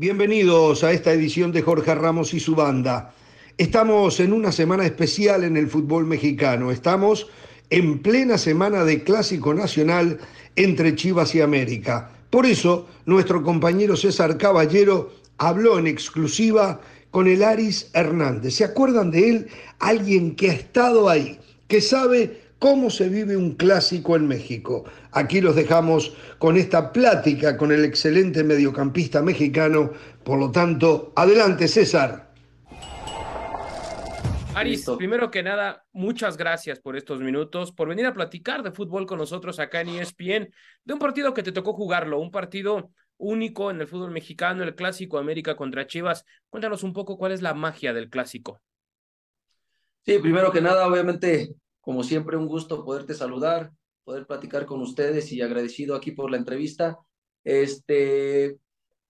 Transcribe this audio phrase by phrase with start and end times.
[0.00, 3.12] Bienvenidos a esta edición de Jorge Ramos y su banda.
[3.58, 6.70] Estamos en una semana especial en el fútbol mexicano.
[6.70, 7.26] Estamos
[7.68, 10.18] en plena semana de Clásico Nacional
[10.56, 12.12] entre Chivas y América.
[12.30, 16.80] Por eso, nuestro compañero César Caballero habló en exclusiva
[17.10, 18.54] con el Aris Hernández.
[18.54, 19.48] ¿Se acuerdan de él?
[19.80, 24.84] Alguien que ha estado ahí, que sabe cómo se vive un clásico en México.
[25.10, 29.90] Aquí los dejamos con esta plática con el excelente mediocampista mexicano.
[30.22, 32.30] Por lo tanto, adelante César.
[34.54, 39.06] Aris, primero que nada, muchas gracias por estos minutos, por venir a platicar de fútbol
[39.06, 40.52] con nosotros acá en ESPN,
[40.84, 44.74] de un partido que te tocó jugarlo, un partido único en el fútbol mexicano, el
[44.74, 46.26] clásico América contra Chivas.
[46.50, 48.60] Cuéntanos un poco cuál es la magia del clásico.
[50.04, 53.72] Sí, primero que nada, obviamente, como siempre, un gusto poderte saludar,
[54.04, 56.98] poder platicar con ustedes y agradecido aquí por la entrevista.
[57.44, 58.58] Este,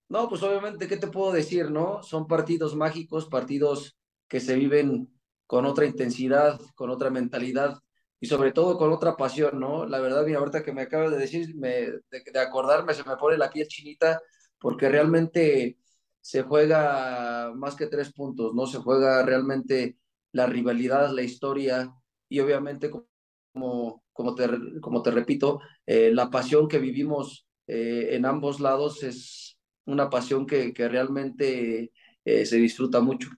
[0.09, 2.03] no, pues obviamente, ¿qué te puedo decir, no?
[2.03, 5.09] Son partidos mágicos, partidos que se viven
[5.47, 7.77] con otra intensidad, con otra mentalidad
[8.19, 9.85] y sobre todo con otra pasión, ¿no?
[9.85, 11.69] La verdad, mira, ahorita que me acabas de decir, me,
[12.11, 14.21] de, acordarme, se me pone la piel chinita,
[14.59, 15.77] porque realmente
[16.21, 18.67] se juega más que tres puntos, ¿no?
[18.67, 19.97] Se juega realmente
[20.31, 21.91] la rivalidad, la historia
[22.31, 24.47] y obviamente, como, como, te,
[24.79, 30.45] como te repito, eh, la pasión que vivimos eh, en ambos lados es una pasión
[30.45, 31.91] que, que realmente
[32.23, 33.29] eh, se disfruta mucho.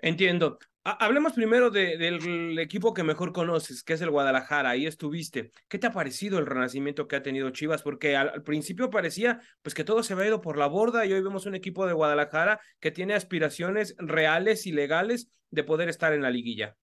[0.00, 0.58] Entiendo.
[0.84, 4.70] Hablemos primero del equipo que mejor conoces, que es el Guadalajara.
[4.70, 5.50] Ahí estuviste.
[5.68, 7.82] ¿Qué te ha parecido el renacimiento que ha tenido Chivas?
[7.82, 11.20] Porque al, principio parecía pues que todo se había ido por la borda y hoy
[11.20, 16.22] vemos un equipo de Guadalajara que tiene aspiraciones reales y legales de poder estar en
[16.22, 16.76] la liguilla.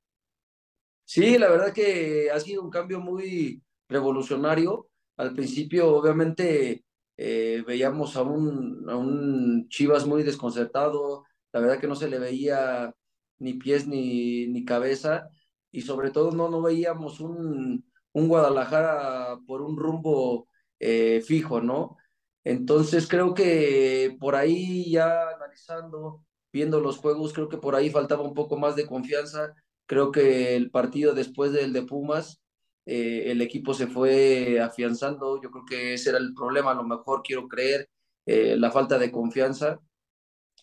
[1.03, 4.89] Sí, la verdad que ha sido un cambio muy revolucionario.
[5.17, 6.83] Al principio, obviamente,
[7.17, 11.23] eh, veíamos a un, a un Chivas muy desconcertado.
[11.51, 12.94] La verdad que no se le veía
[13.40, 15.29] ni pies ni, ni cabeza,
[15.72, 20.47] y sobre todo no, no veíamos un, un Guadalajara por un rumbo
[20.79, 21.97] eh, fijo, ¿no?
[22.45, 28.24] Entonces creo que por ahí ya analizando, viendo los juegos, creo que por ahí faltaba
[28.24, 29.53] un poco más de confianza.
[29.88, 32.41] Creo que el partido después del de Pumas,
[32.85, 35.41] eh, el equipo se fue afianzando.
[35.41, 37.90] Yo creo que ese era el problema, a lo mejor quiero creer,
[38.25, 39.79] eh, la falta de confianza,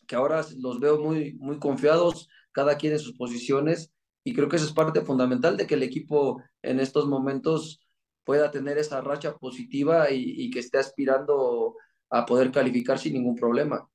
[0.06, 3.92] que ahora los veo muy, muy confiados cada quien en sus posiciones
[4.24, 7.80] y creo que eso es parte fundamental de que el equipo en estos momentos
[8.24, 11.76] pueda tener esa racha positiva y, que esté aspirando
[12.10, 13.88] a poder calificar sin ningún problema.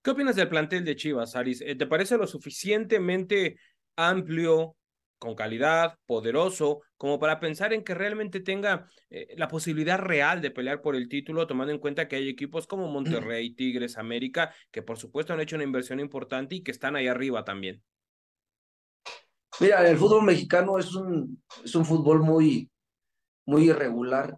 [0.00, 1.60] ¿Qué opinas del plantel de Chivas, Aris?
[1.62, 3.58] Eh, ¿Te parece lo suficientemente
[3.96, 4.76] amplio,
[5.24, 10.50] con calidad, poderoso, como para pensar en que realmente tenga eh, la posibilidad real de
[10.50, 14.82] pelear por el título, tomando en cuenta que hay equipos como Monterrey, Tigres, América, que
[14.82, 17.82] por supuesto han hecho una inversión importante y que están ahí arriba también.
[19.60, 22.70] Mira, el fútbol mexicano es un, es un fútbol muy,
[23.46, 24.36] muy irregular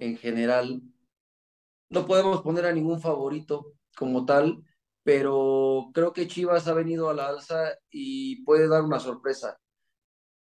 [0.00, 0.82] en general.
[1.90, 4.64] No podemos poner a ningún favorito como tal,
[5.02, 9.58] pero creo que Chivas ha venido a la alza y puede dar una sorpresa.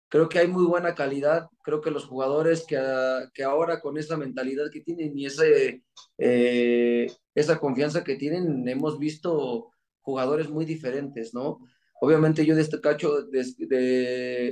[0.10, 3.98] Creo que hay muy buena calidad, creo que los jugadores que, ah, que ahora con
[3.98, 5.84] esa mentalidad que tienen y ese,
[6.18, 11.60] eh, esa confianza que tienen, hemos visto jugadores muy diferentes, ¿no?
[12.00, 13.24] Obviamente yo de este cacho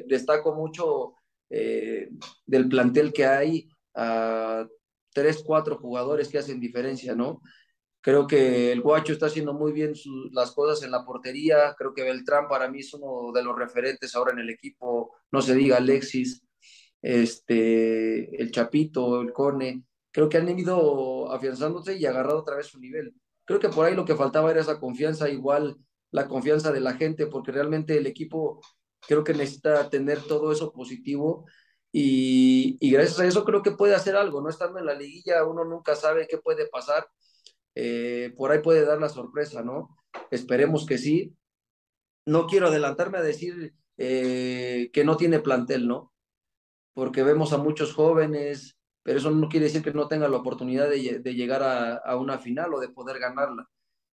[0.07, 1.13] destaco mucho
[1.49, 2.09] eh,
[2.45, 4.67] del plantel que hay a
[5.13, 7.41] tres, cuatro jugadores que hacen diferencia, ¿no?
[8.05, 9.93] Creo que el Guacho está haciendo muy bien
[10.31, 11.73] las cosas en la portería.
[11.75, 15.15] Creo que Beltrán para mí es uno de los referentes ahora en el equipo.
[15.31, 16.45] No se diga Alexis,
[17.01, 19.85] este, el Chapito, el Cone.
[20.11, 23.11] Creo que han ido afianzándose y agarrado otra vez su nivel.
[23.43, 25.75] Creo que por ahí lo que faltaba era esa confianza, igual
[26.11, 28.61] la confianza de la gente, porque realmente el equipo
[29.01, 31.47] creo que necesita tener todo eso positivo
[31.91, 34.49] y, y, gracias a eso creo que puede hacer algo, ¿no?
[34.49, 37.07] Estando en la liguilla uno nunca sabe qué puede pasar
[37.75, 39.97] eh, por ahí puede dar la sorpresa, ¿no?
[40.31, 41.35] Esperemos que sí.
[42.25, 46.13] No quiero adelantarme a decir eh, que no tiene plantel, ¿no?
[46.93, 50.89] Porque vemos a muchos jóvenes, pero eso no quiere decir que no tenga la oportunidad
[50.89, 53.69] de, llegar a, una final o de poder ganarla.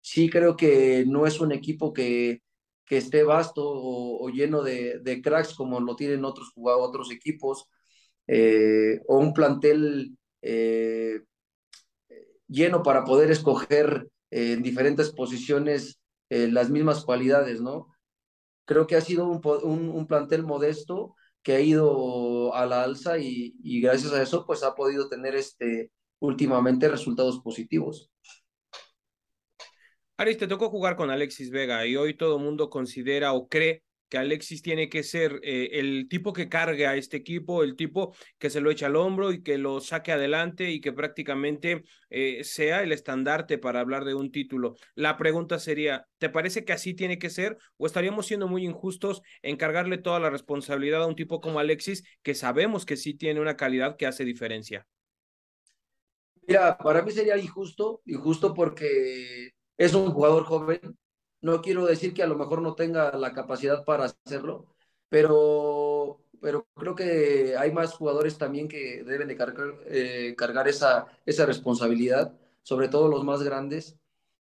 [0.01, 2.43] Sí creo que no es un equipo que,
[2.85, 7.69] que esté vasto o, lleno de, cracks como lo tienen otros, otros equipos,
[8.29, 10.17] eh, o un plantel
[12.49, 16.01] lleno para poder escoger eh, en diferentes posiciones
[16.31, 17.89] eh, las mismas cualidades, ¿no?
[18.65, 19.41] Creo que ha sido un,
[19.91, 24.75] un, plantel modesto que ha ido a la alza y, gracias a eso pues ha
[24.75, 28.11] podido tener este, últimamente resultados positivos.
[30.17, 33.85] Aris, te tocó jugar con Alexis Vega y hoy todo el mundo considera o cree
[34.09, 38.15] que Alexis tiene que ser eh, el tipo que cargue a este equipo, el tipo
[38.39, 42.45] que se lo eche al hombro y que lo saque adelante y que prácticamente eh,
[42.45, 44.77] sea el estandarte para hablar de un título.
[44.95, 49.23] La pregunta sería, ¿te parece que así tiene que ser o estaríamos siendo muy injustos
[49.43, 53.41] en cargarle toda la responsabilidad a un tipo como Alexis que sabemos que sí tiene
[53.41, 54.87] una calidad que hace diferencia?
[56.47, 60.97] Mira, para mí sería injusto, injusto porque es un jugador joven,
[61.47, 64.67] no quiero decir que a lo mejor no tenga la capacidad para hacerlo,
[65.09, 71.07] pero, pero creo que hay más jugadores también que deben de cargar, eh, cargar esa,
[71.25, 73.97] esa responsabilidad, sobre todo los más grandes.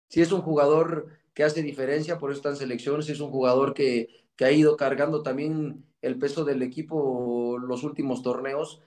[0.08, 3.31] Si es un jugador que hace diferencia, por eso está en selección, si es un
[3.31, 8.81] jugador que, que ha ido cargando también el peso del equipo los últimos torneos,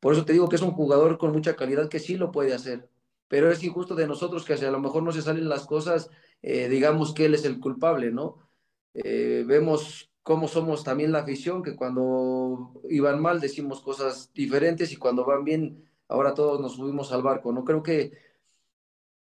[0.00, 2.54] por eso te digo que es un jugador con mucha calidad que sí lo puede
[2.54, 2.88] hacer
[3.30, 6.10] pero es injusto de nosotros que si a lo mejor no se salen las cosas,
[6.42, 8.50] eh, digamos que él es el culpable, ¿no?
[8.92, 14.96] Eh, vemos cómo somos también la afición, que cuando iban mal decimos cosas diferentes y
[14.96, 17.64] cuando van bien, ahora todos nos subimos al barco, ¿no?
[17.64, 18.12] Creo que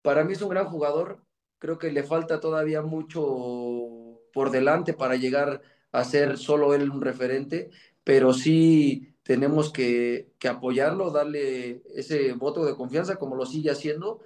[0.02, 1.22] para mí es un gran jugador,
[1.58, 5.62] creo que le falta todavía mucho por delante para llegar
[5.92, 7.70] a ser solo él un referente,
[8.06, 14.24] pero sí tenemos que, que, apoyarlo, darle ese voto de confianza como lo sigue haciendo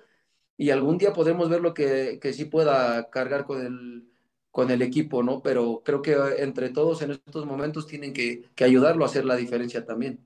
[0.55, 4.09] y algún día podremos ver lo que, que sí pueda cargar con el,
[4.49, 5.41] con el equipo, ¿no?
[5.41, 9.35] Pero creo que entre todos en estos momentos tienen que, que ayudarlo a hacer la
[9.35, 10.25] diferencia también.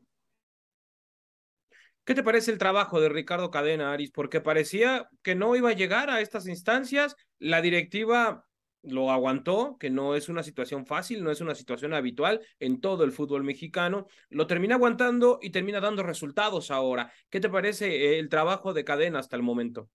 [2.05, 4.11] ¿Qué te parece el trabajo de Ricardo Cadena, Aris?
[4.11, 7.15] Porque parecía que no iba a llegar a estas instancias.
[7.39, 8.46] La directiva
[8.89, 13.03] lo aguantó, que no es una situación fácil, no es una situación habitual en todo
[13.03, 17.11] el fútbol mexicano, lo termina aguantando y termina dando resultados ahora.
[17.29, 19.89] ¿Qué te parece el trabajo de cadena hasta el momento?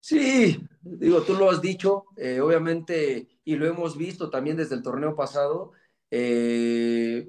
[0.00, 4.82] Sí, digo, tú lo has dicho, eh, obviamente, y lo hemos visto también desde el
[4.82, 5.72] torneo pasado.
[6.10, 7.28] Eh,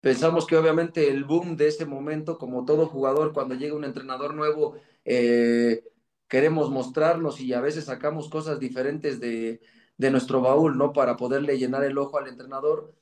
[0.00, 4.34] pensamos que obviamente el boom de ese momento, como todo jugador, cuando llega un entrenador
[4.34, 5.84] nuevo, eh,
[6.32, 9.60] queremos mostrarnos y a veces sacamos cosas diferentes de,
[9.98, 10.94] de nuestro baúl, ¿no?
[10.94, 12.94] Para poderle llenar el ojo al entrenador.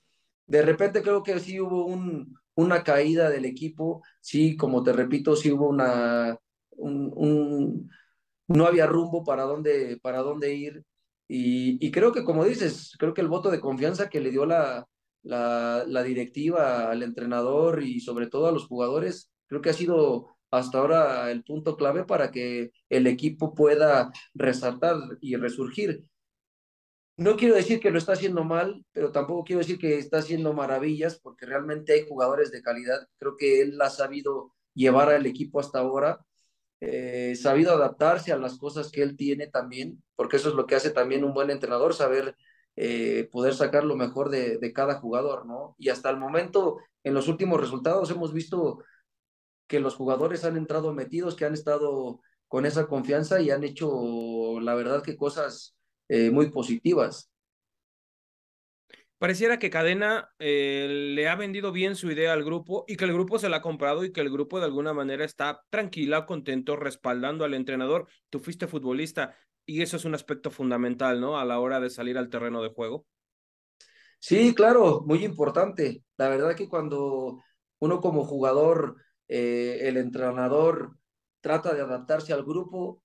[0.47, 5.37] De repente creo que sí hubo un, una caída del equipo, sí, como te repito,
[5.37, 6.37] sí hubo una,
[6.73, 7.89] un,
[8.49, 10.85] no había rumbo para dónde, para dónde ir.
[11.29, 14.45] Y, y, creo que, como dices, creo que el voto de confianza que le dio
[14.45, 14.89] la,
[15.23, 20.37] la, la directiva al entrenador y sobre todo a los jugadores, creo que ha sido
[20.51, 26.05] hasta ahora el punto clave para que el equipo pueda resaltar y resurgir.
[27.17, 30.55] No quiero decir que lo está haciendo mal, pero tampoco quiero decir que está haciendo
[30.55, 33.07] maravillas, porque realmente hay jugadores de calidad.
[33.19, 36.25] Creo que él ha sabido llevar al equipo hasta ahora,
[36.81, 40.77] eh, sabido adaptarse a las cosas que él tiene también, porque eso es lo que
[40.77, 42.37] hace también un buen entrenador, saber
[42.77, 45.75] eh, poder sacar lo mejor de, de cada jugador, ¿no?
[45.79, 48.83] Y hasta el momento, en los últimos resultados, hemos visto
[49.71, 54.59] que los jugadores han entrado metidos, que han estado con esa confianza y han hecho,
[54.61, 55.77] la verdad, que cosas
[56.09, 57.31] eh, muy positivas.
[59.19, 63.13] Pareciera que Cadena eh, le ha vendido bien su idea al grupo y que el
[63.13, 66.75] grupo se la ha comprado y que el grupo de alguna manera está tranquila, contento,
[66.75, 68.09] respaldando al entrenador.
[68.29, 71.39] Tú fuiste futbolista y eso es un aspecto fundamental, ¿no?
[71.39, 73.07] A la hora de salir al terreno de juego.
[74.19, 76.03] Sí, claro, muy importante.
[76.17, 77.41] La verdad que cuando
[77.79, 78.97] uno como jugador
[79.33, 80.97] eh, el entrenador
[81.41, 83.03] trata de adaptarse al grupo,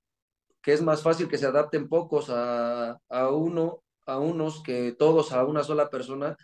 [0.61, 2.99] que es más fácil que se adapten pocos a,
[3.31, 6.35] uno, a unos que todos a una sola persona.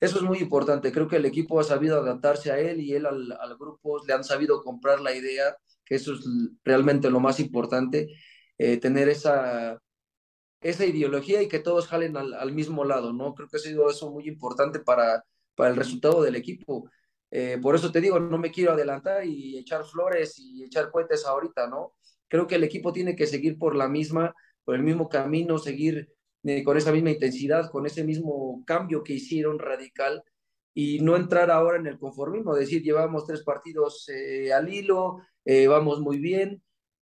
[0.00, 0.92] Eso es muy importante.
[0.92, 4.12] Creo que el equipo ha sabido adaptarse a él y él al, al grupo le
[4.12, 6.20] han sabido comprar la idea, que eso es
[6.64, 8.08] realmente lo más importante,
[8.58, 9.80] eh, tener esa,
[10.60, 13.34] esa ideología y que todos jalen al, al, mismo lado, ¿no?
[13.34, 16.90] Creo que ha sido eso muy importante para, para el resultado del equipo.
[17.38, 21.26] Eh, por eso te digo, no me quiero adelantar y echar flores y echar cohetes
[21.26, 21.92] ahorita, ¿no?
[22.28, 26.08] Creo que el equipo tiene que seguir por la misma, por el mismo camino, seguir
[26.44, 30.22] eh, con esa misma intensidad, con ese mismo cambio que hicieron radical
[30.72, 35.66] y no entrar ahora en el conformismo, decir, llevamos tres partidos eh, al hilo, eh,
[35.66, 36.62] vamos muy bien.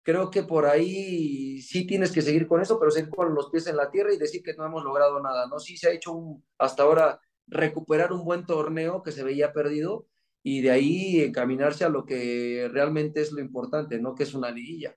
[0.02, 3.66] Creo que por ahí sí tienes que seguir con eso, pero seguir con los pies
[3.68, 5.58] en la tierra y decir que no hemos logrado nada, ¿no?
[5.58, 7.18] Sí se ha hecho un, hasta ahora
[7.50, 10.06] recuperar un buen torneo que se veía perdido
[10.42, 14.14] y de ahí encaminarse a lo que realmente es lo importante, ¿no?
[14.14, 14.96] Que es una liguilla.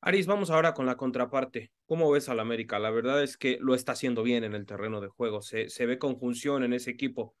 [0.00, 1.70] Aris, vamos ahora con la contraparte.
[1.86, 2.78] ¿Cómo ves al América?
[2.78, 5.42] La verdad es que lo está haciendo bien en el terreno de juego.
[5.42, 7.36] Se, se ve conjunción en ese equipo.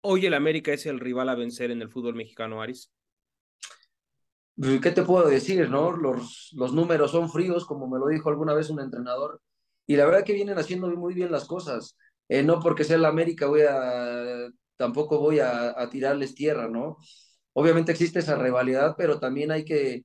[0.00, 2.92] Hoy el América es el rival a vencer en el fútbol mexicano, Aris.
[4.82, 5.92] ¿qué te puedo decir, no?
[5.92, 9.40] Los, los números son fríos, como me lo dijo alguna vez un entrenador,
[9.88, 11.96] y la verdad que vienen haciendo muy bien las cosas.
[12.28, 16.98] Eh, no porque sea la América voy a, tampoco voy a, tirarles tierra, ¿no?
[17.54, 20.04] Obviamente existe esa rivalidad, pero también hay que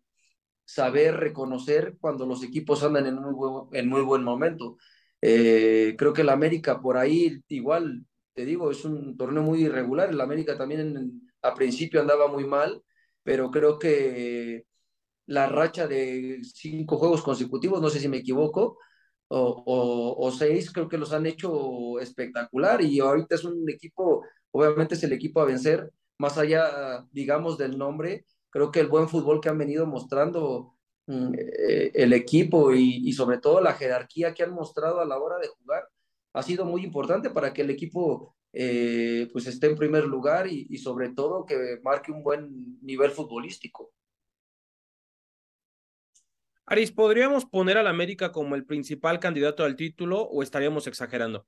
[0.65, 4.77] saber reconocer cuando los equipos andan en muy buen, en muy buen momento.
[5.21, 10.09] Eh, creo que la América por ahí igual, te digo, es un torneo muy irregular.
[10.09, 12.81] El América también en, a principio andaba muy mal,
[13.23, 14.65] pero creo que
[15.27, 18.77] la racha de cinco juegos consecutivos, no sé si me equivoco,
[19.35, 24.95] o, o, seis, creo que los han hecho espectacular y ahorita es un equipo, obviamente
[24.95, 29.41] es el equipo a vencer, más allá, digamos, del nombre, creo que el buen fútbol
[29.41, 30.75] que han venido mostrando
[31.07, 35.39] mm, eh, el equipo y, sobre todo la jerarquía que han mostrado a la hora
[35.39, 35.83] de jugar
[36.33, 40.77] ha sido muy importante para que el equipo eh, pues esté en primer lugar y,
[40.77, 43.91] sobre todo que marque un buen nivel futbolístico.
[46.65, 51.45] Aris, ¿podríamos poner al América como el principal candidato al título o estaríamos exagerando?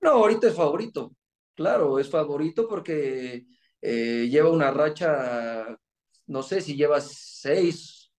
[0.00, 1.14] No, ahorita es favorito.
[1.54, 3.46] Claro, es favorito porque
[3.82, 5.78] eh, lleva una racha,
[6.26, 8.10] no sé si lleva seis,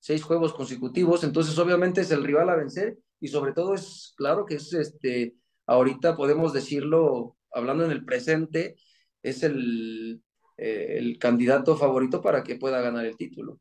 [0.00, 4.46] seis juegos consecutivos, entonces obviamente es el rival a vencer y sobre todo es claro
[4.46, 5.34] que es este
[5.66, 8.76] ahorita podemos decirlo, hablando en el presente,
[9.22, 10.22] es el,
[10.56, 13.60] eh, el candidato favorito para que pueda ganar el título.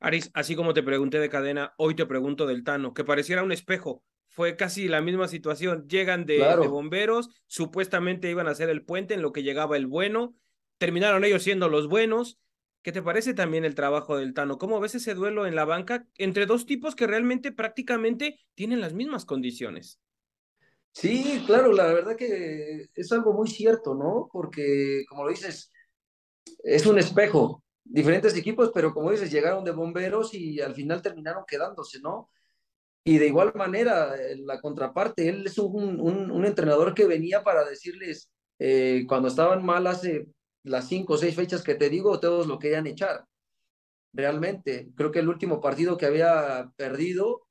[0.00, 3.52] Aris, así como te pregunté de cadena, hoy te pregunto del Tano, que pareciera un
[3.52, 4.04] espejo.
[4.28, 5.88] Fue casi la misma situación.
[5.88, 6.62] Llegan de, claro.
[6.62, 10.36] de, bomberos, supuestamente iban a hacer el puente en lo que llegaba el bueno,
[10.78, 12.38] terminaron ellos siendo los buenos.
[12.82, 14.56] ¿Qué te parece también el trabajo del Tano?
[14.56, 18.94] ¿Cómo ves ese duelo en la banca entre dos tipos que realmente prácticamente tienen las
[18.94, 19.98] mismas condiciones?
[20.92, 24.28] Sí, claro, la verdad que es algo muy cierto, ¿no?
[24.32, 25.72] Porque, como lo dices,
[26.62, 31.44] es un espejo, diferentes equipos, pero como dices, llegaron de bomberos y al final terminaron
[31.46, 32.30] quedándose, ¿no?
[33.04, 37.64] Y de igual manera, la contraparte, él es un, un, un entrenador que venía para
[37.64, 40.26] decirles, eh, cuando estaban mal hace
[40.62, 43.24] las cinco o seis fechas que te digo, todos lo querían echar.
[44.12, 47.46] Realmente, creo que el último partido que había perdido,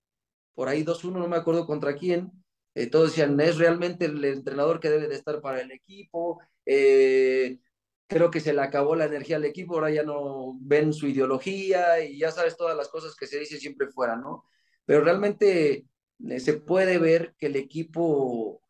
[0.53, 2.31] por ahí 2-1, no me acuerdo contra quién,
[2.75, 7.59] eh, todos decían, es realmente el entrenador que debe de estar para el equipo, eh,
[8.07, 12.03] creo que se le acabó la energía al equipo, ahora ya no ven su ideología
[12.03, 14.45] y ya sabes todas las cosas que se dicen siempre fuera, ¿no?
[14.85, 15.85] Pero realmente
[16.29, 18.61] eh, se puede ver que el equipo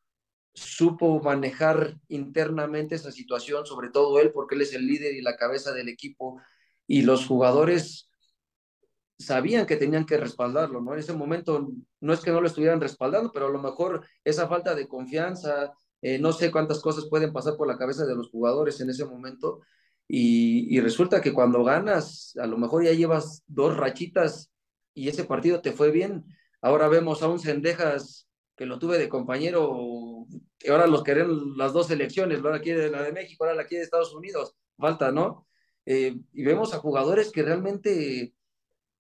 [0.54, 5.38] supo manejar internamente esa situación, sobre todo él, porque él es el líder y la
[5.38, 6.42] cabeza del equipo,
[6.88, 8.10] y los jugadores
[9.20, 10.94] sabían que tenían que respaldarlo, ¿no?
[10.94, 14.48] En ese momento no es que no lo estuvieran respaldando, pero a lo mejor esa
[14.48, 18.30] falta de confianza, eh, no sé cuántas cosas pueden pasar por la cabeza de los
[18.30, 19.62] jugadores en ese momento,
[20.08, 24.52] y, resulta que cuando ganas, a lo mejor ya llevas dos rachitas
[24.94, 26.26] y ese partido te fue bien.
[26.62, 30.26] Ahora vemos a un Cendejas que lo tuve de compañero,
[30.58, 33.80] que ahora los quieren las dos selecciones, ahora quiere la de México, ahora la quiere
[33.80, 35.46] de Estados Unidos, falta, ¿no?
[35.86, 38.34] Eh, y vemos a jugadores que realmente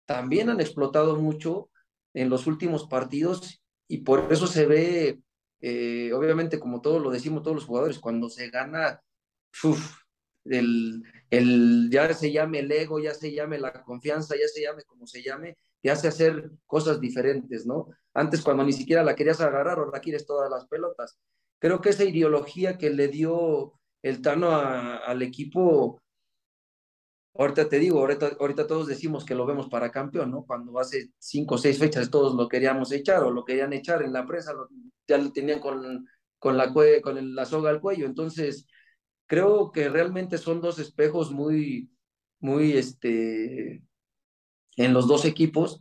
[0.06, 1.70] también han explotado mucho
[2.14, 5.22] en los últimos partidos y por eso se ve,
[5.62, 9.02] eh, obviamente, como todos lo decimos todos los jugadores, cuando se gana,
[10.46, 14.84] el, el, ya se llame el ego, ya se llame la confianza, ya se llame
[14.84, 17.88] como se llame, te hace hacer cosas diferentes, ¿no?
[18.14, 21.18] Antes cuando ni siquiera la querías agarrar, ahora quieres todas las pelotas.
[21.60, 23.74] Creo que esa ideología que le dio
[24.04, 26.02] el Tano al equipo
[27.38, 30.44] Ahorita te digo, ahorita, todos decimos que lo vemos para campeón, ¿no?
[30.46, 34.14] Cuando hace cinco o seis fechas todos lo queríamos echar o lo querían echar en
[34.14, 34.54] la prensa,
[35.08, 36.08] ya lo tenían con,
[36.58, 38.08] la, soga al cuello.
[38.08, 38.68] Entonces,
[39.28, 41.92] creo que realmente son dos espejos muy,
[42.40, 43.84] muy, este,
[44.76, 45.80] en los dos equipos.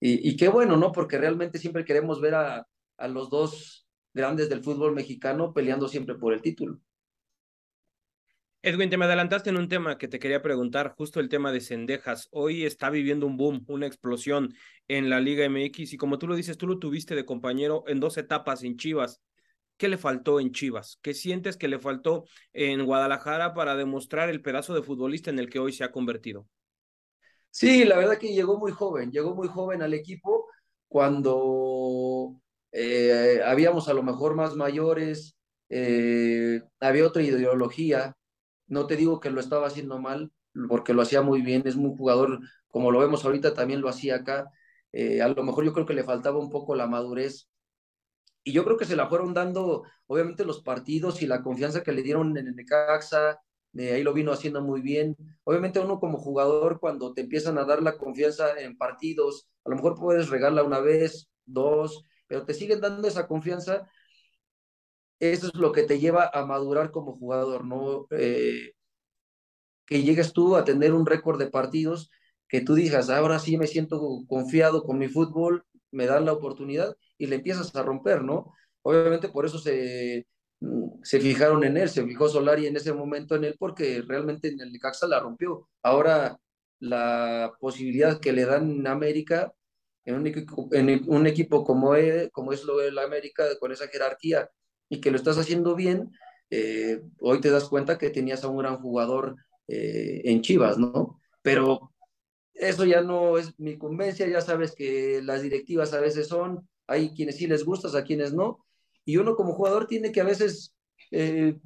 [0.00, 0.92] Y, qué bueno, ¿no?
[0.92, 2.66] Porque realmente siempre queremos ver a
[3.08, 6.80] los dos grandes del fútbol mexicano peleando siempre por el título.
[8.62, 11.62] Edwin, te me adelantaste en un tema que te quería preguntar, justo el tema de
[11.62, 12.28] Cendejas.
[12.30, 14.54] Hoy está viviendo un boom, una explosión
[14.86, 18.00] en la Liga MX y como tú lo dices, tú lo tuviste de compañero en
[18.00, 19.22] dos etapas en Chivas.
[19.78, 20.98] ¿Qué le faltó en Chivas?
[21.00, 25.48] ¿Qué sientes que le faltó en Guadalajara para demostrar el pedazo de futbolista en el
[25.48, 26.46] que hoy se ha convertido?
[27.48, 30.48] Sí, la verdad que llegó muy joven, llegó muy joven al equipo
[30.86, 32.38] cuando
[32.72, 35.34] eh, habíamos a lo mejor más mayores,
[35.70, 38.14] eh, había otra ideología,
[38.70, 40.32] no te digo que lo estaba haciendo mal,
[40.68, 44.16] porque lo hacía muy bien, es un jugador, como lo vemos ahorita, también lo hacía
[44.16, 44.50] acá.
[44.92, 47.48] Eh, a lo mejor yo creo que le faltaba un poco la madurez.
[48.42, 51.92] Y yo creo que se la fueron dando, obviamente, los partidos y la confianza que
[51.92, 53.40] le dieron en el Necaxa,
[53.74, 55.16] eh, ahí lo vino haciendo muy bien.
[55.44, 59.76] Obviamente uno como jugador, cuando te empiezan a dar la confianza en partidos, a lo
[59.76, 63.88] mejor puedes regarla una vez, dos, pero te siguen dando esa confianza.
[65.20, 68.06] Eso es lo que te lleva a madurar como jugador, ¿no?
[68.10, 68.72] Eh,
[69.86, 72.10] que llegues tú a tener un récord de partidos,
[72.48, 76.96] que tú digas, ahora sí me siento confiado con mi fútbol, me dan la oportunidad
[77.18, 78.52] y le empiezas a romper, ¿no?
[78.82, 80.26] Obviamente por eso se,
[80.60, 84.48] mm, se fijaron en él, se fijó Solari en ese momento en él porque realmente
[84.48, 85.68] en el Necaxa la rompió.
[85.82, 86.38] Ahora
[86.80, 89.52] la posibilidad que le dan en América,
[90.04, 94.50] en un equipo, como, es, como es lo del América, con esa jerarquía,
[94.90, 96.12] y que lo estás haciendo bien,
[96.50, 99.36] eh, hoy te das cuenta que tenías a un gran jugador
[99.68, 101.20] eh, en Chivas, ¿no?
[101.42, 101.92] Pero
[102.52, 107.14] eso ya no es mi convencia, ya sabes que las directivas a veces son, hay
[107.14, 108.66] quienes sí les gustas, a quienes no,
[109.04, 110.74] y uno como jugador tiene que a veces
[111.12, 111.56] eh,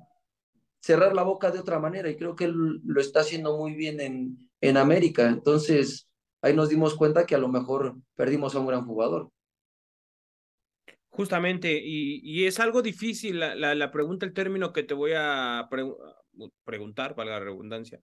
[0.81, 4.51] cerrar la boca de otra manera, y creo que lo está haciendo muy bien en,
[4.61, 6.09] en América, entonces
[6.43, 9.31] ahí nos dimos cuenta que a lo mejor perdimos a un gran jugador.
[11.15, 15.69] Justamente, y, es algo difícil la, pregunta, el término que te voy a
[16.65, 18.01] preguntar, valga la redundancia.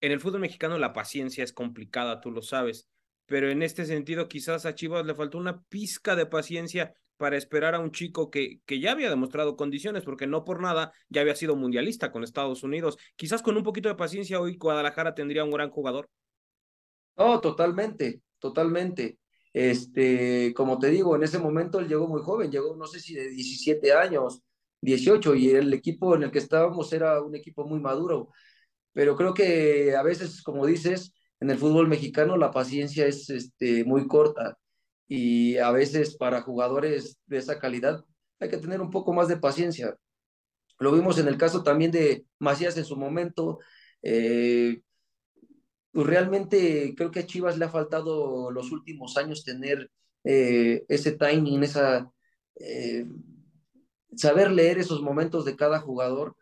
[0.00, 2.88] En el fútbol mexicano la paciencia es complicada, tú lo sabes,
[3.26, 7.74] pero en este sentido quizás a Chivas le faltó una pizca de paciencia para esperar
[7.74, 11.34] a un chico que, que ya había demostrado condiciones, porque no por nada ya había
[11.34, 12.96] sido mundialista con Estados Unidos.
[13.16, 16.08] Quizás con un poquito de paciencia hoy Guadalajara tendría un gran jugador.
[17.16, 19.18] No, totalmente, totalmente.
[19.52, 23.14] Este, como te digo, en ese momento él llegó muy joven, llegó no sé si
[23.14, 24.42] de 17 años,
[24.80, 28.30] 18, y el equipo en el que estábamos era un equipo muy maduro.
[28.92, 33.84] Pero creo que a veces, como dices, en el fútbol mexicano la paciencia es este,
[33.84, 34.58] muy corta
[35.08, 38.04] y a veces para jugadores de esa calidad
[38.40, 39.96] hay que tener un poco más de paciencia.
[40.78, 43.58] Lo vimos en el caso también de Macías en su momento.
[44.02, 44.82] Eh,
[45.92, 49.90] pues realmente creo que a Chivas le ha faltado los últimos años tener
[50.24, 52.10] eh, ese timing, esa
[52.56, 53.06] eh,
[54.16, 56.36] saber leer esos momentos de cada jugador.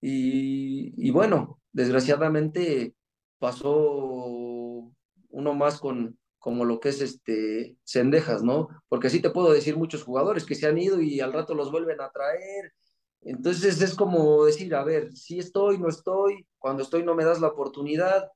[0.00, 2.94] Y, bueno, desgraciadamente
[3.38, 4.92] pasó
[5.30, 8.68] uno más con como lo que es este Cendejas, ¿no?
[8.88, 11.70] Porque sí te puedo decir muchos jugadores que se han ido y al rato los
[11.72, 12.74] vuelven a traer.
[13.22, 17.40] Entonces es como decir, a ver, si estoy, no estoy, cuando estoy no me das
[17.40, 18.30] la oportunidad,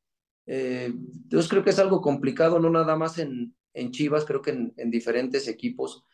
[0.50, 0.94] eh,
[1.28, 4.90] yo creo que es algo complicado, no nada más en, en Chivas, creo que en,
[4.90, 6.06] diferentes equipos.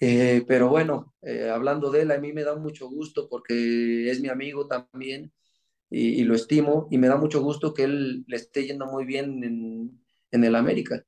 [0.00, 4.20] Eh, pero bueno, eh, hablando de él, a mí me da mucho gusto porque es
[4.22, 5.32] mi amigo también
[5.90, 9.44] y, lo estimo y me da mucho gusto que él le esté yendo muy bien
[9.44, 11.04] en, en el América.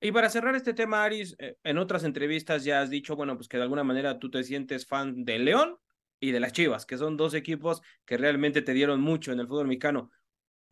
[0.00, 3.58] Y para cerrar este tema, Aris, en otras entrevistas ya has dicho, bueno, pues que
[3.58, 5.76] de alguna manera tú te sientes fan de León
[6.18, 9.46] y de las Chivas, que son dos equipos que realmente te dieron mucho en el
[9.46, 10.10] fútbol mexicano.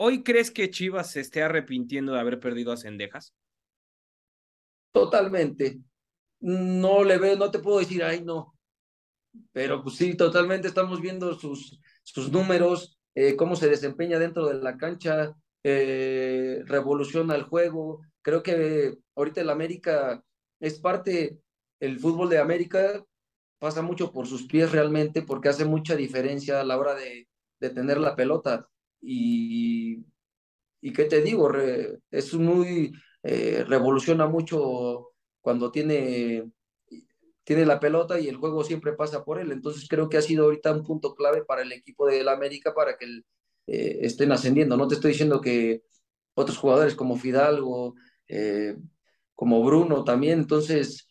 [0.02, 3.34] ¿Hoy crees que Chivas se esté arrepintiendo de haber perdido a Cendejas?
[4.92, 5.78] Totalmente.
[6.40, 8.54] No le veo, no te puedo decir, ay, no.
[9.52, 14.54] Pero pues sí, totalmente estamos viendo sus, sus números, eh, cómo se desempeña dentro de
[14.54, 15.34] la cancha,
[15.64, 18.00] eh, revoluciona el juego.
[18.22, 20.24] Creo que ahorita el América
[20.60, 21.40] es parte,
[21.78, 23.04] el fútbol de América
[23.58, 27.28] pasa mucho por sus pies realmente, porque hace mucha diferencia a la hora de,
[27.60, 28.66] de tener la pelota.
[29.00, 30.04] Y,
[30.94, 31.50] qué te digo,
[32.10, 36.50] es muy, eh, revoluciona mucho cuando tiene,
[37.44, 39.52] tiene la pelota y el juego siempre pasa por él.
[39.52, 42.74] Entonces creo que ha sido ahorita un punto clave para el equipo de la América
[42.74, 43.06] para que
[43.66, 44.76] eh, estén ascendiendo.
[44.76, 45.82] No te estoy diciendo que
[46.34, 47.94] otros jugadores como Fidalgo,
[48.28, 48.76] eh,
[49.34, 50.40] como Bruno también.
[50.40, 51.08] Entonces,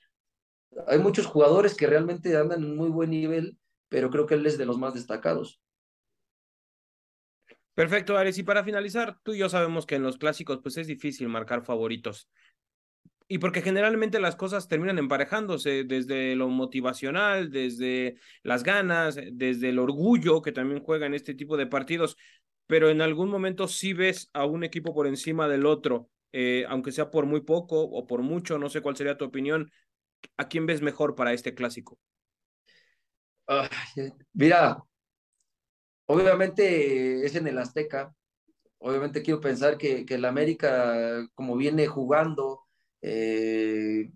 [0.87, 3.57] hay muchos jugadores que realmente andan en muy buen nivel,
[3.89, 5.61] pero creo que él es de los más destacados.
[7.79, 8.37] Perfecto, Ares.
[8.37, 11.63] Y para finalizar, tú y yo sabemos que en los clásicos pues es difícil marcar
[11.63, 12.27] favoritos.
[13.29, 19.79] Y porque generalmente las cosas terminan emparejándose desde lo motivacional, desde las ganas, desde el
[19.79, 22.17] orgullo que también juega en este tipo de partidos.
[22.67, 26.91] Pero en algún momento sí ves a un equipo por encima del otro, eh, aunque
[26.91, 29.71] sea por muy poco o por mucho, no sé cuál sería tu opinión.
[30.35, 31.97] ¿A quién ves mejor para este clásico?
[34.33, 34.83] mira,
[36.11, 38.15] Obviamente es en el Azteca.
[38.79, 42.61] Obviamente quiero pensar que, el América, como viene jugando
[43.03, 44.11] eh,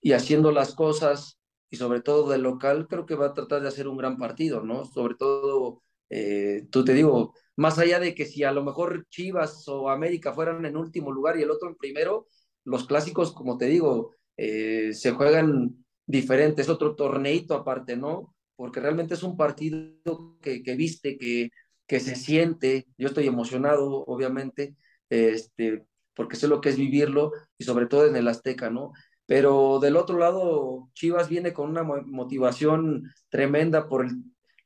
[0.00, 1.38] y haciendo las cosas,
[1.68, 4.62] y sobre todo del local, creo que va a tratar de hacer un gran partido,
[4.62, 4.86] ¿no?
[4.86, 9.68] Sobre todo, eh, tú te digo, más allá de que si a lo mejor Chivas
[9.68, 12.28] o América fueran en último lugar y el otro en primero,
[12.64, 18.33] los clásicos, como te digo, eh, se juegan diferentes, otro torneito aparte, ¿no?
[18.56, 21.50] Porque realmente es un partido que, que viste, que,
[21.86, 22.86] que se siente.
[22.98, 24.76] Yo estoy emocionado, obviamente,
[25.10, 28.92] este, porque sé lo que es vivirlo y sobre todo en el Azteca, ¿no?
[29.26, 34.06] Pero del otro lado, Chivas viene con una motivación tremenda por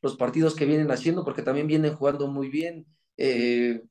[0.02, 2.86] los partidos que vienen haciendo, porque también vienen jugando muy bien.
[3.16, 3.82] Eh,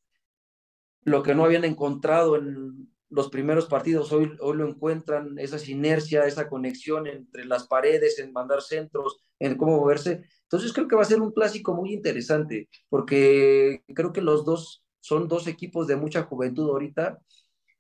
[1.04, 6.26] lo que no habían encontrado en los primeros partidos, hoy, hoy lo encuentran, esa inercia,
[6.26, 10.24] esa conexión entre las paredes, en mandar centros, en cómo moverse.
[10.44, 14.84] Entonces creo que va a ser un clásico muy interesante, porque creo que los dos
[15.00, 17.20] son dos equipos de mucha juventud ahorita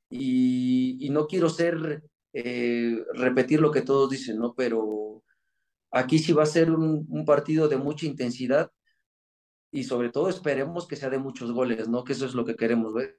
[0.09, 4.53] y, no quiero ser, eh, repetir lo que todos dicen, ¿no?
[4.55, 5.23] Pero
[5.91, 8.71] aquí sí va a ser un, un partido de mucha intensidad
[9.71, 12.03] y sobre todo esperemos que sea de muchos goles, ¿no?
[12.03, 13.17] Que eso es lo que queremos ver.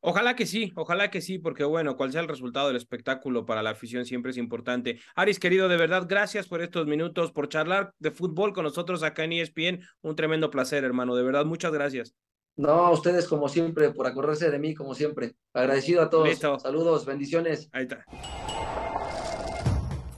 [0.00, 3.62] Ojalá que sí, ojalá que sí, porque bueno, cual sea el resultado del espectáculo para
[3.62, 4.98] la afición siempre es importante.
[5.14, 9.24] Aris, querido, de verdad, gracias por estos minutos, por charlar de fútbol con nosotros acá
[9.24, 9.80] en ESPN.
[10.02, 12.14] Un tremendo placer, hermano, de verdad, muchas gracias.
[12.56, 15.36] No, a ustedes como siempre, por acordarse de mí, como siempre.
[15.54, 16.38] Agradecido a todos.
[16.38, 17.68] Saludos, bendiciones.
[17.72, 18.04] Ahí está.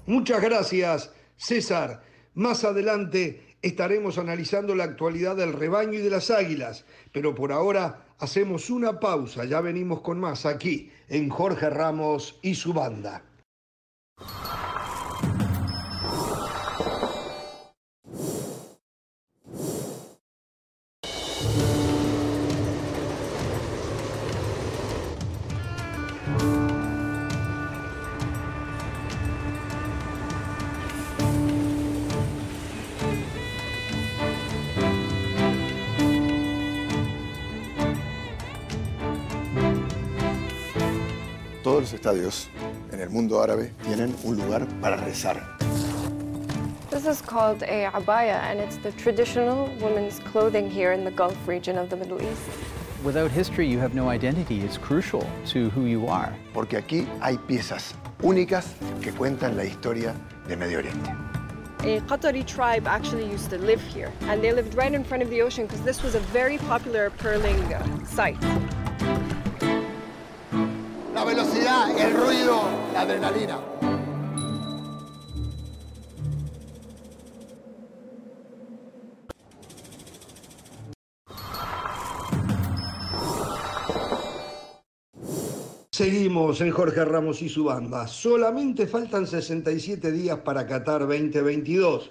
[0.07, 2.03] Muchas gracias, César.
[2.35, 8.07] Más adelante estaremos analizando la actualidad del rebaño y de las águilas, pero por ahora
[8.19, 13.23] hacemos una pausa, ya venimos con más aquí en Jorge Ramos y su banda.
[41.95, 42.49] Estadios
[42.93, 45.43] en el mundo árabe tienen un lugar para rezar.
[46.91, 51.37] This is called a abaya and it's the traditional women's clothing here in the Gulf
[51.47, 52.43] region of the Middle East.
[53.03, 54.61] Without history, you have no identity.
[54.61, 56.33] It's crucial to who you are.
[56.55, 60.15] Porque aquí hay piezas únicas que cuentan la historia
[60.49, 61.11] de Medio Oriente.
[61.81, 65.29] A Qatari tribe actually used to live here, and they lived right in front of
[65.29, 67.59] the ocean because this was a very popular pearling
[68.07, 68.39] site.
[71.25, 73.59] La velocidad, el ruido, la adrenalina.
[85.91, 88.07] Seguimos en Jorge Ramos y su banda.
[88.07, 92.11] Solamente faltan 67 días para Qatar 2022.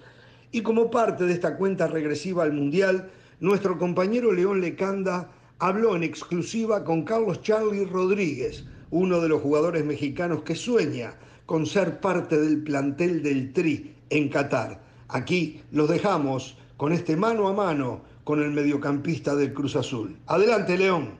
[0.52, 6.04] Y como parte de esta cuenta regresiva al Mundial, nuestro compañero León Lecanda habló en
[6.04, 11.16] exclusiva con Carlos Charlie Rodríguez, uno de los jugadores mexicanos que sueña
[11.48, 14.84] con ser parte del plantel del Tri en Qatar.
[15.08, 20.16] Aquí los dejamos con este mano a mano con el mediocampista del Cruz Azul.
[20.28, 21.18] Adelante, León.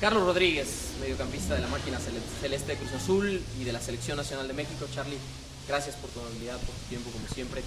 [0.00, 1.98] Carlos Rodríguez, mediocampista de la máquina
[2.40, 4.86] celeste de Cruz Azul y de la Selección Nacional de México.
[4.92, 5.18] Charlie,
[5.68, 7.62] gracias por tu amabilidad, por tu tiempo, como siempre.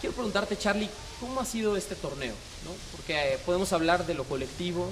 [0.00, 0.88] Quiero preguntarte, Charlie,
[1.20, 2.32] ¿cómo ha sido este torneo?
[2.92, 4.90] Porque eh, podemos hablar de lo colectivo,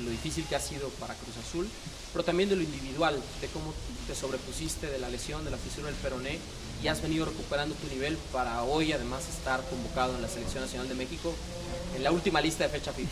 [0.00, 1.68] lo difícil que ha sido para Cruz Azul,
[2.12, 3.72] pero también de lo individual, de cómo
[4.06, 6.38] te sobrepusiste de la lesión, de la fisura del peroné
[6.82, 10.88] y has venido recuperando tu nivel para hoy además estar convocado en la Selección Nacional
[10.88, 11.32] de México
[11.94, 13.10] en la última lista de fecha FIFA.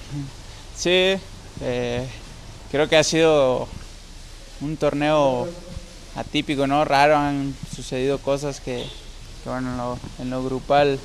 [0.76, 1.20] Sí,
[1.60, 2.06] eh,
[2.70, 3.68] creo que ha sido
[4.60, 5.48] un torneo
[6.16, 6.84] atípico, ¿no?
[6.84, 8.84] Raro, han sucedido cosas que,
[9.44, 10.98] bueno, en lo, en lo, grupal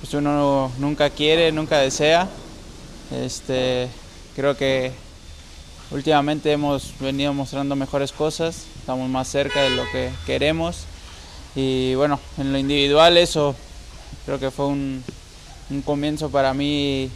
[0.00, 2.28] pues uno nunca quiere, nunca desea.
[3.10, 3.88] Este,
[4.40, 4.90] Creo que
[5.90, 10.84] últimamente hemos venido mostrando mejores cosas, estamos más cerca de lo que queremos
[11.54, 13.54] y bueno, en lo individual eso
[14.24, 15.04] creo que fue un,
[15.84, 17.10] comienzo para mí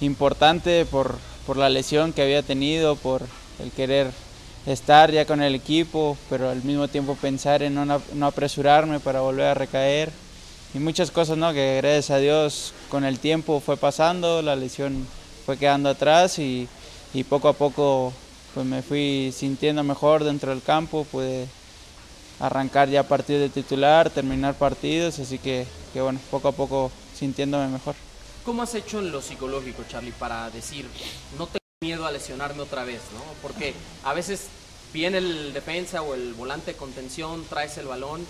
[0.00, 1.18] importante por,
[1.54, 3.20] la lesión que había tenido, por
[3.62, 4.10] el querer
[4.64, 9.20] estar ya con el equipo, pero al mismo tiempo pensar en no, no, apresurarme para
[9.20, 10.10] volver a recaer.
[10.72, 11.52] Y muchas cosas ¿no?
[11.52, 15.06] que gracias a Dios con el tiempo fue pasando, la lesión
[15.44, 16.68] fue quedando atrás y,
[17.28, 18.12] poco a poco
[18.54, 21.46] pues me fui sintiendo mejor dentro del campo, pude
[22.40, 27.68] arrancar ya partidos de titular, terminar partidos, así que, que bueno, poco a poco sintiéndome
[27.68, 27.94] mejor.
[28.44, 30.86] ¿Cómo has hecho en lo psicológico, Charlie, para decir,
[31.38, 33.20] no tengo miedo a lesionarme otra vez, ¿no?
[33.42, 34.48] Porque a veces
[34.92, 38.24] viene el defensa o el volante de contención, traes el balón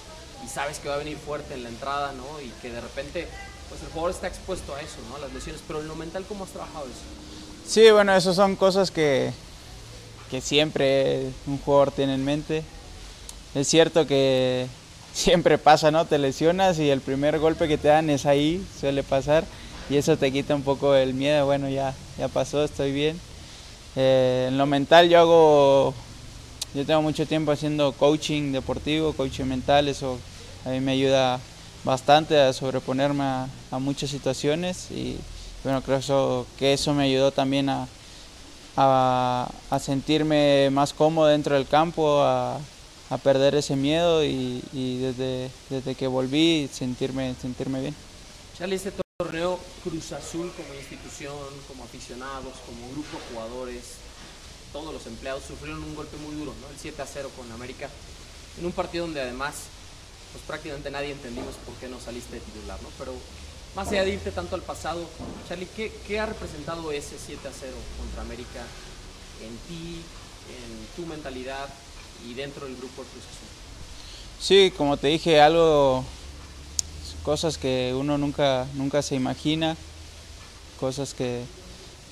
[0.45, 2.41] y sabes que va a venir fuerte en la entrada, ¿no?
[2.41, 3.29] Y que de repente
[3.75, 5.17] pues el jugador está expuesto a eso, ¿no?
[5.17, 7.03] A las lesiones, pero en lo mental, ¿cómo has trabajado eso?
[7.67, 9.33] Sí, bueno, eso son cosas que,
[10.31, 12.63] que siempre un jugador tiene en mente.
[13.55, 14.69] Es cierto que
[15.13, 16.05] siempre pasa, ¿no?
[16.05, 19.45] Te lesionas y el primer golpe que te dan es ahí, suele pasar,
[19.91, 23.21] y eso te quita un poco el miedo, bueno, ya, ya pasó, estoy bien.
[23.97, 25.95] Eh, en lo mental yo hago,
[26.75, 30.19] yo tengo mucho tiempo haciendo coaching deportivo, coaching mental, eso
[30.65, 31.41] a mí me ayuda
[31.85, 35.19] bastante a sobreponerme a, muchas situaciones y
[35.63, 37.87] bueno, creo que eso me ayudó también a,
[38.77, 42.59] a, sentirme más cómodo dentro del campo, a,
[43.11, 47.95] a perder ese miedo y, desde, desde, que volví sentirme, sentirme bien.
[48.59, 51.37] Charlie, este torneo Cruz Azul como institución,
[51.69, 53.85] como aficionados, como grupo de jugadores,
[54.73, 56.69] todos los empleados sufrieron un golpe muy duro, ¿no?
[56.69, 57.89] el 7 a 0 con América,
[58.59, 59.55] en un partido donde además
[60.35, 62.89] pues prácticamente nadie entendimos por qué no saliste de titular, ¿no?
[62.99, 63.15] Pero
[63.77, 65.01] más allá de irte tanto al pasado,
[65.49, 68.67] Charlie, ¿qué, ha representado ese 7 a 0 contra América
[69.41, 70.01] en ti,
[70.51, 71.69] en tu mentalidad
[72.29, 73.25] y dentro del grupo de Cruz?
[74.41, 76.05] Sí, como te dije, algo,
[77.23, 79.77] cosas que uno nunca, nunca se imagina,
[80.81, 81.45] cosas que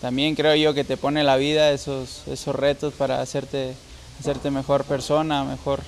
[0.00, 3.74] también creo yo que te pone la vida, esos, esos retos para hacerte,
[4.20, 5.80] hacerte mejor persona, mejor,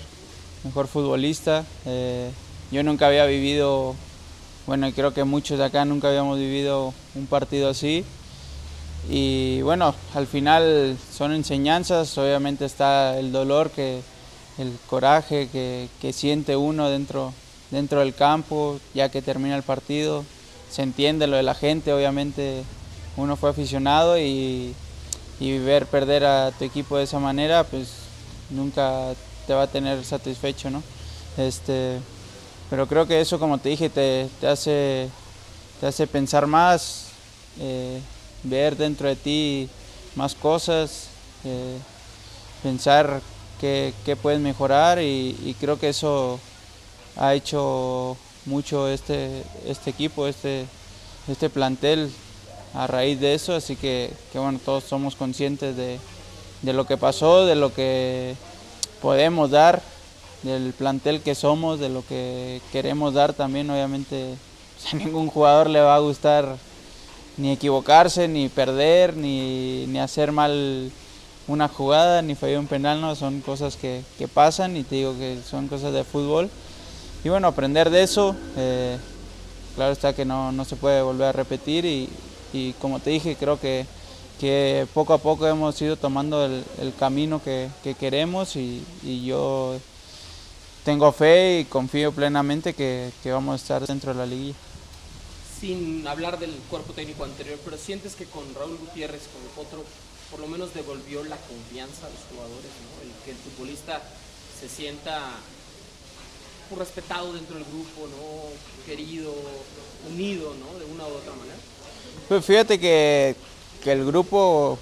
[0.64, 1.64] mejor futbolista.
[1.86, 2.30] Eh,
[2.70, 3.94] yo nunca había vivido,
[4.66, 8.04] bueno, creo que muchos de acá nunca habíamos vivido un partido así.
[9.08, 14.00] Y bueno, al final son enseñanzas, obviamente está el dolor, que,
[14.58, 17.32] el coraje que, siente uno dentro,
[17.70, 20.24] dentro del campo, ya que termina el partido.
[20.70, 22.64] Se entiende lo de la gente, obviamente
[23.16, 24.74] uno fue aficionado y,
[25.38, 27.92] y ver perder a tu equipo de esa manera, pues
[28.50, 29.14] nunca
[29.46, 30.82] te va a tener satisfecho, ¿no?
[31.36, 31.98] Este,
[32.70, 35.08] pero creo que eso, como te dije, te, te hace,
[35.80, 37.08] te hace pensar más.
[37.60, 38.00] Eh,
[38.44, 39.68] ver dentro de ti
[40.14, 41.08] más cosas,
[41.44, 41.78] eh,
[42.62, 43.20] pensar
[43.60, 46.38] qué, puedes mejorar y, creo que eso
[47.16, 50.66] ha hecho mucho este, este equipo, este,
[51.26, 52.12] este plantel
[52.74, 55.98] a raíz de eso, así que, bueno, todos somos conscientes de,
[56.72, 58.34] lo que pasó, de lo que
[59.04, 59.82] podemos dar,
[60.44, 64.36] del plantel que somos, de lo que queremos dar también, obviamente
[64.90, 66.56] a ningún jugador le va a gustar
[67.36, 70.90] ni equivocarse, ni perder, ni, hacer mal
[71.46, 75.36] una jugada, ni fallar un penal, no, son cosas que, pasan y te digo que
[75.46, 76.48] son cosas de fútbol.
[77.24, 78.96] Y bueno, aprender de eso, eh,
[79.74, 83.84] claro está que no, se puede volver a repetir y, como te dije, creo que,
[84.40, 88.84] que, poco a poco hemos ido tomando el, camino que, queremos y,
[89.24, 89.78] yo
[90.84, 94.56] tengo fe y confío plenamente que, que vamos a estar dentro de la liguilla
[95.64, 99.82] sin hablar del cuerpo técnico anterior, pero sientes que con Raúl Gutiérrez, con el Potro,
[100.30, 102.70] por lo menos devolvió la confianza a los jugadores,
[103.02, 104.02] el que el futbolista
[104.60, 105.22] se sienta
[106.68, 108.84] pues, respetado dentro del grupo, ¿no?
[108.84, 109.32] querido,
[110.12, 110.78] unido, ¿no?
[110.78, 111.56] de una u otra manera.
[112.28, 113.34] Pues fíjate que,
[113.84, 114.78] que el grupo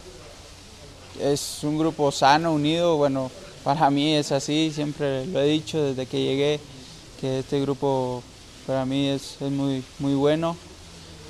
[1.20, 3.32] es un grupo sano, unido, bueno,
[3.64, 6.60] para mí es así, siempre lo he dicho desde que llegué,
[7.20, 8.22] que este grupo
[8.64, 10.56] para mí es, muy, muy bueno.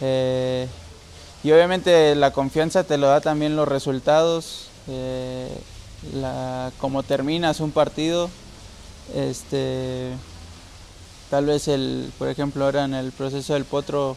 [0.02, 0.68] Eh,
[1.42, 5.48] y obviamente la confianza te lo da también los resultados, eh,
[6.78, 8.28] como terminas un partido.
[9.14, 10.10] Este,
[11.30, 14.16] tal vez el, por ejemplo ahora en el proceso del Potro,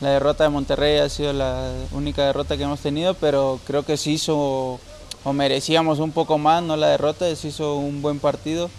[0.00, 3.96] la derrota de Monterrey ha sido la única derrota que hemos tenido, pero creo que
[3.96, 4.78] se hizo
[5.24, 8.70] o merecíamos un poco más, no la derrota, se hizo un buen partido.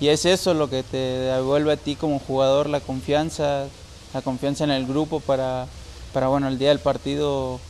[0.00, 3.66] Y es eso lo que te devuelve a ti como jugador la confianza,
[4.12, 5.66] la confianza en el grupo para,
[6.12, 7.60] para bueno, el día del partido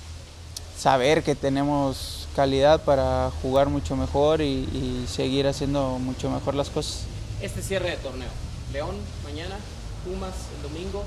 [0.79, 7.03] saber que tenemos calidad para jugar mucho mejor y, seguir haciendo mucho mejor las cosas.
[7.43, 8.31] Este cierre de torneo,
[8.73, 9.57] León mañana,
[10.05, 11.05] Pumas el domingo,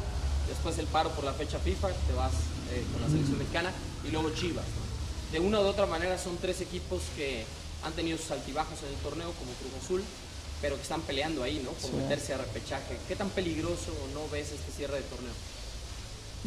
[0.48, 2.34] después el paro por la fecha FIFA, te vas
[2.72, 3.72] eh, con la selección mexicana
[4.08, 4.66] y luego Chivas.
[5.32, 7.46] De una u otra manera son tres equipos que
[7.84, 10.04] han tenido sus altibajos en el torneo como Cruz Azul,
[10.62, 11.72] pero que están peleando ahí, ¿no?
[11.72, 12.98] Por meterse a repechaje.
[13.08, 15.34] ¿Qué tan peligroso no ves este cierre de torneo?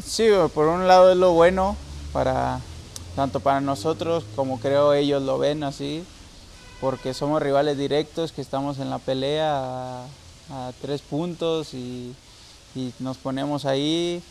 [0.03, 1.75] Sí, por un lado es lo bueno
[2.13, 2.59] para
[3.15, 6.03] tanto para nosotros como creo ellos lo ven así,
[6.79, 10.05] porque somos rivales directos que estamos en la pelea
[10.51, 12.15] a, tres puntos y,
[12.99, 14.21] nos ponemos ahí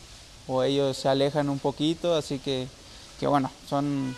[0.47, 2.67] o ellos se alejan un poquito, así que,
[3.21, 4.17] que bueno, son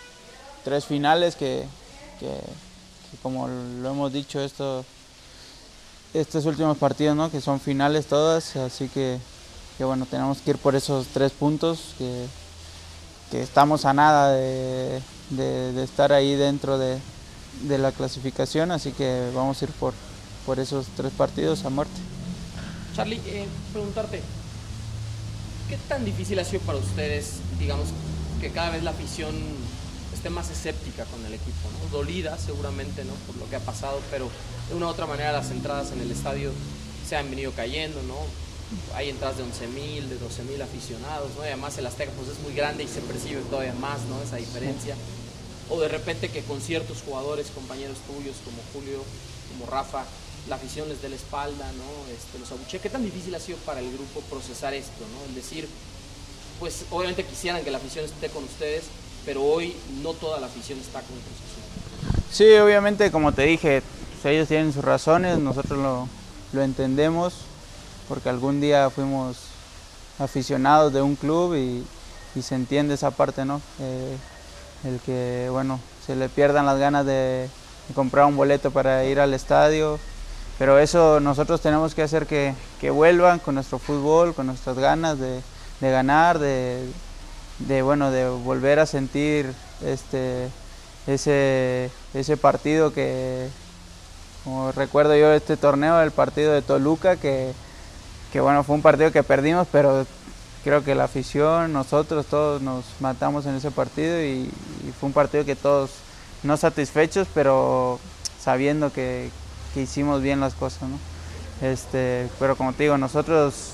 [0.63, 1.65] tres finales que,
[2.19, 2.39] que,
[3.21, 4.85] como lo hemos dicho, esto,
[6.13, 7.29] estos últimos partidos, ¿no?
[7.29, 9.19] que son finales todas, así que
[9.81, 12.27] que bueno, tenemos que ir por esos tres puntos, que,
[13.31, 15.01] estamos a nada de,
[15.83, 16.99] estar ahí dentro de,
[17.67, 19.95] la clasificación, así que vamos a ir por,
[20.45, 21.99] por esos tres partidos a muerte.
[22.95, 24.21] Charlie, eh, preguntarte,
[25.69, 27.87] ¿qué tan difícil ha sido para ustedes, digamos,
[28.41, 29.35] que cada vez la afición
[30.21, 31.69] esté más escéptica con el equipo.
[31.91, 33.13] Dolida seguramente, ¿no?
[33.25, 34.29] Por lo que ha pasado, pero
[34.69, 36.51] de una u otra manera las entradas en el estadio
[37.07, 38.17] se han venido cayendo, ¿no?
[38.95, 41.43] Hay entradas de 11.000, de 12.000 aficionados, ¿no?
[41.43, 44.21] Y además el Azteca pues es muy grande y se percibe todavía más, ¿no?
[44.21, 44.95] Esa diferencia.
[45.69, 49.03] O de repente que con ciertos jugadores, compañeros tuyos como Julio,
[49.51, 50.05] como Rafa,
[50.49, 52.13] la afición les dé la espalda, ¿no?
[52.13, 52.79] Este, los abuche.
[52.79, 55.29] ¿Qué tan difícil ha sido para el grupo procesar esto, ¿no?
[55.29, 55.67] El decir,
[56.59, 58.85] pues obviamente quisieran que la afición esté con ustedes,
[59.25, 62.25] pero hoy no toda la afición está con nosotros.
[62.31, 63.83] Sí, obviamente, como te dije,
[64.23, 66.07] ellos tienen sus razones, nosotros lo,
[66.53, 67.33] lo entendemos,
[68.07, 69.37] porque algún día fuimos
[70.19, 71.83] aficionados de un club y,
[72.41, 73.61] se entiende esa parte, ¿no?
[73.79, 74.15] Eh,
[74.85, 77.49] el que, bueno, se le pierdan las ganas de,
[77.93, 79.99] comprar un boleto para ir al estadio,
[80.61, 85.17] pero eso nosotros tenemos que hacer que, que vuelvan con nuestro fútbol, con nuestras ganas
[85.17, 85.41] de,
[85.79, 86.85] de ganar, de,
[87.57, 89.51] de, bueno, de volver a sentir
[89.83, 90.49] este,
[91.07, 93.49] ese, ese partido que,
[94.43, 97.53] como recuerdo yo este torneo, el partido de Toluca, que,
[98.31, 100.05] que bueno, fue un partido que perdimos, pero
[100.63, 104.47] creo que la afición, nosotros todos nos matamos en ese partido y,
[104.87, 105.89] y fue un partido que todos
[106.43, 107.99] no satisfechos, pero
[108.39, 109.31] sabiendo que,
[109.73, 110.89] que hicimos bien las cosas.
[111.61, 113.71] Este, pero como te digo, nosotros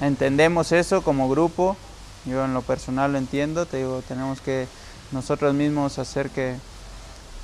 [0.00, 1.76] entendemos eso como grupo,
[2.24, 4.66] yo en lo personal lo entiendo, te digo, tenemos que
[5.12, 6.56] nosotros mismos hacer que,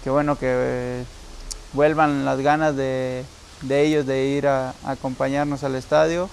[0.03, 1.05] que bueno, que eh,
[1.73, 3.25] vuelvan las ganas de,
[3.69, 6.29] ellos de ir a, a, acompañarnos al estadio.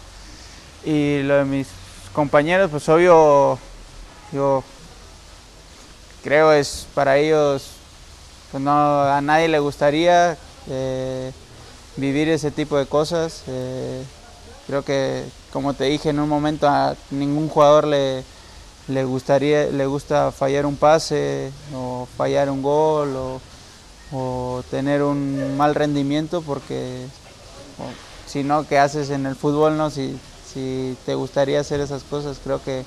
[0.86, 1.68] Y lo de mis
[2.14, 3.60] compañeros, pues obvio,
[4.32, 4.64] yo
[6.24, 7.72] creo es para ellos,
[8.52, 11.32] pues no, a nadie le gustaría eh,
[12.00, 13.44] vivir ese tipo de cosas.
[13.48, 14.04] Eh,
[14.68, 18.24] creo que, como te dije en un momento, a ningún jugador le,
[18.88, 23.42] le gustaría, le gusta fallar un pase o fallar un gol o,
[24.72, 27.06] tener un mal rendimiento porque
[28.26, 29.78] si no, ¿qué haces en el fútbol?
[29.78, 29.92] No?
[29.92, 30.20] Si,
[30.52, 32.84] si te gustaría hacer esas cosas, creo que,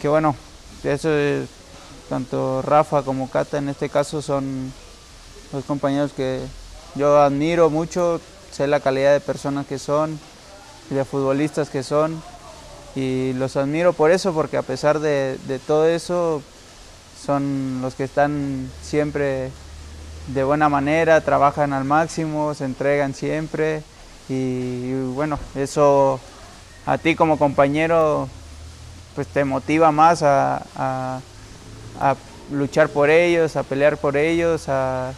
[0.00, 0.36] que bueno,
[0.82, 1.48] eso es,
[2.10, 4.72] tanto Rafa como Cata en este caso son
[5.52, 6.40] los compañeros que
[6.94, 8.20] yo admiro mucho,
[8.52, 10.18] sé la calidad de personas que son,
[10.90, 12.22] de futbolistas que son
[12.94, 16.42] y los admiro por eso, porque a pesar de, de, todo eso,
[17.20, 19.50] son los que están siempre
[20.28, 23.82] de buena manera, trabajan al máximo, se entregan siempre
[24.28, 26.20] y, bueno, eso
[26.86, 28.28] a ti como compañero
[29.14, 32.16] pues te motiva más a, a
[32.50, 35.12] luchar por ellos, a pelear por ellos, a,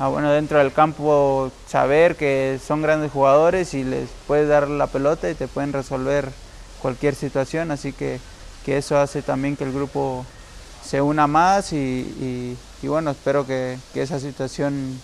[0.00, 4.86] a, bueno, dentro del campo saber que son grandes jugadores y les puedes dar la
[4.86, 6.30] pelota y te pueden resolver
[6.80, 8.18] cualquier situación, así que,
[8.64, 10.24] que eso hace también que el grupo
[10.82, 14.98] se una más y, y, y bueno, espero que, que esa situación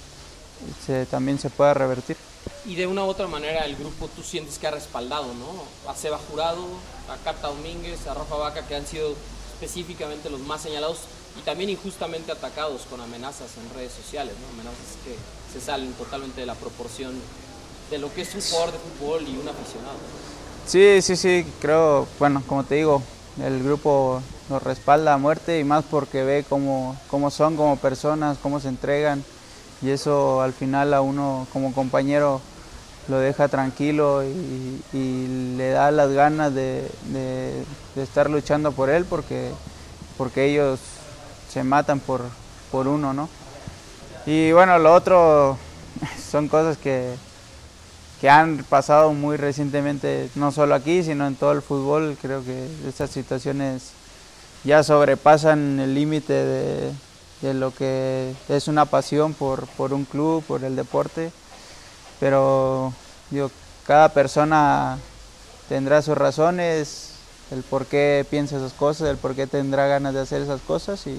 [0.86, 2.16] se, también se pueda revertir.
[2.64, 5.90] Y de una u otra manera el grupo tú sientes que ha respaldado, ¿no?
[5.90, 6.64] A Seba Jurado,
[7.10, 9.14] a Cata Domínguez, a Rafa Vaca, que han sido
[9.52, 11.00] específicamente los más señalados
[11.38, 14.34] y también injustamente atacados con amenazas en redes sociales.
[14.52, 15.16] Amenazas que
[15.52, 17.14] se salen totalmente de la proporción
[17.90, 19.98] de lo que es un jugador de fútbol y un aficionado.
[20.66, 23.02] Sí, sí, sí, creo, bueno, como te digo,
[23.42, 28.38] el grupo nos respalda a muerte y más porque ve cómo, cómo son como personas,
[28.42, 29.24] cómo se entregan
[29.82, 32.40] y eso al final a uno como compañero
[33.08, 39.04] lo deja tranquilo y, le da las ganas de, de, de, estar luchando por él
[39.04, 39.50] porque,
[40.18, 40.80] porque ellos
[41.56, 42.20] se matan por,
[42.70, 43.30] por uno, ¿no?
[44.26, 45.56] Y bueno, lo otro
[46.30, 47.14] son cosas que,
[48.20, 52.18] que han pasado muy recientemente, no solo aquí, sino en todo el fútbol.
[52.20, 53.92] Creo que estas situaciones
[54.64, 56.34] ya sobrepasan el límite
[57.40, 61.32] de, lo que es una pasión por, por, un club, por el deporte.
[62.20, 62.92] Pero
[63.30, 63.50] yo,
[63.86, 64.98] cada persona
[65.70, 67.12] tendrá sus razones,
[67.50, 71.06] el por qué piensa esas cosas, el por qué tendrá ganas de hacer esas cosas
[71.06, 71.18] y,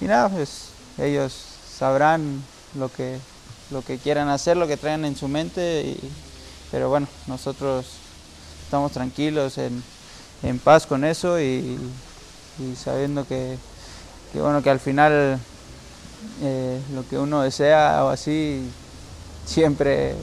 [0.00, 1.34] y nada, pues ellos
[1.78, 2.42] sabrán
[2.74, 3.18] lo que
[3.70, 6.10] lo que quieran hacer, lo que traen en su mente, y,
[6.70, 7.86] pero bueno, nosotros
[8.64, 9.82] estamos tranquilos, en,
[10.42, 11.78] en paz con eso y,
[12.76, 13.56] sabiendo que,
[14.32, 15.38] que, bueno, que al final
[16.42, 18.68] eh, lo que uno desea o así
[19.46, 20.14] siempre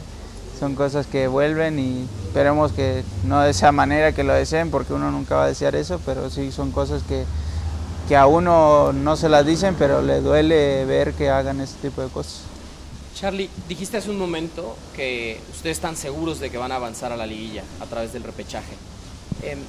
[0.59, 4.93] son cosas que vuelven y esperemos que no de esa manera que lo deseen porque
[4.93, 7.25] uno nunca va a desear eso, pero sí son cosas que,
[8.07, 12.01] que a uno no se las dicen, pero le duele ver que hagan ese tipo
[12.01, 12.41] de cosas.
[13.15, 17.17] Charlie, dijiste hace un momento que ustedes están seguros de que van a avanzar a
[17.17, 18.73] la liguilla a través del repechaje.
[19.43, 19.59] Em,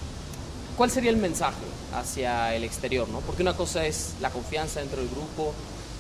[0.77, 3.09] ¿Cuál sería el mensaje hacia el exterior?
[3.09, 3.21] ¿no?
[3.21, 5.53] Porque una cosa es la confianza dentro del grupo,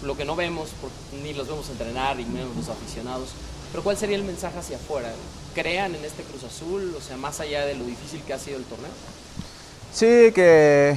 [0.05, 0.71] lo que no vemos,
[1.25, 3.31] ni los vemos entrenar, ni menos los aficionados.
[3.73, 5.11] Pero ¿cuál sería el mensaje hacia afuera?
[5.55, 6.95] ¿Crean en este Cruz Azul?
[6.97, 8.93] O sea, más allá de lo difícil que ha sido el torneo.
[9.93, 10.97] Sí, que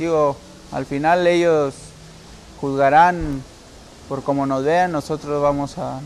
[0.00, 0.34] digo,
[0.72, 1.74] al final ellos
[2.58, 3.42] juzgarán
[4.08, 6.00] por cómo nos vean, nosotros vamos a,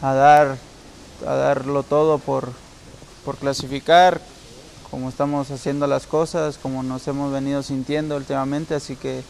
[0.00, 0.56] dar
[1.26, 2.48] a darlo todo por,
[3.24, 4.22] por clasificar,
[4.90, 9.22] como estamos haciendo las cosas, como nos hemos venido sintiendo últimamente, así que,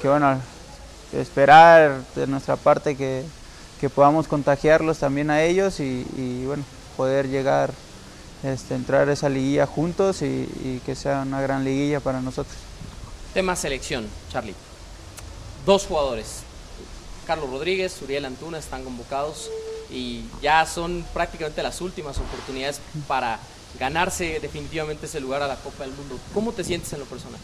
[0.00, 0.40] que bueno,
[1.12, 3.24] esperar de nuestra parte que,
[3.78, 6.64] que, podamos contagiarlos también a ellos y, bueno,
[6.96, 7.72] poder llegar,
[8.42, 12.67] este, entrar a esa liguilla juntos y que sea una gran liguilla para nosotros.
[13.34, 14.54] Tema selección, Charlie.
[15.66, 16.40] Dos jugadores,
[17.26, 19.50] Carlos Rodríguez, Uriel Antuna están convocados
[19.90, 23.38] y ya son prácticamente las últimas oportunidades para
[23.78, 26.18] ganarse definitivamente ese lugar a la Copa del Mundo.
[26.32, 27.38] ¿Cómo te sientes en lo personal?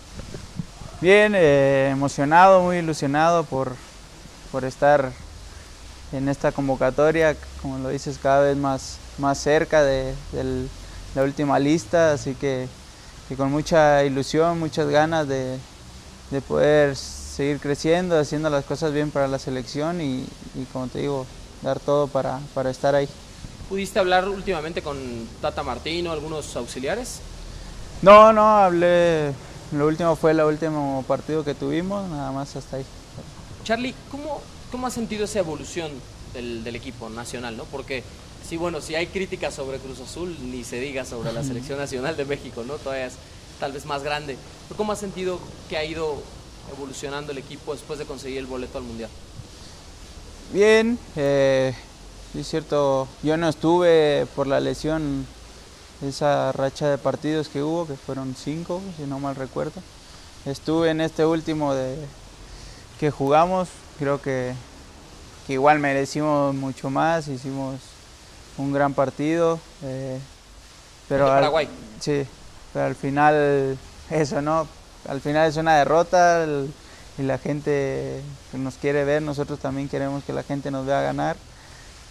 [1.03, 3.77] Bien, eh, emocionado, muy ilusionado por,
[4.51, 5.13] por estar
[6.13, 10.15] en esta convocatoria, como lo dices, cada vez más, más cerca de,
[11.15, 12.69] la última lista, así que,
[13.37, 15.59] con mucha ilusión, muchas ganas de,
[16.31, 20.27] de poder seguir creciendo, haciendo las cosas bien para la selección y,
[20.73, 21.27] como te digo,
[21.63, 23.09] dar todo para, para, estar ahí.
[23.69, 24.97] ¿Pudiste hablar últimamente con
[25.41, 27.21] Tata Martino, algunos auxiliares?
[28.03, 29.33] No, no, hablé,
[29.73, 32.85] lo último fue el último partido que tuvimos, nada más hasta ahí.
[33.65, 35.91] Charlie, ¿cómo, cómo has sentido esa evolución
[36.35, 37.57] del, del equipo nacional?
[37.57, 37.65] ¿no?
[37.65, 38.05] Porque
[38.47, 42.17] sí, bueno, si hay críticas sobre Cruz Azul, ni se diga sobre la selección nacional
[42.17, 42.75] de México, ¿no?
[42.75, 43.15] Todavía es
[43.59, 44.37] tal vez más grande.
[44.77, 45.39] ¿Cómo has sentido
[45.69, 46.17] que ha ido
[46.73, 49.11] evolucionando el equipo después de conseguir el boleto al Mundial?
[50.53, 51.75] Bien, eh,
[52.39, 55.27] es cierto, yo no estuve por la lesión,
[56.03, 59.83] esa racha de partidos que hubo, que fueron cinco, si no mal recuerdo.
[60.45, 61.97] Estuve en este último de,
[63.01, 64.55] que jugamos, creo que,
[65.47, 67.81] que igual merecimos mucho más, hicimos
[68.59, 69.59] un gran partido.
[69.83, 70.19] Eh,
[71.09, 71.69] pero Paraguay.
[72.01, 72.27] sí,
[72.75, 73.79] pero al final
[74.11, 74.69] eso, ¿no?
[75.09, 76.47] al final es una derrota
[77.19, 78.21] y la gente
[78.53, 81.37] nos quiere ver, nosotros también queremos que la gente nos vea ganar.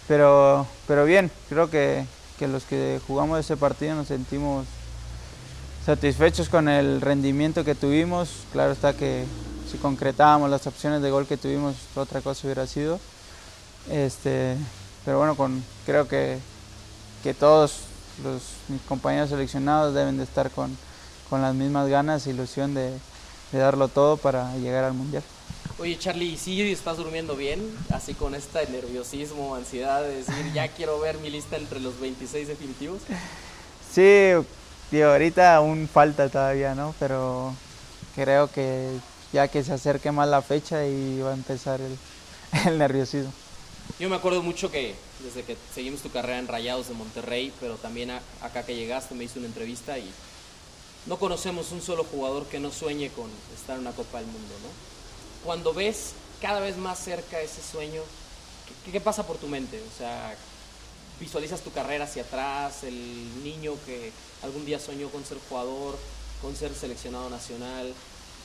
[0.08, 2.04] Pero, pero bien, creo que,
[2.38, 4.66] que los que jugamos ese partido nos sentimos
[5.84, 8.30] satisfechos con el rendimiento que tuvimos.
[8.52, 9.24] Claro está que
[9.70, 13.00] si concretábamos las opciones de gol que tuvimos, otra cosa hubiera sido.
[13.90, 14.56] Este,
[15.04, 16.38] pero bueno, con, creo que,
[17.22, 17.80] que todos
[18.22, 20.76] los, mis compañeros seleccionados deben de estar con,
[21.28, 22.92] con las mismas ganas e ilusión de,
[23.52, 25.22] darlo todo para llegar al Mundial.
[25.78, 27.60] Oye Charlie, ¿sí estás durmiendo bien?
[27.90, 32.48] Así con este nerviosismo, ansiedad de decir, ya quiero ver mi lista entre los 26
[32.48, 33.02] definitivos.
[33.92, 34.32] Sí,
[34.90, 36.94] digo, ahorita aún falta todavía, ¿no?
[36.98, 37.54] Pero
[38.14, 38.90] creo que
[39.32, 41.96] ya que se acerque más la fecha y va a empezar el,
[42.66, 43.32] el nerviosismo.
[43.98, 44.94] Yo me acuerdo mucho que
[45.24, 49.24] desde que seguimos tu carrera en Rayados de Monterrey, pero también acá que llegaste me
[49.24, 50.10] hice una entrevista y
[51.06, 54.54] no conocemos un solo jugador que no sueñe con estar en una Copa del Mundo,
[54.62, 54.68] ¿no?
[55.44, 58.02] Cuando ves cada vez más cerca ese sueño,
[58.90, 59.80] ¿qué, pasa por tu mente?
[59.80, 60.34] O sea,
[61.20, 64.12] visualizas tu carrera hacia atrás, el niño que
[64.42, 65.98] algún día soñó con ser jugador,
[66.40, 67.92] con ser seleccionado nacional,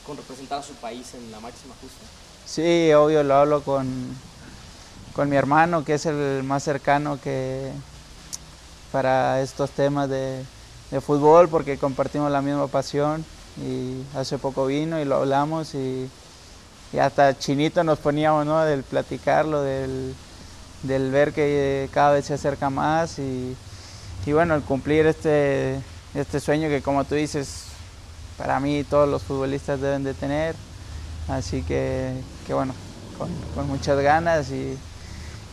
[0.05, 2.05] con representar a su país en la máxima justa.
[2.45, 4.17] Sí, obvio, lo hablo con,
[5.20, 7.74] con mi hermano, que es el más cercano que
[8.89, 10.45] para estos temas de,
[10.91, 13.26] de fútbol porque compartimos la misma pasión
[13.61, 16.09] y hace poco vino y lo hablamos y,
[16.97, 18.63] hasta chinito nos poníamos ¿no?
[18.63, 20.15] del platicarlo, del,
[20.84, 23.57] del, ver que cada vez se acerca más y,
[24.26, 25.82] y, bueno, el cumplir este,
[26.15, 27.65] este sueño que como tú dices,
[28.38, 30.55] para mí todos los futbolistas deben de tener,
[31.28, 32.13] así que,
[32.47, 32.74] que bueno,
[33.53, 34.78] con, muchas ganas y,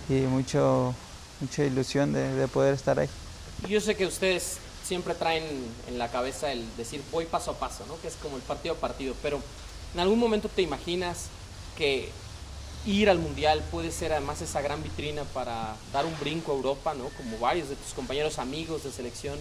[0.09, 0.95] y mucho,
[1.41, 3.09] mucha ilusión de, de poder estar ahí.
[3.69, 5.45] Yo sé que ustedes siempre traen
[5.89, 8.01] en la cabeza el decir voy paso a paso, ¿no?
[8.01, 9.41] Que es como el partido a partido, pero
[9.95, 11.27] en algún momento te imaginas
[11.77, 12.11] que
[12.87, 16.95] ir al mundial puede ser además esa gran vitrina para dar un brinco a Europa,
[16.95, 17.09] ¿no?
[17.17, 19.39] Como varios de tus compañeros amigos de selección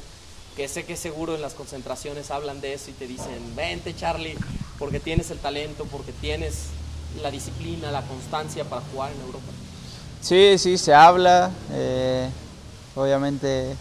[0.56, 4.38] que sé que seguro en las concentraciones hablan de eso y te dicen, vente Charlie,
[4.80, 6.68] porque tienes el talento, porque tienes
[7.22, 9.52] la disciplina, la constancia para jugar en Europa.
[10.26, 11.52] Sí, sí, se habla.
[11.72, 12.28] Eh,
[12.96, 13.76] obviamente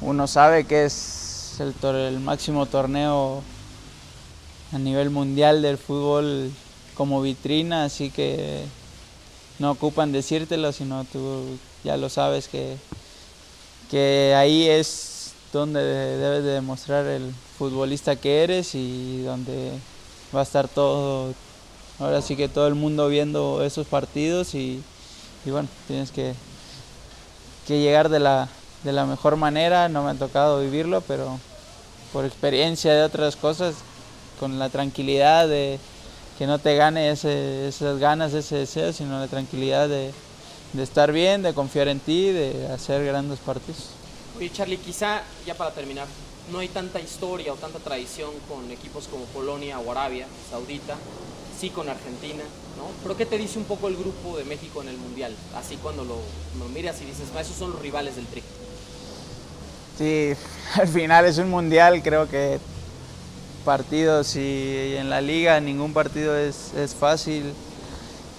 [0.00, 3.42] uno sabe que es el, el máximo torneo
[4.72, 6.50] a nivel mundial del fútbol
[6.94, 8.64] como vitrina, así que,
[9.58, 12.78] no ocupan decírtelo, sino tú ya lo sabes que,
[13.90, 19.72] que ahí es donde debes de demostrar el futbolista que eres y donde
[20.34, 21.34] va a estar todo,
[21.98, 24.82] ahora sí que todo el mundo viendo esos partidos y,
[25.50, 26.34] bueno, tienes que,
[27.66, 28.48] que llegar de la,
[28.84, 31.38] de la mejor manera, no me ha tocado vivirlo, pero
[32.12, 33.74] por experiencia de otras cosas,
[34.40, 35.78] con la tranquilidad de
[36.38, 40.12] que no te gane esas ganas, ese deseo, sino la tranquilidad de,
[40.72, 43.90] de estar bien, de confiar en ti, de hacer grandes partidos.
[44.38, 46.06] Oye Charlie, quizá ya para terminar,
[46.52, 50.94] no hay tanta historia o tanta tradición con equipos como Polonia o Arabia Saudita,
[51.58, 52.44] sí con Argentina,
[52.76, 52.84] ¿no?
[53.02, 55.34] Pero ¿qué te dice un poco el grupo de México en el Mundial?
[55.56, 56.18] Así cuando lo,
[56.68, 58.42] miras y dices, esos son los rivales del Tri.
[59.98, 60.32] Sí,
[60.80, 62.58] al final es un Mundial, creo que
[63.64, 67.52] partidos y en la liga ningún partido es, es fácil.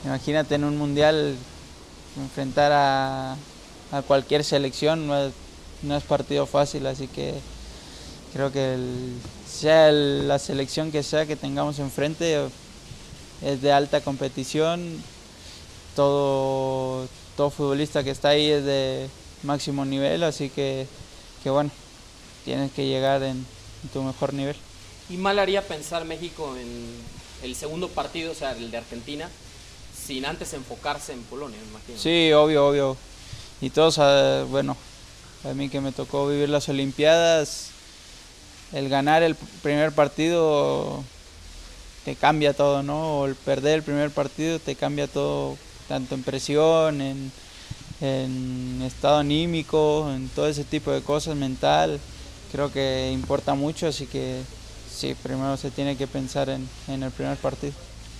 [0.06, 1.36] Imagínate en un Mundial
[2.18, 3.36] enfrentar a,
[4.08, 5.34] cualquier selección, no es,
[5.82, 7.34] no es partido fácil, así que
[8.34, 8.78] creo que
[9.52, 12.50] sea la selección que sea que tengamos enfrente,
[13.42, 15.02] es de alta competición,
[15.96, 19.10] todo, todo futbolista que está ahí es de
[19.44, 20.88] máximo nivel, así que,
[21.44, 21.72] que bueno,
[22.46, 23.46] tienes que llegar en,
[23.94, 24.56] tu mejor nivel.
[25.10, 26.96] Y mal haría pensar México en
[27.44, 29.30] el segundo partido, o sea, el de Argentina,
[30.06, 31.98] sin antes enfocarse en Polonia, me imagino.
[31.98, 32.98] Sí, obvio, obvio.
[33.62, 34.76] Y todos, ah, bueno,
[35.44, 37.70] a mí que me tocó vivir las Olimpiadas,
[38.74, 41.04] el ganar el primer partido
[42.10, 43.20] te cambia todo, ¿no?
[43.20, 45.56] O el perder el primer partido te cambia todo,
[45.88, 52.00] tanto en presión, en, estado anímico, en todo ese tipo de cosas, mental.
[52.52, 54.42] Creo que importa mucho, así que
[54.92, 57.74] sí, primero se tiene que pensar en, en el primer partido.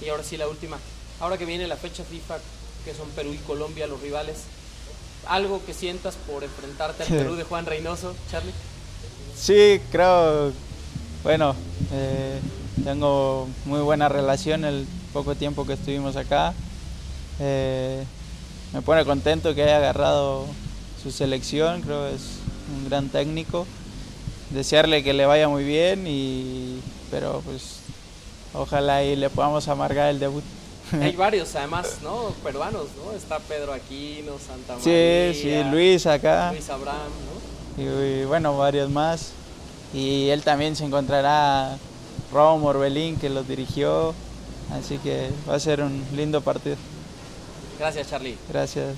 [0.06, 0.78] Y ahora sí, la última.
[1.20, 2.38] Ahora que viene la fecha FIFA,
[2.86, 4.38] que son Perú y Colombia los rivales,
[5.26, 8.54] algo que sientas por enfrentarte al Perú de Juan Reynoso, Charlie?
[9.36, 10.52] Sí, creo,
[11.24, 11.56] bueno,
[11.92, 12.40] eh,
[12.84, 16.54] tengo muy buena relación el poco tiempo que estuvimos acá.
[17.40, 18.04] Eh,
[18.74, 20.46] me pone contento que haya agarrado
[21.02, 22.22] su selección, creo que es
[22.76, 23.66] un gran técnico.
[24.52, 26.80] Desearle que le vaya muy bien, y,
[27.12, 27.80] pero pues
[28.54, 30.44] ojalá y le podamos amargar el debut.
[31.02, 32.34] Hay varios además, ¿no?
[32.44, 33.12] Peruanos, ¿no?
[33.16, 35.34] Está Pedro Aquino, Santa María.
[35.34, 36.52] Sí, sí, Luis acá.
[36.52, 37.12] Luis Abraham,
[37.78, 37.84] ¿no?
[37.84, 39.32] Y, bueno, varios más.
[39.94, 41.78] Y él también se encontrará
[42.32, 44.14] Romo Morbelín, que lo dirigió.
[44.72, 46.76] Así que va a ser un lindo partido.
[47.80, 48.38] Gracias, Charlie.
[48.50, 48.96] Gracias.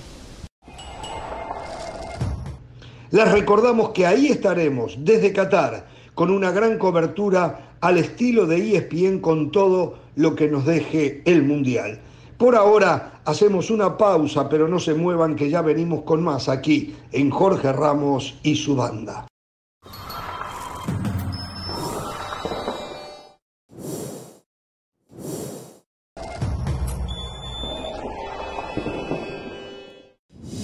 [3.12, 9.20] Les recordamos que ahí estaremos, desde Qatar, con una gran cobertura al estilo de ESPN
[9.20, 12.00] con todo lo que nos deje el Mundial.
[12.38, 16.96] Por ahora hacemos una pausa, pero no se muevan que ya venimos con más aquí
[17.12, 19.28] en Jorge Ramos y su banda.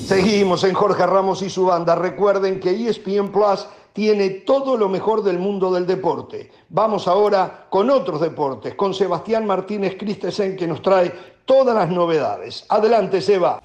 [0.08, 1.94] Seguimos en Jorge Ramos y su banda.
[1.94, 6.50] Recuerden que ESPN Plus tiene todo lo mejor del mundo del deporte.
[6.70, 11.12] Vamos ahora con otros deportes, con Sebastián Martínez Christensen que nos trae
[11.44, 12.66] todas las novedades.
[12.70, 13.62] Adelante, Seba.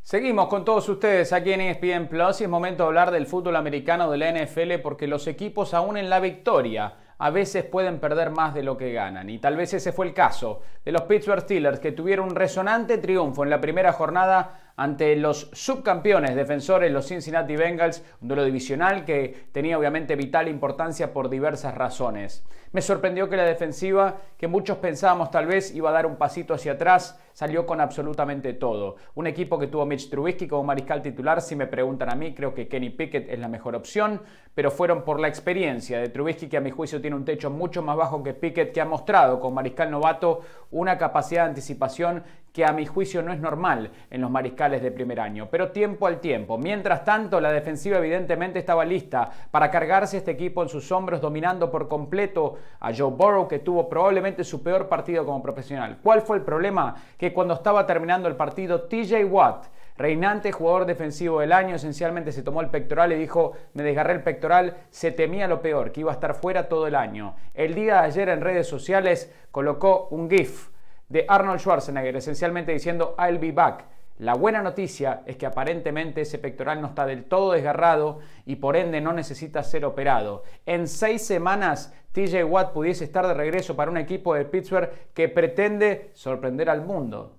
[0.00, 3.56] Seguimos con todos ustedes aquí en ESPN Plus y es momento de hablar del fútbol
[3.56, 8.30] americano de la NFL porque los equipos aún en la victoria a veces pueden perder
[8.30, 9.30] más de lo que ganan.
[9.30, 12.98] Y tal vez ese fue el caso de los Pittsburgh Steelers que tuvieron un resonante
[12.98, 19.04] triunfo en la primera jornada ante los subcampeones defensores, los Cincinnati Bengals, un duelo divisional
[19.04, 22.44] que tenía obviamente vital importancia por diversas razones.
[22.72, 26.54] Me sorprendió que la defensiva, que muchos pensábamos tal vez iba a dar un pasito
[26.54, 28.96] hacia atrás, salió con absolutamente todo.
[29.14, 32.52] Un equipo que tuvo Mitch Trubisky como mariscal titular, si me preguntan a mí, creo
[32.52, 34.22] que Kenny Pickett es la mejor opción,
[34.56, 37.80] pero fueron por la experiencia de Trubisky, que a mi juicio tiene un techo mucho
[37.80, 40.40] más bajo que Pickett, que ha mostrado con mariscal novato
[40.72, 42.24] una capacidad de anticipación
[42.54, 46.06] que a mi juicio no es normal en los mariscales de primer año, pero tiempo
[46.06, 46.56] al tiempo.
[46.56, 51.68] Mientras tanto, la defensiva evidentemente estaba lista para cargarse este equipo en sus hombros, dominando
[51.68, 55.98] por completo a Joe Burrow, que tuvo probablemente su peor partido como profesional.
[56.00, 56.94] ¿Cuál fue el problema?
[57.18, 59.64] Que cuando estaba terminando el partido, TJ Watt,
[59.96, 64.22] reinante jugador defensivo del año, esencialmente se tomó el pectoral y dijo, me desgarré el
[64.22, 67.34] pectoral, se temía lo peor, que iba a estar fuera todo el año.
[67.52, 70.72] El día de ayer en redes sociales colocó un GIF
[71.08, 73.84] de Arnold Schwarzenegger, esencialmente diciendo I'll be back.
[74.18, 78.76] La buena noticia es que aparentemente ese pectoral no está del todo desgarrado y por
[78.76, 80.44] ende no necesita ser operado.
[80.66, 85.28] En seis semanas TJ Watt pudiese estar de regreso para un equipo de Pittsburgh que
[85.28, 87.34] pretende sorprender al mundo.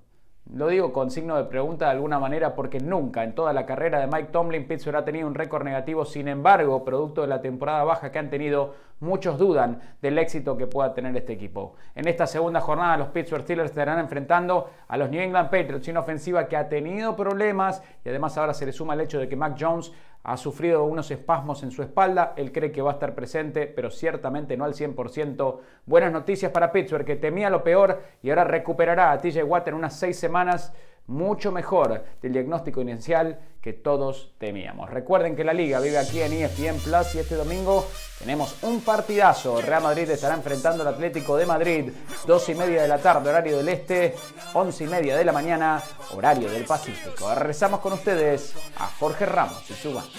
[0.54, 4.00] Lo digo con signo de pregunta de alguna manera porque nunca en toda la carrera
[4.00, 6.06] de Mike Tomlin Pittsburgh ha tenido un récord negativo.
[6.06, 10.68] Sin embargo, producto de la temporada baja que han tenido, muchos dudan del éxito que
[10.68, 11.76] pueda tener este equipo.
[11.96, 16.02] En esta segunda jornada los Pittsburgh Steelers estarán enfrentando a los New England Patriots, una
[16.02, 19.36] ofensiva que ha tenido problemas y además ahora se le suma el hecho de que
[19.36, 19.92] Mac Jones
[20.28, 23.92] ha sufrido unos espasmos en su espalda, él cree que va a estar presente, pero
[23.92, 25.60] ciertamente no al 100%.
[25.86, 29.76] Buenas noticias para Pittsburgh, que temía lo peor y ahora recuperará a TJ Watt en
[29.76, 30.74] unas seis semanas
[31.08, 34.90] mucho mejor del diagnóstico inicial que todos temíamos.
[34.90, 37.88] Recuerden que la liga vive aquí en ESPN Plus y este domingo
[38.20, 39.62] tenemos un partidazo.
[39.62, 41.92] Real Madrid estará enfrentando al Atlético de Madrid,
[42.28, 44.16] dos y media de la tarde, horario del este,
[44.54, 45.82] once y media de la mañana,
[46.16, 47.34] horario del Pacífico.
[47.34, 50.12] Regresamos con ustedes a Jorge Ramos y su banda.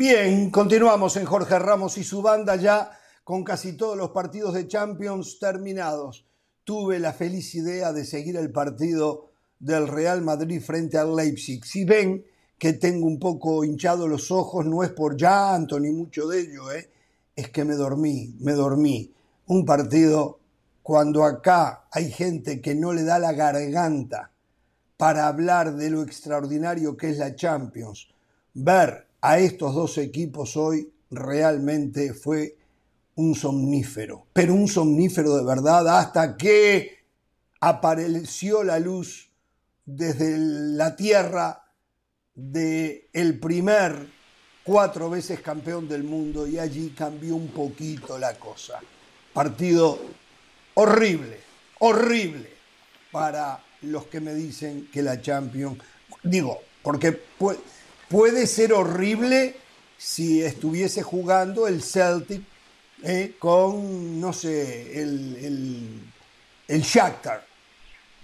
[0.00, 2.88] Bien, continuamos en Jorge Ramos y su banda ya
[3.24, 6.24] con casi todos los partidos de Champions terminados.
[6.62, 11.64] Tuve la feliz idea de seguir el partido del Real Madrid frente al Leipzig.
[11.64, 12.24] Si ven
[12.58, 16.70] que tengo un poco hinchado los ojos, no es por llanto ni mucho de ello,
[16.70, 16.88] ¿eh?
[17.34, 19.12] es que me dormí, me dormí.
[19.48, 20.38] Un partido
[20.84, 24.30] cuando acá hay gente que no le da la garganta
[24.96, 28.06] para hablar de lo extraordinario que es la Champions.
[28.54, 32.56] Ver a estos dos equipos hoy realmente fue
[33.16, 36.98] un somnífero, pero un somnífero de verdad hasta que
[37.60, 39.30] apareció la luz
[39.84, 41.64] desde la tierra
[42.34, 44.06] de el primer
[44.62, 48.78] cuatro veces campeón del mundo y allí cambió un poquito la cosa.
[49.32, 49.98] Partido
[50.74, 51.40] horrible,
[51.80, 52.50] horrible
[53.10, 55.78] para los que me dicen que la Champions,
[56.22, 57.58] digo, porque pues,
[58.08, 59.54] Puede ser horrible
[59.98, 62.42] si estuviese jugando el Celtic
[63.02, 66.00] eh, con, no sé, el, el,
[66.68, 67.46] el, Shakhtar.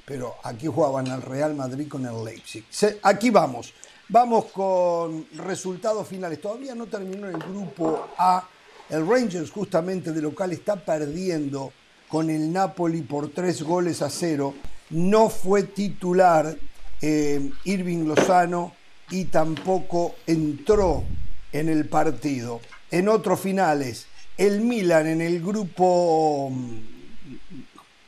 [0.07, 2.65] Pero aquí jugaban al Real Madrid con el Leipzig.
[3.03, 3.75] aquí vamos.
[4.09, 6.41] Vamos con resultados finales.
[6.41, 8.49] Todavía no terminó el grupo A.
[8.89, 11.73] El Rangers justamente de local está perdiendo
[12.09, 14.55] con el Napoli por tres goles a cero.
[14.91, 16.57] No fue titular
[17.03, 18.73] eh, Irving Lozano
[19.15, 21.05] y tampoco entró
[21.53, 22.61] en el partido.
[22.91, 24.07] En otros finales,
[24.37, 26.51] el Milan en el grupo,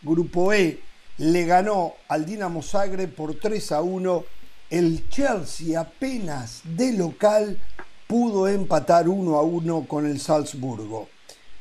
[0.02, 0.80] grupo E
[1.18, 4.24] le ganó al Dinamo Zagreb por 3 a 1.
[4.68, 7.61] El Chelsea apenas de local
[8.09, 11.09] pudo empatar 1 a 1 con el Salzburgo.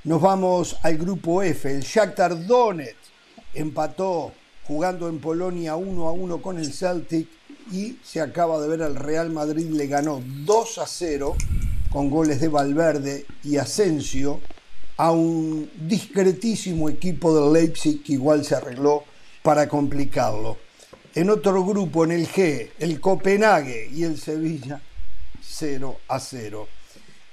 [0.05, 1.69] Nos vamos al grupo F.
[1.69, 2.97] El Shakhtar Donetsk
[3.53, 4.31] empató
[4.63, 7.27] jugando en Polonia 1 a 1 con el Celtic
[7.71, 11.35] y se acaba de ver al Real Madrid le ganó 2 a 0
[11.91, 14.41] con goles de Valverde y Asensio
[14.97, 19.03] a un discretísimo equipo del Leipzig que igual se arregló
[19.41, 20.57] para complicarlo.
[21.13, 24.81] En otro grupo, en el G, el Copenhague y el Sevilla
[25.41, 26.67] 0 a 0.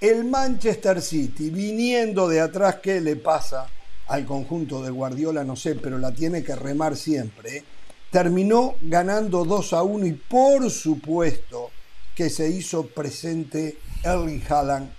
[0.01, 3.68] El Manchester City, viniendo de atrás, ¿qué le pasa
[4.09, 5.45] al conjunto de Guardiola?
[5.45, 7.59] No sé, pero la tiene que remar siempre.
[7.59, 7.64] ¿eh?
[8.12, 11.70] Terminó ganando 2 a 1 y por supuesto
[12.14, 14.90] que se hizo presente Erling Haaland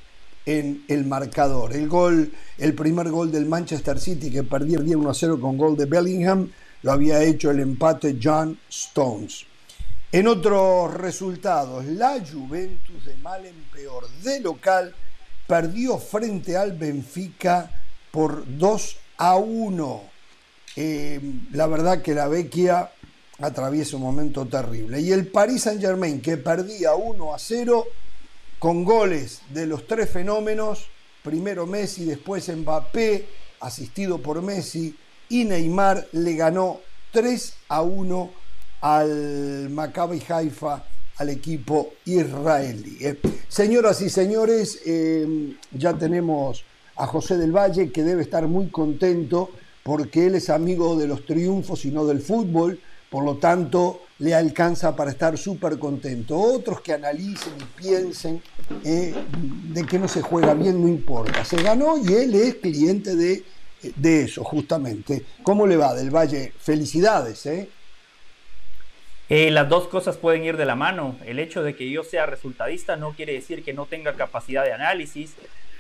[0.47, 1.74] en el marcador.
[1.74, 5.78] El gol, el primer gol del Manchester City que perdió 1 a 0 con gol
[5.78, 6.49] de Bellingham,
[6.82, 9.45] lo había hecho el empate John Stones.
[10.11, 14.93] En otros resultados, la Juventus de mal en peor de local
[15.45, 17.70] perdió frente al Benfica
[18.09, 20.01] por 2 a 1.
[20.76, 22.89] Eh, la verdad que la Vecchia
[23.44, 25.02] atraviesa un momento terrible.
[25.02, 27.86] Y el Paris Saint Germain, que perdía 1 a 0
[28.60, 30.88] con goles de los tres fenómenos,
[31.24, 33.28] primero Messi, después Mbappé,
[33.60, 34.96] asistido por Messi,
[35.30, 36.80] y Neymar le ganó
[37.12, 38.32] 3 a 1
[38.82, 40.84] al Maccabi Haifa,
[41.18, 42.98] al equipo israelí.
[43.02, 43.20] ¿eh?
[43.48, 46.64] Señoras y señores, eh, ya tenemos
[46.96, 49.50] a José del Valle, que debe estar muy contento
[49.84, 52.80] porque él es amigo de los triunfos y no del fútbol
[53.14, 56.36] por lo tanto, le alcanza para estar súper contento.
[56.36, 58.41] Otros que analicen y piensen
[58.84, 59.14] eh,
[59.72, 61.45] de que no se juega bien, no importa.
[61.45, 63.43] Se ganó y él es cliente de,
[63.84, 65.24] de eso, justamente.
[65.43, 66.53] ¿Cómo le va del Valle?
[66.57, 67.70] Felicidades, ¿eh?
[69.30, 71.16] Eh, las dos cosas pueden ir de la mano.
[71.24, 74.74] El hecho de que yo sea resultadista no quiere decir que no tenga capacidad de
[74.74, 75.36] análisis.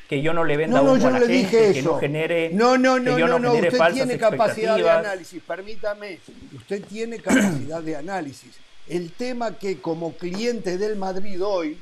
[0.09, 2.49] Que yo no le venda No, no, humo yo a la gente, que no genere,
[2.53, 5.41] No, no, que no, yo no, genere Usted falsas tiene capacidad de análisis.
[5.45, 6.19] Permítame.
[6.55, 8.51] Usted tiene capacidad de análisis.
[8.87, 11.77] El tema que como cliente del Madrid hoy,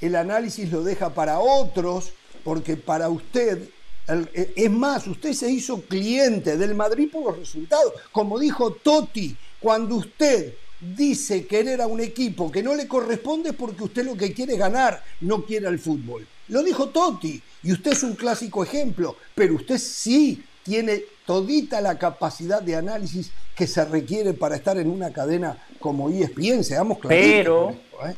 [0.00, 2.12] el análisis lo deja para otros,
[2.44, 3.62] porque para usted,
[4.08, 7.92] el- eh, es más, usted se hizo cliente del Madrid por los resultados.
[8.12, 13.56] Como dijo Totti, cuando usted dice querer a un equipo que no le corresponde es
[13.56, 16.26] porque usted lo que quiere es ganar, no quiere al fútbol.
[16.48, 21.98] Lo dijo Totti, y usted es un clásico ejemplo, pero usted sí tiene todita la
[21.98, 27.30] capacidad de análisis que se requiere para estar en una cadena como ESPN, seamos claritos.
[27.30, 28.16] Pero, esto, ¿eh?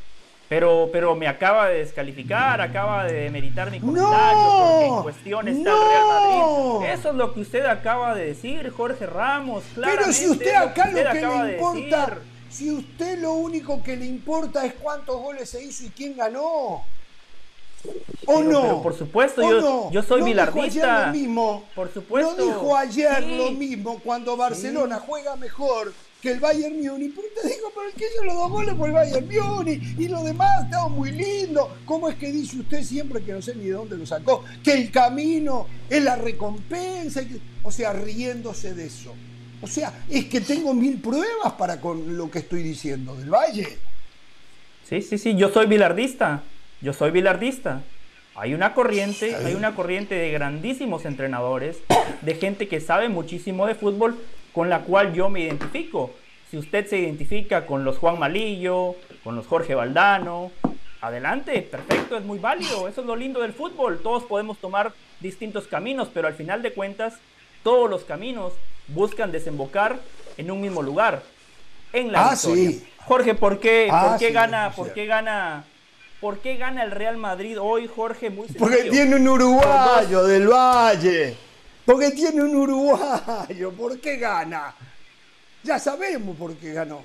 [0.48, 4.68] pero, pero me acaba de descalificar, acaba de demeritar mi comentario ¡No!
[4.70, 6.90] porque en cuestión está el Real Madrid.
[6.92, 9.64] Eso es lo que usted acaba de decir, Jorge Ramos.
[9.74, 12.18] Pero si claramente usted lo acá usted lo que acaba le importa,
[12.48, 16.84] si usted lo único que le importa es cuántos goles se hizo y quién ganó.
[18.28, 18.60] ¿O Pero- no?
[18.62, 19.90] pero por supuesto, ¿O yo- no?
[19.92, 20.96] yo soy ¿No dijo bilardista.
[20.96, 21.64] ayer lo mismo?
[21.74, 22.34] Por supuesto.
[22.36, 23.36] No dijo ayer Sí.
[23.36, 27.14] lo mismo cuando Barcelona juega mejor que el Bayern Múnich.
[27.14, 30.08] Pero usted dijo, pero el que hizo los dos goles fue el Bayern Múnich y
[30.08, 31.76] lo demás estaba muy lindo.
[31.84, 34.42] ¿Cómo es que dice usted siempre que no sé ni de dónde lo sacó?
[34.64, 37.22] Que el camino es la recompensa.
[37.62, 39.14] O sea, riéndose de eso.
[39.62, 43.78] O sea, es que tengo mil pruebas para con lo que estoy diciendo del Valle.
[44.88, 46.42] Sí, sí, sí, yo soy bilardista.
[46.80, 47.82] Yo soy bilardista.
[48.34, 51.78] Hay una corriente, hay una corriente de grandísimos entrenadores,
[52.20, 54.18] de gente que sabe muchísimo de fútbol,
[54.52, 56.10] con la cual yo me identifico.
[56.50, 60.52] Si usted se identifica con los Juan Malillo, con los Jorge Valdano,
[61.00, 62.88] adelante, perfecto, es muy válido.
[62.88, 64.00] Eso es lo lindo del fútbol.
[64.02, 67.14] Todos podemos tomar distintos caminos, pero al final de cuentas,
[67.62, 68.52] todos los caminos
[68.88, 69.96] buscan desembocar
[70.36, 71.22] en un mismo lugar,
[71.94, 72.70] en la Ah, victoria.
[72.70, 72.86] sí.
[73.06, 75.64] Jorge, ¿por qué, Ah, por qué sí, gana, por qué gana,
[76.20, 78.30] por qué gana el Real Madrid hoy, Jorge?
[78.30, 78.92] Muy Porque sencillo.
[78.92, 81.36] tiene un uruguayo del Valle.
[81.84, 83.72] Porque tiene un uruguayo.
[83.72, 84.74] ¿Por qué gana?
[85.62, 87.02] Ya sabemos por qué ganó.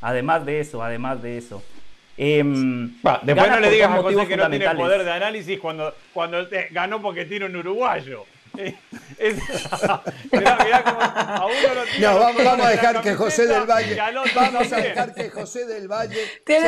[0.00, 1.62] Además de eso, además de eso.
[3.04, 5.94] Va, después no le digas a José motivos que no tiene poder de análisis cuando,
[6.12, 8.24] cuando te- ganó porque tiene un uruguayo.
[9.18, 9.40] Es-
[10.32, 13.46] mirá, mirá cómo a uno lo tira No, los vamos, vamos a dejar que José
[13.46, 13.96] del Valle.
[14.34, 16.20] Vamos a dejar que José del Valle.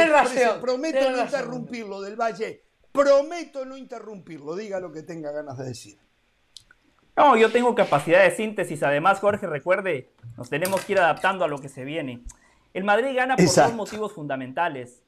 [0.09, 1.25] Razón, Prometo no razón.
[1.27, 2.63] interrumpirlo, del Valle.
[2.93, 4.57] Prometo no interrumpirlo.
[4.57, 5.99] Diga lo que tenga ganas de decir.
[7.17, 8.83] No, yo tengo capacidad de síntesis.
[8.83, 12.23] Además, Jorge, recuerde, nos tenemos que ir adaptando a lo que se viene.
[12.75, 13.71] El Madrid gana por Exacto.
[13.71, 15.03] dos motivos fundamentales.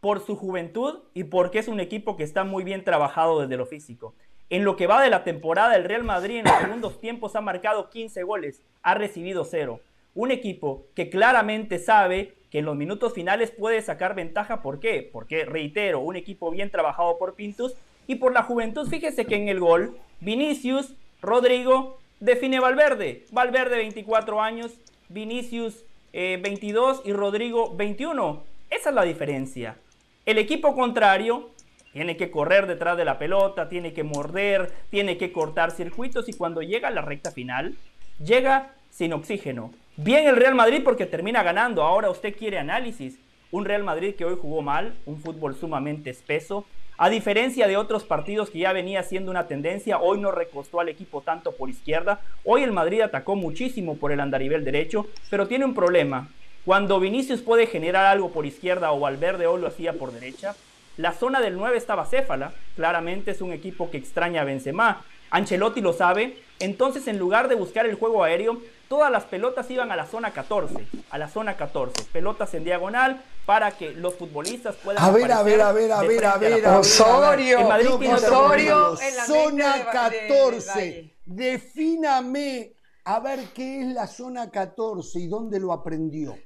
[0.00, 3.66] Por su juventud y porque es un equipo que está muy bien trabajado desde lo
[3.66, 4.14] físico.
[4.50, 7.42] En lo que va de la temporada, el Real Madrid en los segundos tiempos ha
[7.42, 9.80] marcado 15 goles, ha recibido cero.
[10.14, 14.62] Un equipo que claramente sabe que en los minutos finales puede sacar ventaja.
[14.62, 15.08] ¿Por qué?
[15.12, 17.74] Porque, reitero, un equipo bien trabajado por Pintus
[18.06, 18.88] y por la juventud.
[18.88, 23.26] Fíjese que en el gol, Vinicius, Rodrigo, define Valverde.
[23.30, 24.72] Valverde 24 años,
[25.10, 25.84] Vinicius
[26.14, 28.42] eh, 22 y Rodrigo 21.
[28.70, 29.76] Esa es la diferencia.
[30.24, 31.50] El equipo contrario
[31.92, 36.32] tiene que correr detrás de la pelota, tiene que morder, tiene que cortar circuitos y
[36.32, 37.74] cuando llega a la recta final,
[38.22, 39.72] llega sin oxígeno.
[39.96, 41.82] Bien el Real Madrid porque termina ganando.
[41.82, 43.18] Ahora usted quiere análisis.
[43.50, 46.66] Un Real Madrid que hoy jugó mal, un fútbol sumamente espeso.
[46.98, 50.88] A diferencia de otros partidos que ya venía siendo una tendencia, hoy no recostó al
[50.88, 52.20] equipo tanto por izquierda.
[52.44, 56.28] Hoy el Madrid atacó muchísimo por el andarivel derecho, pero tiene un problema.
[56.64, 60.54] Cuando Vinicius puede generar algo por izquierda o Valverde hoy lo hacía por derecha,
[60.98, 62.52] la zona del 9 estaba céfala.
[62.76, 65.02] Claramente es un equipo que extraña a Benzema.
[65.30, 66.42] Ancelotti lo sabe.
[66.58, 70.32] Entonces, en lugar de buscar el juego aéreo, todas las pelotas iban a la zona
[70.32, 70.86] 14.
[71.10, 72.04] A la zona 14.
[72.12, 75.02] Pelotas en diagonal para que los futbolistas puedan.
[75.02, 76.78] A ver, a ver, a ver, a ver, a ver, a.
[76.80, 77.68] Osorio.
[77.68, 81.14] Madrid Osorio en la Zona mente de- de- 14.
[81.26, 82.72] Defíname
[83.04, 86.36] a ver qué es la zona 14 y dónde lo aprendió.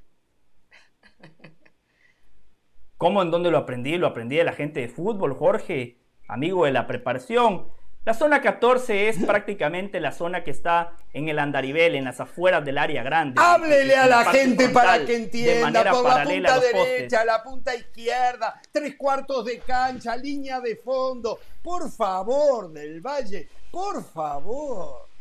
[3.03, 3.99] ¿Cómo en dónde lo aprendí?
[3.99, 5.99] Lo aprendí de la gente de fútbol, Jorge,
[6.29, 7.67] amigo de la preparación.
[8.05, 12.65] La zona 14 es prácticamente la zona que está en el andarivel, en las afueras
[12.65, 13.43] del área grande.
[13.45, 15.91] Háblele a la gente para que De entienda.
[15.91, 21.41] Por la punta derecha, la punta izquierda, tres cuartos de cancha, línea de fondo.
[21.61, 25.12] Por favor, del Valle, por favor.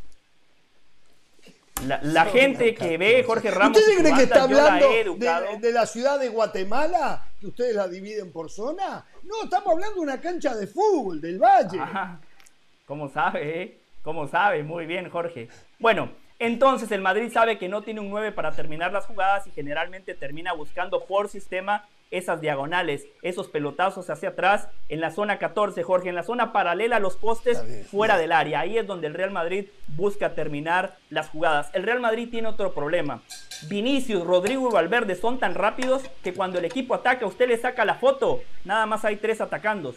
[1.86, 3.78] La, la gente que ve Jorge Ramos.
[3.78, 7.26] ¿Usted cree que está la hablando de, de la ciudad de Guatemala?
[7.40, 9.04] ¿Que ustedes la dividen por zona?
[9.24, 11.80] No, estamos hablando de una cancha de fútbol del Valle.
[11.80, 12.20] Ajá.
[12.86, 13.78] ¿Cómo sabe, eh?
[14.04, 14.64] ¿Cómo sabe?
[14.64, 15.48] Muy bien, Jorge.
[15.80, 19.52] Bueno, entonces el Madrid sabe que no tiene un 9 para terminar las jugadas y
[19.52, 25.82] generalmente termina buscando por sistema esas diagonales, esos pelotazos hacia atrás, en la zona 14,
[25.84, 28.60] Jorge, en la zona paralela a los postes, fuera del área.
[28.60, 31.70] Ahí es donde el Real Madrid busca terminar las jugadas.
[31.74, 33.22] El Real Madrid tiene otro problema.
[33.68, 37.86] Vinicius, Rodrigo y Valverde son tan rápidos que cuando el equipo ataca, usted le saca
[37.86, 39.96] la foto, nada más hay tres atacando.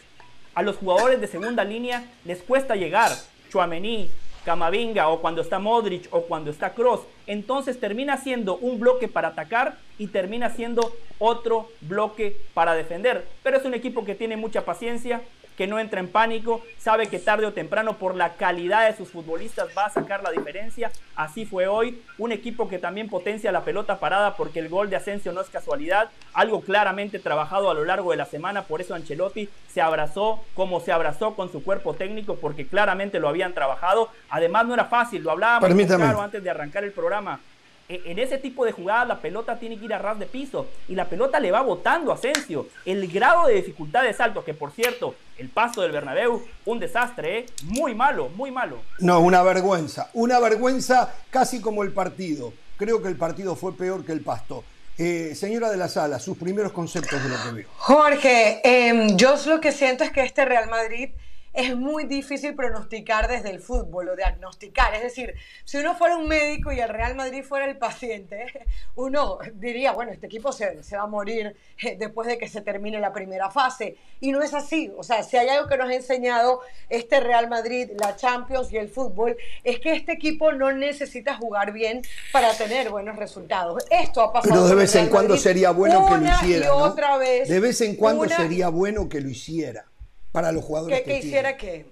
[0.54, 3.10] A los jugadores de segunda línea les cuesta llegar.
[3.50, 4.10] Chuamení,
[4.45, 7.01] Camavinga o cuando está Modric o cuando está Cross.
[7.26, 13.26] Entonces termina siendo un bloque para atacar y termina siendo otro bloque para defender.
[13.42, 15.22] Pero es un equipo que tiene mucha paciencia,
[15.57, 19.11] que no entra en pánico, sabe que tarde o temprano por la calidad de sus
[19.11, 20.90] futbolistas va a sacar la diferencia.
[21.16, 24.96] Así fue hoy, un equipo que también potencia la pelota parada porque el gol de
[24.96, 28.94] Asensio no es casualidad, algo claramente trabajado a lo largo de la semana, por eso
[28.94, 34.09] Ancelotti se abrazó como se abrazó con su cuerpo técnico porque claramente lo habían trabajado.
[34.30, 37.40] Además no era fácil, lo hablábamos claro antes de arrancar el programa.
[37.88, 40.66] E, en ese tipo de jugadas la pelota tiene que ir a ras de piso
[40.88, 42.66] y la pelota le va botando a Asensio.
[42.84, 47.39] El grado de dificultad es alto, que por cierto, el paso del Bernabéu, un desastre,
[47.39, 47.47] ¿eh?
[47.64, 48.80] muy malo, muy malo.
[48.99, 52.53] No, una vergüenza, una vergüenza casi como el partido.
[52.76, 54.64] Creo que el partido fue peor que el pasto.
[54.97, 57.68] Eh, señora de la Sala, sus primeros conceptos de lo que veo.
[57.78, 61.11] Jorge, em, yo lo que siento es que este Real Madrid
[61.55, 64.92] es muy difícil pronosticar desde el fútbol o diagnosticar.
[64.94, 65.34] Es decir,
[65.64, 68.46] si uno fuera un médico y el Real Madrid fuera el paciente,
[68.96, 72.61] uno diría, bueno, este equipo se, se, va a morir eh, después de que se
[72.61, 73.96] termine la primera fase.
[74.20, 74.92] Y no es así.
[74.96, 78.76] O sea, si hay algo que nos ha enseñado este Real Madrid, la Champions y
[78.76, 82.02] el fútbol, es que este equipo no necesita jugar bien
[82.32, 83.84] para tener buenos resultados.
[83.90, 84.55] Esto ha pasado.
[84.55, 86.66] Pero de vez en cuando sería bueno que lo hiciera.
[86.66, 86.76] ¿no?
[86.78, 89.86] otra vez, de vez en cuando sería bueno que lo hiciera
[90.35, 90.99] para los jugadores.
[90.99, 91.87] ¿Que, que, que hiciera qué?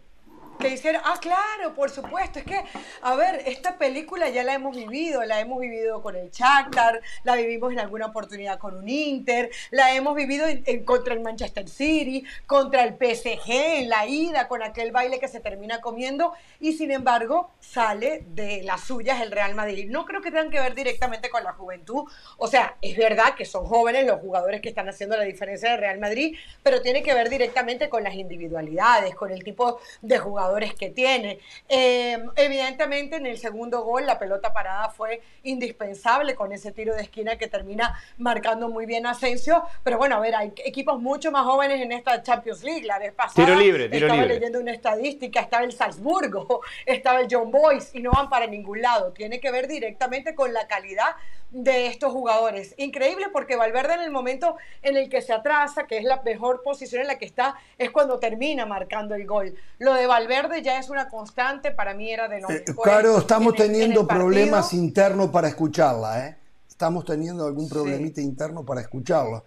[0.63, 2.63] Que hiciera, ah, claro, por supuesto, es que,
[3.03, 7.35] a ver, esta película ya la hemos vivido, la hemos vivido con el Shakhtar, la
[7.35, 12.25] vivimos en alguna oportunidad con un Inter, la hemos vivido en, contra el Manchester City,
[12.47, 16.93] contra el PSG, en la ida, con aquel baile que se termina comiendo, y sin
[16.93, 19.89] embargo sale de las suyas el Real Madrid.
[19.91, 22.05] No creo que tengan que ver directamente con la juventud,
[22.37, 25.81] o sea, es verdad que son jóvenes los jugadores que están haciendo la diferencia del
[25.81, 30.19] Real Madrid, pero tiene que ver directamente con las individualidades, con el tipo de
[30.53, 31.39] jugadores que tiene.
[31.69, 37.03] Eh, evidentemente en el segundo gol la pelota parada fue indispensable con ese tiro de
[37.03, 41.45] esquina que termina marcando muy bien Asensio, pero bueno, a ver, hay equipos mucho más
[41.45, 44.35] jóvenes en esta Champions League, la vez pasada tiro libre, tiro estaba libre.
[44.35, 48.83] leyendo una estadística, estaba el Salzburgo, estaba el John Boyce y no van para ningún
[48.83, 51.17] lado, tiene que ver directamente con la calidad
[51.53, 52.75] de estos jugadores.
[52.79, 56.63] Increíble porque Valverde en el momento en el que se atrasa, que es la mejor
[56.63, 59.55] posición en la que está, es cuando termina marcando el gol.
[59.79, 62.51] Lo de Valverde ya es una constante, para mí era de no.
[62.51, 66.37] Eh, claro, estamos teniendo problemas internos para escucharla, ¿eh?
[66.69, 69.43] Estamos teniendo algún problemita interno para escucharla.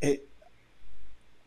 [0.00, 0.24] Eh,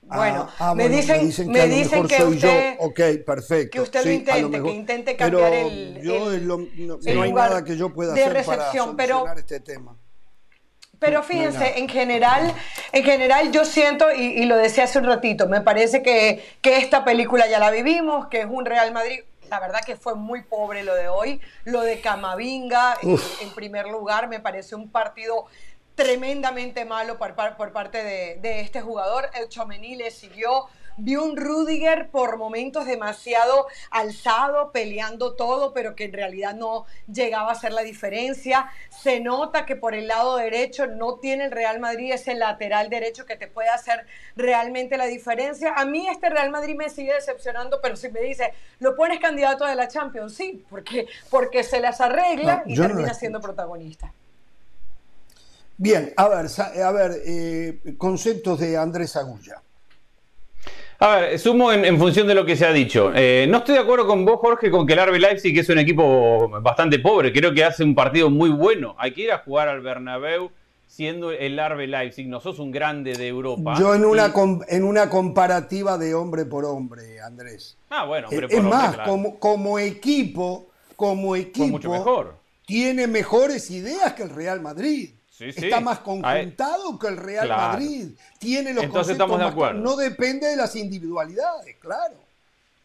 [0.01, 2.85] bueno, ah, ah, me, dicen, me dicen que, usted, yo.
[2.85, 3.71] Ok, perfecto.
[3.71, 8.13] Que usted lo intente, que intente cambiar el, yo no, hay nada que yo pueda
[8.13, 9.97] hacer recepción, para solucionar este tema.
[11.03, 12.53] Pero fíjense, en general,
[12.91, 16.77] en general yo siento, y, y, lo decía hace un ratito, me parece que, que
[16.77, 20.41] esta película ya la vivimos, que es un Real Madrid la verdad que fue muy
[20.41, 21.39] pobre lo de hoy.
[21.65, 25.45] Lo de Camavinga, en, en, primer lugar, me parece un partido
[25.93, 29.29] tremendamente malo por, por parte de, de, este jugador.
[29.35, 30.67] El Chomení le siguió.
[30.97, 37.49] Vi un Rudiger por momentos demasiado alzado, peleando todo, pero que en realidad no llegaba
[37.49, 38.69] a hacer la diferencia.
[38.89, 43.25] Se nota que por el lado derecho no tiene el Real Madrid ese lateral derecho
[43.25, 45.73] que te puede hacer realmente la diferencia.
[45.75, 49.65] A mí este Real Madrid me sigue decepcionando, pero si me dice, ¿lo pones candidato
[49.65, 50.33] de la Champions?
[50.33, 54.13] Sí, porque, porque se las arregla no, y termina no siendo protagonista.
[55.77, 56.45] Bien, a ver,
[56.83, 59.61] a ver eh, conceptos de Andrés Agulla.
[61.03, 63.11] A ver, sumo en, en, función de lo que se ha dicho.
[63.13, 65.77] Eh, no estoy de acuerdo con vos, Jorge, con que el RB Leipzig es un
[65.77, 67.33] equipo bastante pobre.
[67.33, 68.95] Creo que hace un partido muy bueno.
[68.97, 70.49] Hay que ir a jugar al Bernabéu
[70.87, 72.29] siendo el RB Leipzig.
[72.29, 73.75] No sos un grande de Europa.
[73.77, 74.75] Yo en una, y...
[74.75, 77.75] en una comparativa de hombre por hombre, Andrés.
[77.89, 79.11] Ah, bueno, hombre es por más, hombre, claro.
[79.11, 82.35] como, como equipo, como equipo, mucho mejor.
[82.65, 85.09] tiene mejores ideas que el Real Madrid.
[85.33, 85.65] Sí, sí.
[85.65, 87.73] Está más conjuntado que el Real claro.
[87.73, 88.09] Madrid.
[88.37, 89.73] Tiene los Entonces estamos de acuerdo.
[89.73, 92.13] Más, no depende de las individualidades, claro.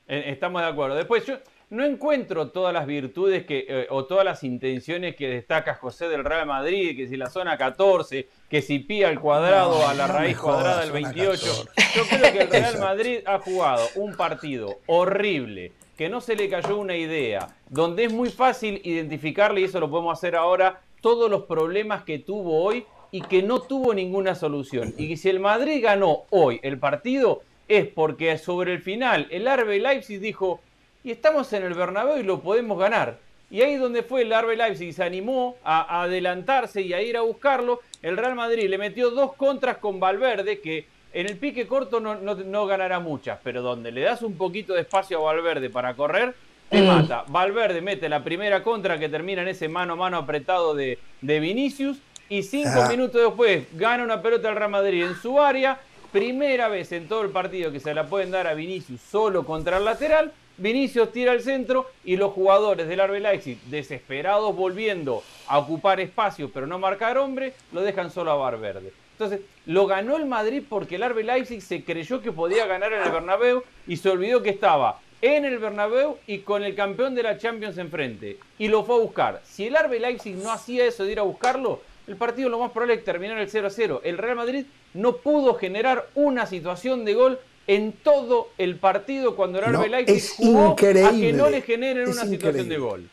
[0.06, 0.96] Estamos de acuerdo.
[0.96, 1.36] Después yo
[1.68, 6.24] no encuentro todas las virtudes que, eh, o todas las intenciones que destaca José del
[6.24, 10.06] Real Madrid, que si la zona 14, que si pía al cuadrado no, a la
[10.06, 11.66] raíz cuadrada del 28.
[11.76, 11.98] 14.
[11.98, 16.48] Yo creo que el Real Madrid ha jugado un partido horrible, que no se le
[16.48, 21.30] cayó una idea, donde es muy fácil identificarle, y eso lo podemos hacer ahora, todos
[21.30, 24.94] los problemas que tuvo hoy y que no tuvo ninguna solución.
[24.98, 29.80] Y si el Madrid ganó hoy el partido es porque sobre el final el RB
[29.80, 30.60] Leipzig dijo,
[31.04, 33.18] y estamos en el Bernabéu y lo podemos ganar.
[33.50, 37.22] Y ahí donde fue el RB Leipzig se animó a, adelantarse y a ir a
[37.22, 37.80] buscarlo.
[38.02, 42.16] El Real Madrid le metió dos contras con Valverde que en el pique corto no,
[42.16, 46.34] no, ganará muchas, pero donde le das un poquito de espacio a Valverde para correr,
[46.68, 46.86] te mm.
[46.86, 47.24] mata.
[47.28, 51.40] Valverde mete la primera contra que termina en ese mano a mano apretado de, de
[51.40, 51.98] Vinicius
[52.28, 52.88] y cinco ah.
[52.88, 55.80] minutos después gana una pelota al Real Madrid en su área.
[56.12, 59.78] Primera vez en todo el partido que se la pueden dar a Vinicius solo contra
[59.78, 60.32] el lateral.
[60.56, 66.50] Vinicius tira al centro y los jugadores del Arbe Leipzig, desesperados volviendo a ocupar espacio
[66.52, 68.92] pero no marcar hombre, lo dejan solo a Valverde.
[69.12, 73.02] Entonces, lo ganó el Madrid porque el Arbe Leipzig se creyó que podía ganar en
[73.02, 77.22] el Bernabéu y se olvidó que estaba en el Bernabéu y con el campeón de
[77.22, 78.38] la Champions enfrente.
[78.58, 79.42] Y lo fue a buscar.
[79.44, 82.72] Si el Arbe Leipzig no hacía eso de ir a buscarlo, el partido lo más
[82.72, 84.00] probable es terminar el 0 a 0.
[84.04, 89.58] El Real Madrid no pudo generar una situación de gol en todo el partido cuando
[89.58, 93.08] el Arbe Leipzig jugó a que no le generen una situación de gol.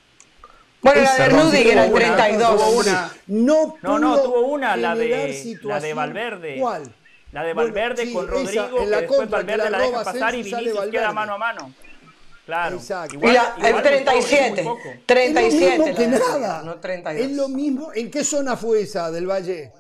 [0.82, 2.88] Bueno, la de Rudiger en 32.
[3.28, 6.58] No, no, no, tuvo una, la de, la de Valverde.
[6.60, 6.84] ¿Cuál?
[7.32, 11.34] La de Valverde con Rodrigo, que después Valverde la, deja pasar y Vinicius queda mano
[11.34, 11.74] a mano.
[12.46, 12.76] Claro.
[12.78, 13.16] Exacto.
[13.16, 14.66] Igual, el 37.
[15.06, 15.48] 37.
[15.48, 16.62] Es lo mismo que nada.
[16.64, 17.26] No 32.
[17.26, 17.92] Es lo mismo.
[17.94, 19.72] ¿En qué zona fue esa del Valle?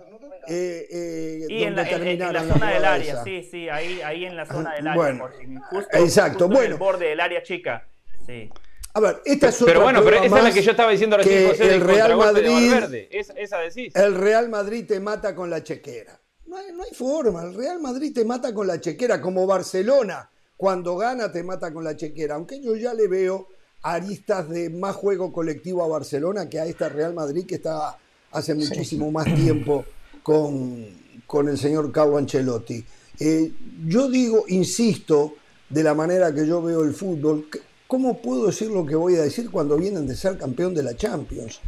[0.47, 4.36] Eh, eh, y en la, en, la zona del área, sí, sí, ahí, ahí en
[4.36, 4.95] la zona del área.
[4.95, 5.30] Bueno,
[5.72, 6.47] justo, exacto.
[6.47, 6.66] bueno.
[6.66, 7.88] En el borde del área chica.
[8.28, 8.51] Sí.
[8.93, 11.18] A ver, esta es otra Pero bueno, pero esa es la que yo estaba diciendo
[11.18, 13.09] recién, José, el Real Madrid, Verde.
[13.11, 13.95] esa decís.
[13.95, 16.20] El Real Madrid te mata con la chequera.
[16.45, 20.30] No hay, no hay forma, el Real Madrid te mata con la chequera, como Barcelona,
[20.58, 22.36] cuando gana te mata con la chequera.
[22.36, 23.47] Aunque yo ya le veo
[23.82, 27.97] aristas de más juego colectivo a Barcelona que a esta Real Madrid que está
[28.32, 29.86] hace muchísimo más tiempo
[30.24, 30.86] con,
[31.28, 32.84] con el señor Carlo Ancelotti.
[33.20, 33.51] Eh,
[33.86, 35.36] yo digo, insisto,
[35.70, 37.47] de la manera que yo veo el fútbol,
[37.88, 40.95] ¿Cómo puedo decir lo que voy a decir cuando vienen de ser campeón de la
[40.95, 41.60] Champions?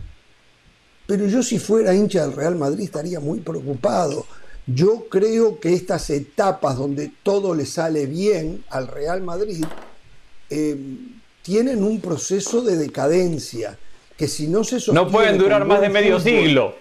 [1.06, 4.26] Pero yo si fuera hincha del Real Madrid estaría muy preocupado.
[4.68, 9.66] Yo creo que estas etapas donde todo le sale bien al Real Madrid
[10.50, 10.78] eh,
[11.42, 13.78] tienen un proceso de decadencia
[14.18, 16.76] que si no se No pueden durar más de medio siglo.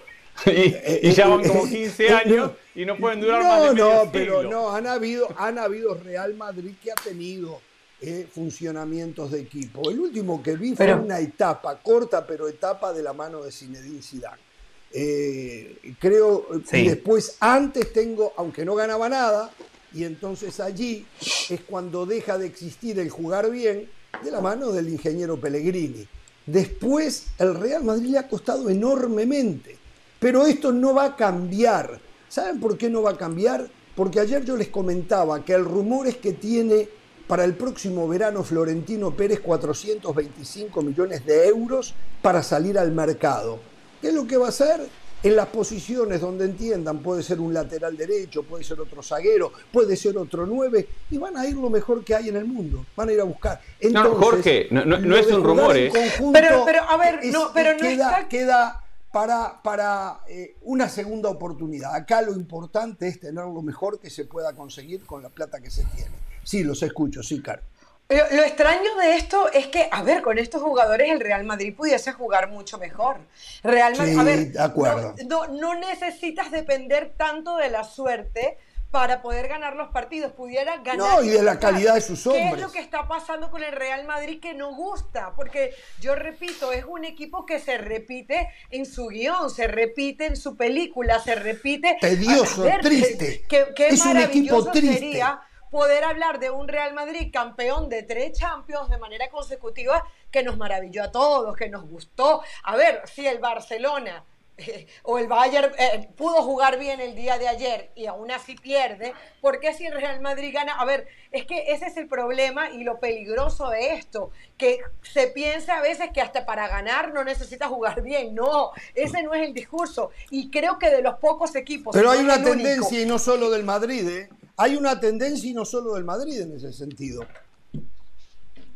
[0.45, 3.85] Y, eh, eh, ya van como 15 años y no pueden durar más de medio
[3.91, 4.03] siglo.
[4.05, 7.59] No, pero no, han habido, han habido Real Madrid que ha tenido
[7.99, 9.89] eh, funcionamientos de equipo.
[9.89, 14.03] El último que vi fue una etapa, corta pero etapa de la mano de Zinedine
[14.03, 14.46] Zidane.
[14.93, 19.51] Eh, creo, y después antes tengo, aunque no ganaba nada,
[19.93, 21.05] y entonces allí
[21.49, 23.89] es cuando deja de existir el jugar bien
[24.23, 26.07] de la mano del ingeniero Pellegrini.
[26.45, 29.77] Después el Real Madrid le ha costado enormemente,
[30.19, 31.99] pero esto no va a cambiar.
[32.29, 33.69] ¿Saben por qué no va a cambiar?
[33.95, 36.87] Porque ayer yo les comentaba que el rumor es que tiene
[37.27, 43.59] para el próximo verano Florentino Pérez 425 millones de euros para salir al mercado.
[44.01, 44.87] ¿Qué es lo que va a hacer?
[45.23, 49.95] En las posiciones donde entiendan, puede ser un lateral derecho, puede ser otro zaguero, puede
[49.95, 52.85] ser otro nueve, y van a ir lo mejor que hay en el mundo.
[52.95, 53.59] Van a ir a buscar.
[53.91, 55.91] no, Jorge, no, es un rumor, ¿eh?
[56.31, 61.95] Pero, pero, a ver, no, pero no queda, queda para, para eh, una segunda oportunidad.
[61.95, 65.71] Acá lo importante es tener lo mejor que se pueda conseguir con la plata que
[65.71, 66.11] se tiene.
[66.43, 67.63] Sí, los escucho, sí, Caro.
[68.09, 72.13] Lo, extraño de esto es que, a ver, con estos jugadores el Real Madrid pudiese
[72.13, 73.17] jugar mucho mejor.
[73.63, 75.15] Real Madrid, a ver, de acuerdo.
[75.51, 78.57] No, necesitas depender tanto de la suerte
[78.91, 80.31] para poder ganar los partidos.
[80.31, 80.97] Pudiera ganar.
[80.97, 82.45] No, y de la calidad de sus hombres.
[82.45, 85.33] ¿Qué es lo que está pasando con el Real Madrid que no gusta?
[85.35, 90.37] Porque yo repito, es un equipo que se repite en su guion, se repite en
[90.37, 91.97] su película, se repite.
[91.99, 93.43] Tedioso, triste.
[93.49, 94.97] Qué, es un equipo triste.
[94.97, 100.43] sería poder hablar de un Real Madrid campeón de tres Champions de manera consecutiva que
[100.43, 102.41] nos maravilló a todos, que nos gustó.
[102.63, 104.23] A ver, si el Barcelona
[104.59, 108.55] eh, o el Bayern eh, pudo jugar bien el día de ayer y aún así
[108.55, 110.73] pierde, ¿por qué si el Real Madrid gana?
[110.79, 115.27] A ver, es que ese es el problema y lo peligroso de esto, que se
[115.27, 118.33] piensa a veces que hasta para ganar no necesita jugar bien.
[118.33, 120.09] No, ese no es el discurso.
[120.31, 121.95] Y creo que de los pocos equipos...
[121.95, 124.29] Pero hay una tendencia y no solo del Madrid, ¿eh?
[124.57, 127.25] Hay una tendencia y no solo del Madrid en ese sentido.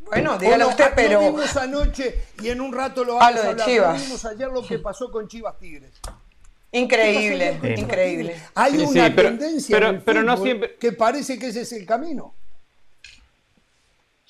[0.05, 1.21] Bueno, dígalo usted, pero.
[1.21, 3.67] Lo vimos anoche y en un rato lo vamos a, hablar.
[3.67, 5.91] Lo vimos ayer lo que pasó con Chivas Tigres.
[6.71, 8.41] Increíble, increíble.
[8.55, 10.75] Hay una tendencia pero, pero no siempre...
[10.75, 12.34] que parece que ese es el camino.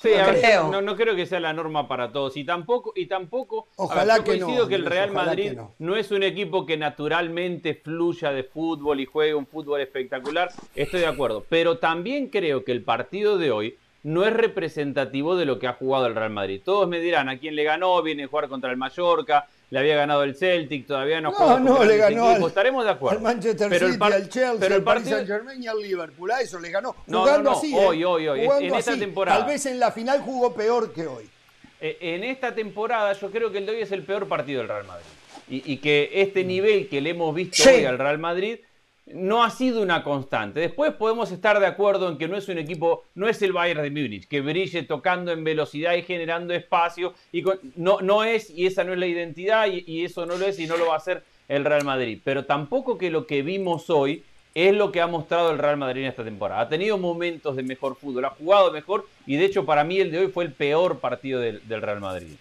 [0.02, 2.36] Sí, a ver, no, no, creo que sea la norma para todos.
[2.36, 5.95] Y tampoco, y tampoco Ojalá ver, yo coincido que, que el Real Madrid no.
[5.95, 10.49] es un equipo que naturalmente fluya de fútbol y juegue un fútbol espectacular.
[10.76, 11.45] Estoy de acuerdo.
[11.47, 15.74] Pero también creo que el partido de hoy no es representativo de lo que ha
[15.74, 16.62] jugado el Real Madrid.
[16.66, 19.96] Todos me dirán a quién le ganó, viene a jugar contra el Mallorca, le había
[19.96, 23.18] ganado el Celtic, todavía no, no No, le ganó al, estaremos de acuerdo.
[23.18, 25.18] Al Manchester pero City, el al Chelsea, pero el al Paris partido...
[25.18, 26.32] Saint Germain y al Liverpool.
[26.32, 26.96] A eso le ganó.
[27.08, 27.58] No, jugando no, no.
[27.58, 27.74] así.
[27.74, 28.06] Hoy, ¿eh?
[28.06, 28.44] hoy, hoy.
[28.46, 29.00] Jugando en esta así.
[29.00, 29.40] temporada.
[29.40, 31.30] Tal vez en la final jugó peor que hoy.
[31.80, 34.68] Eh, En esta temporada yo creo que el de hoy es el peor partido del
[34.68, 35.06] Real Madrid.
[35.50, 37.70] Y, y que este nivel que le hemos visto Sí.
[37.70, 38.60] hoy al Real Madrid
[39.08, 40.60] no ha sido una constante.
[40.60, 43.82] Después podemos estar de acuerdo en que no es un equipo, no es el Bayern
[43.82, 47.14] de Múnich, que brille tocando en velocidad y generando espacio.
[47.32, 50.38] Y con- no, no es, y esa no es la identidad, y, y eso no
[50.38, 52.20] lo es, y no lo va a hacer el Real Madrid.
[52.24, 54.24] Pero tampoco que lo que vimos hoy
[54.54, 56.62] es lo que ha mostrado el Real Madrid en esta temporada.
[56.62, 60.12] Ha tenido momentos de mejor fútbol, ha jugado mejor, y de hecho para mí el
[60.12, 62.36] de hoy fue el peor partido del, del Real Madrid.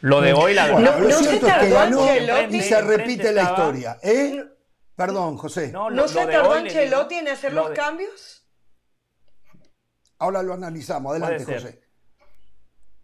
[0.00, 0.98] Lo de hoy, la verdad.
[1.00, 2.06] lo cierto es que ganó
[2.50, 3.96] y se repite la historia.
[4.02, 4.44] ¿eh?
[4.96, 5.70] Perdón, José.
[5.72, 8.46] No, ¿No lo- se lo de tardó Ancelotti en hacer lo los de- cambios?
[10.18, 11.12] Ahora lo analizamos.
[11.12, 11.44] Adelante.
[11.44, 11.80] José.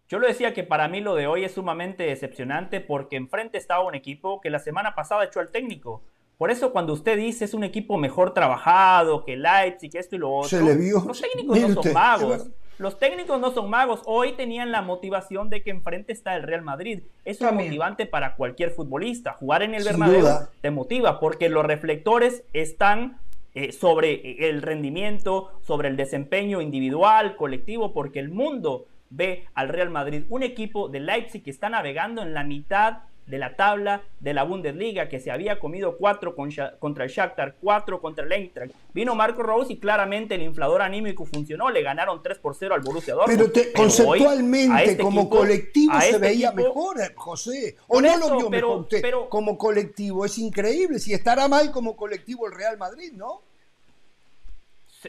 [0.08, 3.84] Yo lo decía que para mí lo de hoy es sumamente decepcionante porque enfrente estaba
[3.84, 6.02] un equipo que la semana pasada echó al técnico.
[6.38, 10.32] Por eso cuando usted dice es un equipo mejor trabajado que Leipzig, esto y lo
[10.34, 11.02] otro, Se le vio.
[11.06, 12.50] los técnicos no son magos.
[12.82, 14.02] Los técnicos no son magos.
[14.06, 17.04] Hoy tenían la motivación de que enfrente está el Real Madrid.
[17.24, 17.68] Es un También.
[17.68, 19.34] motivante para cualquier futbolista.
[19.34, 20.50] Jugar en el Sin Bernabéu duda.
[20.60, 23.20] te motiva porque los reflectores están
[23.54, 29.90] eh, sobre el rendimiento, sobre el desempeño individual, colectivo, porque el mundo ve al Real
[29.90, 34.34] Madrid, un equipo de Leipzig que está navegando en la mitad de la tabla de
[34.34, 38.72] la Bundesliga, que se había comido cuatro con contra el Shakhtar, cuatro contra el Eintracht.
[38.92, 42.80] Vino Marco Rose y claramente el inflador anímico funcionó, le ganaron 3 por 0 al
[42.80, 43.38] Borussia Dortmund.
[43.38, 47.76] Pero, te- conceptualmente, este como equipo- colectivo, se este veía equipo- mejor, eh, José.
[47.88, 49.02] O no eso, lo vio pero- mejor usted.
[49.02, 50.98] pero- como colectivo, es increíble.
[50.98, 53.42] Si estará mal como colectivo el Real Madrid, ¿no?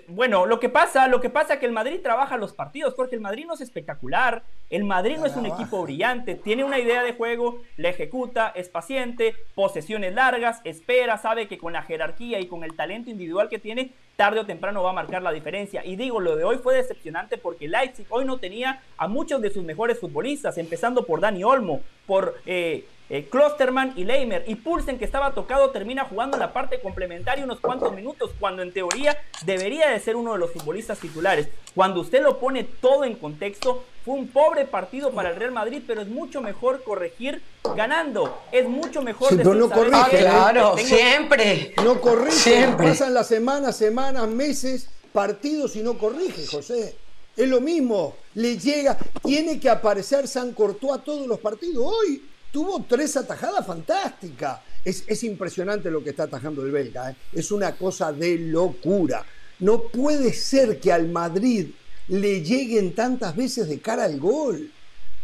[0.07, 3.15] Bueno, lo que pasa, lo que pasa es que el Madrid trabaja los partidos, porque
[3.15, 7.03] el Madrid no es espectacular, el Madrid no es un equipo brillante, tiene una idea
[7.03, 12.47] de juego, la ejecuta, es paciente, posesiones largas, espera, sabe que con la jerarquía y
[12.47, 15.85] con el talento individual que tiene, tarde o temprano va a marcar la diferencia.
[15.85, 19.51] Y digo, lo de hoy fue decepcionante porque Leipzig hoy no tenía a muchos de
[19.51, 24.43] sus mejores futbolistas, empezando por Dani Olmo, por eh, eh, Klosterman y Leimer.
[24.47, 28.63] Y Pulsen, que estaba tocado, termina jugando en la parte complementaria unos cuantos minutos, cuando
[28.63, 31.47] en teoría debería de ser uno de los futbolistas titulares.
[31.75, 35.83] Cuando usted lo pone todo en contexto, fue un pobre partido para el Real Madrid,
[35.85, 37.39] pero es mucho mejor corregir
[37.75, 38.35] ganando.
[38.51, 40.17] Es mucho mejor Sí, pero no ¿sabes corrige.
[40.17, 41.75] Claro, Tengo- siempre.
[41.83, 42.31] No corrige.
[42.31, 42.87] Siempre.
[42.87, 46.95] Pasan las semanas, semanas, meses, partidos y no corrige, José.
[47.37, 48.15] Es lo mismo.
[48.33, 51.85] Le llega, tiene que aparecer San Courtois a todos los partidos.
[51.85, 54.59] Hoy tuvo tres atajadas fantásticas.
[54.85, 57.09] Es, es impresionante lo que está atajando el belga.
[57.09, 57.15] ¿eh?
[57.33, 59.25] Es una cosa de locura.
[59.59, 61.71] No puede ser que al Madrid
[62.09, 64.71] le lleguen tantas veces de cara al gol.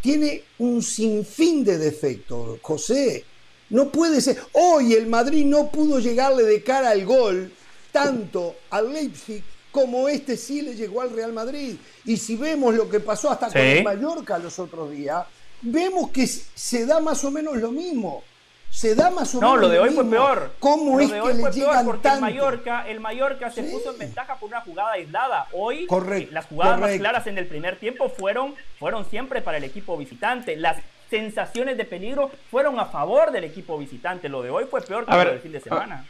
[0.02, 3.24] Tiene un sinfín de defectos, José.
[3.70, 4.40] No puede ser.
[4.54, 7.52] Hoy el Madrid no pudo llegarle de cara al gol
[7.92, 11.76] tanto al Leipzig como este sí le llegó al Real Madrid.
[12.06, 15.28] Y si vemos lo que pasó hasta con el Mallorca los otros días,
[15.62, 18.24] vemos que se da más o menos lo mismo.
[18.72, 20.52] Se da más o No, menos lo de hoy fue peor.
[20.60, 22.16] ¿Cómo Lo es de que hoy le fue peor llegan porque tanto?
[22.28, 23.72] el Mallorca, el Mallorca se Sí.
[23.74, 25.48] puso en ventaja por una jugada aislada.
[25.54, 29.58] Hoy Correcto, eh, las jugadas más claras en el primer tiempo fueron, fueron siempre para
[29.58, 30.56] el equipo visitante.
[30.56, 30.78] Las
[31.10, 34.30] sensaciones de peligro fueron a favor del equipo visitante.
[34.30, 36.06] Lo de hoy fue peor que A lo ver, del fin de semana.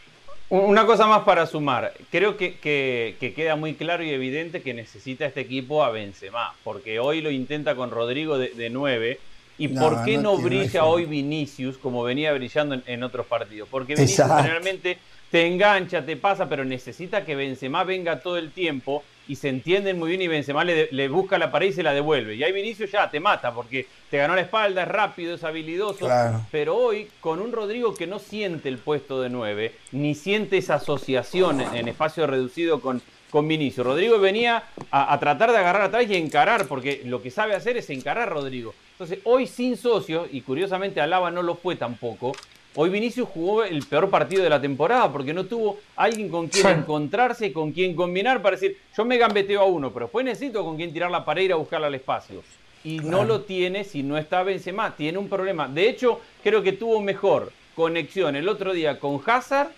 [0.49, 1.93] Una cosa más para sumar.
[2.11, 6.53] Creo que, que- que queda muy claro y evidente que necesita este equipo a Benzema,
[6.65, 9.19] porque hoy lo intenta con Rodrigo de, de 9.
[9.60, 13.68] ¿Y No, por qué no brilla hoy Vinicius como venía brillando en, en otros partidos?
[13.69, 14.44] Porque Vinicius Exacto.
[14.44, 14.98] generalmente
[15.30, 19.99] te engancha, te pasa, pero necesita que Benzema venga todo el tiempo y se entienden
[19.99, 22.36] muy bien y Benzema le, le busca la pared y se la devuelve.
[22.36, 26.06] Y ahí Vinicius ya te mata porque te ganó la espalda, es rápido, es habilidoso.
[26.06, 26.41] Claro.
[26.52, 30.76] Pero hoy, con un Rodrigo que no siente el puesto de 9, ni siente esa
[30.76, 33.85] asociación en, en espacio reducido con, con Vinicius.
[33.85, 37.77] Rodrigo venía a, a tratar de agarrar atrás y encarar, porque lo que sabe hacer
[37.77, 38.73] es encarar Rodrigo.
[38.93, 42.34] Entonces, hoy sin socios, y curiosamente Alaba no lo fue tampoco,
[42.76, 46.65] hoy Vinicius jugó el peor partido de la temporada, porque no tuvo alguien con quien
[46.65, 46.72] Sí.
[46.72, 50.76] encontrarse, con quien combinar para decir, yo me gambeteo a uno, pero después necesito con
[50.76, 52.43] quien tirar la pared y ir a buscarla al espacio
[52.84, 54.95] y no lo tiene si no está Benzema.
[54.95, 55.68] Tiene un problema.
[55.68, 59.69] De hecho, creo que tuvo mejor conexión el otro día con Hazard,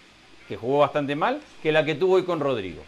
[0.48, 2.84] que jugó bastante mal, que la que tuvo hoy con Rodrigo.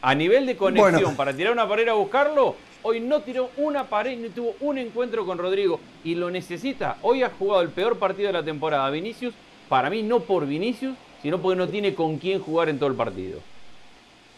[0.00, 1.16] A nivel de conexión Bueno.
[1.16, 5.26] para tirar una pared a buscarlo, Hoy no tiró una pared ni tuvo un encuentro
[5.26, 6.96] con Rodrigo y lo necesita.
[7.02, 9.34] Hoy ha jugado el peor partido de la temporada Vinicius.
[9.68, 12.94] Para mí no por Vinicius, sino porque no tiene con quién jugar en todo el
[12.94, 13.40] partido.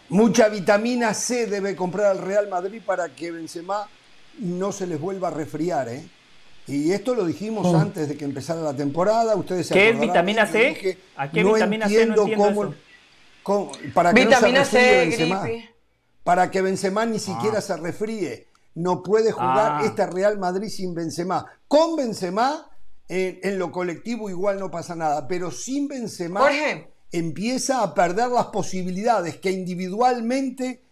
[0.09, 3.87] Mucha vitamina C debe comprar al Real Madrid para que Benzema
[4.39, 6.03] no se les vuelva a resfriar, ¿eh?
[6.66, 7.77] Y esto lo dijimos Oh.
[7.77, 9.37] antes de que empezara la temporada.
[9.37, 10.69] Ustedes se ¿Qué es vitamina C?
[10.70, 11.93] dije, ¿A qué no vitamina C?
[11.95, 12.74] No entiendo entiendo cómo, eso.
[13.43, 15.49] Cómo- para que Vitamina no se resfríe C, Benzema.
[16.25, 18.47] Para que Benzema ni siquiera se resfríe.
[18.75, 19.83] No puede jugar Ah.
[19.85, 21.45] este Real Madrid sin Benzema.
[21.67, 22.71] Con Benzema,
[23.09, 26.89] en, en lo colectivo igual no pasa nada, pero sin Benzema Jorge.
[27.11, 30.83] empieza a perder las posibilidades que individualmente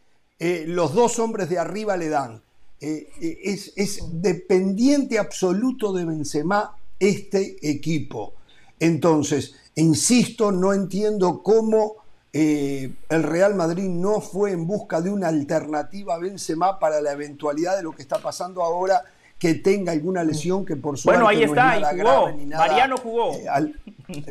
[0.40, 2.42] eh, los dos hombres de arriba le dan.
[2.80, 8.34] Eh, eh, es, es dependiente absoluto de Benzema este equipo.
[8.80, 11.96] Entonces, insisto, no entiendo cómo
[12.32, 17.12] eh, el Real Madrid no fue en busca de una alternativa a Benzema para la
[17.12, 19.02] eventualidad de lo que está pasando ahora,
[19.38, 21.96] que tenga alguna lesión que por suerte Bueno, ahí no es está, y jugó.
[21.96, 23.32] grave ni nada, Mariano jugó.
[23.34, 23.80] eh, al-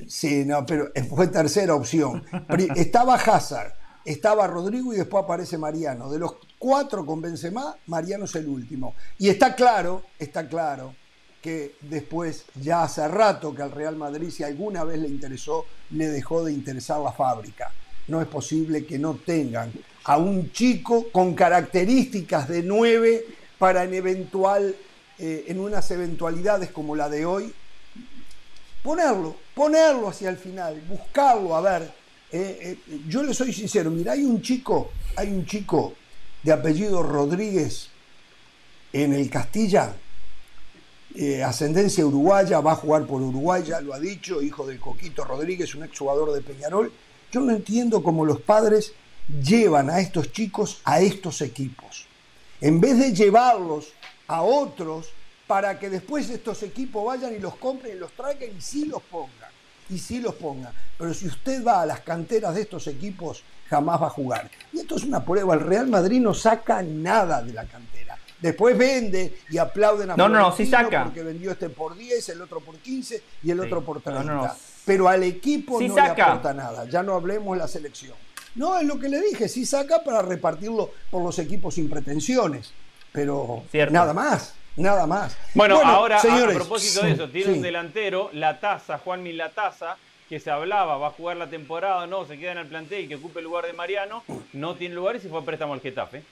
[0.07, 2.23] sí, no, pero fue tercera opción.
[2.75, 3.73] Estaba Hazard,
[4.05, 6.09] estaba Rodrigo y después aparece Mariano.
[6.11, 8.95] De los cuatro con Benzema, Mariano es el último.
[9.17, 10.93] Y está claro, está claro
[11.41, 16.07] que después, ya hace rato que al Real Madrid, si alguna vez le interesó, le
[16.09, 17.71] dejó de interesar la fábrica.
[18.07, 19.71] No es posible que no tengan
[20.07, 23.25] a un chico con características de nueve
[23.57, 24.73] para en eventual,
[25.19, 27.53] eh, en unas eventualidades como la de hoy,
[28.81, 31.91] ponerlo, ponerlo hacia el final, buscarlo, a ver.
[32.31, 35.93] Eh, eh, yo le soy sincero, mira, hay un chico, hay un chico
[36.43, 37.89] de apellido Rodríguez
[38.93, 39.93] en el Castilla,
[41.43, 45.73] ascendencia uruguaya, va a jugar por Uruguay, ya lo ha dicho, hijo del Coquito Rodríguez,
[45.73, 46.91] un exjugador de Peñarol.
[47.31, 48.93] Yo no entiendo cómo los padres
[49.43, 52.05] llevan a estos chicos a estos equipos.
[52.61, 53.89] En vez de llevarlos
[54.27, 55.09] a otros
[55.45, 59.01] para que después estos equipos vayan y los compren y los traigan y sí los
[59.03, 59.49] pongan.
[59.89, 60.73] Y sí los pongan.
[60.97, 64.49] Pero si usted va a las canteras de estos equipos, jamás va a jugar.
[64.73, 65.53] Y esto es una prueba.
[65.53, 68.17] El Real Madrid no saca nada de la cantera.
[68.41, 71.05] Después vende y aplauden a No, no, no, sí saca.
[71.05, 73.65] porque vendió este por 10, el otro por 15 y el Sí.
[73.65, 74.23] otro por 30.
[74.23, 74.53] No, no, no.
[74.87, 76.15] Pero al equipo Sí no saca.
[76.15, 76.85] le aporta nada.
[76.85, 78.15] Ya no hablemos la selección.
[78.55, 82.71] No, es lo que le dije, sí saca para repartirlo por los equipos sin pretensiones.
[83.11, 83.93] Pero Cierto.
[83.93, 85.37] nada más, nada más.
[85.53, 87.57] Bueno, ahora a- señores, a propósito de eso, tiene sí.
[87.57, 89.97] un delantero, la taza, Juanmi La Taza,
[90.29, 93.07] que se hablaba, va a jugar la temporada, no, se queda en el plantel y
[93.07, 94.23] que ocupe el lugar de Mariano,
[94.53, 96.23] no tiene lugar y se fue a préstamo al Getafe.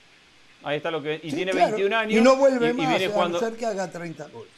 [0.64, 1.68] Ahí está lo que y Sí, tiene claro.
[1.76, 3.92] 21 años Y no vuelve y- y más, viene a no jugando ser que haga
[3.92, 4.52] 30 goles.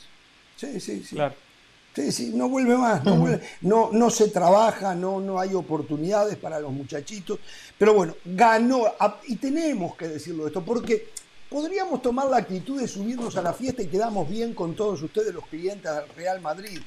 [0.56, 1.16] Sí, sí, sí.
[1.16, 1.36] Claro.
[1.98, 6.38] Sí, sí, no vuelve más, no, vuelve- no, no se trabaja, no, no hay oportunidades
[6.38, 7.40] para los muchachitos.
[7.76, 8.84] Pero bueno, ganó,
[9.28, 11.10] y tenemos que decirlo esto, porque
[11.50, 15.34] podríamos tomar la actitud de subirnos a la fiesta y quedamos bien con todos ustedes,
[15.34, 16.80] los clientes del Real Madrid.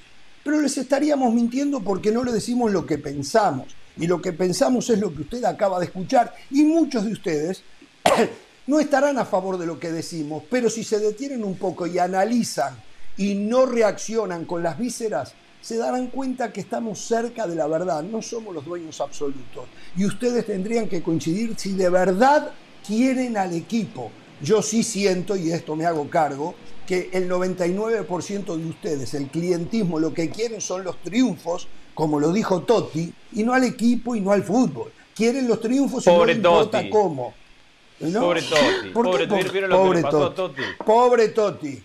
[0.44, 3.66] Pero les estaríamos mintiendo porque no le decimos lo que pensamos.
[3.96, 6.32] Y lo que pensamos es lo que usted acaba de escuchar.
[6.52, 7.64] Y muchos de ustedes
[8.68, 11.98] no estarán a favor de lo que decimos, pero si se detienen un poco y
[11.98, 12.78] analizan
[13.16, 18.02] y no reaccionan con las vísceras, se darán cuenta que estamos cerca de la verdad,
[18.02, 19.66] no somos los dueños absolutos.
[19.96, 22.50] Y ustedes tendrían que coincidir si de verdad
[22.86, 24.10] quieren al equipo.
[24.42, 26.54] Yo sí siento, y esto me hago cargo,
[26.86, 32.32] que el 99% de ustedes, el clientismo, lo que quieren son los triunfos, como lo
[32.32, 34.90] dijo Totti, y no al equipo y no al fútbol.
[35.14, 36.90] Quieren los triunfos y no les importa Totti.
[36.90, 37.34] cómo.
[38.00, 38.20] ¿No?
[38.20, 40.36] Pobre Totti, ¿Por qué pobre, po- ¿vieron lo que pobre Totti?
[40.36, 40.62] Totti?
[40.86, 41.82] Pobre Totti.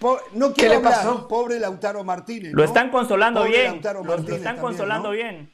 [0.00, 1.28] Po- no quiero le hablar, pasó?
[1.28, 2.52] pobre Lautaro Martínez.
[2.52, 3.72] Lo están consolando Pobre bien.
[3.72, 5.14] Lautaro Lo, están también, consolando ¿no?
[5.14, 5.52] bien.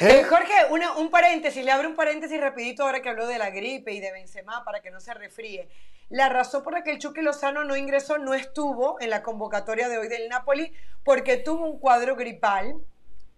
[0.00, 0.20] ¿Eh?
[0.20, 3.50] Eh, Jorge, una- un paréntesis, le abro un paréntesis rapidito ahora que habló de la
[3.50, 5.68] gripe y de Benzema para que no se refríe.
[6.10, 9.88] La razón por la que el Chucky Lozano no ingresó, no estuvo en la convocatoria
[9.88, 10.72] de hoy del Napoli
[11.04, 12.74] porque tuvo un cuadro gripal,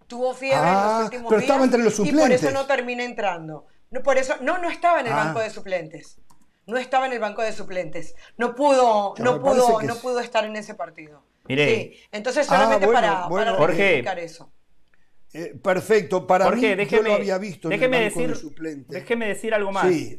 [0.06, 2.42] tuvo fiebre en Ah, los últimos pero días estaba entre los y por suplentes.
[2.42, 3.66] eso no termina entrando.
[3.90, 5.16] No, por eso, no, no estaba en el Ah.
[5.24, 6.18] banco de suplentes.
[6.70, 8.14] No estaba en el banco de suplentes.
[8.38, 11.22] No pudo, no pudo, no es- pudo estar en ese partido.
[11.48, 11.66] Mire.
[11.68, 13.52] Sí, entonces Ah, solamente bueno, para, bueno.
[13.52, 14.24] para Jorge.
[14.24, 14.52] eso.
[15.32, 18.40] Eh, perfecto, para Jorge, mí yo lo había visto en déjeme el banco decir, de
[18.40, 18.88] suplentes.
[18.88, 19.88] déjeme decir algo más.
[19.88, 20.18] Sí,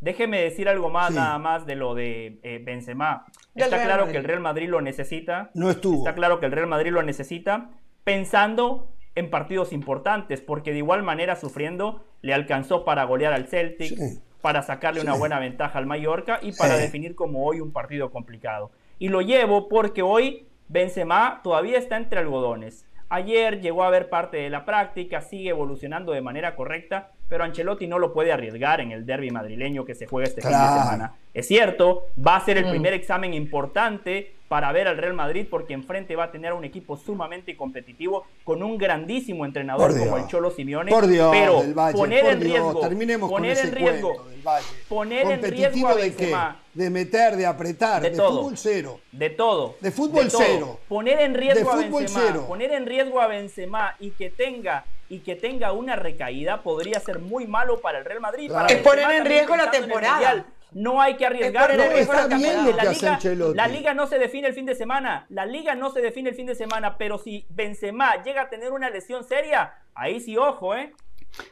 [0.00, 1.14] Déjeme decir algo más, Sí.
[1.14, 3.24] nada más de lo de eh, Benzema.
[3.54, 4.12] Del Está Real claro Madrid.
[4.12, 5.50] que el Real Madrid lo necesita.
[5.54, 5.98] no estuvo.
[5.98, 7.70] Está claro que el Real Madrid lo necesita
[8.02, 13.96] pensando en partidos importantes, porque de igual manera sufriendo le alcanzó para golear al Celtic,
[13.96, 14.20] Sí.
[14.42, 16.82] Para sacarle una buena ventaja al Mallorca y para Sí.
[16.82, 18.70] definir como hoy un partido complicado.
[18.98, 22.84] Y lo llevo porque hoy Benzema todavía está entre algodones.
[23.08, 27.86] Ayer llegó a ver parte de la práctica, sigue evolucionando de manera correcta, pero Ancelotti
[27.86, 31.14] no lo puede arriesgar en el derby madrileño que se juega este fin de semana.
[31.32, 32.70] Es cierto, va a ser el Mm.
[32.70, 36.98] primer examen importante para ver al Real Madrid porque enfrente va a tener un equipo
[36.98, 40.20] sumamente competitivo con un grandísimo entrenador Por como Dios.
[40.20, 40.90] el Cholo Simeone.
[40.90, 43.74] Por Dios, pero del Valle, poner por en Dios, riesgo, terminemos con poner ese en
[43.74, 44.66] riesgo, cuento del Valle.
[44.90, 46.16] poner en riesgo ¿Competitivo a de qué?
[46.26, 46.60] Benzema.
[46.74, 48.42] De meter, de apretar, De de, todo.
[48.42, 49.00] fútbol cero.
[49.10, 49.76] De todo.
[49.80, 50.42] De fútbol todo.
[50.46, 50.80] cero.
[50.86, 52.44] Poner en riesgo De a Benzema, cero.
[52.46, 57.18] poner en riesgo a Benzema y que tenga y que tenga una recaída podría ser
[57.18, 58.48] muy malo para el Real Madrid.
[58.48, 58.66] Claro.
[58.66, 60.46] Para Es poner en riesgo la en temporada.
[60.72, 61.70] No hay que arriesgar.
[61.72, 62.62] no, la está bien temporada.
[62.64, 63.56] lo que La hace liga- Ancelotti.
[63.58, 65.26] La liga no se define el fin de semana.
[65.28, 66.96] La liga no se define el fin de semana.
[66.96, 70.94] Pero si Benzema llega a tener una lesión seria, ahí sí, ojo, ¿eh?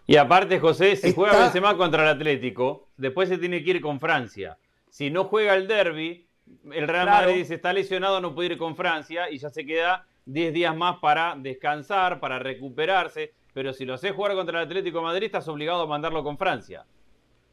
[0.07, 4.01] Y aparte, José, si juega Benzema contra el Atlético, después se tiene que ir con
[4.01, 4.57] Francia.
[4.89, 6.27] Si no juega el derby,
[6.73, 7.27] el Real Claro.
[7.27, 10.75] Madrid dice está lesionado, no puede ir con Francia y ya se queda 10 días
[10.75, 13.35] más para descansar, para recuperarse.
[13.53, 16.39] Pero si lo haces jugar contra el Atlético de Madrid, estás obligado a mandarlo con
[16.39, 16.85] Francia.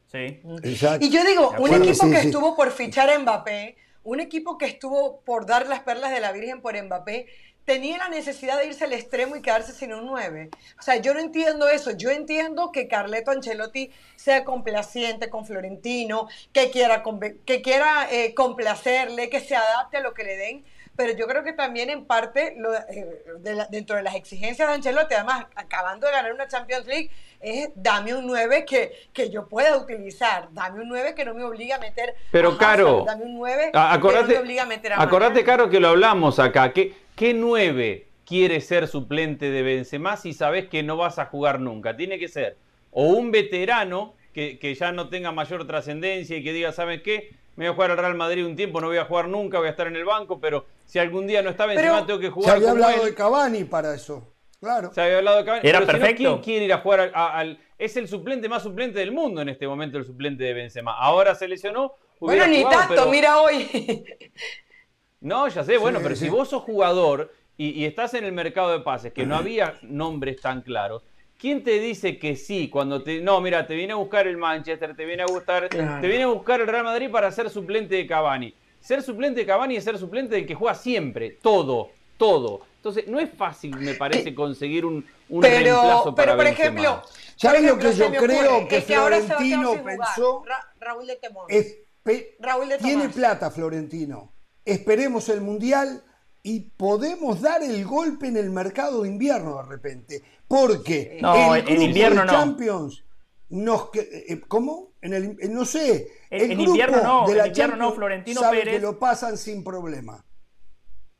[0.05, 0.41] Sí.
[0.63, 1.05] Exacto.
[1.05, 2.27] Y yo digo, un equipo sí, que sí.
[2.27, 6.31] estuvo por fichar a Mbappé, un equipo que estuvo por dar las perlas de la
[6.31, 7.27] Virgen por Mbappé,
[7.67, 10.49] tenía la necesidad de irse al extremo y quedarse sin un 9.
[10.79, 11.91] O sea, yo no entiendo eso.
[11.91, 17.03] Yo entiendo que Carleto Ancelotti sea complaciente con Florentino, que quiera,
[17.45, 20.65] que quiera eh, complacerle, que se adapte a lo que le den.
[20.97, 24.67] Pero yo creo que también en parte, lo- eh, de la- dentro de las exigencias
[24.67, 29.29] de Ancelotti, además acabando de ganar una Champions League, es dame un 9 que, que
[29.29, 32.59] yo pueda utilizar, dame un 9 que no me obligue a meter Pero, a Hazard,
[32.59, 35.43] Caro, dame un 9 A- que no Acordate, me obligue a meter a acordate.
[35.43, 36.73] Caro, que lo hablamos acá.
[36.73, 41.59] ¿Qué, ¿Qué 9 quiere ser suplente de Benzema si sabes que no vas a jugar
[41.59, 41.95] nunca?
[41.95, 42.57] Tiene que ser
[42.89, 47.29] o un veterano que, que ya no tenga mayor trascendencia y que diga, ¿sabes qué?
[47.57, 49.67] Me voy a jugar al Real Madrid un tiempo, no voy a jugar nunca, voy
[49.67, 52.31] a estar en el banco, pero si algún día no está Benzema, tengo que Se
[52.31, 53.09] jugar había como hablado él.
[53.09, 54.33] de Cavani para eso.
[54.59, 54.91] Claro.
[54.93, 55.67] Se había hablado de Cavani.
[55.67, 56.23] Era Pero si no, perfecto.
[56.23, 59.67] ¿quién quiere ir a jugar al, Es el suplente más suplente del mundo en este
[59.67, 60.95] momento, el suplente de Benzema.
[60.97, 61.93] Ahora se lesionó.
[62.19, 64.03] Bueno, ni jugado, tanto, pero- mira hoy.
[65.21, 66.25] no, ya sé, bueno, Sí, pero sí.
[66.25, 69.77] si vos sos jugador y, y estás en el mercado de pases, que no había
[69.81, 71.03] nombres tan claros,
[71.39, 73.21] ¿quién te dice que sí cuando te...
[73.21, 76.01] No, mira, te viene a buscar el Manchester, te viene a gustar, Claro.
[76.01, 78.53] te viene a buscar el Real Madrid para ser suplente de Cavani.
[78.79, 82.61] Ser suplente de Cavani es ser suplente del que juega siempre, todo, todo.
[82.77, 86.63] Entonces, no es fácil, me parece, conseguir un, un reemplazo Pero, para pero por Benzema.
[86.81, 87.03] ejemplo,
[87.35, 90.43] ¿Sabes lo que yo creo que Florentino pensó?
[90.45, 91.19] Ra- Raúl de.
[91.49, 93.15] Espe- Raúl de Tiene Tomás.
[93.15, 94.31] plata Florentino.
[94.63, 96.01] Esperemos el Mundial
[96.49, 100.23] y podemos dar el golpe en el mercado de invierno de repente.
[100.47, 102.31] Porque No, el en invierno de no.
[102.31, 103.03] Champions
[103.49, 104.91] nos que- eh, ¿Cómo?
[105.01, 106.07] En el, no sé.
[106.29, 108.73] En- el en grupo invierno no, de en invierno no, Florentino sabe Pérez.
[108.75, 110.23] que lo pasan sin problema.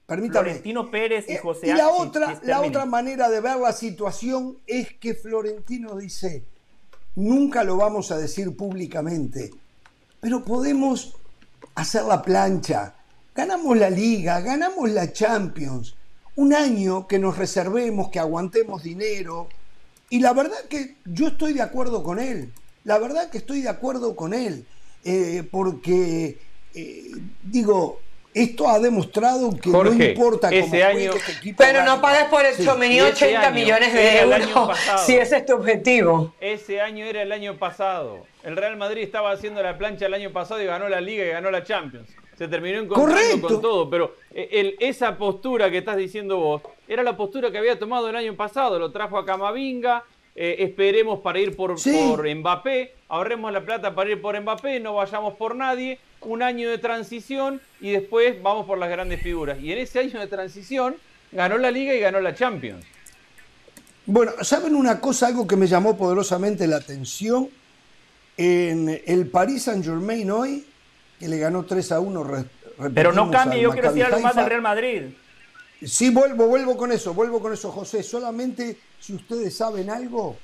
[0.06, 0.46] Permítame.
[0.46, 4.60] Florentino Pérez y Eh, José y la otra, la otra manera de ver la situación
[4.66, 6.46] es que Florentino dice,
[7.16, 9.52] nunca lo vamos a decir públicamente,
[10.22, 11.18] pero podemos
[11.76, 12.94] hacer la plancha.
[13.38, 15.96] Ganamos la liga, ganamos la Champions.
[16.36, 19.48] Un año que nos reservemos, que aguantemos dinero.
[20.10, 22.52] Y la verdad que yo estoy de acuerdo con él.
[22.84, 24.66] La verdad que estoy de acuerdo con él.
[25.10, 26.38] eh, porque,
[26.74, 27.12] eh,
[27.44, 28.02] digo,
[28.34, 31.90] esto ha demostrado que no importa cómo ese año- que este equipo Pero gane.
[31.92, 32.66] no pagues por el Sí.
[32.66, 35.06] Chomení ese 80 año millones de era el año euros pasado.
[35.06, 36.34] si ese es tu objetivo.
[36.42, 38.26] Ese año era el año pasado.
[38.44, 41.30] El Real Madrid estaba haciendo la plancha el año pasado y ganó la Liga y
[41.30, 42.10] ganó la Champions.
[42.38, 43.48] Se terminó encontrando Correcto.
[43.48, 47.58] con todo, pero eh, el- esa postura que estás diciendo vos era la postura que
[47.58, 48.78] había tomado el año pasado.
[48.78, 50.04] Lo trajo a Camavinga,
[50.36, 51.98] eh, esperemos para ir por, Sí.
[52.16, 56.70] por Mbappé, ahorremos la plata para ir por Mbappé, no vayamos por nadie, un año
[56.70, 59.60] de transición y después vamos por las grandes figuras.
[59.60, 60.96] Y en ese año de transición
[61.32, 62.86] ganó la Liga y ganó la Champions.
[64.06, 65.28] Bueno, ¿saben una cosa?
[65.28, 67.50] Algo que me llamó poderosamente la atención.
[68.38, 70.67] En el Paris Saint Germain hoy,
[71.20, 72.24] que le ganó 3 a 1.
[72.24, 72.46] re-
[72.94, 75.02] Pero no cambie, yo quiero decir algo más del Real Madrid.
[75.84, 78.02] Sí, vuelvo, vuelvo con eso, vuelvo con eso, José.
[78.04, 80.38] Solamente si ustedes saben algo,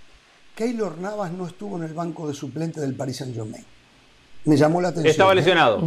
[0.56, 3.66] Keylor Navas no estuvo en el banco de suplente del Paris Saint Germain.
[4.46, 5.10] Me llamó la atención.
[5.12, 5.36] Estaba ¿eh?
[5.36, 5.82] lesionado.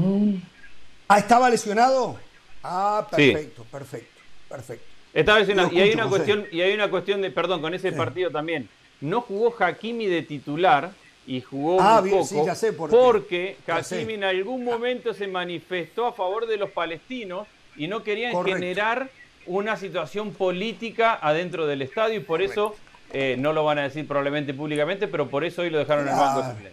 [1.08, 2.16] Ah, ¿estaba lesionado?
[2.64, 3.30] Ah, Sí.
[3.30, 4.84] perfecto, perfecto, perfecto.
[5.14, 5.70] Estaba lesionado.
[5.72, 6.16] Y hay una José.
[6.16, 7.96] cuestión, y hay una cuestión de, perdón, con ese Sí.
[7.96, 8.68] partido también.
[9.00, 10.90] No jugó Hakimi de titular
[11.26, 12.96] y jugó Ah, muy bien, poco sí, ya sé por qué.
[12.96, 13.56] porque.
[13.66, 17.46] Hakimi en algún momento se manifestó a favor de los palestinos
[17.76, 18.58] y no querían Correcto.
[18.58, 19.08] generar
[19.46, 22.74] una situación política adentro del estadio y por eso
[23.12, 26.12] eh, no lo van a decir probablemente públicamente, pero por eso hoy lo dejaron en
[26.14, 26.70] el banco de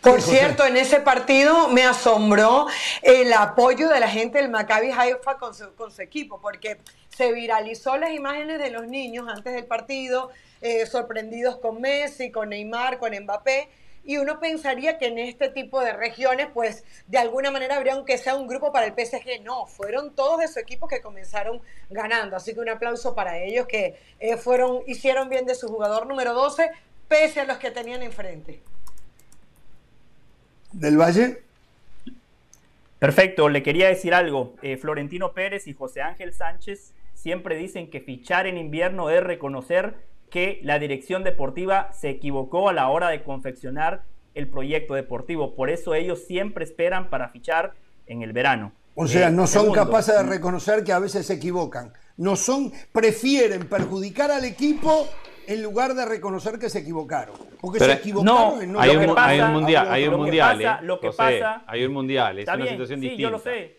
[0.00, 2.66] Por cierto, en ese partido me asombró
[3.02, 7.32] el apoyo de la gente del Maccabi Haifa con su, con su equipo, porque se
[7.32, 10.30] viralizó las imágenes de los niños antes del partido,
[10.60, 13.68] eh, sorprendidos con Messi, con Neymar, con Mbappé.
[14.04, 18.18] Y uno pensaría que en este tipo de regiones, pues de alguna manera habría aunque
[18.18, 19.42] sea un grupo para el PSG.
[19.42, 21.60] No, fueron todos de su equipo que comenzaron
[21.90, 22.36] ganando.
[22.36, 26.34] Así que un aplauso para ellos que eh, fueron, hicieron bien de su jugador número
[26.34, 26.70] 12,
[27.08, 28.62] pese a los que tenían enfrente.
[30.72, 31.42] ¿Del Valle?
[32.98, 34.54] Perfecto, le quería decir algo.
[34.62, 39.94] Eh, Florentino Pérez y José Ángel Sánchez siempre dicen que fichar en invierno es reconocer
[40.30, 44.02] que la dirección deportiva se equivocó a la hora de confeccionar
[44.34, 45.54] el proyecto deportivo.
[45.54, 47.74] Por eso ellos siempre esperan para fichar
[48.06, 48.72] en el verano.
[48.94, 51.92] O sea, Eh, no son segundo, capaces de reconocer que a veces se equivocan.
[52.16, 55.08] No son, prefieren perjudicar al equipo
[55.48, 57.34] en lugar de reconocer que se equivocaron.
[57.60, 60.10] Porque Pero se equivocaron en no hay, que un, pasa- hay un mundial, hay un
[60.10, 63.00] que mundial, pasa- eh, lo que José, pasa- hay un mundial, es una bien, situación
[63.00, 63.22] sí, distinta.
[63.22, 63.78] yo lo sé.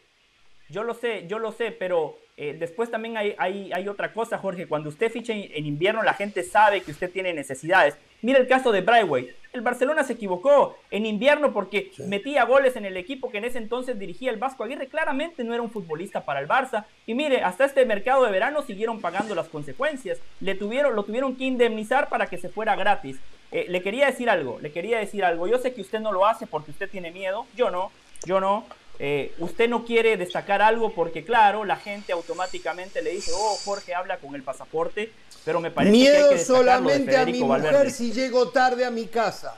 [0.69, 4.37] Yo lo sé, yo lo sé, pero eh, después también hay, hay, hay otra cosa,
[4.37, 4.67] Jorge.
[4.67, 7.95] Cuando usted ficha en, en invierno, la gente sabe que usted tiene necesidades.
[8.21, 9.29] Mira el caso de Brightway.
[9.51, 13.57] El Barcelona se equivocó en invierno porque metía goles en el equipo que en ese
[13.57, 14.87] entonces dirigía el Vasco Aguirre.
[14.87, 16.85] Claramente no era un futbolista para el Barça.
[17.07, 20.19] Y mire, hasta este mercado de verano siguieron pagando las consecuencias.
[20.39, 23.19] Le tuvieron, lo tuvieron que indemnizar para que se fuera gratis.
[23.51, 25.47] Eh, le quería decir algo, le quería decir algo.
[25.47, 27.47] Yo sé que usted no lo hace porque usted tiene miedo.
[27.55, 27.91] Yo no,
[28.25, 28.65] yo no.
[29.01, 33.95] Eh, usted no quiere destacar algo porque, claro, la gente automáticamente le dice, oh, Jorge
[33.95, 35.13] habla con el pasaporte,
[35.45, 37.91] pero me parece que hay Miedo que lo de solamente a mi mujer Valverde.
[37.91, 39.55] si llego tarde a mi casa.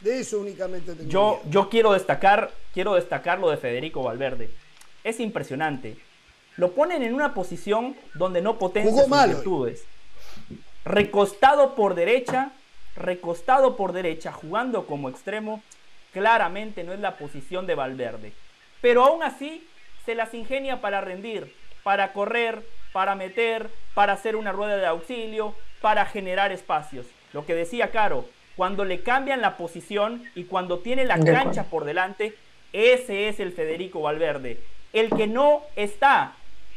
[0.00, 1.50] De eso únicamente tengo Yo, miedo.
[1.50, 4.50] yo quiero destacar, quiero destacar lo de Federico Valverde.
[5.02, 5.98] Es impresionante.
[6.56, 9.84] Lo ponen en una posición donde no potencia Jugó sus mal virtudes.
[10.86, 12.52] Recostado por derecha,
[12.96, 15.62] recostado por derecha, jugando como extremo,
[16.14, 18.32] claramente no es la posición de Valverde.
[18.80, 19.66] Pero aún así
[20.06, 22.62] se las ingenia para rendir, para correr,
[22.92, 27.06] para meter, para hacer una rueda de auxilio, para generar espacios.
[27.32, 28.26] Lo que decía Caro,
[28.56, 32.34] cuando le cambian la posición y cuando tiene la cancha por delante,
[32.72, 34.60] ese es el Federico Valverde.
[34.92, 36.34] El que no está,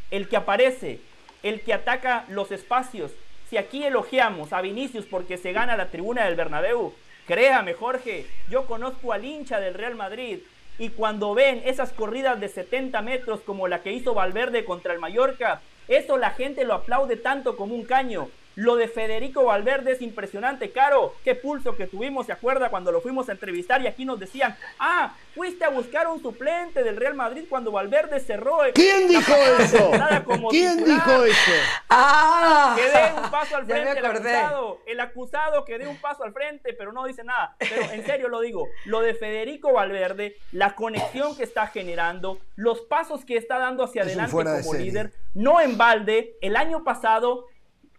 [0.10, 1.00] el que aparece,
[1.44, 3.12] el que ataca los espacios.
[3.50, 6.94] Si aquí elogiamos a Vinicius porque se gana la tribuna del Bernabéu,
[7.28, 10.40] créame Jorge, yo conozco al hincha del Real Madrid
[10.80, 15.00] y cuando ven esas corridas de 70 metros como la que hizo Valverde contra el
[15.00, 18.30] Mallorca, eso la gente lo aplaude tanto como un caño.
[18.58, 21.14] Lo de Federico Valverde es impresionante, Caro.
[21.24, 22.70] Qué pulso que tuvimos, ¿se acuerda?
[22.70, 26.82] Cuando lo fuimos a entrevistar y aquí nos decían, ah, fuiste a buscar un suplente
[26.84, 28.64] del Real Madrid cuando Valverde cerró.
[28.64, 29.92] el- ¿Quién dijo eso?
[30.26, 30.96] como ¿Quién titular.
[31.08, 31.52] dijo eso?
[31.90, 32.76] ¡Ah!
[32.76, 34.80] Que dé un paso al frente el acusado.
[34.88, 37.56] El acusado que dé un paso al frente, pero no dice nada.
[37.60, 38.68] Pero en serio lo digo.
[38.86, 44.02] Lo de Federico Valverde, la conexión que está generando, los pasos que está dando hacia
[44.02, 46.36] Es adelante como líder, no en balde.
[46.42, 47.46] El año pasado,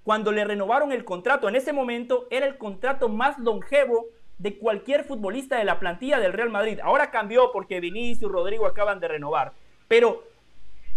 [0.08, 4.06] cuando le renovaron el contrato, en ese momento era el contrato más longevo
[4.38, 6.80] de cualquier futbolista de la plantilla del Real Madrid.
[6.82, 9.52] Ahora cambió porque Vinicius, Rodrigo acaban de renovar.
[9.86, 10.24] Pero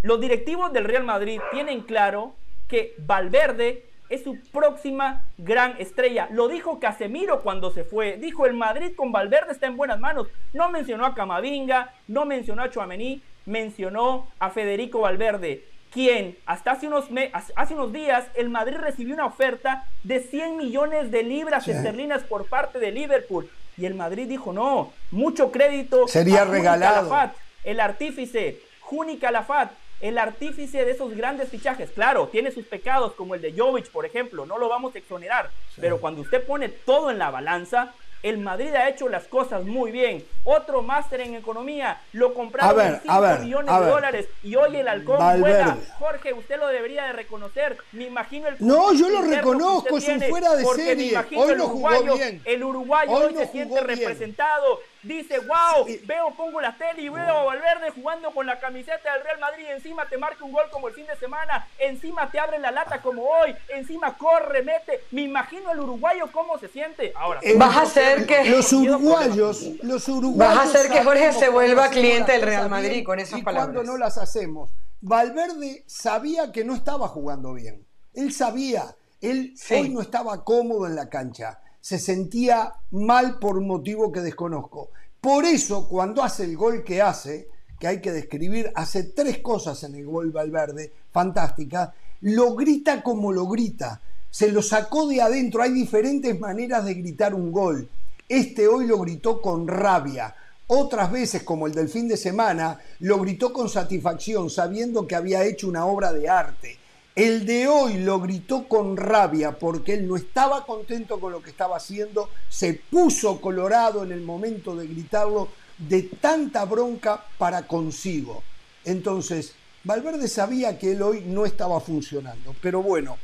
[0.02, 2.36] los directivos del Real Madrid tienen claro
[2.70, 6.30] que Valverde es su próxima gran estrella.
[6.32, 8.16] Lo dijo Casemiro cuando se fue.
[8.16, 10.28] Dijo el Madrid con Valverde está en buenas manos.
[10.54, 16.88] No mencionó a Camavinga, no mencionó a Chouameni, mencionó a Federico Valverde, quien hasta hace
[16.88, 21.66] unos, me- hace unos días el Madrid recibió una oferta de 100 millones de libras
[21.66, 21.72] Sí.
[21.72, 23.50] esterlinas por parte de Liverpool.
[23.78, 26.08] Y el Madrid dijo, no, mucho crédito.
[26.08, 27.10] Sería a regalado.
[27.10, 31.92] Calafat, el artífice, Juni Calafat, el artífice de esos grandes fichajes.
[31.92, 35.50] Claro, tiene sus pecados, como el de Jovic, por ejemplo, no lo vamos a exonerar.
[35.80, 39.92] Pero cuando usted pone todo en la balanza, el Madrid ha hecho las cosas muy
[39.92, 40.24] bien.
[40.44, 44.56] Otro máster en economía, lo compraron ver, en 5 a ver, millones de dólares y
[44.56, 45.64] hoy el halcón Valverde.
[45.64, 45.78] vuela.
[46.00, 47.78] Jorge, usted lo debería de reconocer.
[47.92, 51.18] Me imagino el No, yo lo reconozco, es un fuera de serie.
[51.36, 52.42] Hoy el no jugó uruguayo, bien.
[52.46, 53.88] El uruguayo Hoy hoy, no se siente bien.
[53.88, 54.80] representado.
[55.04, 59.24] Dice, wow, veo, pongo la tele y veo a Valverde jugando con la camiseta del
[59.24, 59.66] Real Madrid.
[59.72, 61.68] Encima te marca un gol como el fin de semana.
[61.80, 63.56] Encima te abre la lata como hoy.
[63.70, 65.02] Encima corre, mete.
[65.12, 67.14] Me imagino el uruguayo cómo se siente.
[67.16, 70.56] Ahora, Eh, Vas a hacer que- Los uruguayos, los uruguayos.
[70.56, 73.42] Vas a hacer que Jorge se vuelva cliente del Real Madrid bien con esas y
[73.42, 73.74] palabras.
[73.74, 74.72] cuando no las hacemos.
[75.02, 77.88] Valverde sabía que no estaba jugando bien.
[78.14, 78.96] Él sabía.
[79.20, 79.74] Él Sí.
[79.76, 81.60] hoy no estaba cómodo en la cancha.
[81.82, 84.92] Se sentía mal por un motivo que desconozco.
[85.20, 87.50] Por eso, cuando hace el gol que hace,
[87.80, 91.90] que hay que describir, hace tres cosas en el gol Valverde, fantásticas,
[92.22, 94.02] lo grita como lo grita.
[94.30, 95.62] Se lo sacó de adentro.
[95.62, 97.90] Hay diferentes maneras de gritar un gol.
[98.30, 100.36] Este hoy lo gritó con rabia.
[100.68, 105.44] Otras veces, como el del fin de semana, lo gritó con satisfacción, sabiendo que había
[105.44, 106.78] hecho una obra de arte.
[107.22, 111.52] El de hoy lo gritó con rabia porque él no estaba contento con lo que
[111.52, 118.42] estaba haciendo, se puso colorado en el momento de gritarlo de tanta bronca para consigo.
[118.86, 119.54] Entonces,
[119.84, 122.56] Valverde sabía que él hoy no estaba funcionando.
[122.60, 123.20] Pero bueno,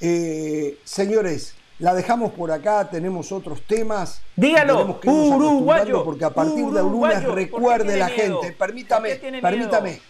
[0.00, 4.22] eh, señores, la dejamos por acá, tenemos otros temas.
[4.36, 6.04] Dígalo, uruguayo.
[6.04, 10.00] Porque a partir de lunes recuerde la gente, permítame, permítame.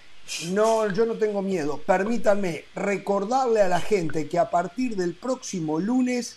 [0.50, 1.78] No, yo no tengo miedo.
[1.78, 6.36] Permítanme recordarle a la gente que a partir del próximo lunes,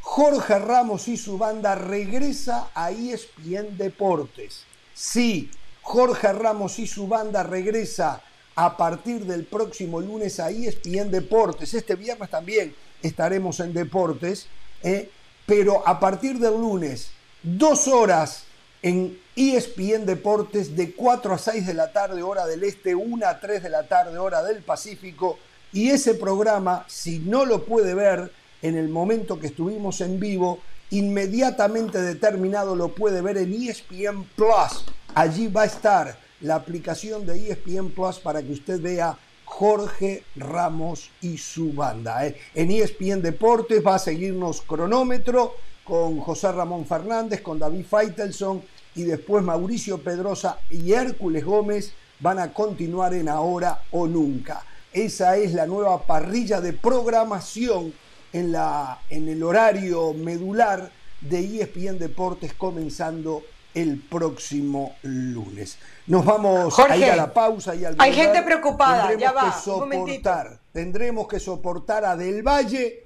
[0.00, 4.64] Jorge Ramos y su banda regresa a ESPN Deportes.
[4.94, 5.50] Sí,
[5.82, 8.22] Jorge Ramos y su banda regresa
[8.54, 11.74] a partir del próximo lunes a ESPN Deportes.
[11.74, 14.46] Este viernes también estaremos en Deportes,
[14.82, 15.10] ¿eh?
[15.46, 17.10] pero a partir del lunes,
[17.42, 18.44] dos horas
[18.82, 23.40] en ESPN Deportes de 4 a 6 de la tarde hora del este, 1 a
[23.40, 25.38] 3 de la tarde hora del Pacífico.
[25.72, 30.58] Y ese programa, si no lo puede ver en el momento que estuvimos en vivo,
[30.90, 34.84] inmediatamente determinado lo puede ver en ESPN Plus.
[35.14, 41.10] Allí va a estar la aplicación de ESPN Plus para que usted vea Jorge Ramos
[41.20, 42.26] y su banda.
[42.26, 42.36] ¿eh?
[42.54, 45.54] En ESPN Deportes va a seguirnos cronómetro
[45.84, 48.62] con José Ramón Fernández, con David Feitelson
[48.94, 54.64] y después Mauricio Pedrosa y Hércules Gómez van a continuar en Ahora o Nunca.
[54.92, 57.94] Esa es la nueva parrilla de programación
[58.32, 60.90] en, la, en el horario medular
[61.20, 63.42] de ESPN Deportes comenzando
[63.74, 65.78] el próximo lunes.
[66.06, 69.54] Nos vamos a ir a la pausa y al Hay gente preocupada, ya va.
[69.54, 73.04] Que soportar, tendremos que soportar a Del Valle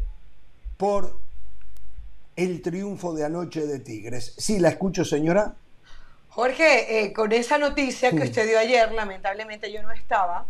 [0.77, 1.17] por
[2.35, 4.35] el triunfo de anoche de Tigres.
[4.37, 5.55] Sí, la escucho, señora.
[6.37, 10.45] Jorge, eh, con esa noticia que usted dio ayer, lamentablemente yo no estaba.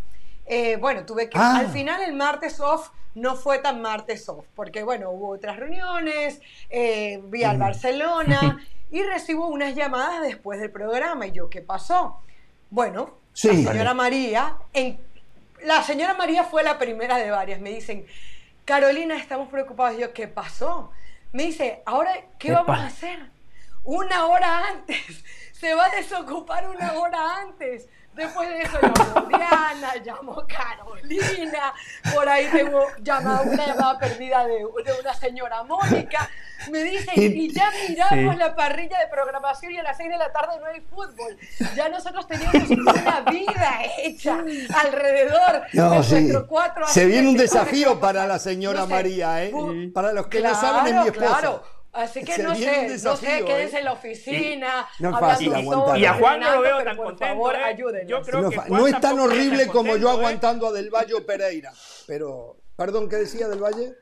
[0.45, 1.39] Eh, bueno, tuve que.
[1.39, 1.59] Ah.
[1.59, 6.41] Al final, el martes off no fue tan martes off, porque bueno, hubo otras reuniones,
[6.71, 8.59] eh, vi al Barcelona
[8.91, 11.29] y recibo unas llamadas después del programa.
[11.29, 12.21] Y yo, ¿qué pasó?
[12.69, 13.63] Bueno, Sí.
[13.63, 14.99] la señora María, en,
[15.63, 17.61] la señora María fue la primera de varias.
[17.61, 18.05] Me dicen,
[18.65, 19.97] Carolina, estamos preocupados.
[19.97, 20.91] Y yo, ¿qué pasó?
[21.31, 22.11] Me dice, ahora,
[22.41, 22.63] ¿qué Epa.
[22.63, 23.31] vamos a hacer?
[23.85, 25.23] Una hora antes.
[25.61, 27.89] Se va a desocupar una hora antes.
[28.15, 31.75] Después de eso llamó Diana, llamó Carolina,
[32.15, 36.31] por ahí tengo llamada, una llamada perdida de, de una señora Mónica.
[36.71, 38.39] Me dicen, y ya miramos Sí.
[38.41, 41.37] la parrilla de programación y a las 6 de la tarde no hay fútbol.
[41.75, 44.43] Ya nosotros teníamos una vida hecha
[44.83, 46.33] alrededor No, de sí.
[46.49, 49.53] cuatro Se viene un desafío para la señora No sé, María, ¿eh?
[49.93, 51.27] Para los que Claro, no saben, es mi esposa.
[51.39, 51.76] claro.
[51.97, 53.79] Así que no sé, no sé, desafío, quédense ¿eh?
[53.79, 54.89] en la oficina.
[54.99, 55.99] No es hablando fácil aguantar.
[55.99, 57.35] Y a Juan no lo veo tan por contento.
[57.35, 58.05] favor, ¿eh?
[58.07, 60.13] Yo creo No, que fa- Juan no es tan horrible como yo ¿eh?
[60.13, 61.73] aguantando a Del Valle Pereira.
[62.07, 63.95] Pero, perdón, ¿qué decía Del Valle?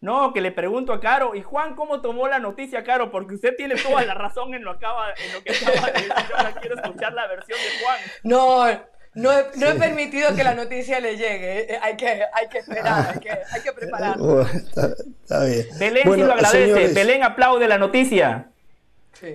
[0.00, 3.12] No, que le pregunto a Caro, ¿y Juan cómo tomó la noticia, Caro?
[3.12, 6.12] Porque usted tiene toda la razón en lo, acaba, en lo que acaba de decir.
[6.36, 7.98] Ahora quiero escuchar la versión de Juan.
[8.24, 8.66] No,
[9.14, 11.72] no he, no he permitido que la noticia le llegue.
[11.74, 14.26] eh, Hay que, hay que esperar, hay que, hay que prepararnos.
[14.26, 14.88] Oh, está,
[15.22, 15.66] está bien.
[15.78, 16.64] Belén Bueno, sí lo agradece.
[16.64, 18.51] señores, Belén aplaude la noticia.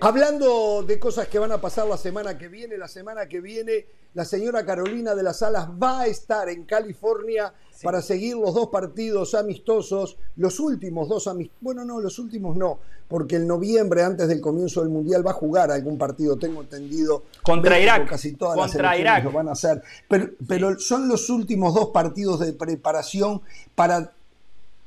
[0.02, 3.86] Hablando de cosas que van a pasar la semana que viene, la semana que viene
[4.14, 7.54] la señora Carolina de las Alas va a estar en California
[7.84, 12.80] para seguir los dos partidos amistosos, los últimos dos amistosos, bueno, no, los últimos no,
[13.08, 17.24] porque en noviembre, antes del comienzo del Mundial, va a jugar algún partido, tengo entendido.
[17.44, 18.10] Contra México, Irak.
[18.10, 19.24] Casi todas Contra las selecciones Irak.
[19.24, 19.84] lo van a hacer.
[20.10, 23.42] Pero, pero son los últimos dos partidos de preparación
[23.76, 24.14] para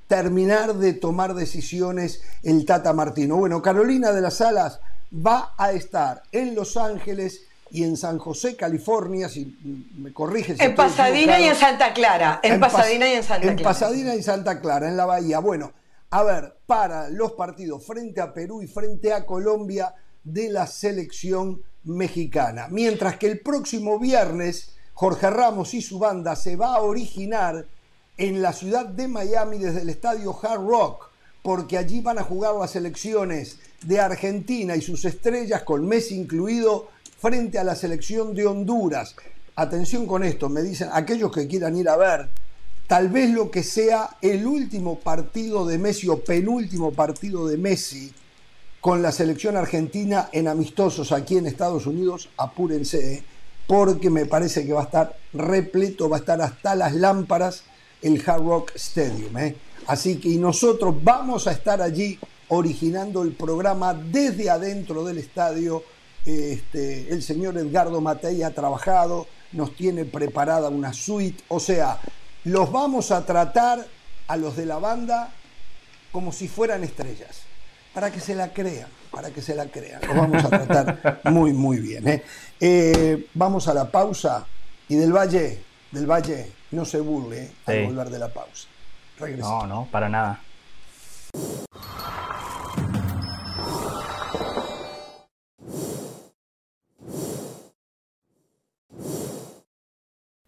[0.09, 3.37] terminar de tomar decisiones el Tata Martino.
[3.37, 4.81] Bueno, Carolina de las Alas
[5.15, 7.43] va a estar en Los Ángeles
[7.73, 9.57] y en San José, California, si
[9.97, 10.59] me corriges.
[10.59, 11.55] si En Pasadena y en.
[11.57, 12.41] Santa Clara.
[12.43, 13.70] En, Pas- Pasadena y en Santa en Clara.
[13.70, 15.39] Pasadena y en Santa Clara, en la Bahía.
[15.39, 15.73] Bueno,
[16.11, 21.62] a ver, para los partidos frente a Perú y frente a Colombia de la selección
[21.85, 22.66] mexicana.
[22.70, 27.65] Mientras que el próximo viernes, Jorge Ramos y su banda se va a originar
[28.19, 31.10] en la ciudad de Miami desde el estadio Hard Rock,
[31.43, 36.89] porque allí van a jugar las selecciones de Argentina y sus estrellas, con Messi incluido,
[37.19, 39.15] frente a la selección de Honduras.
[39.57, 42.29] Atención con esto, me dicen aquellos que quieran ir a ver,
[42.87, 48.12] tal vez lo que sea el último partido de Messi o penúltimo partido de Messi
[48.81, 53.23] con la selección argentina en amistosos aquí en Estados Unidos, apúrense, ¿eh?
[53.67, 57.65] porque me parece que va a estar repleto, va a estar hasta las lámparas
[58.03, 59.37] el Hard Rock Stadium.
[59.39, 59.55] ¿eh?
[59.91, 65.83] Así que y nosotros vamos a estar allí originando el programa desde adentro del estadio.
[66.25, 71.99] Este, el señor Edgardo Matei ha trabajado, nos tiene preparada una suite, o sea,
[72.45, 73.85] los vamos a tratar
[74.29, 75.33] a los de la banda
[76.12, 77.41] como si fueran estrellas,
[77.93, 80.03] para que se la crean, para que se la crean.
[80.07, 82.07] Los vamos a tratar muy, muy bien.
[82.07, 82.23] ¿eh?
[82.61, 84.47] Eh, vamos a la pausa
[84.89, 85.59] y del Valle,
[85.91, 87.53] del Valle, no se burle ¿eh?
[87.67, 88.69] al volver de la pausa.
[89.21, 90.41] No, no, para nada.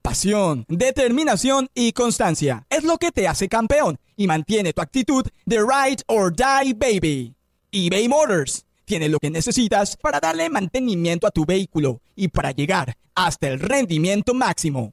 [0.01, 5.59] Pasión, determinación y constancia es lo que te hace campeón y mantiene tu actitud de
[5.59, 7.35] ride or die baby.
[7.71, 12.95] eBay Motors tiene lo que necesitas para darle mantenimiento a tu vehículo y para llegar
[13.15, 14.93] hasta el rendimiento máximo.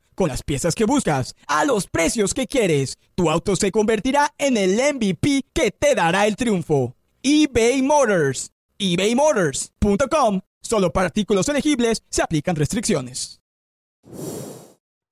[0.21, 4.55] Con las piezas que buscas, a los precios que quieres, tu auto se convertirá en
[4.55, 6.95] el MVP que te dará el triunfo.
[7.23, 8.51] eBay Motors.
[8.77, 13.41] ebaymotors.com Solo para artículos elegibles se aplican restricciones.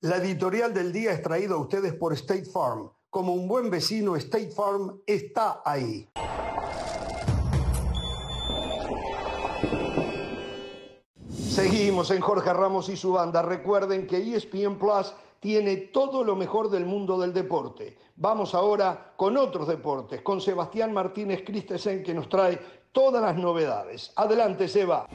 [0.02, 2.92] La editorial del día es traída a ustedes por State Farm.
[3.10, 6.08] Como un buen vecino, State Farm está ahí.
[11.60, 13.42] Seguimos en Jorge Ramos y su banda.
[13.42, 17.98] Recuerden que ESPN Plus tiene todo lo mejor del mundo del deporte.
[18.16, 22.58] Vamos ahora con otros deportes, con Sebastián Martínez Christensen que nos trae
[22.94, 24.14] todas las novedades.
[24.16, 25.06] Adelante, Seba.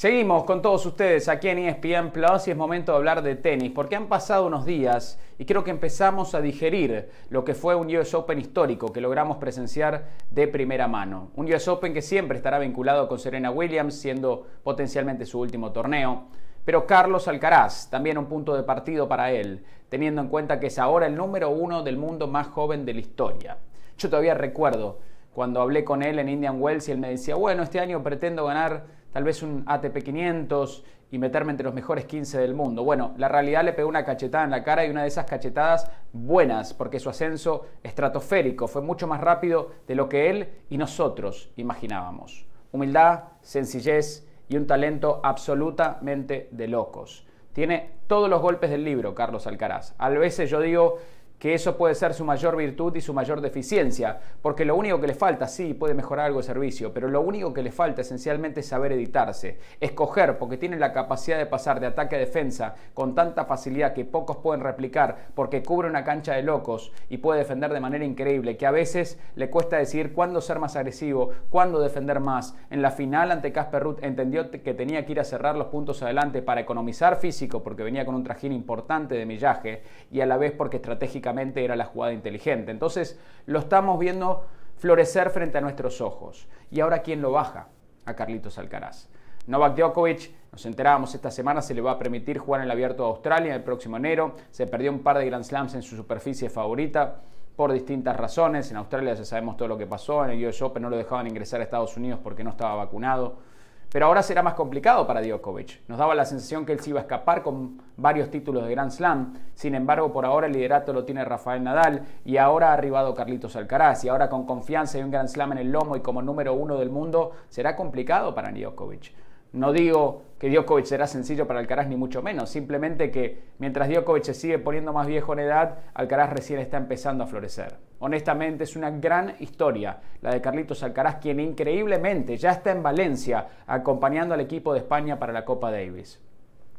[0.00, 3.70] Seguimos con todos ustedes aquí en ESPN Plus y es momento de hablar de tenis,
[3.70, 7.94] porque han pasado unos días y creo que empezamos a digerir lo que fue un
[7.94, 11.32] US Open histórico que logramos presenciar de primera mano.
[11.36, 16.28] Un US Open que siempre estará vinculado con Serena Williams, siendo potencialmente su último torneo.
[16.64, 20.78] Pero Carlos Alcaraz, también un punto de partido para él, teniendo en cuenta que es
[20.78, 23.58] ahora el número uno del mundo más joven de la historia.
[23.98, 25.00] Yo todavía recuerdo
[25.34, 28.46] cuando hablé con él en Indian Wells y él me decía, bueno, este año pretendo
[28.46, 32.84] ganar tal vez un ATP 500 y meterme entre los mejores 15 del mundo.
[32.84, 35.90] Bueno, la realidad le pegó una cachetada en la cara y una de esas cachetadas
[36.12, 41.50] buenas, porque su ascenso estratosférico fue mucho más rápido de lo que él y nosotros
[41.56, 42.46] imaginábamos.
[42.72, 47.26] Humildad, sencillez y un talento absolutamente de locos.
[47.52, 49.94] Tiene todos los golpes del libro, Carlos Alcaraz.
[49.98, 50.98] A veces yo digo
[51.40, 55.06] que eso puede ser su mayor virtud y su mayor deficiencia, porque lo único que
[55.06, 58.60] le falta, sí, puede mejorar algo el servicio, pero lo único que le falta esencialmente
[58.60, 63.14] es saber editarse, escoger, porque tiene la capacidad de pasar de ataque a defensa con
[63.14, 67.72] tanta facilidad que pocos pueden replicar, porque cubre una cancha de locos y puede defender
[67.72, 72.20] de manera increíble, que a veces le cuesta decir cuándo ser más agresivo, cuándo defender
[72.20, 72.54] más.
[72.68, 76.02] En la final ante Casper Ruth entendió que tenía que ir a cerrar los puntos
[76.02, 80.36] adelante para economizar físico, porque venía con un trajín importante de millaje, y a la
[80.36, 82.70] vez porque estratégicamente era la jugada inteligente.
[82.70, 84.46] Entonces lo estamos viendo
[84.76, 86.48] florecer frente a nuestros ojos.
[86.70, 87.68] ¿Y ahora quién lo baja?
[88.06, 89.08] A Carlitos Alcaraz.
[89.46, 93.02] Novak Djokovic, nos enterábamos esta semana, se le va a permitir jugar en el Abierto
[93.02, 94.36] de Australia el próximo enero.
[94.50, 97.20] Se perdió un par de Grand Slams en su superficie favorita
[97.56, 98.70] por distintas razones.
[98.70, 100.24] En Australia ya sabemos todo lo que pasó.
[100.24, 103.49] En el US Open no lo dejaban ingresar a Estados Unidos porque no estaba vacunado.
[103.92, 105.80] Pero ahora será más complicado para Djokovic.
[105.88, 108.92] Nos daba la sensación que él se iba a escapar con varios títulos de Grand
[108.92, 109.34] Slam.
[109.54, 113.56] Sin embargo, por ahora el liderato lo tiene Rafael Nadal y ahora ha arribado Carlitos
[113.56, 114.04] Alcaraz.
[114.04, 116.78] Y ahora con confianza y un Grand Slam en el lomo y como número uno
[116.78, 119.12] del mundo, será complicado para Djokovic.
[119.52, 124.24] No digo que Djokovic será sencillo para Alcaraz ni mucho menos, simplemente que mientras Djokovic
[124.24, 127.76] se sigue poniendo más viejo en edad, Alcaraz recién está empezando a florecer.
[127.98, 133.48] Honestamente es una gran historia la de Carlitos Alcaraz, quien increíblemente ya está en Valencia
[133.66, 136.18] acompañando al equipo de España para la Copa Davis.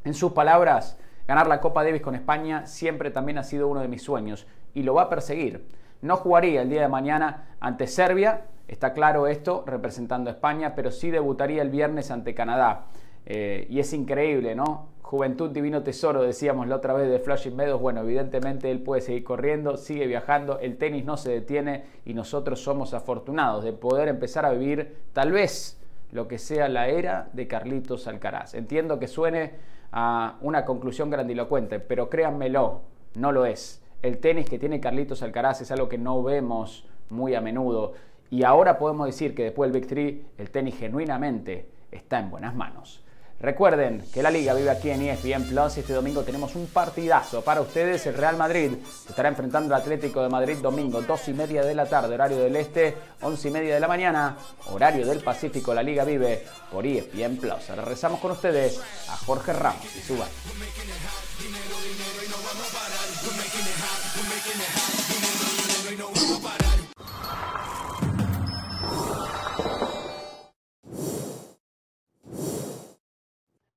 [0.06, 0.98] En sus palabras,
[1.28, 4.82] ganar la Copa Davis con España siempre también ha sido uno de mis sueños y
[4.82, 5.68] lo va a perseguir.
[6.02, 10.90] No jugaría el día de mañana ante Serbia, está claro esto, representando a España, pero
[10.90, 12.88] sí debutaría el viernes ante Canadá.
[13.26, 14.90] Eh, y es increíble, ¿no?
[15.02, 17.82] Juventud Divino Tesoro, decíamos la otra vez de Flushing Meadows.
[17.82, 22.62] Bueno, evidentemente él puede seguir corriendo, sigue viajando, el tenis no se detiene y nosotros
[22.62, 25.80] somos afortunados de poder empezar a vivir tal vez
[26.12, 28.54] lo que sea la era de Carlitos Alcaraz.
[28.54, 29.52] Entiendo que suene
[29.92, 32.82] a una conclusión grandilocuente, pero créanmelo,
[33.16, 37.36] no lo es el tenis que tiene Carlitos Alcaraz es algo que no vemos muy
[37.36, 37.94] a menudo.
[38.30, 42.56] y ahora podemos decir que después del Big Three el tenis genuinamente está en buenas
[42.56, 43.04] manos.
[43.42, 47.42] Recuerden que la liga vive aquí en ESPN Plus y este domingo tenemos un partidazo
[47.42, 48.06] para ustedes.
[48.06, 48.74] El Real Madrid
[49.10, 52.56] estará enfrentando al Atlético de Madrid domingo, 2 y media de la tarde, horario del
[52.56, 54.38] este, 11 y media de la mañana,
[54.68, 55.74] horario del Pacífico.
[55.74, 57.68] La liga vive por ESPN Plus.
[57.76, 60.16] Regresamos con ustedes a Jorge Ramos y su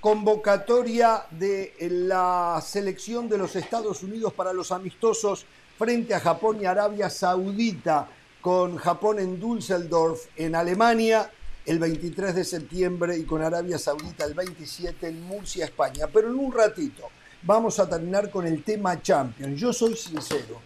[0.00, 5.44] convocatoria de la selección de los Estados Unidos para los amistosos
[5.78, 8.08] frente a Japón y Arabia Saudita,
[8.40, 11.30] con Japón en Düsseldorf, en Alemania,
[11.66, 16.06] el 23 de septiembre y con Arabia Saudita el 27 en Murcia, España.
[16.10, 17.08] Pero en un ratito
[17.42, 19.60] vamos a terminar con el tema Champions.
[19.60, 20.60] Yo soy sincero,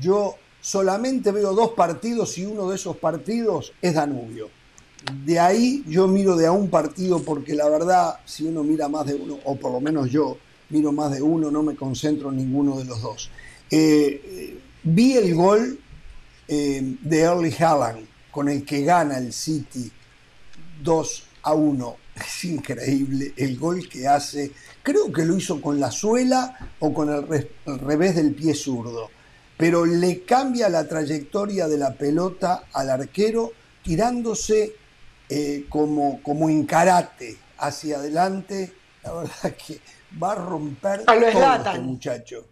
[0.00, 4.48] yo solamente veo dos partidos y uno de esos partidos es Danubio
[5.12, 9.06] de ahí yo miro de a un partido porque la verdad, si uno mira más
[9.06, 10.38] de uno, o por lo menos yo
[10.70, 13.30] miro más de uno, no me concentro en ninguno de los dos.
[13.70, 15.78] Eh, vi el gol
[16.48, 19.90] eh, de Early Haaland con el que gana el City
[20.82, 21.96] 2 a 1.
[22.16, 24.50] Es increíble el gol que hace.
[24.82, 27.26] Creo que lo hizo con la suela o con el
[27.80, 29.10] revés del pie zurdo.
[29.58, 33.52] Pero le cambia la trayectoria de la pelota al arquero
[33.82, 34.74] tirándose
[35.28, 38.72] eh, como, como en karate hacia adelante,
[39.02, 39.80] la verdad que
[40.22, 42.46] va a romper a lo todo este muchacho.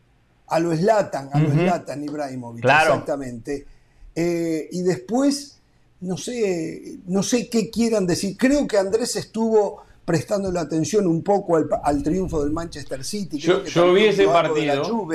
[0.47, 3.67] A lo Slatan, a lo Slatan Ibrahimovic, exactamente.
[4.15, 5.59] Eh, y después,
[6.01, 8.37] no sé, no sé qué quieran decir.
[8.37, 13.39] Creo que Andrés estuvo prestando la atención un poco al, triunfo del Manchester City.
[13.39, 15.09] yo, vi ese partido.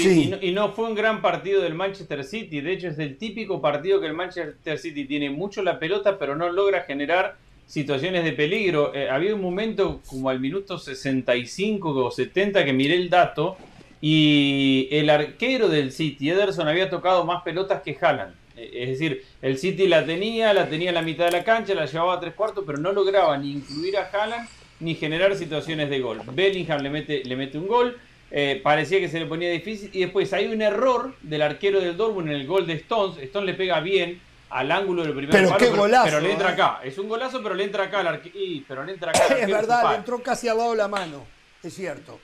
[0.00, 2.62] Sí, Y, no, fue un gran partido del Manchester City.
[2.62, 6.34] De hecho, es el típico partido que el Manchester City tiene mucho la pelota, pero
[6.34, 7.36] no logra generar
[7.66, 8.94] situaciones de peligro.
[8.94, 13.58] Eh, había un momento como al minuto 65 o 70 que miré el dato
[14.00, 18.34] y el arquero del City, Ederson, había tocado más pelotas que Haaland.
[18.56, 21.74] Eh, es decir, el City la tenía, la tenía en la mitad de la cancha,
[21.74, 24.48] la llevaba a tres cuartos, pero no lograba ni incluir a Haaland
[24.80, 26.22] ni generar situaciones de gol.
[26.32, 27.98] Bellingham le mete, le mete un gol.
[28.34, 29.90] Eh, parecía que se le ponía difícil.
[29.92, 33.18] Y después hay un error del arquero del Dortmund en el gol de Stones.
[33.18, 36.52] Stones le pega bien al ángulo del primer pero qué golazo, pero, le entra ¿eh?
[36.52, 36.80] acá.
[36.82, 38.64] Es un golazo, pero le entra acá al arquero.
[38.66, 39.26] Pero le entra acá.
[39.38, 41.26] es verdad, le entró casi al lado de la mano.
[41.62, 42.18] Es cierto.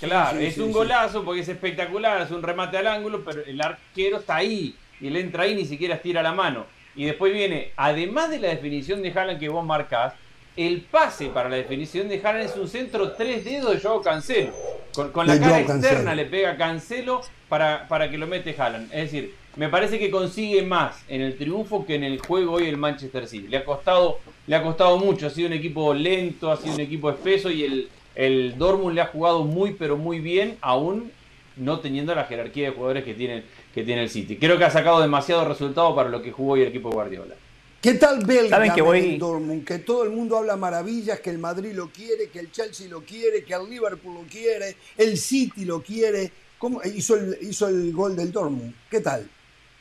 [0.00, 4.18] Claro, es un golazo porque es espectacular, es un remate al ángulo, pero el arquero
[4.18, 6.66] está ahí y le entra ahí ni siquiera estira la mano.
[6.96, 10.14] Y después viene, además de la definición de Haaland que vos marcás,
[10.56, 14.52] el pase para la definición de Haaland es un centro tres dedos de Joao Cancelo.
[14.92, 18.92] Con, la cara externa le pega Cancelo para, para que lo mete Haaland.
[18.92, 22.66] Es decir, me parece que consigue más en el triunfo que en el juego hoy
[22.66, 23.48] el Manchester City.
[23.48, 25.26] Le ha costado, le ha costado mucho.
[25.26, 29.00] Ha sido un equipo lento, ha sido un equipo espeso y el, el Dortmund le
[29.00, 31.10] ha jugado muy pero muy bien, aún
[31.56, 34.36] no teniendo la jerarquía de jugadores que tiene, que tiene el City.
[34.36, 37.34] Creo que ha sacado demasiado resultado para lo que jugó hoy el equipo Guardiola.
[37.82, 39.16] ¿Qué tal Bellingham que voy...
[39.18, 39.64] Dortmund?
[39.64, 43.00] Que todo el mundo habla maravillas, que el Madrid lo quiere, que el Chelsea lo
[43.00, 46.30] quiere, que el Liverpool lo quiere, el City lo quiere.
[46.58, 48.72] ¿Cómo hizo el, hizo el gol del Dortmund?
[48.88, 49.28] ¿Qué tal?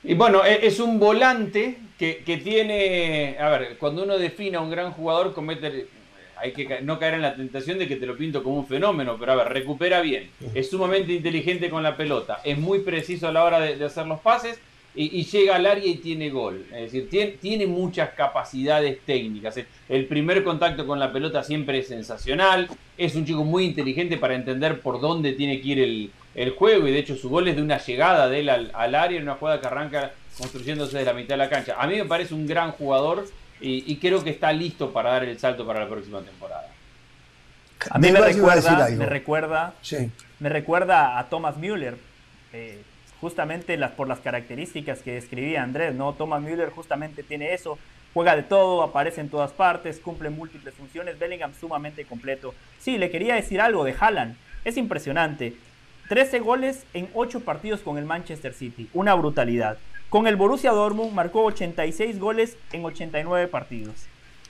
[0.04, 4.62] Y bueno, e, es un volante que, que tiene, a ver, cuando uno define a
[4.62, 5.86] un gran jugador, comete,
[6.38, 9.16] hay que no caer en la tentación de que te lo pinto como un fenómeno,
[9.20, 13.32] pero a ver, recupera bien, es sumamente inteligente con la pelota, es muy preciso a
[13.32, 14.60] la hora de hacer los pases
[14.94, 16.66] y, llega al área y tiene gol.
[16.74, 19.56] Es decir, tiene, tiene, muchas capacidades técnicas.
[19.88, 22.68] El primer contacto con la pelota siempre es sensacional.
[22.98, 26.88] Es un chico muy inteligente para entender por dónde tiene que ir el, el juego.
[26.88, 29.24] Y de hecho, su gol es de una llegada de él al, al, área, en
[29.24, 31.76] una jugada que arranca construyéndose de la mitad de la cancha.
[31.78, 33.26] A mí me parece un gran jugador
[33.62, 36.68] y, creo que está listo para dar el salto para la próxima temporada.
[37.90, 39.74] A mí me, recuerda, me recuerda,
[40.40, 41.98] me recuerda a Thomas Müller.
[42.54, 42.82] Eh,
[43.22, 46.14] justamente las, por las características que describía Andrés, ¿no?
[46.14, 47.78] Thomas Müller justamente tiene eso,
[48.14, 52.54] juega de todo, aparece en todas partes, cumple múltiples funciones, Bellingham sumamente completo.
[52.80, 54.36] Sí, le quería decir algo de Haaland,
[54.66, 55.56] es impresionante.
[56.10, 59.78] 13 goles en 8 partidos con el Manchester City, una brutalidad.
[60.10, 63.96] Con el Borussia Dortmund marcó 86 goles en 89 partidos.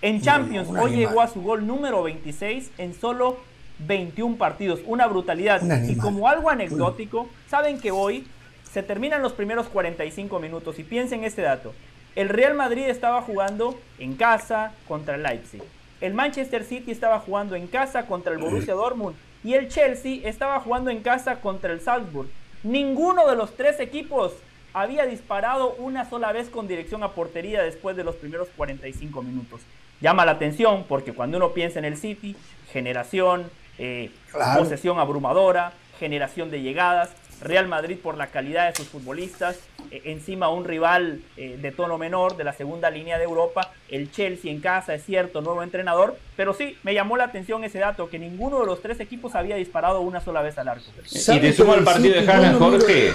[0.01, 3.37] En Champions hoy llegó a su gol número 26 en solo
[3.85, 5.61] 21 partidos, una brutalidad.
[5.87, 8.25] y como algo anecdótico, saben que hoy
[8.71, 11.73] se terminan los primeros 45 minutos y piensen este dato.
[12.15, 15.61] El Real Madrid estaba jugando en casa contra el Leipzig.
[15.99, 20.59] El Manchester City estaba jugando en casa contra el Borussia Dortmund y el Chelsea estaba
[20.59, 22.29] jugando en casa contra el Salzburg.
[22.63, 24.33] Ninguno de los tres equipos
[24.73, 29.61] había disparado una sola vez con dirección a portería después de los primeros 45 minutos.
[29.99, 32.35] Llama la atención porque cuando uno piensa en el City,
[32.71, 34.11] generación, eh,
[34.57, 37.11] posesión abrumadora, generación de llegadas,
[37.41, 39.59] Real Madrid por la calidad de sus futbolistas,
[39.89, 44.11] eh, encima un rival eh, de tono menor de la segunda línea de Europa, el
[44.11, 48.09] Chelsea en casa, es cierto, nuevo entrenador, pero sí, me llamó la atención ese dato,
[48.09, 50.85] que ninguno de los tres equipos había disparado una sola vez al arco.
[51.11, 53.13] Y te sumo al partido de Haaland, Jorge.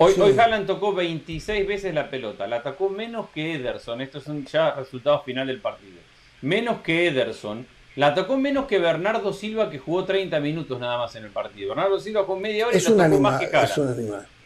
[0.00, 4.44] Hoy, hoy Haaland tocó 26 veces la pelota, la atacó menos que Ederson, estos son
[4.46, 5.98] ya resultados final del partido,
[6.40, 7.66] menos que Ederson,
[7.98, 11.70] la tocó menos que Bernardo Silva, que jugó 30 minutos nada más en el partido.
[11.70, 13.68] Bernardo Silva con media hora y la tocó más que cara.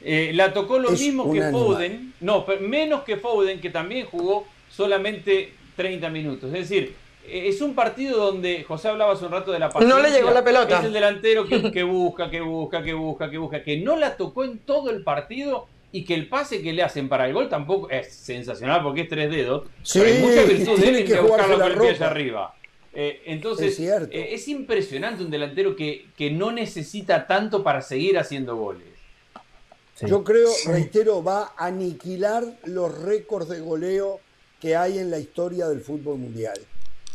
[0.01, 5.53] Eh, la tocó lo mismo que Foden, no, menos que Foden, que también jugó solamente
[5.77, 6.51] 30 minutos.
[6.55, 6.97] Es decir,
[7.27, 9.99] eh, es un partido donde José hablaba hace un rato de la paciencia.
[9.99, 10.79] No le llegó la pelota.
[10.79, 14.16] Es el delantero que, que, busca, que busca, que busca, que busca, que no la
[14.16, 17.51] tocó en todo el partido y que el pase que le hacen para el gol
[17.51, 19.65] tampoco es sensacional porque es tres dedos.
[19.83, 22.55] Sí, pero hay mucha virtud de él que buscarlo con el pie allá arriba.
[22.94, 28.19] Eh, entonces, es, eh, es, impresionante un delantero que, que, no necesita tanto para seguir
[28.19, 28.86] haciendo goles.
[30.01, 34.20] Yo creo, reitero, va a aniquilar los récords de goleo
[34.60, 36.59] que hay en la historia del fútbol mundial.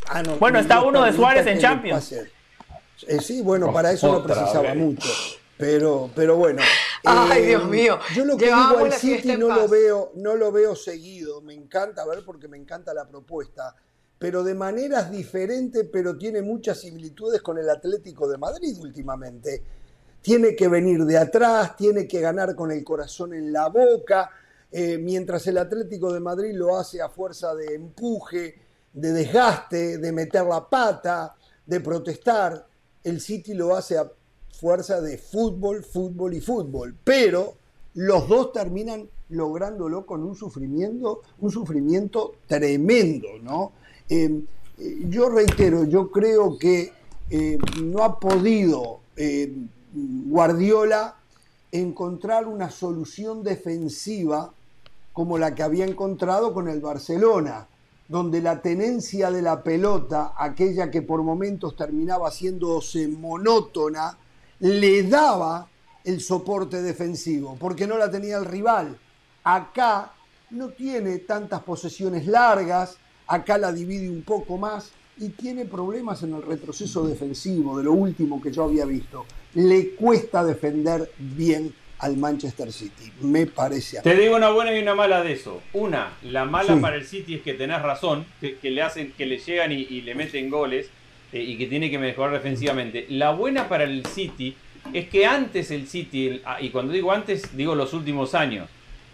[0.08, 2.12] Ah, bueno, está uno de Suárez en Champions.
[2.12, 5.08] Eh, sí, bueno, para eso no precisaba mucho.
[5.56, 6.62] Pero, pero bueno.
[7.04, 7.98] Ay, Dios mío.
[8.14, 11.40] Yo lo que digo al City no lo, veo, no lo veo seguido.
[11.40, 13.74] Me encanta ver porque me encanta la propuesta
[14.18, 19.62] pero de maneras diferentes, pero tiene muchas similitudes con el Atlético de Madrid últimamente.
[20.20, 24.30] Tiene que venir de atrás, tiene que ganar con el corazón en la boca,
[24.70, 28.54] eh, mientras el Atlético de Madrid lo hace a fuerza de empuje,
[28.92, 31.34] de desgaste, de meter la pata,
[31.64, 32.66] de protestar,
[33.04, 34.10] el City lo hace a
[34.58, 36.96] fuerza de fútbol, fútbol y fútbol.
[37.04, 37.54] Pero
[37.94, 43.72] los dos terminan lográndolo con un sufrimiento, un sufrimiento tremendo, ¿no?
[44.08, 44.44] Em,
[45.08, 46.92] yo reitero, yo creo que
[47.30, 51.16] em, no ha podido em, Guardiola
[51.72, 54.52] encontrar una solución defensiva
[55.12, 57.66] como la que había encontrado con el Barcelona,
[58.08, 64.16] donde la tenencia de la pelota, aquella que por momentos terminaba haciéndose monótona,
[64.60, 65.68] le daba
[66.04, 68.98] el soporte defensivo, porque no la tenía el rival.
[69.44, 70.12] Acá
[70.50, 72.96] no tiene tantas posesiones largas,
[73.28, 74.90] acá la divide un poco más
[75.20, 79.26] y tiene problemas en el retroceso defensivo, de lo último que yo había visto.
[79.54, 84.00] Le cuesta defender bien al Manchester City, me parece.
[84.02, 85.60] Te digo una buena y una mala de eso.
[85.72, 89.38] Una, la mala para el City es que tenés razón, que, le hacen, que le
[89.38, 90.88] llegan y, le meten goles
[91.32, 93.06] eh, y que tiene que mejorar defensivamente.
[93.08, 94.56] La buena para el City
[94.92, 98.68] es que antes el City, ah, y cuando digo antes, digo los últimos años,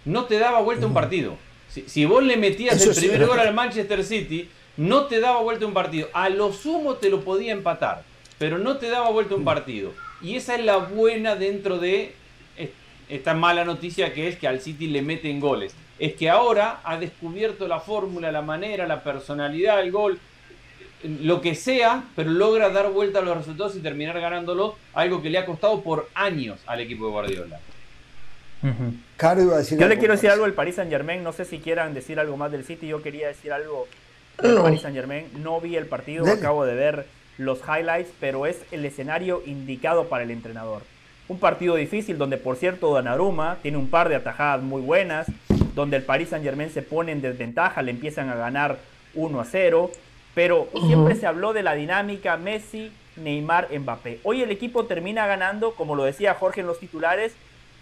[0.04, 1.38] no te daba vuelta un partido.
[1.86, 5.74] Si, vos le metías el primer gol al Manchester City, no te daba vuelta un
[5.74, 6.08] partido.
[6.12, 8.04] A lo sumo te lo podía empatar,
[8.38, 9.44] pero no te daba vuelta un mm.
[9.44, 9.92] partido.
[10.22, 12.14] Y esa es la buena dentro de
[13.08, 15.74] esta mala noticia que es que al City le meten goles.
[15.98, 20.18] Es que ahora ha descubierto la fórmula, la manera, la personalidad, el gol,
[21.02, 25.30] lo que sea, pero logra dar vuelta a los resultados y terminar ganándolo, algo que
[25.30, 27.60] le ha costado por años al equipo de Guardiola.
[29.80, 32.36] Yo le quiero decir algo del Paris Saint Germain, no sé si quieran decir algo
[32.36, 33.86] más del City, yo quería decir algo
[34.40, 37.06] del Paris Saint Germain, no vi el partido, acabo de ver
[37.38, 40.82] los highlights, pero es el escenario indicado para el entrenador.
[41.28, 45.26] Un partido difícil donde por cierto Donnarumma tiene un par de atajadas muy buenas,
[45.74, 48.78] donde el Paris Saint Germain se pone en desventaja, le empiezan a ganar
[49.14, 49.90] 1 a 0,
[50.34, 54.20] pero siempre se habló de la dinámica Messi, Neymar, Mbappé.
[54.22, 57.34] Hoy el equipo termina ganando, como lo decía Jorge en los titulares,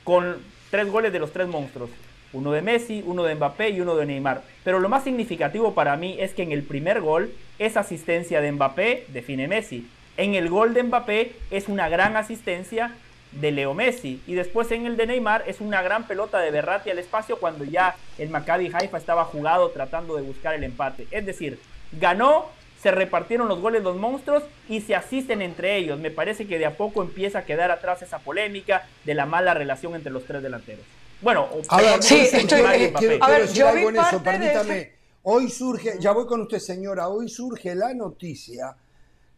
[0.04, 0.36] con
[0.72, 1.90] Tres goles de los tres monstruos.
[2.32, 4.40] Uno de Messi, uno de Mbappé y uno de Neymar.
[4.64, 8.52] Pero lo más significativo para mí es que en el primer gol, esa asistencia de
[8.52, 9.86] Mbappé define Messi.
[10.16, 12.94] En el gol de Mbappé es una gran asistencia
[13.32, 14.22] de Leo Messi.
[14.26, 17.64] Y después en el de Neymar es una gran pelota de Berratti al espacio cuando
[17.64, 21.06] ya el Maccabi Haifa estaba jugado tratando de buscar el empate.
[21.10, 21.58] Es decir,
[22.00, 22.46] ganó
[22.82, 26.00] se repartieron los goles los monstruos y se asisten entre ellos.
[26.00, 29.54] Me parece que de a poco empieza a quedar atrás esa polémica de la mala
[29.54, 30.84] relación entre los tres delanteros.
[31.20, 32.92] Bueno, a ver, sí, estoy, Mbappé.
[32.94, 34.92] quiero, a ver, decir algo en eso, permítame.
[35.22, 38.76] Hoy surge, ya voy con usted señora, hoy surge la noticia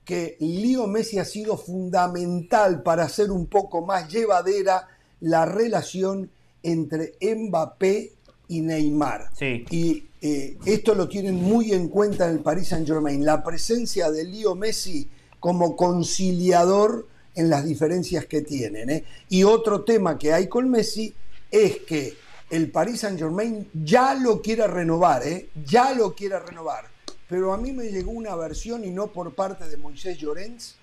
[0.03, 4.89] que Leo Messi ha sido fundamental para hacer un poco más llevadera
[5.21, 6.31] la relación
[6.63, 8.14] entre Mbappé
[8.49, 9.31] y Neymar.
[9.41, 14.11] Y eh, esto lo tienen muy en cuenta en el Paris Saint Germain, la presencia
[14.11, 15.09] de Leo Messi
[15.41, 18.91] como conciliador en las diferencias que tienen.
[18.91, 19.05] ¿eh?
[19.29, 21.15] Y otro tema que hay con Messi
[21.51, 22.15] es que
[22.51, 25.49] el Paris Saint Germain ya lo quiere renovar, ¿eh?
[25.67, 26.87] ya lo quiere renovar.
[27.29, 30.77] Pero a mí me llegó una versión, y no por parte de Moisés Llorens,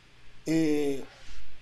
[0.45, 1.03] eh,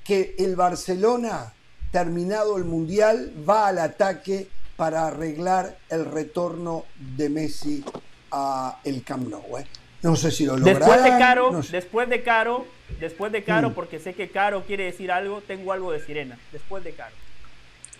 [0.04, 1.54] que el Barcelona,
[1.92, 4.48] terminado el Mundial, va al ataque
[4.80, 7.84] para arreglar el retorno de Messi
[8.32, 9.58] a el Camp Nou.
[9.58, 9.68] ¿eh?
[10.02, 10.80] No sé si lo lograrán.
[10.80, 12.66] Después de Caro, después de Caro,
[12.98, 13.74] después de Caro, mm.
[13.74, 16.40] porque sé que Caro quiere decir algo, tengo algo de Sirena.
[16.54, 17.14] Después de Caro.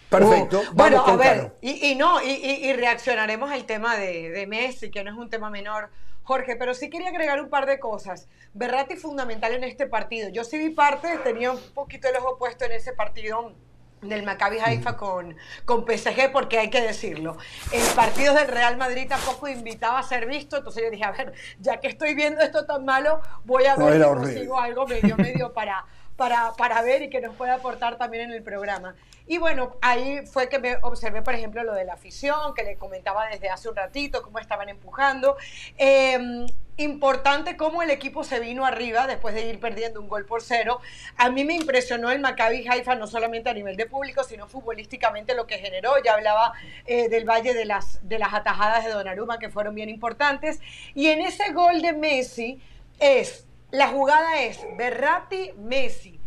[0.08, 0.62] Perfecto.
[0.62, 5.12] Uh, bueno, a ver, y, no, y, reaccionaremos al tema de, de, Messi, que no
[5.12, 5.90] es un tema menor,
[6.24, 8.30] Jorge, pero sí quería agregar un par de cosas.
[8.54, 10.30] Berratti fundamental en este partido.
[10.30, 13.54] Yo sí vi parte, tenía un poquito el ojo puesto en ese partido
[14.02, 15.36] del Maccabi Haifa con,
[15.66, 17.38] con PSG, porque hay que decirlo.
[17.72, 21.34] El partido del Real Madrid tampoco invitaba a ser visto, entonces yo dije, a ver,
[21.60, 25.54] ya que estoy viendo esto tan malo, voy a ver si consigo algo medio, medio
[25.54, 25.86] para,
[26.16, 28.96] para, para ver y que nos pueda aportar también en el programa.
[29.28, 32.78] Y bueno, ahí fue que me observé, por ejemplo, lo de la afición, que le
[32.78, 35.38] comentaba desde hace un ratito, cómo estaban empujando.
[35.78, 36.48] Em,
[36.84, 40.80] importante cómo el equipo se vino arriba después de ir perdiendo un gol por cero.
[41.18, 45.36] A mí me impresionó el Maccabi Haifa, no solamente a nivel de público, sino futbolísticamente
[45.36, 45.94] lo que generó.
[46.04, 46.54] Ya hablaba
[46.86, 50.60] eh, del Valle de las, de las atajadas de Donnarumma, que fueron bien importantes.
[50.94, 52.60] Y en ese gol de Messi
[53.00, 56.19] es, la jugada es Berratti-Messi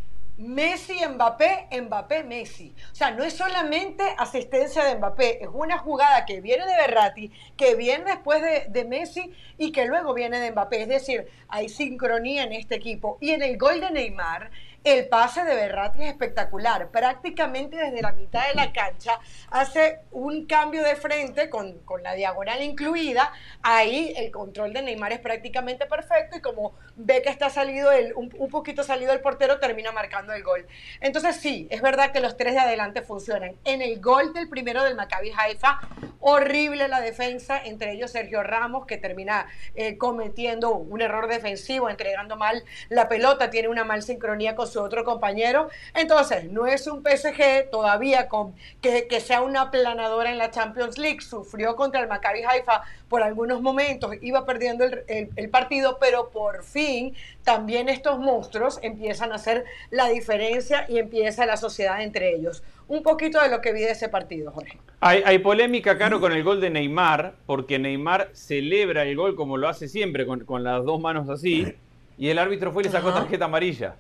[0.42, 2.74] Messi, Mbappé, Mbappé, Messi.
[2.90, 7.30] O sea, no es solamente asistencia de Mbappé, es una jugada que viene de Berratti,
[7.56, 10.82] que viene después de, de, Messi y que luego viene de Mbappé.
[10.82, 13.18] Es decir, hay sincronía en este equipo.
[13.20, 14.50] Y en el gol de Neymar,
[14.84, 16.88] el pase de Berratti es espectacular.
[16.88, 19.18] Prácticamente desde la mitad de la cancha
[19.50, 23.32] hace un cambio de frente con, la diagonal incluida.
[23.62, 28.12] Ahí el control de Neymar es prácticamente perfecto y como ve que está salido el,
[28.14, 30.66] un, poquito salido el portero, termina marcando el gol.
[31.00, 33.54] Entonces sí, es verdad que los tres de adelante funcionan.
[33.64, 35.80] En el gol del primero del Maccabi Haifa,
[36.20, 42.36] horrible la defensa, entre ellos Sergio Ramos, que termina eh, cometiendo un error defensivo, entregando
[42.36, 45.68] mal la pelota, tiene una mal sincronía con su otro compañero.
[45.94, 50.98] Entonces, no es un PSG todavía con, que, que sea una planadora en la Champions
[50.98, 51.20] League.
[51.20, 52.82] Sufrió contra el Maccabi Haifa
[53.12, 59.32] por algunos momentos, iba perdiendo el, el, partido, pero por fin también estos monstruos empiezan
[59.32, 62.62] a hacer la diferencia y empieza la sociedad entre ellos.
[62.88, 64.78] Un poquito de lo que vi de ese partido, Jorge.
[65.00, 69.58] Hay, hay polémica, Caro, con el gol de Neymar, porque Neymar celebra el gol como
[69.58, 71.74] lo hace siempre, con, con las dos manos así,
[72.16, 73.96] y el árbitro fue y le sacó tarjeta amarilla.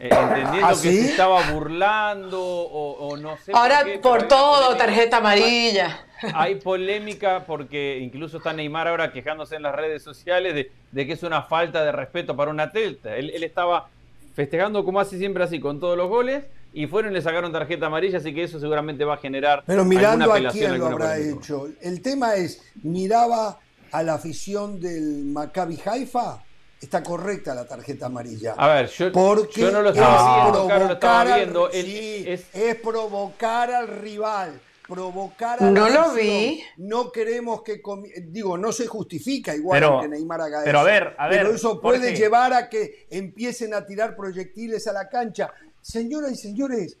[0.00, 3.52] Eh, entendiendo ¿Ah, que se estaba burlando o, no sé.
[3.52, 6.04] Ahora por, todo, tarjeta amarilla.
[6.34, 10.54] Hay polémica porque incluso está Neymar ahora quejándose en las redes sociales
[10.92, 13.16] de, que es una falta de respeto para un atleta.
[13.16, 13.88] Él, estaba
[14.34, 17.86] festejando como hace siempre así con todos los goles y fueron y le sacaron tarjeta
[17.86, 19.64] amarilla, así que eso seguramente va a generar.
[19.66, 21.68] Pero mirando a quién lo habrá hecho.
[21.80, 23.58] El tema es, miraba
[23.90, 26.42] a la afición del Maccabi Haifa
[26.80, 28.54] está correcta la tarjeta amarilla.
[28.56, 34.60] A ver, yo, porque no lo estaba viendo, es provocar al rival.
[34.86, 36.62] Provocar al No lo vi.
[36.78, 37.82] No queremos que.
[38.22, 40.88] Digo, no se justifica igual que Neymar haga pero eso.
[40.88, 44.94] A ver, a ver, pero eso puede llevar a que empiecen a tirar proyectiles a
[44.94, 45.52] la cancha.
[45.82, 46.96] Señoras y señores,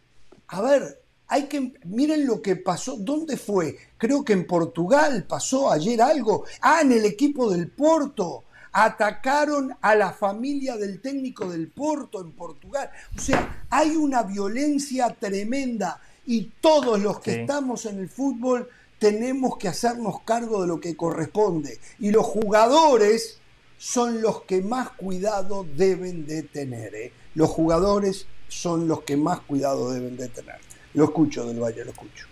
[0.48, 1.72] a ver, hay que.
[1.84, 2.96] Miren lo que pasó.
[2.98, 3.78] ¿Dónde fue?
[3.96, 6.44] Creo que en Portugal pasó ayer algo.
[6.60, 12.32] Ah, en el equipo del Porto atacaron a la familia del técnico del Porto en
[12.32, 12.90] Portugal.
[13.16, 18.68] O sea, hay una violencia tremenda y todos los que estamos en el fútbol
[18.98, 21.78] tenemos que hacernos cargo de lo que corresponde.
[21.98, 23.38] Y los jugadores
[23.78, 26.94] son los que más cuidado deben de tener.
[26.94, 27.12] ¿eh?
[27.34, 30.56] Los jugadores son los que más cuidado deben de tener.
[30.94, 32.26] Lo escucho del Valle, lo escucho.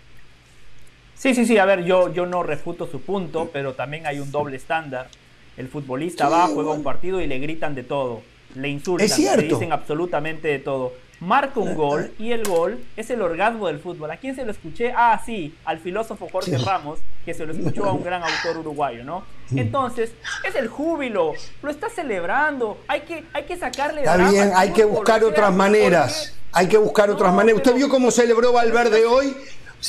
[1.15, 4.31] Sí, sí, sí, a ver, yo, yo no refuto su punto, pero también hay un
[4.31, 5.09] doble estándar
[5.57, 8.21] el futbolista va, juega un partido y le gritan de todo.
[8.55, 10.93] Le insultan, le dicen absolutamente de todo.
[11.19, 14.09] marca un gol y el gol es el orgasmo del fútbol.
[14.11, 14.93] ¿A quién se lo escuché?
[14.95, 19.03] Ah, sí, al filósofo Jorge Ramos, que se lo escuchó a un gran autor uruguayo,
[19.03, 19.23] ¿no?
[19.55, 20.11] Entonces,
[20.47, 24.01] es el júbilo, lo está celebrando, hay que, hay que sacarle...
[24.01, 26.33] Está drama bien, hay que buscar otras ¿por maneras.
[26.51, 27.57] Hay que buscar otras maneras.
[27.57, 29.35] ¿Usted vio cómo celebró Valverde hoy?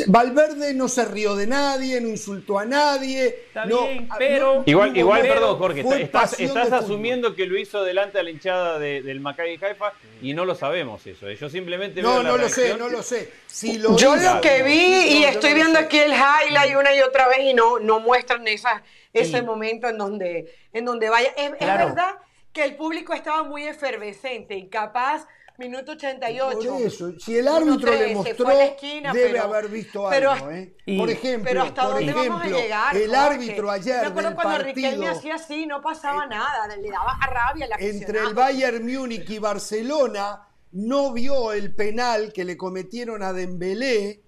[0.06, 3.26] Valverde no se rió de nadie, no insultó a nadie.
[3.28, 4.62] Está no, bien, no- pero...
[4.66, 8.78] Igual, no- igual pero perdón, Jorge, estás, asumiendo que lo hizo delante de la hinchada
[8.78, 11.28] de- del Maccabi Haifa y no lo sabemos eso.
[11.28, 11.36] eh.
[11.36, 13.30] Yo simplemente No, veo la no lo sé, no lo sé.
[13.46, 16.94] Si lo Yo hizo- lo que vi, No, y estoy viendo aquí el highlight una
[16.94, 18.82] y otra vez, y no, no muestran esa,
[19.12, 19.44] ese Sí.
[19.44, 21.30] momento en donde, en donde vaya.
[21.36, 22.16] Es, es verdad
[22.52, 25.26] que el público estaba muy efervescente y capaz,
[25.58, 26.70] minuto 88.
[26.70, 30.06] Por eso, si el árbitro le 1-13, mostró, a la esquina, debe pero- haber visto
[30.08, 30.50] pero- algo.
[30.52, 30.74] ¿eh?
[30.86, 32.96] y- por ejemplo, Pero hasta por dónde ejemplo, vamos a llegar.
[32.96, 37.18] el árbitro ayer Me acuerdo del cuando Riquelme hacía así, no pasaba nada, le daba
[37.26, 38.34] rabia al entre el.
[38.34, 44.22] Bayern Múnich y Barcelona no vio el penal que le cometieron a Dembélé.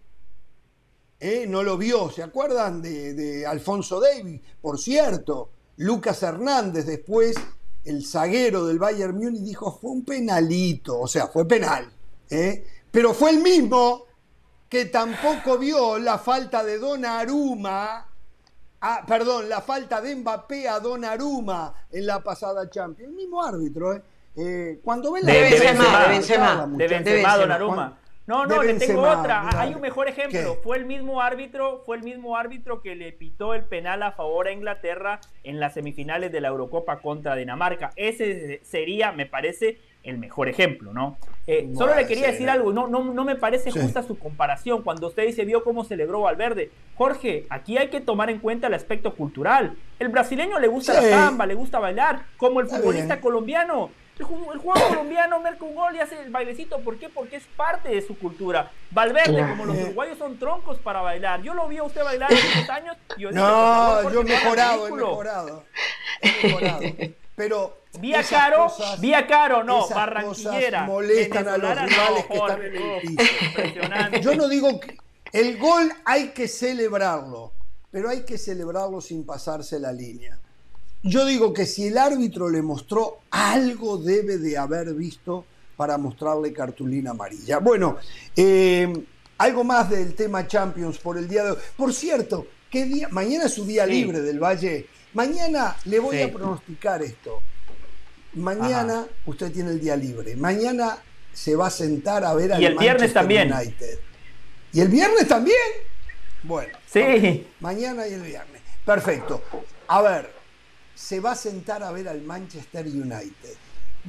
[1.20, 1.44] ¿eh?
[1.47, 4.40] No lo vio, ¿se acuerdan de, de Alfonso Davis?
[4.61, 7.36] Por cierto, Lucas Hernández después,
[7.91, 11.91] el zaguero del Bayern Múnich, dijo fue un penalito, o sea, fue penal.
[12.31, 12.65] ¿eh?
[12.91, 14.07] Pero fue el mismo
[14.69, 18.07] que tampoco vio la falta de Donnarumma,
[18.81, 23.11] ah, perdón, la falta de Mbappé a Donnarumma en la pasada Champions.
[23.11, 24.03] El mismo árbitro, ¿eh?
[24.37, 27.37] Eh, cuando ve la De, de Benzema, Benzema, de Benzema, de de Benzema, Benzema.
[27.37, 27.99] Donnarumma.
[28.31, 29.48] No, no, le tengo otra.
[29.61, 30.55] Hay un mejor ejemplo.
[30.55, 30.61] ¿Qué?
[30.62, 34.47] Fue el mismo árbitro, fue el mismo árbitro que le pitó el penal a favor
[34.47, 37.90] a Inglaterra en las semifinales de la Eurocopa contra Dinamarca.
[37.97, 41.19] Ese sería, me parece, el mejor ejemplo, ¿no?
[41.48, 43.81] Eh, solo le quería sí, decir algo, no, no, no me parece Sí.
[43.81, 46.70] justa su comparación cuando usted dice vio cómo celebró Valverde.
[46.94, 49.77] Jorge, aquí hay que tomar en cuenta el aspecto cultural.
[49.98, 51.11] El brasileño le gusta Sí.
[51.11, 53.23] la samba, le gusta bailar, como el Está futbolista bien.
[53.23, 53.90] colombiano.
[54.20, 56.78] El, el jugador colombiano marca un gol y hace el bailecito.
[56.80, 57.09] ¿Por qué?
[57.09, 58.70] Porque es parte de su cultura.
[58.90, 59.51] Valverde, Claro.
[59.51, 61.42] como los uruguayos son troncos para bailar.
[61.42, 63.56] Yo lo vi a usted bailar hace 10 años y yo dije, por No,
[63.97, 65.64] favor, yo mejorado, he mejorado.
[66.22, 66.80] He mejorado.
[67.36, 70.80] Pero Vía Caro, cosas- Vía Caro, no, esas barranquillera.
[70.80, 73.01] cosas molestan a los rivales no, que están en el
[74.12, 74.20] piso.
[74.20, 74.97] Yo no digo que
[75.32, 77.52] el gol hay que celebrarlo,
[77.90, 80.38] pero hay que celebrarlo sin pasarse la línea.
[81.02, 85.47] Yo digo que si el árbitro le mostró algo debe de haber visto
[85.77, 87.59] para mostrarle cartulina amarilla.
[87.59, 87.97] Bueno,
[88.36, 88.93] eh,
[89.39, 91.59] algo más del tema Champions por el día de hoy.
[91.77, 93.09] Por cierto, ¿qué día?
[93.10, 93.93] Mañana es su día Sí.
[93.93, 94.86] libre del Valle.
[95.14, 96.22] Mañana le voy Sí.
[96.22, 97.40] a pronosticar esto.
[98.35, 100.36] Mañana usted tiene el día libre.
[100.36, 100.98] Mañana
[101.32, 103.51] se va a sentar a ver al Y el viernes también.
[103.52, 103.98] United.
[104.74, 105.56] ¿Y el viernes también?
[106.43, 107.47] Bueno, Sí.
[107.60, 108.60] mañana y el viernes.
[108.85, 109.43] Perfecto.
[109.89, 110.31] A ver,
[111.01, 113.55] se va a sentar a ver al Manchester United.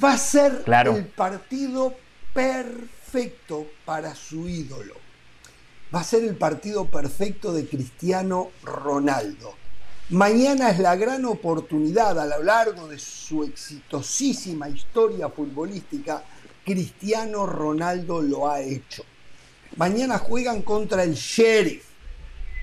[0.03, 0.95] Va a ser Claro.
[0.97, 1.95] el partido
[2.33, 4.95] perfecto para su ídolo.
[5.93, 9.55] Va a ser el partido perfecto de Cristiano Ronaldo.
[10.09, 16.23] Mañana es la gran oportunidad a lo largo de su exitosísima historia futbolística.
[16.65, 19.03] Cristiano Ronaldo lo ha hecho.
[19.77, 21.85] Mañana juegan contra el Sheriff,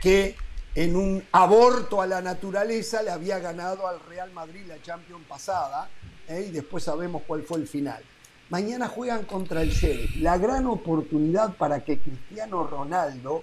[0.03, 0.37] que
[0.75, 5.89] en un aborto a la naturaleza le había ganado al Real Madrid la Champions pasada,
[6.29, 6.47] ¿eh?
[6.49, 8.03] y después sabemos cuál fue el final.
[8.51, 10.17] Mañana juegan contra el Sheriff.
[10.17, 13.43] La gran oportunidad para que Cristiano Ronaldo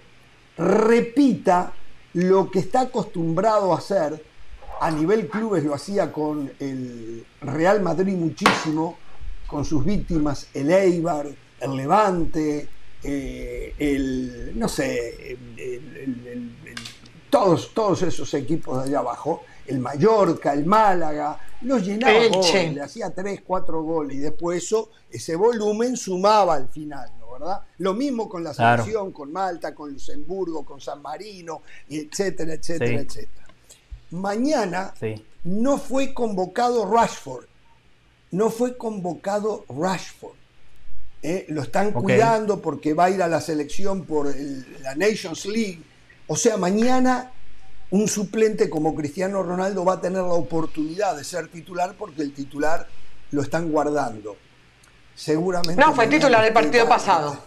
[0.58, 1.74] repita
[2.14, 4.24] lo que está acostumbrado a hacer.
[4.82, 8.98] A nivel clubes lo hacía con el Real Madrid muchísimo,
[9.48, 11.28] con sus víctimas, el Eibar,
[11.62, 12.68] el Levante,
[13.04, 16.56] eh, el, no sé, el-
[17.40, 22.82] todos, todos esos equipos de allá abajo, el Mallorca, el Málaga, los llenaba goles, le
[22.82, 27.34] hacía 3, 4 goles y después eso, ese volumen sumaba al final, ¿no?
[27.34, 27.62] ¿verdad?
[27.80, 28.84] Lo mismo con la Claro.
[28.84, 33.06] selección, con Malta, con Luxemburgo, con San Marino, etcétera, etcétera, Sí.
[33.06, 33.48] etcétera.
[34.12, 35.16] Mañana Sí.
[35.44, 37.46] no fue convocado Rashford,
[38.32, 40.36] no fue convocado Rashford.
[41.22, 41.46] ¿eh?
[41.50, 45.82] Lo están cuidando porque va a ir a la selección por el- la Nations League.
[46.28, 47.32] O sea, mañana
[47.92, 52.34] un suplente como Cristiano Ronaldo va a tener la oportunidad de ser titular porque el
[52.34, 52.88] titular
[53.32, 54.36] lo están guardando.
[55.16, 55.82] Seguramente.
[55.82, 57.38] No, fue titular el partido pasado.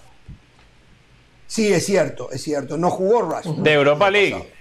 [1.47, 2.77] Sí, es cierto, es cierto.
[2.77, 3.63] No jugó Rashford.
[3.63, 4.53] De Europa League.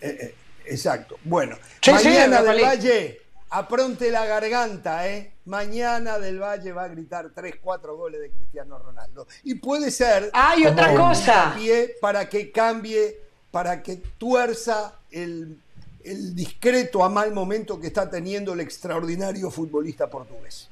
[0.00, 0.34] Eh, eh,
[0.66, 1.18] exacto.
[1.24, 2.76] Bueno, Sí, sí, mañana del League.
[2.76, 3.21] Valle,
[3.52, 5.34] apronte la garganta, ¿eh?
[5.44, 9.26] Mañana del Valle va a gritar 3, 4 goles de Cristiano Ronaldo.
[9.44, 10.30] Y puede ser.
[10.32, 11.52] Ah, y otra cosa.
[11.54, 13.20] pie para que cambie,
[13.50, 15.60] para que tuerza el,
[16.02, 20.68] el discreto a mal momento que está teniendo el extraordinario futbolista portugués.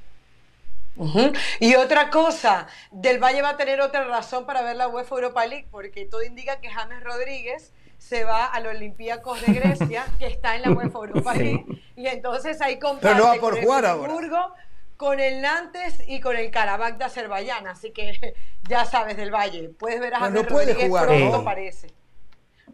[1.61, 5.47] Y otra cosa, Del Valle va a tener otra razón para ver la UEFA Europa
[5.47, 10.57] League, porque todo indica que James Rodríguez se va al Olympiacos de Grecia, que está
[10.57, 11.39] en la UEFA Europa Sí.
[11.39, 11.65] League,
[11.97, 14.49] y entonces ahí comparte no va por con jugar el ahora.
[14.97, 18.35] Con el Nantes y con el Karabakh de Azerbaiyán, así que
[18.69, 21.45] ya sabes Del Valle, puedes ver a James no puede Rodríguez jugar, pronto ¿no?
[21.45, 21.87] parece.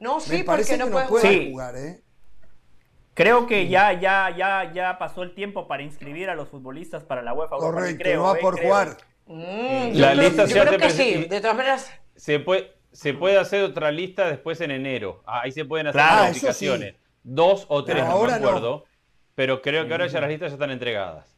[0.01, 1.43] No, sí, Me parece porque no que puede no puede jugar.
[1.45, 1.51] Sí.
[1.51, 2.01] jugar, ¿eh?
[3.15, 7.23] Creo que ya, ya, ya, ya pasó el tiempo para inscribir a los futbolistas para
[7.23, 8.67] la UEFA Europa League, Correcto, creo, no va eh, por creo.
[8.67, 8.97] jugar.
[9.27, 11.91] Mm, La yo lista creo, yo creo que sí, de todas maneras.
[12.15, 15.23] Se puede, se puede hacer otra lista después en enero.
[15.27, 16.25] Ah, Ahí se pueden hacer Claro.
[16.29, 16.95] modificaciones.
[17.23, 18.35] Dos o tres, Pero no me no.
[18.35, 18.85] acuerdo.
[19.35, 21.37] Pero creo que ahora ya las listas ya están entregadas.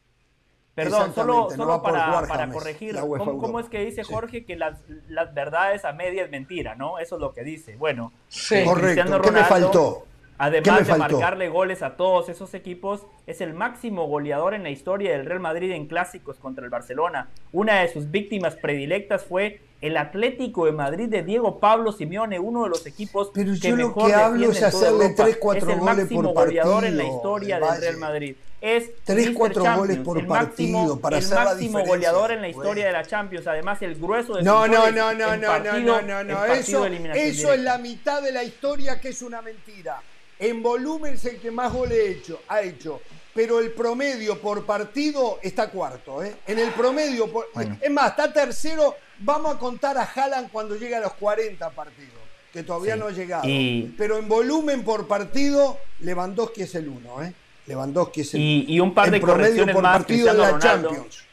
[0.73, 4.13] Perdón, solo, no solo para, jugar para James, corregir, ¿cómo, es que dice Sí.
[4.13, 4.79] Jorge que las,
[5.09, 6.99] las verdades a media es mentira, ¿no?
[6.99, 7.75] Eso es lo que dice.
[7.75, 8.55] Bueno, Sí.
[8.55, 8.85] eh, Correcto.
[8.85, 10.05] Cristiano ¿Qué me faltó?
[10.39, 14.69] ¿Qué Además de marcarle goles a todos esos equipos, es el máximo goleador en la
[14.69, 17.27] historia del Real Madrid en clásicos contra el Barcelona.
[17.51, 22.63] Una de sus víctimas predilectas fue el Atlético de Madrid de Diego Pablo Simeone, uno
[22.63, 25.23] de los equipos Pero que yo lo mejor que hablo defiende es hacerle Europa.
[25.25, 27.81] tres, cuatro es el goles máximo por goleador en la historia del.
[27.81, 28.35] Real Madrid.
[28.61, 29.33] Es Tres, Mr.
[29.35, 32.85] cuatro Champions, goles por el máximo, partido para el hacer máximo goleador en la historia
[32.85, 33.47] de la Champions.
[33.47, 36.45] Además, el grueso de No, no, no, no, no, no, partido- no, no, no.
[36.45, 40.01] Eso, eso es la mitad de la historia que es una mentira.
[40.39, 43.01] En volumen es el que más goles ha hecho, ha hecho.
[43.33, 46.23] Pero el promedio por partido está cuarto.
[46.23, 46.35] ¿eh?
[46.47, 47.47] En el promedio, por-
[47.81, 48.95] es más, está tercero.
[49.19, 52.13] Vamos a contar a Haaland cuando llegue a los 40 partidos,
[52.53, 52.99] que todavía Sí.
[52.99, 53.43] no ha llegado.
[53.47, 57.21] Y- Pero en volumen por partido, Lewandowski es el uno.
[57.23, 57.33] ¿eh?
[57.67, 60.51] Lewandowski es el Y- y un par En de promedio por más, partido en la
[60.51, 60.89] Ronaldo.
[60.89, 61.23] Champions.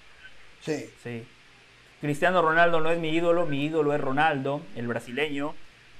[0.60, 0.90] Sí.
[1.02, 1.24] Sí.
[2.00, 5.54] Cristiano Ronaldo no es mi ídolo, mi ídolo es Ronaldo, el brasileño.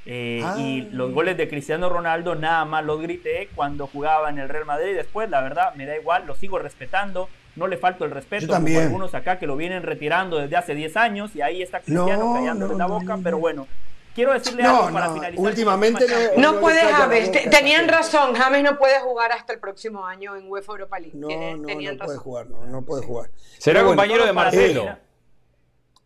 [0.07, 0.55] Eh, Ah.
[0.59, 4.65] Y los goles de Cristiano Ronaldo nada más los grité cuando jugaba en el Real
[4.65, 4.95] Madrid.
[4.95, 7.29] Después, la verdad, me da igual, lo sigo respetando.
[7.57, 10.75] No le falto el respeto Yo como algunos acá que lo vienen retirando desde hace
[10.75, 12.07] 10 años y ahí está Cristiano
[12.39, 13.17] No, la boca.
[13.17, 13.23] no.
[13.23, 13.67] pero bueno,
[14.15, 15.45] quiero decirle No, algo para no, finalizar.
[15.47, 16.05] últimamente
[16.37, 20.37] no- No puede James, boca tenían razón, James no puede jugar hasta el próximo año
[20.37, 21.17] en UEFA Europa League.
[21.17, 23.31] No, tenían no puede jugar, no, no puede jugar.
[23.59, 24.85] Será Pero bueno, compañero de Marcelo.
[24.85, 24.97] ¿eh?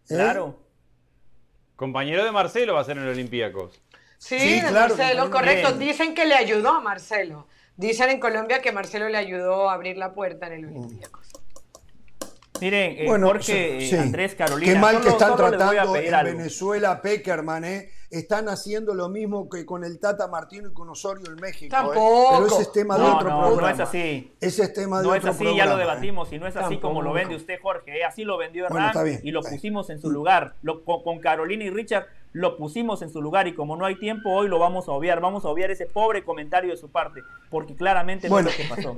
[0.07, 0.57] Claro.
[1.77, 3.81] Compañero de Marcelo va a ser en el Olympiacos.
[4.21, 5.69] Sí, Sí, de claro, Marcelo, correcto.
[5.77, 5.89] Bien.
[5.89, 7.47] Dicen que le ayudó a Marcelo.
[7.77, 10.77] Dicen en Colombia que Marcelo le ayudó a abrir la puerta en el Mm.
[10.77, 11.27] Olympiacos.
[12.61, 13.95] Miren, eh, Bueno, Jorge, sí.
[13.97, 14.71] eh, Andrés, Carolina.
[14.75, 16.37] Qué mal solo- que están tratando en algo.
[16.37, 17.91] Venezuela Peckerman, ¿eh?
[18.11, 21.65] Están haciendo lo mismo que con el Tata Martino y con Osorio en México.
[21.75, 21.79] ¿eh?
[21.81, 22.33] Tampoco.
[22.35, 23.69] Pero ese es tema de No, otro no, programa.
[23.69, 24.35] no es así.
[24.41, 25.59] Ese es tema de No es otro así, programa.
[25.59, 25.81] ya lo ¿eh?
[25.85, 27.15] debatimos y no es así como lo Tampoco.
[27.15, 27.99] vende usted, Jorge.
[27.99, 28.05] ¿eh?
[28.05, 30.57] Así lo vendió Bueno, Hernán bien, y lo pusimos en su lugar.
[30.63, 33.97] Lo- con, con Carolina y Richard lo pusimos en su lugar y como no hay
[33.97, 35.21] tiempo hoy lo vamos a obviar.
[35.21, 38.51] Vamos a obviar ese pobre comentario de su parte porque claramente no Bueno.
[38.51, 38.97] es lo que pasó.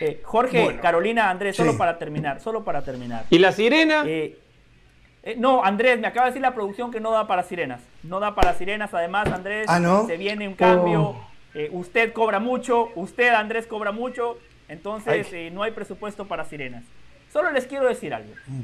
[0.00, 0.82] Eh, Jorge, Bueno.
[0.82, 1.78] Carolina, Andrés, solo Sí.
[1.78, 3.26] para terminar, solo para terminar.
[3.30, 4.02] ¿Y la sirena?
[4.06, 4.36] Eh,
[5.22, 7.80] eh, no, Andrés, me acaba de decir la producción que no da para sirenas.
[8.02, 8.92] No da para sirenas.
[8.92, 10.04] Además, Andrés, Ah, ¿no?
[10.06, 11.02] se viene un cambio.
[11.02, 11.26] Oh.
[11.54, 14.36] Eh, usted cobra mucho, usted, Andrés, cobra mucho.
[14.68, 16.82] Entonces, eh, no hay presupuesto para sirenas.
[17.32, 18.32] Solo les quiero decir algo.
[18.48, 18.62] Mm.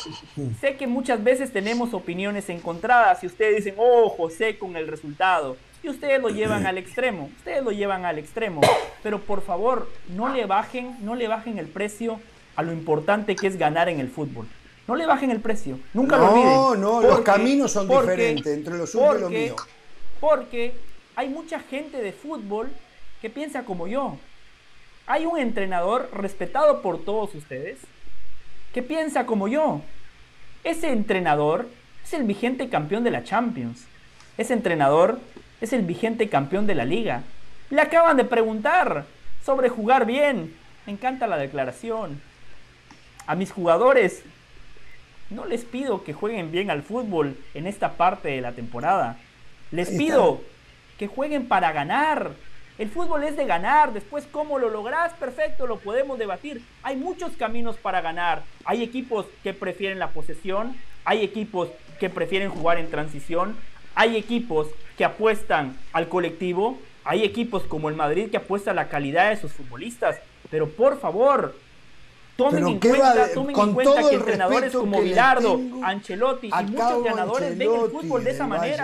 [0.60, 5.56] Sé que muchas veces tenemos opiniones encontradas y ustedes dicen, oh, José, con el resultado.
[5.82, 8.60] Y ustedes lo llevan al extremo, ustedes lo llevan al extremo.
[9.02, 12.20] Pero por favor, no le bajen, no le bajen el precio
[12.54, 14.46] a lo importante que es ganar en el fútbol.
[14.86, 16.54] No le bajen el precio, nunca lo olviden.
[16.54, 19.56] No, no, los caminos son porque- diferentes entre lo suyo y lo mío.
[20.20, 20.74] Porque
[21.16, 22.70] hay mucha gente de fútbol
[23.20, 24.16] que piensa como yo.
[25.06, 27.78] Hay un entrenador respetado por todos ustedes
[28.72, 29.80] que piensa como yo.
[30.64, 31.68] Ese entrenador
[32.04, 33.86] es el vigente campeón de la Champions.
[34.38, 35.20] Ese entrenador
[35.60, 37.22] es el vigente campeón de la liga.
[37.70, 39.06] Le acaban de preguntar
[39.44, 40.54] sobre jugar bien.
[40.86, 42.20] Me encanta la declaración.
[43.26, 44.22] A mis jugadores
[45.30, 49.16] no les pido que jueguen bien al fútbol en esta parte de la temporada.
[49.70, 50.42] Les pido
[50.98, 52.32] que jueguen para ganar.
[52.78, 53.92] El fútbol es de ganar.
[53.92, 55.12] Después, ¿cómo lo lográs?
[55.14, 56.62] Perfecto, lo podemos debatir.
[56.82, 58.42] Hay muchos caminos para ganar.
[58.64, 60.76] Hay equipos que prefieren la posesión.
[61.04, 61.68] Hay equipos
[62.00, 63.56] que prefieren jugar en transición.
[63.94, 66.78] Hay equipos que apuestan al colectivo.
[67.04, 70.16] Hay equipos como el Madrid que apuesta a la calidad de sus futbolistas.
[70.50, 71.54] Pero por favor,
[72.36, 76.64] tomen en ¿qué va cuenta, de- tomen en cuenta que entrenadores como Bilardo, Ancelotti y
[76.70, 78.76] muchos ganadores ven el fútbol de esa Valle.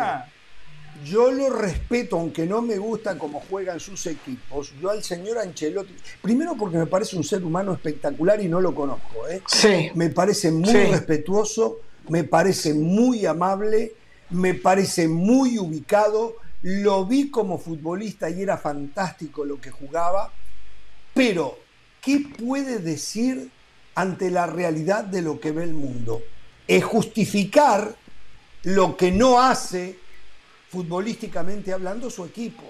[1.05, 4.73] Yo lo respeto, aunque no me gusta cómo juegan sus equipos.
[4.81, 8.75] Yo al señor Ancelotti, primero porque me parece un ser humano espectacular y no lo
[8.75, 9.29] conozco.
[9.29, 9.43] ¿eh?
[9.47, 9.91] Sí.
[9.95, 10.85] Me parece muy Sí.
[10.91, 13.93] respetuoso, me parece muy amable,
[14.31, 16.37] me parece muy ubicado.
[16.62, 20.33] Lo vi como futbolista y era fantástico lo que jugaba.
[21.15, 21.59] Pero,
[22.01, 23.51] ¿qué puede decir
[23.99, 26.23] ante la realidad de lo que ve el mundo.
[26.69, 27.97] Es justificar
[28.62, 29.99] lo que no hace
[30.70, 32.65] futbolísticamente hablando su equipo.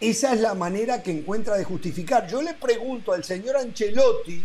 [0.00, 2.26] Esa es la manera que encuentra de justificar.
[2.26, 4.44] Yo le pregunto al señor Ancelotti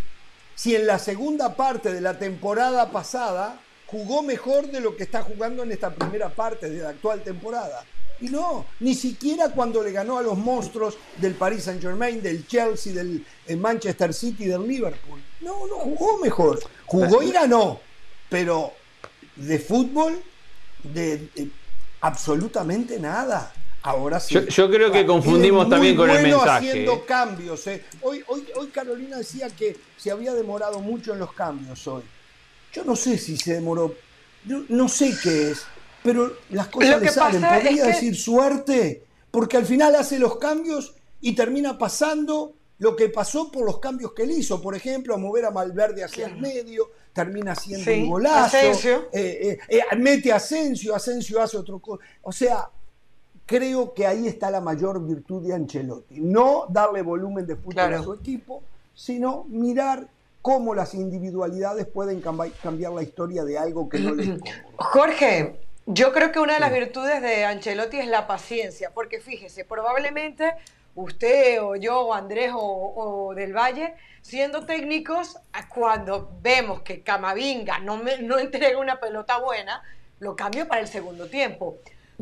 [0.53, 5.23] si en la segunda parte de la temporada pasada jugó mejor de lo que está
[5.23, 7.85] jugando en esta primera parte de la actual temporada.
[8.19, 12.47] Y no, ni siquiera cuando le ganó a los monstruos del Paris Saint Germain, del
[12.47, 15.21] Chelsea, del eh, Manchester City, del Liverpool.
[15.41, 16.59] No, no jugó mejor.
[16.85, 17.79] Jugó y ganó.
[18.29, 18.73] Pero
[19.35, 20.21] de fútbol,
[20.83, 21.29] de,
[22.01, 23.51] absolutamente nada.
[23.83, 24.35] Ahora sí.
[24.49, 26.69] Yo, creo que confundimos también con el mensaje.
[26.69, 27.03] haciendo ¿eh?
[27.07, 27.67] cambios.
[27.67, 27.85] ¿eh?
[28.01, 32.03] Hoy, hoy, hoy Carolina decía que se había demorado mucho en los cambios hoy.
[32.73, 33.95] Yo no sé si se demoró.
[34.69, 35.65] no sé qué es
[36.07, 37.41] pero las cosas le salen.
[37.41, 43.51] Podría decir suerte, porque al final hace los cambios y termina pasando lo que pasó
[43.51, 44.61] por los cambios que él hizo.
[44.61, 48.57] Por ejemplo, a mover a Malverde hacia el medio, termina haciendo un golazo.
[48.57, 52.03] Eh, eh, eh, mete a Asensio, Asensio hace otro cosa.
[52.21, 52.69] O sea,
[53.45, 56.19] creo que ahí está la mayor virtud de Ancelotti.
[56.19, 58.61] No darle volumen de fútbol a su equipo,
[58.93, 60.07] sino mirar
[60.41, 64.39] cómo las individualidades pueden cambiar la historia de algo que no le
[64.77, 69.65] Jorge, yo creo que una de las virtudes de Ancelotti es la paciencia, porque fíjese,
[69.65, 70.53] probablemente
[70.97, 75.37] usted o yo o Andrés o, Del Valle, siendo técnicos,
[75.69, 79.81] cuando vemos que Camavinga no, no entrega una pelota buena,
[80.19, 81.77] lo cambio para el segundo tiempo.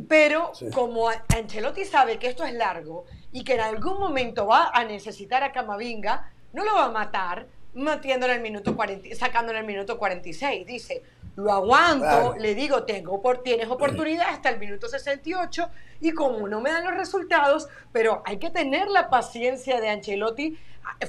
[0.09, 4.83] Pero como Ancelotti sabe que esto es largo y que en algún momento va a
[4.83, 9.97] necesitar a Camavinga, no lo va a matar metiéndole el minuto 40, sacándole el minuto
[9.97, 10.65] 46.
[10.65, 11.03] Dice,
[11.35, 15.69] lo aguanto, le digo, tengo por, tienes oportunidad hasta el minuto 68
[16.01, 20.57] y como no me dan los resultados, pero hay que tener la paciencia de Ancelotti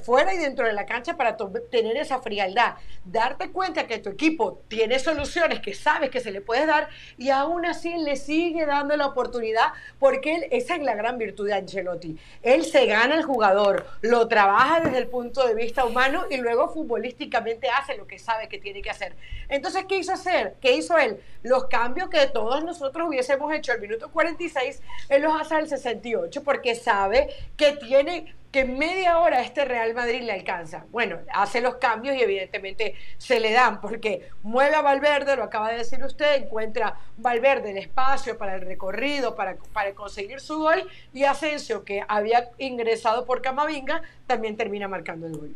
[0.02, 1.36] fuera y dentro de la cancha para
[1.70, 2.74] tener esa frialdad,
[3.04, 6.88] darte cuenta que tu equipo tiene soluciones que sabes que se le puede dar
[7.18, 11.46] y aún así le sigue dando la oportunidad porque él, esa es la gran virtud
[11.46, 12.16] de Ancelotti.
[12.42, 16.68] Él se gana el jugador, lo trabaja desde el punto de vista humano y luego
[16.68, 19.14] futbolísticamente hace lo que sabe que tiene que hacer.
[19.48, 20.56] Entonces, ¿qué hizo hacer?
[20.60, 21.20] ¿Qué hizo él?
[21.42, 26.42] Los cambios que todos nosotros hubiésemos hecho al minuto 46, él los hace al 68
[26.42, 30.86] porque sabe que tiene que media hora este Real Madrid le alcanza.
[30.90, 35.70] Bueno, hace los cambios y evidentemente se le dan, porque mueve a Valverde, lo acaba
[35.70, 40.88] de decir usted, encuentra Valverde el espacio para el recorrido, para, para conseguir su gol,
[41.12, 45.54] y Asensio, que había ingresado por Camavinga, también termina marcando el gol.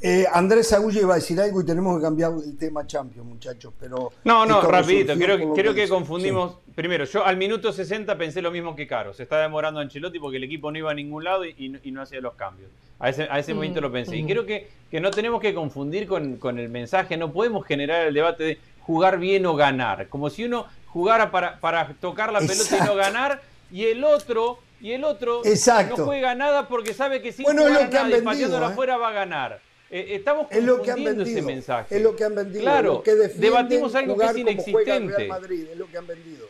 [0.00, 3.72] Eh, Andrés Agulla iba a decir algo y tenemos que cambiar el tema Champions, muchachos.
[3.80, 5.14] Pero no, no, rapidito.
[5.14, 6.58] Creo, creo que confundimos.
[6.74, 9.14] Primero, yo al minuto 60 pensé lo mismo que Caro.
[9.14, 12.20] Se está demorando Ancelotti porque el equipo no iba a ningún lado y, no, hacía
[12.20, 12.70] los cambios.
[12.98, 14.16] A ese, a ese mm, momento lo pensé.
[14.16, 14.26] Y mm.
[14.26, 17.16] creo que, que no tenemos que confundir con, con, el mensaje.
[17.16, 20.08] No podemos generar el debate de jugar bien o ganar.
[20.08, 24.58] Como si uno jugara para, para tocar la pelota y no ganar y el otro
[24.80, 28.66] y el otro no juega nada porque sabe que si bueno, jugar nada y pateándola
[28.66, 28.70] ¿eh?
[28.70, 29.60] afuera va a ganar.
[29.88, 31.96] Eh, estamos es lo que han vendido, ese mensaje.
[31.96, 32.62] Es lo que han vendido.
[32.62, 35.28] Claro, que debatimos algo que es inexistente.
[35.28, 36.48] Madrid, es lo que han vendido.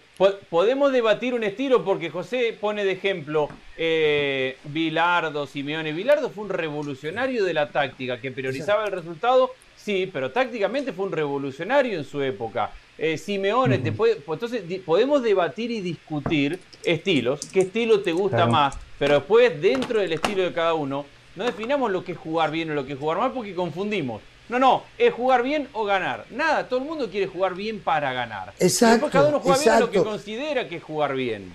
[0.49, 5.93] Podemos debatir un estilo porque José pone de ejemplo eh, Bilardo, Simeone.
[5.93, 11.05] Bilardo fue un revolucionario de la táctica que priorizaba el resultado, sí, pero tácticamente fue
[11.05, 12.73] un revolucionario en su época.
[12.97, 18.47] Eh, Simeone, te puede, pues entonces podemos debatir y discutir estilos, qué estilo te gusta
[18.47, 21.05] más, pero después dentro del estilo de cada uno
[21.37, 24.23] no definamos lo que es jugar bien o lo que es jugar mal porque confundimos.
[24.49, 26.25] No, no, es jugar bien o ganar.
[26.31, 28.55] Nada, todo el mundo quiere jugar bien para ganar.
[28.59, 29.11] Exacto.
[29.11, 31.53] cada uno juega bien lo que considera que es jugar bien.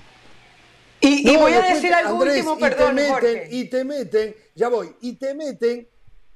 [0.99, 3.47] Y, voy a decir algo último, perdón, y te, meten, Jorge.
[3.49, 5.87] y te meten, ya voy, y te meten,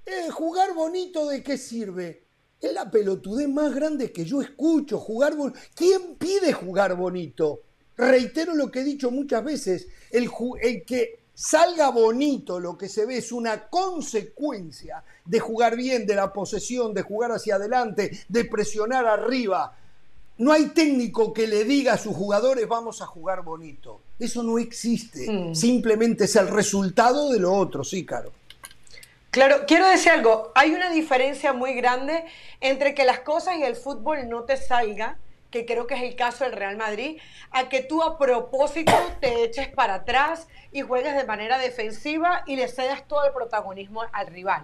[0.05, 2.23] eh, jugar bonito de qué sirve.
[2.59, 5.59] Es la pelotudez más grande que yo escucho, jugar bonito.
[5.75, 7.61] ¿Quién pide jugar bonito?
[7.95, 10.31] Reitero lo que he dicho muchas veces, el,
[10.61, 16.15] el que salga bonito, lo que se ve es una consecuencia de jugar bien, de
[16.15, 19.75] la posesión, de jugar hacia adelante, de presionar arriba.
[20.37, 24.01] No hay técnico que le diga a sus jugadores vamos a jugar bonito.
[24.17, 25.29] Eso no existe.
[25.29, 25.55] Mm.
[25.55, 28.31] Simplemente es el resultado de lo otro, sí, Caro.
[29.29, 30.53] Claro, quiero decir algo.
[30.55, 32.23] Hay una diferencia muy grande
[32.61, 35.17] entre que las cosas y el fútbol no te salgan
[35.55, 37.17] que creo que es el caso del Real Madrid,
[37.49, 38.91] a que tú a propósito
[39.21, 44.03] te eches para atrás y juegues de manera defensiva y le cedas todo el protagonismo
[44.11, 44.63] al rival.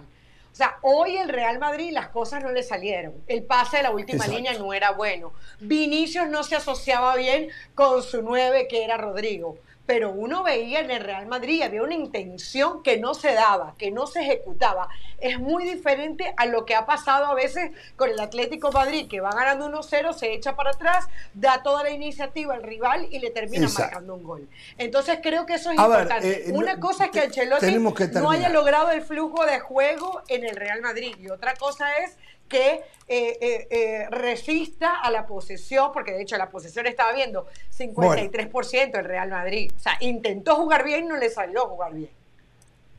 [0.52, 3.14] O sea, hoy el Real Madrid las cosas no le salieron.
[3.26, 5.32] El pase de la última línea no era bueno.
[5.60, 9.56] Vinicius no se asociaba bien con su nueve, que era Rodrigo.
[9.86, 13.90] Pero uno veía en el Real Madrid, había una intención que no se daba, que
[13.90, 14.88] no se ejecutaba.
[15.20, 19.20] Es muy diferente a lo que ha pasado a veces con el Atlético Madrid, que
[19.20, 23.30] va ganando 1-0, se echa para atrás, da toda la iniciativa al rival y le
[23.30, 24.48] termina marcando un gol.
[24.78, 26.48] Entonces creo que eso es importante.
[26.48, 30.22] eh, una no, cosa es que Ancelotti que no haya logrado el flujo de juego
[30.28, 32.16] en el Real Madrid y otra cosa es
[32.52, 37.46] que eh, eh, eh, resista a la posesión, porque de hecho la posesión estaba viendo
[37.76, 39.72] 53% el Real Madrid.
[39.74, 42.10] O sea, intentó jugar bien, no le salió jugar bien.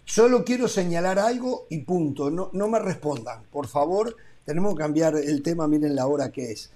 [0.06, 2.30] Solo quiero señalar algo y punto.
[2.30, 3.44] No, no me respondan.
[3.52, 5.68] Por favor, tenemos que cambiar el tema.
[5.68, 6.72] Miren la hora que es.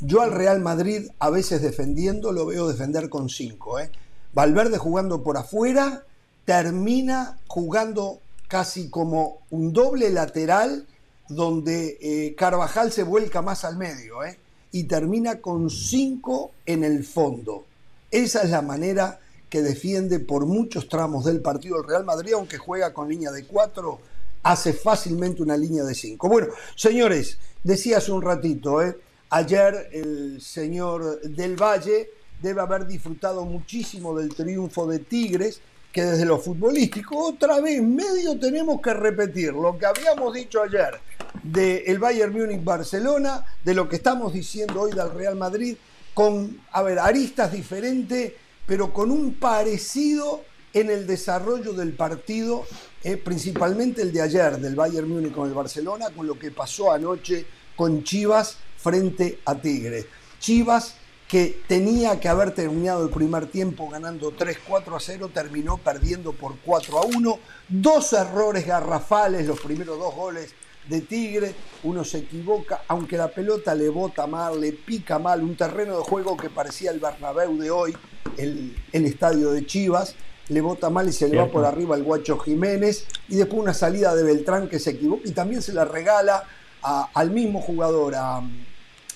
[0.00, 3.80] Yo al Real Madrid, a veces defendiendo, lo veo defender con cinco.
[3.80, 3.90] ¿eh?
[4.32, 6.04] Valverde jugando por afuera,
[6.44, 10.86] termina jugando casi como un doble lateral,
[11.28, 14.24] donde eh, Carvajal se vuelca más al medio.
[14.24, 14.38] ¿eh?
[14.72, 17.64] Y termina con cinco en el fondo.
[18.10, 22.58] Esa es la manera que defiende por muchos tramos del partido el Real Madrid, aunque
[22.58, 23.98] juega con línea de cuatro,
[24.42, 26.28] hace fácilmente una línea de cinco.
[26.28, 28.96] Bueno, señores, decía hace un ratito, ¿eh?
[29.30, 32.10] ayer el señor del Valle
[32.42, 35.60] debe haber disfrutado muchísimo del triunfo de Tigres,
[35.92, 41.00] que desde lo futbolístico, otra vez, medio tenemos que repetir lo que habíamos dicho ayer
[41.42, 45.76] del el Bayern Múnich-Barcelona, de lo que estamos diciendo hoy del Real Madrid,
[46.14, 48.32] con, a aristas diferentes,
[48.66, 50.42] pero con un parecido
[50.74, 52.64] en el desarrollo del partido,
[53.02, 56.92] eh, principalmente el de ayer del Bayern Múnich con el Barcelona, con lo que pasó
[56.92, 57.46] anoche
[57.76, 60.06] con Chivas frente a Tigres.
[60.40, 60.94] Chivas
[61.28, 66.56] que tenía que haber terminado el primer tiempo ganando 3-4 a 0, terminó perdiendo por
[66.64, 67.38] 4 a 1.
[67.68, 70.54] Dos errores garrafales, los primeros dos goles
[70.88, 75.54] de Tigre, uno se equivoca, aunque la pelota le bota mal, le pica mal, un
[75.54, 77.94] terreno de juego que parecía el Bernabéu de hoy,
[78.38, 80.14] el, el estadio de Chivas,
[80.48, 83.74] le bota mal y se le va por arriba el guacho Jiménez, y después una
[83.74, 86.44] salida de Beltrán que se equivoca y también se la regala
[86.82, 88.40] a- al mismo jugador, a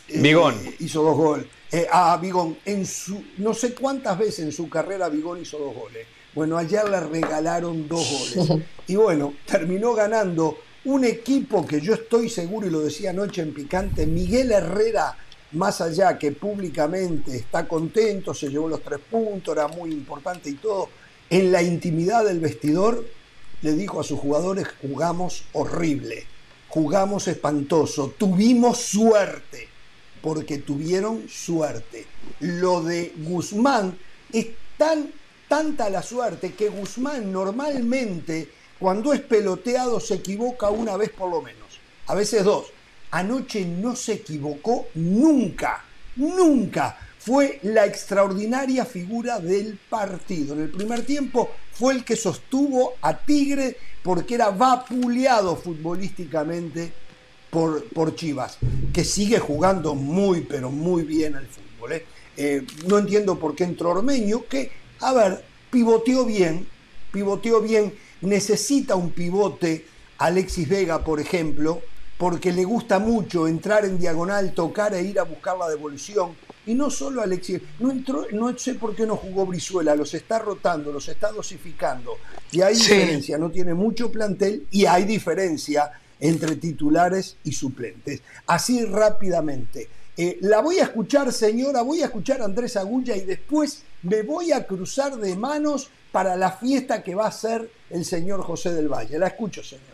[0.09, 0.55] eh, Bigón.
[0.79, 1.47] hizo dos goles.
[1.75, 5.75] Eh, a Bigón, en su, no sé cuántas veces en su carrera Bigón hizo dos
[5.75, 6.07] goles.
[6.35, 8.63] Bueno, ayer le regalaron dos goles.
[8.87, 13.55] Y bueno, terminó ganando un equipo que yo estoy seguro, y lo decía anoche en
[13.55, 15.17] Picante, Miguel Herrera,
[15.53, 20.55] más allá que públicamente está contento, se llevó los tres puntos, era muy importante y
[20.55, 20.89] todo,
[21.31, 23.07] en la intimidad del vestidor
[23.63, 26.27] le dijo a sus jugadores, jugamos horrible,
[26.69, 29.69] jugamos espantoso, tuvimos suerte,
[30.23, 32.07] porque tuvieron suerte.
[32.41, 33.99] Lo de Guzmán
[34.33, 34.47] es
[34.79, 35.11] tan,
[35.49, 41.41] tanta la suerte que Guzmán normalmente cuando es peloteado se equivoca una vez por lo
[41.41, 42.67] menos, a veces dos.
[43.13, 45.85] Anoche no se equivocó nunca,
[46.17, 46.99] nunca.
[47.19, 50.55] Fue la extraordinaria figura del partido.
[50.55, 56.93] En el primer tiempo fue el que sostuvo a Tigre porque era vapuleado futbolísticamente
[57.53, 58.57] por, por Chivas,
[58.95, 61.93] que sigue jugando muy, pero muy bien al fútbol.
[61.93, 62.07] ¿eh?
[62.39, 66.67] Eh, no entiendo por qué entró Ormeño, que, a ver, pivoteó bien,
[67.13, 67.93] pivoteó bien,
[68.23, 69.85] necesita un pivote,
[70.17, 71.83] Alexis Vega, por ejemplo,
[72.17, 76.35] porque le gusta mucho entrar en diagonal, tocar e ir a buscar la devolución.
[76.65, 80.39] Y no solo Alexis, no, entró, no sé por qué no jugó Brizuela, los está
[80.39, 82.13] rotando, los está dosificando.
[82.51, 82.95] Y hay Sí.
[82.95, 85.91] diferencia, no tiene mucho plantel y hay diferencia
[86.23, 88.23] entre titulares y suplentes.
[88.47, 89.89] Así rápidamente.
[90.17, 94.23] Eh, la voy a escuchar, señora, voy a escuchar a Andrés Agulla y después me
[94.23, 98.73] voy a cruzar de manos para la fiesta que va a hacer el señor José
[98.73, 99.19] del Valle.
[99.19, 99.89] La escucho, señora.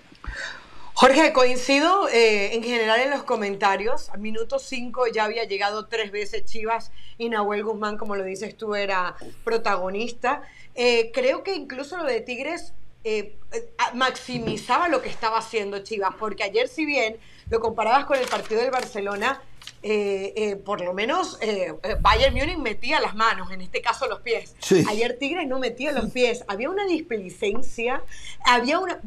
[0.92, 4.10] Jorge, coincido eh, en general en los comentarios.
[4.10, 8.54] A minuto 5 ya había llegado tres veces Chivas y Nahuel Guzmán, como lo dices
[8.54, 10.42] tú, era protagonista.
[10.74, 16.14] Eh, creo que incluso lo de Tigres eh, eh, maximizaba lo que estaba haciendo Chivas,
[16.18, 17.16] porque ayer si bien
[17.48, 19.40] lo comparabas con el partido del Barcelona,
[19.82, 24.20] eh, eh, por lo menos eh, Bayern Múnich metía las manos, en este caso los
[24.20, 24.54] pies.
[24.58, 24.84] Sí.
[24.88, 26.44] Ayer Tigres no metía los pies.
[26.48, 28.02] Había una displicencia,
[28.44, 29.00] había una.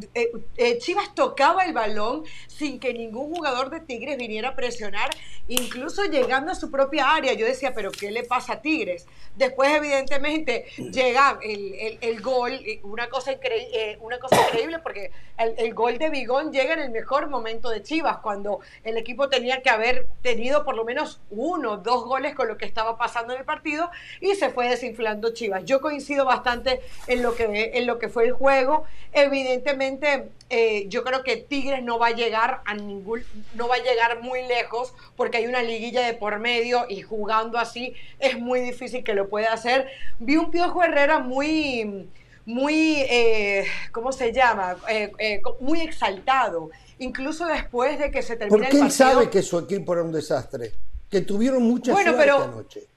[0.80, 5.10] Chivas tocaba el balón sin que ningún jugador de Tigres viniera a presionar,
[5.48, 7.34] incluso llegando a su propia área.
[7.34, 9.06] Yo decía, ¿pero qué le pasa a Tigres?
[9.36, 15.12] Después, evidentemente, llega el, el- el gol, una cosa, increí- eh, una cosa increíble, porque
[15.38, 19.30] el, el gol de Bigón llega en el mejor momento de Chivas, cuando el equipo
[19.30, 23.34] tenía que haber tenido por lo menos uno, dos goles con lo que estaba pasando
[23.34, 23.90] en el partido
[24.20, 25.66] y se fue desinflando Chivas.
[25.66, 28.86] Yo coincido bastante en lo que, en lo que fue el juego.
[29.14, 33.24] Evidentemente, eh, yo creo que Tigres no va a llegar a ningún,
[33.56, 37.58] no va a llegar muy lejos porque hay una liguilla de por medio y jugando
[37.58, 39.88] así es muy difícil que lo pueda hacer.
[40.20, 42.08] Vi un Piojo Herrera muy
[42.46, 44.76] muy, eh, ¿cómo se llama?
[44.90, 46.72] Eh, muy exaltado,
[47.02, 50.12] incluso después de que se termina Porque el él sabe que su equipo era un
[50.12, 50.72] desastre,
[51.10, 52.88] que tuvieron mucha Bueno, suerte pero- anoche.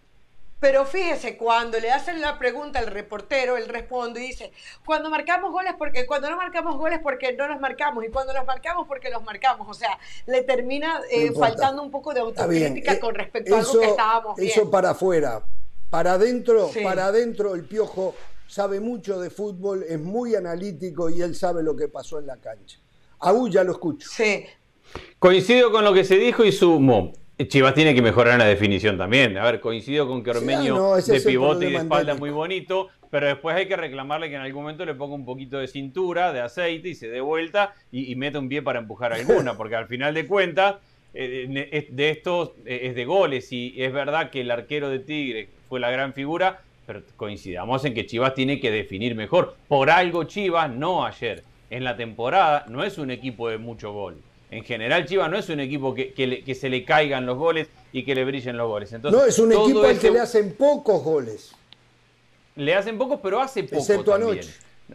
[0.60, 4.50] Pero fíjese, cuando le hacen la pregunta al reportero, él responde y dice,
[4.86, 8.46] cuando marcamos goles porque, cuando no marcamos goles porque no los marcamos, y cuando los
[8.46, 9.68] marcamos porque los marcamos.
[9.68, 13.78] O sea, le termina eh, faltando un poco de autocrítica eh, con respecto a algo
[13.78, 14.70] que estábamos eso viendo.
[14.70, 15.44] para afuera.
[15.90, 16.80] Para adentro, Sí.
[16.82, 18.14] para adentro el piojo
[18.46, 22.38] sabe mucho de fútbol, es muy analítico y él sabe lo que pasó en la
[22.38, 22.78] cancha.
[23.24, 24.06] Aún ya lo escucho.
[24.08, 24.44] Sí.
[25.18, 27.12] Coincido con lo que se dijo y sumo.
[27.48, 29.36] Chivas tiene que mejorar en la definición también.
[29.38, 32.20] A ver, coincido con que Ormeño no, ese de es pivote y de espalda endémico.
[32.26, 35.58] muy bonito, pero después hay que reclamarle que en algún momento le ponga un poquito
[35.58, 39.12] de cintura, de aceite y se dé vuelta y, y meta un pie para empujar
[39.12, 40.76] alguna, porque al final de cuentas,
[41.12, 45.00] eh, es- de estos eh, es de goles y es verdad que el arquero de
[45.00, 49.56] Tigre fue la gran figura, pero coincidamos en que Chivas tiene que definir mejor.
[49.66, 54.16] Por algo Chivas, no ayer, en la temporada, no es un equipo de mucho gol.
[54.50, 57.36] En general, Chivas no es un equipo que, que le- que se le caigan los
[57.36, 58.92] goles y que le brillen los goles.
[58.92, 61.52] Entonces, no, es un equipo al ese- que le hacen pocos goles.
[62.56, 64.32] le hacen pocos, pero hace poco Excepto también.
[64.34, 64.52] anoche.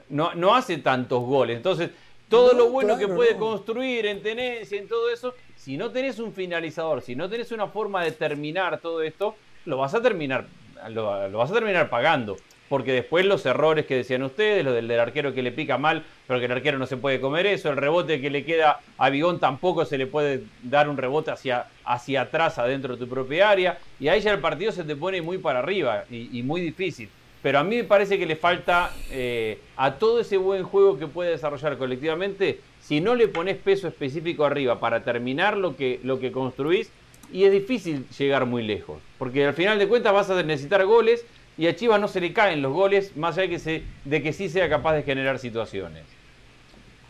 [0.09, 1.57] No, no hace tantos goles.
[1.57, 1.89] Entonces,
[2.29, 3.39] todo No, lo bueno que puede no.
[3.39, 7.67] construir en tenencia, en todo eso, si no tenés un finalizador, si no tenés una
[7.67, 9.35] forma de terminar todo esto,
[9.65, 10.45] lo vas a terminar,
[10.89, 12.37] lo, lo vas a terminar pagando.
[12.69, 16.03] Porque después los errores que decían ustedes, lo del, del arquero que le pica mal,
[16.27, 19.09] pero que el arquero no se puede comer eso, el rebote que le queda a
[19.09, 23.49] Bigón tampoco se le puede dar un rebote hacia, hacia atrás, adentro de tu propia
[23.49, 26.61] área, y ahí ya el partido se te pone muy para arriba y, y muy
[26.61, 27.09] difícil.
[27.41, 31.07] Pero a mí me parece que le falta eh, a todo ese buen juego que
[31.07, 36.19] puede desarrollar colectivamente, si no le pones peso específico arriba para terminar lo que, lo
[36.19, 36.91] que construís,
[37.31, 38.99] y es difícil llegar muy lejos.
[39.17, 41.25] Porque al final de cuentas vas a necesitar goles
[41.59, 44.23] y a Chivas no se le caen los goles, más allá de que, se, de
[44.23, 46.05] que sí sea capaz de generar situaciones.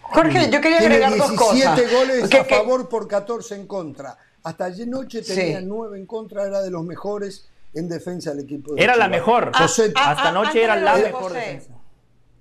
[0.02, 1.92] Jorge, yo quería Tiene agregar dos 17 cosas.
[1.94, 4.18] goles Que- a favor por 14 en contra.
[4.44, 5.66] Hasta ayer noche tenía Sí.
[5.68, 8.74] 9 en contra, era de los mejores en defensa del equipo.
[8.74, 9.20] de Era la Chivas.
[9.20, 9.52] mejor.
[9.56, 11.36] José, Ah, Hasta ah, anoche era la de mejor José.
[11.40, 11.72] defensa.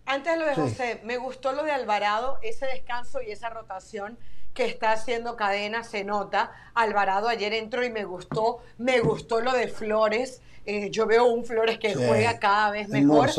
[0.07, 0.61] Antes de lo de Sí.
[0.63, 4.17] José, me gustó lo de Alvarado, ese descanso y esa rotación
[4.55, 6.51] que está haciendo cadena, se nota.
[6.75, 10.41] Alvarado ayer entró y me gustó, me gustó lo de Flores.
[10.71, 13.31] Eh, yo veo un Flores que Sí, juega cada vez mejor.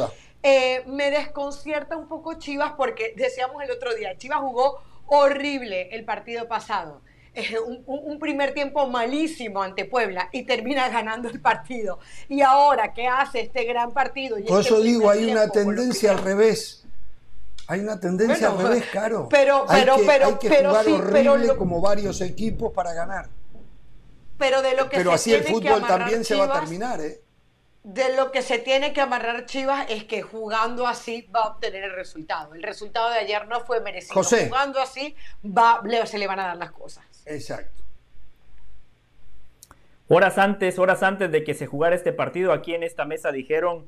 [0.41, 6.05] Eh, me desconcierta un poco Chivas porque decíamos el otro día, Chivas jugó horrible el
[6.05, 7.01] partido pasado.
[7.85, 11.99] Un, primer tiempo malísimo ante Puebla y termina ganando el partido.
[12.27, 14.39] Y ahora que hace este gran partido.
[14.39, 16.83] y Por este eso digo, hay una tiempo, tendencia al revés.
[17.67, 19.27] Hay una tendencia Bueno, al revés, Caro.
[19.29, 22.19] pero- hay pero- que, pero- hay que pero jugar sí, horrible pero lo- como varios
[22.21, 23.29] equipos para ganar.
[24.39, 26.43] Pero de lo que Pero se así el tiene que fútbol amarrar también se va
[26.43, 27.21] a Chivas- terminar, ¿eh?
[27.83, 31.83] De lo que se tiene que amarrar Chivas es que jugando así va a obtener
[31.83, 32.53] el resultado.
[32.53, 34.15] El resultado de ayer no fue merecido.
[34.15, 34.47] José.
[34.47, 37.05] Jugando así va, se le van a dar las cosas.
[37.25, 37.83] Exacto.
[40.07, 43.85] Horas antes, horas antes de que se jugara este partido, aquí en esta mesa dijeron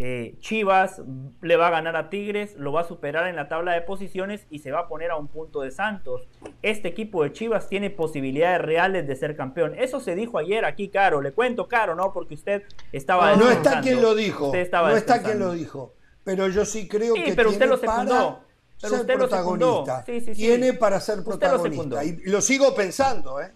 [0.00, 1.02] eh, Chivas
[1.42, 4.46] le va a ganar a Tigres, lo va a superar en la tabla de posiciones
[4.48, 6.28] y se va a poner a un punto de Santos.
[6.62, 9.74] Este equipo de Chivas tiene posibilidades reales de ser campeón.
[9.76, 11.20] Eso se dijo ayer aquí, Caro.
[11.20, 12.12] Le cuento, Caro, ¿no?
[12.12, 12.62] Porque usted
[12.92, 14.46] estaba No está quien lo dijo.
[14.46, 15.94] Usted No está quien lo dijo.
[16.22, 18.14] Pero yo sí creo Sí, que pero usted tiene lo secundó.
[18.14, 18.40] para
[18.80, 19.84] Pero ser usted lo secundó.
[19.84, 20.02] protagonista.
[20.06, 20.40] Sí, sí, sí.
[20.42, 22.04] Tiene para ser Usted lo protagonista.
[22.04, 23.50] Y lo sigo pensando, ¿eh?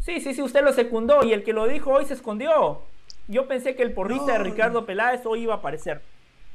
[0.00, 2.82] Sí, sí, sí, usted lo secundó y el que lo dijo hoy se escondió.
[3.28, 6.00] Yo pensé que el porrista de Ricardo Peláez hoy iba a aparecer.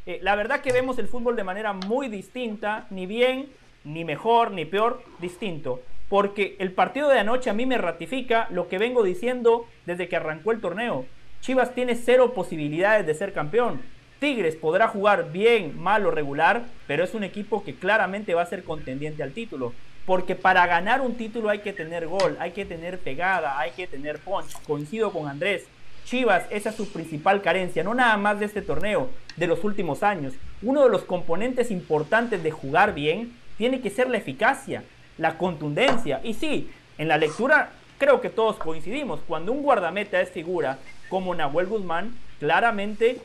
[0.05, 3.49] Eh, la verdad que vemos el fútbol de manera muy distinta, ni bien,
[3.83, 5.81] ni mejor, ni peor, distinto.
[6.07, 10.15] Porque el partido de anoche a mí me ratifica lo que vengo diciendo desde que
[10.15, 11.05] arrancó el torneo.
[11.41, 13.81] Chivas tiene cero posibilidades de ser campeón.
[14.19, 18.45] Tigres podrá jugar bien, mal o regular, pero es un equipo que claramente va a
[18.45, 19.73] ser contendiente al título.
[20.05, 23.87] Porque para ganar un título hay que tener gol, hay que tener pegada, hay que
[23.87, 24.53] tener punch.
[24.63, 25.67] Coincido con Andrés.
[26.11, 30.03] Chivas, esa es su principal carencia, no nada más de este torneo, de los últimos
[30.03, 30.33] años.
[30.61, 34.83] Uno de los componentes importantes de jugar bien tiene que ser la eficacia,
[35.17, 36.19] la contundencia.
[36.21, 39.21] Y sí, en la lectura creo que todos coincidimos.
[39.25, 43.21] Cuando un guardameta es figura como Nahuel Guzmán, claramente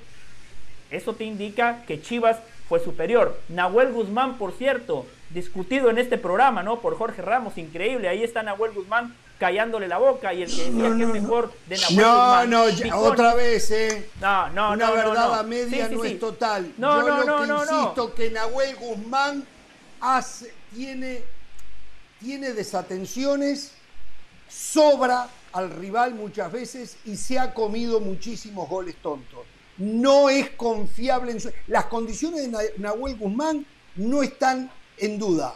[0.88, 2.38] Eso te indica que Chivas
[2.68, 3.36] fue superior.
[3.48, 6.80] Nahuel Guzmán, por cierto, discutido en este programa, ¿no?
[6.80, 8.08] Por Jorge Ramos, increíble.
[8.08, 11.76] Ahí está Nahuel Guzmán callándole la boca y el que decía que es mejor de
[11.76, 12.50] Nahuel No, Guzmán.
[12.50, 13.06] no, ya- Picconi.
[13.06, 14.10] otra vez, ¿eh?
[14.20, 15.34] No, no, Una no, no, verdad no.
[15.34, 16.08] a media Sí, sí, no sí.
[16.12, 16.72] es total.
[16.78, 17.80] No, Yo no, lo no, que no, no.
[17.80, 19.44] insisto que Nahuel Guzmán
[20.00, 21.22] hace, tiene,
[22.20, 23.72] tiene desatenciones,
[24.48, 29.40] sobra al rival muchas veces y se ha comido muchísimos goles tontos.
[29.78, 33.66] No es confiable en su- Las condiciones de Na- Nahuel Guzmán
[33.96, 35.54] no están en duda.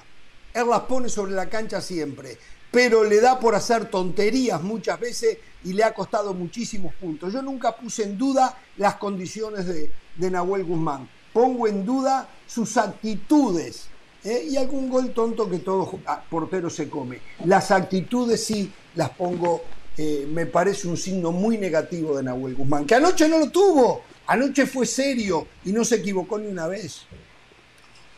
[0.53, 2.37] Él las pone sobre la cancha siempre,
[2.71, 7.33] pero le da por hacer tonterías muchas veces y le ha costado muchísimos puntos.
[7.33, 11.09] Yo nunca puse en duda las condiciones de, de Nahuel Guzmán.
[11.33, 13.87] Pongo en duda sus actitudes
[14.25, 14.49] ¿eh?
[14.51, 17.21] y algún gol tonto que todo ah, portero se come.
[17.45, 19.63] Las actitudes sí las pongo,
[19.97, 24.03] eh, me parece un signo muy negativo de Nahuel Guzmán, que anoche no lo tuvo,
[24.27, 27.03] anoche fue serio y no se equivocó ni una vez.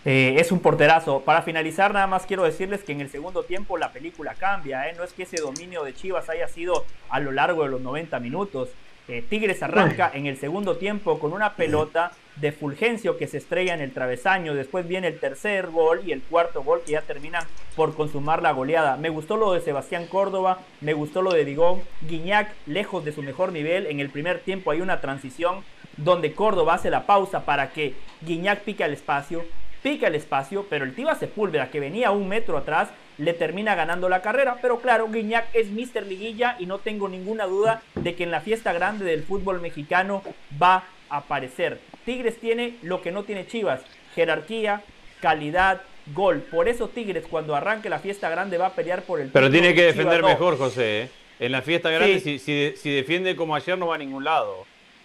[0.04, 1.20] Eh, es un porterazo.
[1.20, 4.88] Para finalizar, nada más quiero decirles que en el segundo tiempo la película cambia.
[4.88, 4.94] ¿eh?
[4.96, 8.18] No es que ese dominio de Chivas haya sido a lo largo de los 90
[8.18, 8.70] minutos.
[9.08, 13.74] Eh, Tigres arranca en el segundo tiempo con una pelota de Fulgencio que se estrella
[13.74, 14.54] en el travesaño.
[14.54, 17.44] Después viene el tercer gol y el cuarto gol que ya terminan
[17.76, 18.96] por consumar la goleada.
[18.96, 21.82] Me gustó lo de Sebastián Córdoba, me gustó lo de Digón.
[22.08, 23.86] Guiñac lejos de su mejor nivel.
[23.86, 25.64] En el primer tiempo hay una transición
[25.96, 29.44] donde Córdoba hace la pausa para que Guiñac pique al espacio
[29.82, 32.88] pica el espacio, pero el Tiva Sepúlveda, que venía un metro atrás,
[33.18, 34.56] le termina ganando la carrera.
[34.62, 36.06] Pero claro, Guiñac es Mr.
[36.06, 40.22] Liguilla y no tengo ninguna duda de que en la fiesta grande del fútbol mexicano
[40.60, 41.80] va a aparecer.
[42.04, 43.80] Tigres tiene lo que no tiene Chivas,
[44.14, 44.82] jerarquía,
[45.20, 45.82] calidad,
[46.14, 46.40] gol.
[46.50, 49.60] Por eso Tigres cuando arranque la fiesta grande va a pelear por el Pero título,
[49.62, 50.28] tiene que Chivas defender no.
[50.28, 51.02] mejor, José.
[51.02, 51.08] ¿eh?
[51.40, 52.38] En la fiesta grande, Sí.
[52.38, 54.64] si, si- si defiende como ayer, no va a ningún lado.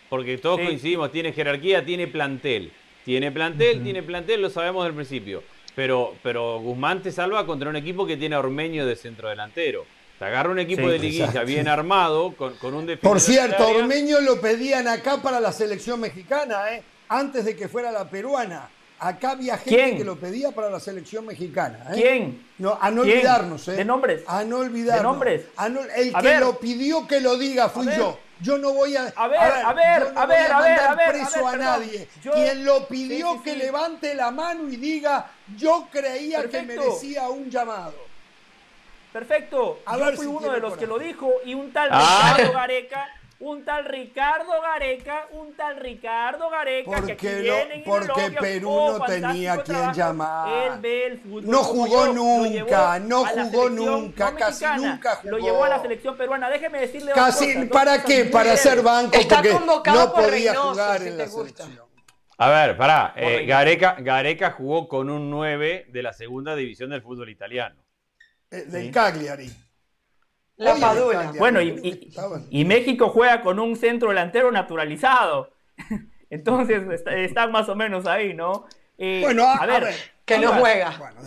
[0.09, 0.65] Porque todos Sí.
[0.67, 2.71] coincidimos, tiene jerarquía, tiene plantel.
[3.07, 5.41] Tiene plantel, tiene plantel, lo sabemos del principio.
[5.73, 9.85] Pero, pero Guzmán te salva contra un equipo que tiene a Ormeño de centro delantero.
[10.19, 11.47] Te agarra un equipo Sí, de liguilla exacto.
[11.47, 13.09] bien armado, con, con un defensor.
[13.11, 13.65] Por cierto.
[13.65, 16.83] Ormeño lo pedían acá para la selección mexicana, ¿eh?
[17.07, 18.67] antes de que fuera la peruana.
[18.99, 19.97] Acá había gente ¿Quién?
[19.99, 21.85] que lo pedía para la selección mexicana.
[21.91, 22.01] ¿eh?
[22.01, 22.43] ¿Quién?
[22.57, 23.19] No, a no ¿Quién?
[23.19, 23.71] olvidarnos, ¿eh?
[23.73, 24.23] ¿De nombres?
[24.27, 24.97] A no olvidarnos.
[24.97, 25.41] ¿De nombres?
[25.55, 26.39] A no- el A que ver.
[26.41, 28.19] lo pidió que lo diga fui yo.
[28.41, 29.11] Yo no voy a.
[29.15, 32.07] A ver, a ver, a ver, a ver, mandar a ver, preso a nadie.
[32.21, 33.57] Yo- Quien lo pidió Sí, sí, que sí.
[33.57, 37.95] levante la mano y diga, yo creía que merecía un llamado.
[39.13, 39.79] Perfecto.
[39.85, 42.33] A Yo ver fui si uno de los que lo dijo y un tal Ah.
[42.37, 43.07] Ricardo Gareca,
[43.39, 48.31] un tal Ricardo Gareca, un tal Ricardo Gareca que aquí Porque, no- vienen y porque
[48.39, 49.93] Perú oh, no tenía quien trabajo.
[49.95, 50.49] llamar.
[50.73, 55.19] Él ve el fútbol No jugó yo, lo nunca, no jugó nunca, no casi nunca
[55.23, 55.45] Lo jugó.
[55.45, 56.49] llevó a la selección peruana.
[56.49, 58.25] Déjeme decirle dos Casi, cosas, ¿para cosas qué?
[58.25, 61.29] Para ser banco, Está porque convocado no por podía Reynoso, jugar si en te la
[61.31, 61.63] gusta.
[61.63, 61.87] selección.
[62.39, 63.13] A ver, pará.
[63.15, 63.45] eh.
[63.45, 67.83] Gareca, Gareca jugó con un 9 de la segunda división del fútbol italiano.
[68.51, 68.91] Eh, del Sí.
[68.91, 69.51] Cagliari.
[70.57, 71.33] La Oye, Padula.
[71.37, 72.11] Bueno, y,
[72.49, 75.51] y- México juega con un centro delantero naturalizado.
[76.29, 78.65] Entonces está- están más o menos ahí, ¿no?
[78.97, 79.93] Eh, Bueno, a, a ver.
[80.25, 80.95] Que no juega.
[80.97, 81.21] Bueno.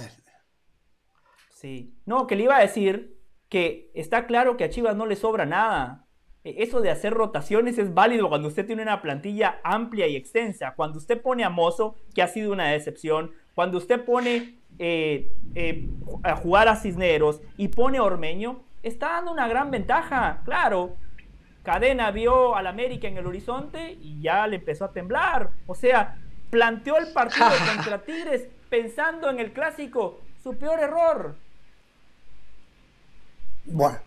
[1.55, 1.94] Sí.
[2.07, 3.17] No, que le iba a decir
[3.49, 6.07] que está claro que a Chivas no le sobra nada.
[6.44, 10.75] E- Eso de hacer rotaciones es válido cuando usted tiene una plantilla amplia y extensa.
[10.75, 13.33] Cuando usted pone a Mozo, que ha sido una decepción.
[13.55, 15.89] Cuando usted pone eh, eh,
[16.23, 20.41] a jugar a Cisneros y pone a Ormeño, está dando una gran ventaja.
[20.44, 20.97] Claro,
[21.62, 25.50] Cadena vio al América en el horizonte y ya le empezó a temblar.
[25.67, 26.17] O sea,
[26.50, 30.20] planteó el partido contra Tigres pensando en el clásico.
[30.42, 31.36] Su peor error.
[33.67, 33.99] Bueno,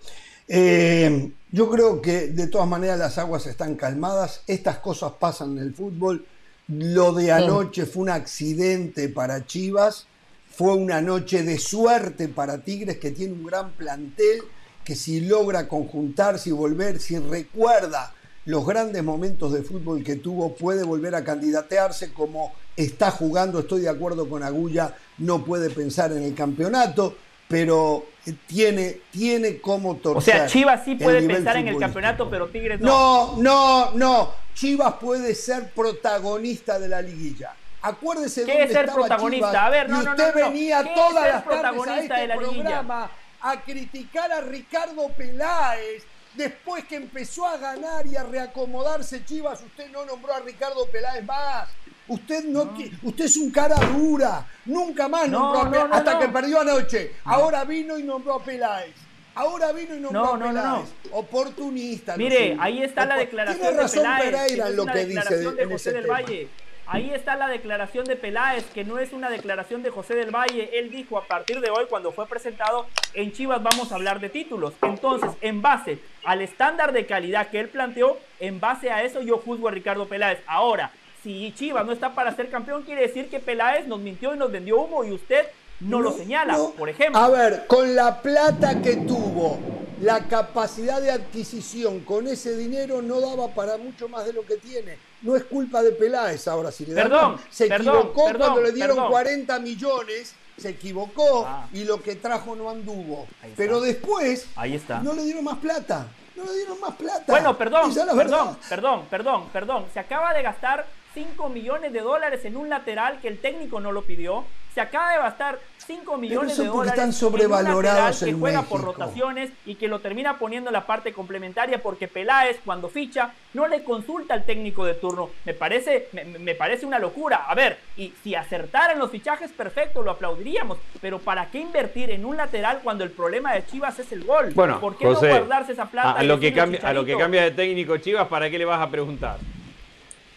[0.47, 4.43] eh, yo creo que de todas maneras las aguas están calmadas.
[4.47, 6.25] Estas cosas pasan en el fútbol.
[6.67, 10.07] Lo de anoche fue un accidente para Chivas.
[10.49, 14.43] Fue una noche de suerte para Tigres, que tiene un gran plantel,
[14.83, 18.13] que si logra conjuntarse y volver, si recuerda
[18.45, 23.59] los grandes momentos de fútbol que tuvo, puede volver a candidatearse como está jugando.
[23.59, 27.15] Estoy de acuerdo con Agulla, no puede pensar en el campeonato,
[27.47, 28.05] pero
[28.47, 30.33] tiene, tiene como O torcer.
[30.35, 33.37] sea, Chivas sí puede pensar en el campeonato, pero Tigres no.
[33.37, 34.31] No, no, no.
[34.53, 37.53] Chivas puede ser protagonista de la liguilla.
[37.81, 39.49] Acuérdese ¿Qué dónde es ser estaba protagonista?
[39.49, 40.45] Chivas, A ver, no, y no, usted no, no.
[40.51, 43.09] venía ¿Qué es todas las tardes a protagonista este de la liguilla?
[43.43, 46.03] A criticar a Ricardo Peláez.
[46.35, 51.23] Después que empezó a ganar y a reacomodarse Chivas, usted no nombró a Ricardo Peláez
[51.23, 51.69] más.
[52.07, 52.73] Usted no,
[53.03, 54.45] usted es un cara dura.
[54.65, 57.13] Nunca más No, nombró a no, hasta que perdió anoche.
[57.25, 58.95] Ahora vino y nombró a Peláez.
[59.35, 60.89] Ahora vino y nombró No, a Peláez.
[61.11, 62.17] Oportunista.
[62.17, 65.63] Mire, ahí está la declaración Tiene de razón Peláez, Pereira en lo que dice de
[65.63, 66.13] en José ese del tema.
[66.15, 66.49] Valle.
[66.85, 70.69] Ahí está la declaración de Peláez, que no es una declaración de José del Valle.
[70.77, 74.29] Él dijo a partir de hoy, cuando fue presentado, en Chivas vamos a hablar de
[74.29, 74.73] títulos.
[74.81, 79.37] Entonces, en base al estándar de calidad que él planteó, en base a eso yo
[79.37, 80.39] juzgo a Ricardo Peláez.
[80.45, 80.91] Ahora,
[81.23, 84.51] si Chivas no está para ser campeón, quiere decir que Peláez nos mintió y nos
[84.51, 85.47] vendió humo y usted
[85.79, 87.19] no, lo señala, por ejemplo.
[87.19, 89.57] A ver, con la plata que tuvo,
[90.03, 94.57] la capacidad de adquisición con ese dinero no daba para mucho más de lo que
[94.57, 94.97] tiene.
[95.21, 98.71] No es culpa de Peláez ahora, si le Perdón, Se perdón, equivocó perdón, cuando le
[98.73, 99.11] dieron perdón.
[99.11, 101.67] 40 millones, se equivocó Ah.
[101.73, 103.27] y lo que trajo no anduvo.
[103.55, 104.99] Pero después Ahí está.
[104.99, 106.07] no le dieron más plata.
[106.35, 107.23] No le dieron más plata.
[107.27, 108.57] Bueno, perdón, perdón, verdad.
[108.69, 109.85] perdón, perdón, perdón.
[109.93, 113.91] Se acaba de gastar 5 millones de dólares en un lateral que el técnico no
[113.91, 114.43] lo pidió.
[114.73, 118.39] Se acaba de gastar 5 millones de dólares están en un sobrevalorados lateral que en
[118.39, 122.89] juega por rotaciones y que lo termina poniendo en la parte complementaria porque Peláez cuando
[122.89, 125.29] ficha no le consulta al técnico de turno.
[125.45, 127.45] Me parece, me, me parece una locura.
[127.47, 130.79] A ver, y si acertaran los fichajes, perfecto, lo aplaudiríamos.
[131.01, 134.51] Pero ¿para qué invertir en un lateral cuando el problema de Chivas es el gol?
[134.55, 136.13] Bueno, ¿Por qué José, no guardarse esa plata?
[136.13, 138.81] a, lo que cambia, a lo que cambia de técnico Chivas, ¿para qué le vas
[138.81, 139.37] a preguntar?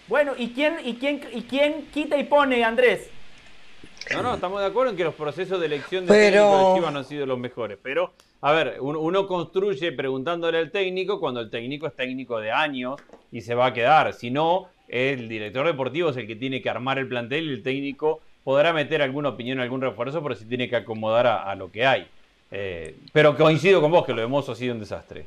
[0.08, 3.10] Bueno, ¿y quién, y quién, y quién quita y pone, Andrés?
[4.12, 6.74] No, no, estamos de acuerdo en que los procesos de elección de Pero- técnico de
[6.76, 7.78] Chivas no han sido los mejores.
[7.82, 12.52] Pero, a ver, uno, uno construye preguntándole al técnico cuando el técnico es técnico de
[12.52, 12.96] años
[13.32, 14.12] y se va a quedar.
[14.14, 17.62] Si no, el director deportivo es el que tiene que armar el plantel y el
[17.62, 21.70] técnico podrá meter alguna opinión, algún refuerzo, pero sí tiene que acomodar a, a lo
[21.72, 22.06] que hay.
[22.52, 25.26] Eh, pero coincido con vos que lo de Mozo ha sido un desastre.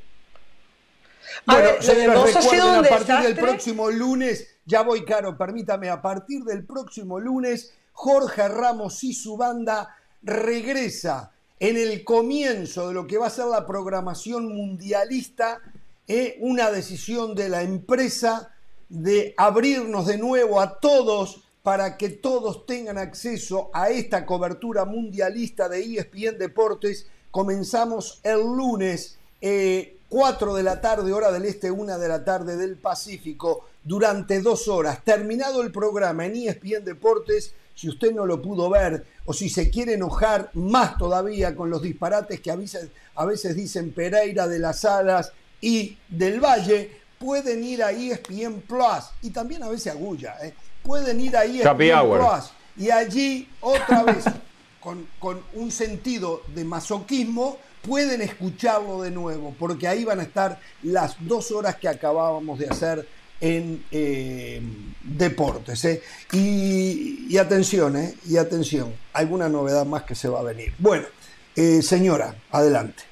[1.46, 5.90] Bueno, ver, señores, ha sido un a partir del próximo lunes, ya voy caro, permítame,
[5.90, 12.94] a partir del próximo lunes, Jorge Ramos y su banda regresa en el comienzo de
[12.94, 15.60] lo que va a ser la programación mundialista,
[16.08, 18.56] eh, una decisión de la empresa
[18.88, 25.68] de abrirnos de nuevo a todos para que todos tengan acceso a esta cobertura mundialista
[25.68, 27.06] de ESPN Deportes.
[27.32, 32.56] Comenzamos el lunes, eh, 4 de la tarde, hora del este, 1 de la tarde
[32.56, 35.04] del Pacífico, durante dos horas.
[35.04, 39.70] Terminado el programa en ESPN Deportes, si usted no lo pudo ver o si se
[39.70, 44.60] quiere enojar más todavía con los disparates que a veces, a veces dicen Pereira de
[44.60, 49.96] las Alas y del Valle, pueden ir a ESPN Plus y también a veces a
[49.96, 50.54] Guya, ¿eh?
[50.84, 51.64] pueden ir a ESPN.
[51.64, 54.26] Plus y allí otra vez
[54.82, 60.60] con, con un sentido de masoquismo pueden escucharlo de nuevo porque ahí van a estar
[60.84, 63.08] las dos horas que acabábamos de hacer
[63.42, 64.62] en eh,
[65.02, 65.86] deportes.
[65.86, 66.02] ¿eh?
[66.32, 68.16] Y, y atención, ¿eh?
[68.26, 70.74] y atención, alguna novedad más que se va a venir.
[70.78, 71.08] Bueno,
[71.56, 73.04] eh, señora, adelante.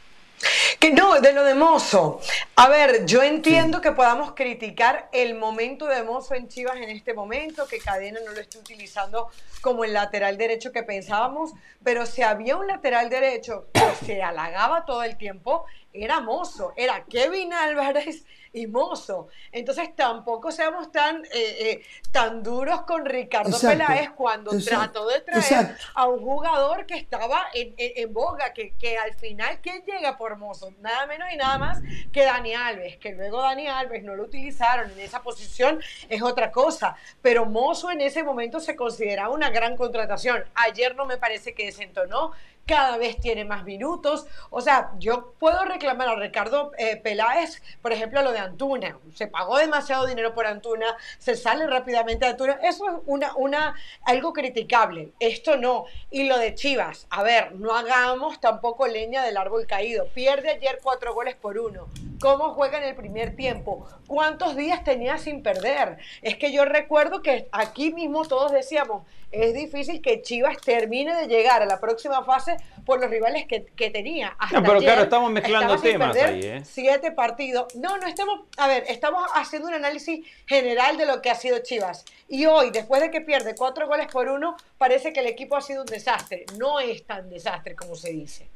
[0.79, 2.21] Que no, de lo de Mozo.
[2.55, 7.15] A ver, yo entiendo que podamos criticar el momento de Mozo en Chivas en este
[7.15, 9.29] momento, que Cadena no lo esté utilizando
[9.61, 14.85] como el lateral derecho que pensábamos, pero si había un lateral derecho que se halagaba
[14.85, 18.23] todo el tiempo, era Mozo, era Kevin Álvarez
[18.57, 19.27] y Mozo.
[19.51, 25.07] Entonces tampoco seamos tan, eh, eh, tan duros con Ricardo Exacto, Peláez cuando exacto, trató
[25.07, 25.83] de traer exacto.
[25.93, 30.17] a un jugador que estaba en, en- en boga, que, que al final, ¿quién llega
[30.17, 30.71] por Mozo?
[30.79, 31.79] Nada menos y nada más
[32.11, 36.51] que Dani Alves, que luego Dani Alves no lo utilizaron en esa posición, es otra
[36.51, 36.95] cosa.
[37.21, 40.43] Pero Mozo en ese momento se consideraba una gran contratación.
[40.55, 42.31] Ayer no me parece que desentonó,
[42.67, 44.27] cada vez tiene más minutos.
[44.51, 48.99] O sea, yo puedo reclamar a Ricardo eh, Peláez, por ejemplo, lo de Antuna.
[49.15, 52.59] Se pagó demasiado dinero por Antuna, se sale rápidamente de Antuna.
[52.61, 55.13] Eso es una, una, algo criticable.
[55.19, 55.85] Esto no.
[56.11, 60.07] Y lo de Chivas, a ver, no hagamos tampoco leña del árbol caído.
[60.09, 61.87] Pierde ayer cuatro goles por uno.
[62.19, 63.87] ¿Cómo juega en el primer tiempo?
[64.07, 65.97] ¿Cuántos días tenía sin perder?
[66.21, 71.27] Es que yo recuerdo que aquí mismo todos decíamos, es difícil que Chivas termine de
[71.27, 74.35] llegar a la próxima fase por los rivales que, que tenía.
[74.39, 76.61] Hasta No, pero ayer claro, estamos mezclando temas ahí, ¿eh?
[76.63, 77.75] Siete partidos.
[77.75, 81.59] No, no estamos, a ver, estamos haciendo un análisis general de lo que ha sido
[81.59, 82.05] Chivas.
[82.29, 85.61] Y hoy, después de que pierde cuatro goles por uno, parece que el equipo ha
[85.61, 86.45] sido un desastre.
[86.57, 88.47] No es tan desastre como se dice.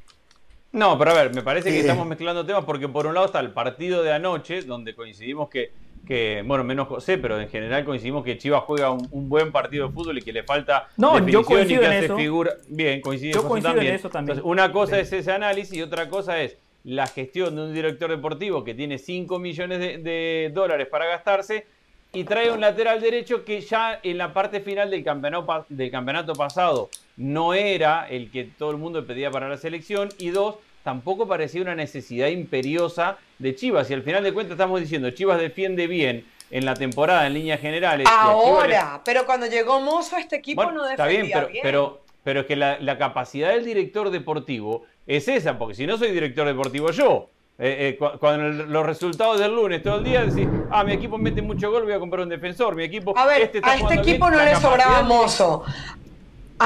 [0.72, 3.42] No, pero a ver, me parece que estamos mezclando temas porque por un lado está
[3.42, 5.72] el partido de anoche, donde coincidimos que,
[6.08, 9.88] que bueno, menos José, pero en general coincidimos que Chivas juega un, un buen partido
[9.88, 12.18] de fútbol y que le falta No, yo y coincido que en hace eso.
[12.18, 12.54] figura.
[12.68, 13.96] Bien, coincide Yo en también.
[13.96, 14.38] eso también.
[14.38, 18.10] Entonces, una cosa es ese análisis y otra cosa es la gestión de un director
[18.10, 21.66] deportivo que tiene 5 millones de, de dólares para gastarse
[22.14, 26.34] y trae un lateral derecho que ya en la parte final del campeonato, del campeonato
[26.34, 31.28] pasado no era el que todo el mundo pedía para la selección y dos, tampoco
[31.28, 35.88] parecía una necesidad imperiosa de Chivas y al final de cuentas estamos diciendo Chivas defiende
[35.88, 38.08] bien, en la temporada en líneas generales.
[38.08, 42.02] le- Ahora, pero cuando llegó Mozo, este equipo Bueno, no está defendía bien, pero, pero,
[42.24, 46.12] pero es que la, la capacidad del director deportivo es esa, porque si no soy
[46.12, 50.26] director deportivo yo, eh, eh, cu- cuando el- los resultados del lunes todo el día
[50.26, 53.18] decís, ah, mi equipo mete mucho gol, voy a comprar un defensor, mi equipo...
[53.18, 54.40] A ver, este está a este equipo bien".
[54.40, 55.64] no le sobraba Mozo.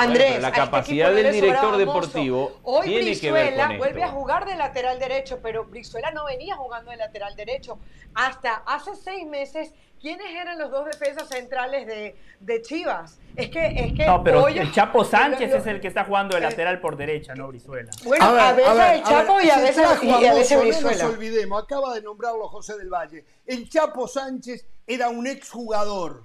[0.02, 4.12] Andrés, la este capacidad del director deportivo Hoy tiene que ver Brizuela con vuelve esto.
[4.12, 7.78] a jugar de lateral derecho, pero Brizuela no venía jugando de lateral derecho.
[8.14, 13.20] Hasta hace seis meses, ¿quiénes eran los dos defensas centrales de, de Chivas?
[13.36, 16.36] Es que, es que No, pero el Chapo Sánchez lo- es el que está jugando
[16.36, 17.92] de lateral por derecha, no Brizuela.
[18.06, 21.04] Bueno, a, veces el Chapo y a veces, y a veces Mozo, No Brizuela.
[21.04, 23.26] nos olvidemos, acaba de nombrarlo José del Valle.
[23.46, 26.24] El Chapo Sánchez era un exjugador,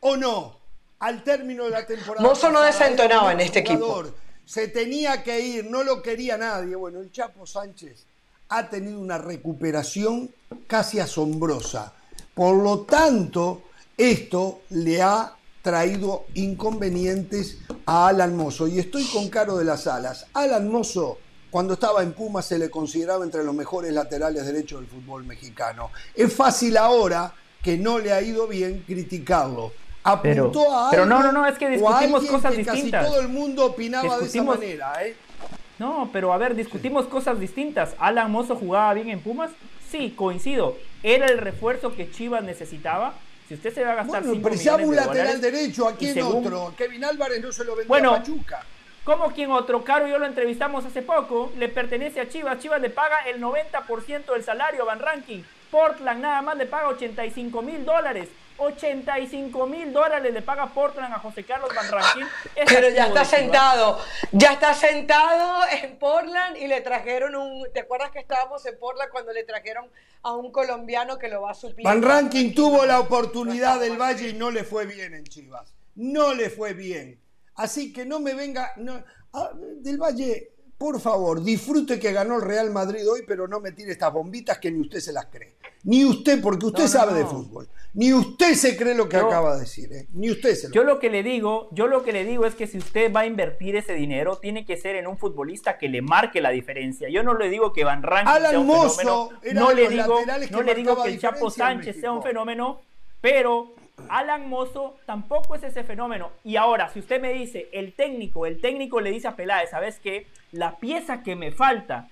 [0.00, 0.57] ¿o no?
[1.00, 2.26] Al término de la temporada.
[2.26, 4.04] Mozo no desentonaba en este equipo.
[4.44, 6.74] Se tenía que ir, no lo quería nadie.
[6.74, 8.06] Bueno, el Chapo Sánchez
[8.48, 10.30] ha tenido una recuperación
[10.66, 11.92] casi asombrosa.
[12.34, 13.62] Por lo tanto,
[13.96, 18.66] esto le ha traído inconvenientes a Alan Mozo.
[18.66, 20.26] Y estoy con Caro de las Alas.
[20.32, 21.18] Alan Mozo,
[21.50, 25.90] cuando estaba en Puma, se le consideraba entre los mejores laterales derechos del fútbol mexicano.
[26.14, 29.72] Es fácil ahora que no le ha ido bien criticarlo.
[30.22, 33.02] Pero- Apuntó a pero no, no, no, es que discutimos cosas que distintas.
[33.02, 35.16] Casi todo el mundo opinaba Discutimos- de esa manera, ¿eh?
[35.78, 37.94] No, pero a ver, discutimos cosas distintas.
[37.98, 39.50] ¿Alan Mozo jugaba bien en Pumas?
[39.90, 40.76] Sí, coincido.
[41.02, 43.14] ¿Era el refuerzo que Chivas necesitaba?
[43.48, 45.88] Si usted se va a gastar Bueno, 5 preciaba millones un de lateral dólares, derecho,
[45.88, 46.74] ¿a quién según- otro?
[46.76, 48.62] Kevin Álvarez no se lo vendió Bueno, a Pachuca.
[49.04, 49.84] ¿Cómo quien otro?
[49.84, 51.50] Caro y yo lo entrevistamos hace poco.
[51.56, 52.58] Le pertenece a Chivas.
[52.58, 55.42] Chivas le paga el 90% del salario a Van Ranking.
[55.70, 58.28] Portland nada más le paga 85 mil dólares.
[58.58, 62.24] 85 mil dólares le paga Portland a José Carlos Van Ranking.
[62.54, 63.98] Es Pero ya está sentado,
[64.32, 69.10] ya está sentado en Portland y le trajeron un, ¿te acuerdas que estábamos en Portland
[69.10, 69.88] cuando le trajeron
[70.22, 71.84] a un colombiano que lo va a suplir?
[71.86, 75.74] Van Ranking tuvo la oportunidad del Valle y no le fue bien en Chivas.
[75.94, 77.20] No le fue bien.
[77.54, 78.72] Así que no me venga.
[78.76, 83.58] no- ah, del Valle, por favor, disfrute que ganó el Real Madrid hoy, pero no
[83.60, 85.57] me tire estas bombitas que ni usted se las cree.
[85.88, 87.66] Ni usted, porque usted No, no, sabe de fútbol.
[87.94, 89.90] Ni usted se cree lo que Yo- acaba de decir.
[89.90, 90.06] ¿eh?
[90.12, 92.54] Ni usted se lo Yo lo que le digo, yo lo que le digo es
[92.54, 95.88] que si usted va a invertir ese dinero, tiene que ser en un futbolista que
[95.88, 97.08] le marque la diferencia.
[97.08, 100.62] Yo no le digo que Van Ranking Alan sea un fenómeno, no le digo, no
[100.62, 102.82] le digo que el Chapo Sánchez sea un fenómeno,
[103.22, 103.72] pero
[104.10, 106.32] Alan Mozo tampoco es ese fenómeno.
[106.44, 110.00] Y ahora, si usted me dice, el técnico, el técnico le dice a Peláez, ¿sabes
[110.00, 110.26] qué?
[110.52, 112.08] La pieza que me falta,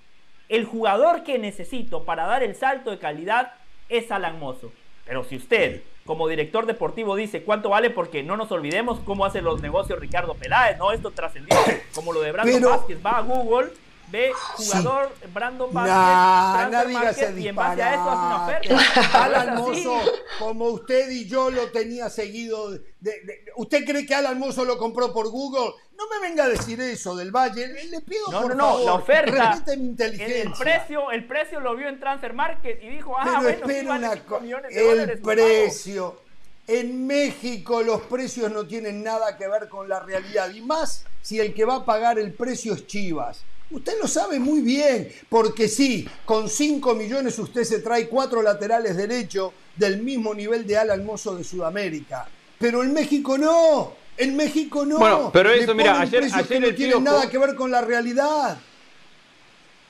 [0.49, 3.51] el jugador que necesito para dar el salto de calidad
[3.89, 4.71] es Alan Mozo.
[5.05, 9.41] Pero si usted, como director deportivo, dice cuánto vale, porque no nos olvidemos cómo hace
[9.41, 10.91] los negocios Ricardo Peláez, ¿no?
[10.91, 11.55] Esto trascendió
[11.95, 12.97] como lo de Brandon Pero- Vázquez.
[13.05, 13.69] Va a Google,
[14.09, 18.45] ve jugador Brandon Vázquez, Nah, transfer no market, y en base a eso hace una
[18.45, 19.23] oferta.
[19.23, 19.61] Alan No.
[19.67, 20.01] Mozo,
[20.39, 22.71] como usted y yo lo tenía seguido.
[22.71, 25.73] de- de- ¿Usted cree que Alan Mozo lo compró por Google?
[25.97, 27.67] No me venga a decir eso del Valle.
[27.67, 29.63] Le, pido No, por no, no, favor, la oferta.
[29.67, 33.87] El, precio, el precio lo vio en Transfer Market y dijo, ah, Pero bueno, sí
[33.87, 34.41] una 5 cosa.
[34.41, 35.03] millones de.
[35.03, 36.21] El precio.
[36.67, 40.49] En México los precios no tienen nada que ver con la realidad.
[40.53, 43.39] Y más si el que va a pagar el precio es Chivas.
[43.69, 48.95] Usted lo sabe muy bien, porque sí, con 5 millones usted se trae cuatro laterales
[48.95, 52.27] derechos del mismo nivel de Alan Mozo de Sudamérica.
[52.59, 54.97] Pero en México no, en México no.
[54.99, 57.55] Bueno, pero eso, mira, ayer- precios que ayer no el tienen Piojo- nada que ver
[57.55, 58.57] con la realidad.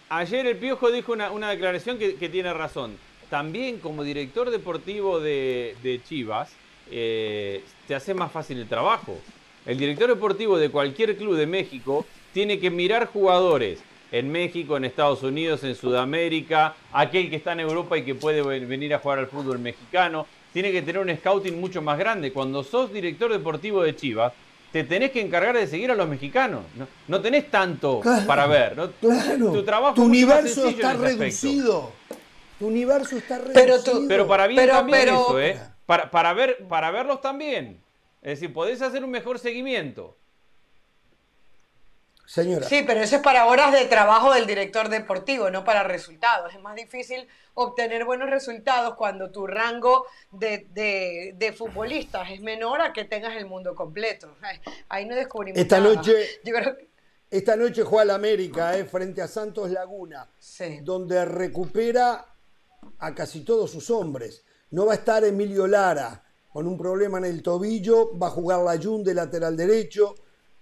[0.09, 2.97] Ayer el Piojo dijo una, una declaración que, que tiene razón.
[3.29, 6.49] También como director deportivo de, de Chivas,
[6.89, 9.19] eh, te hace más fácil el trabajo.
[9.65, 12.05] El director deportivo de cualquier club de México
[12.37, 13.79] tiene que mirar jugadores
[14.11, 18.43] en México, en Estados Unidos, en Sudamérica, aquel que está en Europa y que puede
[18.43, 20.27] ven- venir a jugar al fútbol mexicano.
[20.53, 22.31] Tiene que tener un scouting mucho más grande.
[22.31, 24.33] Cuando sos director deportivo de Chivas,
[24.71, 26.61] te tenés que encargar de seguir a los mexicanos.
[26.75, 28.77] No, no tenés tanto Claro, para ver.
[28.77, 28.91] ¿no?
[28.91, 31.91] Claro, Tu trabajo tu universo está reducido.
[32.59, 33.59] Tu universo está reducido.
[33.65, 35.59] Pero tú- Pero para bien Pero- también pero- eso, ¿eh?
[35.87, 37.79] Para, para, ver, para verlos también.
[38.21, 40.15] Es decir, podés hacer un mejor seguimiento.
[42.27, 42.67] Señora.
[42.67, 46.53] Sí, pero eso es para horas de trabajo del director deportivo, no para resultados.
[46.53, 52.81] Es más difícil obtener buenos resultados cuando tu rango de, de- de futbolistas es menor
[52.81, 54.35] a que tengas el mundo completo.
[54.89, 55.95] Ahí no descubrimos Esta nada.
[55.95, 56.89] noche, Yo creo que-
[57.31, 60.79] esta noche juega el América eh, frente a Santos Laguna, sí.
[60.81, 62.25] donde recupera
[62.99, 64.43] a casi todos sus hombres.
[64.71, 68.59] No va a estar Emilio Lara con un problema en el tobillo, va a jugar
[68.59, 70.15] Layún de lateral derecho,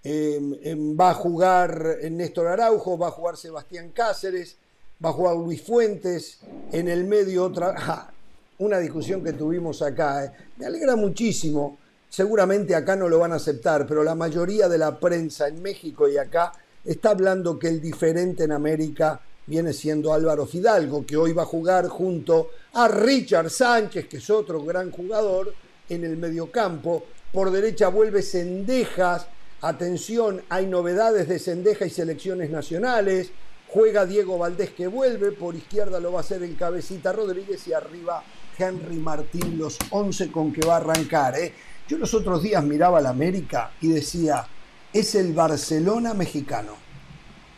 [0.06, 4.56] eh, eh, va a jugar Néstor Araujo, va a jugar Sebastián Cáceres,
[5.04, 6.40] va a jugar Luis Fuentes,
[6.72, 8.12] en el medio otra...
[8.60, 10.26] una discusión que tuvimos acá.
[10.26, 10.32] ¿eh?
[10.58, 11.78] Me alegra muchísimo.
[12.10, 16.08] Seguramente acá no lo van a aceptar, pero la mayoría de la prensa en México
[16.08, 16.54] y acá
[16.84, 21.48] está hablando que el diferente en América viene siendo Álvaro Fidalgo, que hoy va a
[21.48, 25.54] jugar junto a Richard Sánchez, que es otro gran jugador,
[25.90, 27.04] en el mediocampo.
[27.34, 29.28] Por derecha vuelve Cendejas.
[29.66, 33.32] Atención, hay novedades de Cendeja y selecciones nacionales.
[33.68, 35.32] Juega Diego Valdés que vuelve.
[35.32, 38.24] Por izquierda lo va a hacer el Cabecita Rodríguez y arriba
[38.60, 41.36] Henry Martín, los 11 con que va a arrancar.
[41.40, 41.52] ¿eh?
[41.88, 44.46] Yo los otros días miraba la América y decía,
[44.94, 46.74] es el Barcelona mexicano.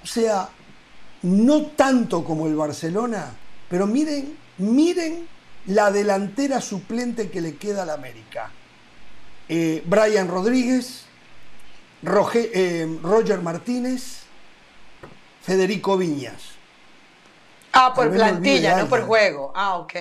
[0.01, 0.47] O sea,
[1.23, 3.35] no tanto como el Barcelona,
[3.69, 5.27] pero miren, miren
[5.65, 8.49] la delantera suplente que le queda al América.
[9.49, 11.06] Eh, Brian Rodríguez,
[12.03, 14.21] eh, Roger Martínez,
[15.41, 16.57] Federico Viñas.
[17.73, 19.51] Ah, por plantilla, no por juego.
[19.55, 19.93] Ah, ok.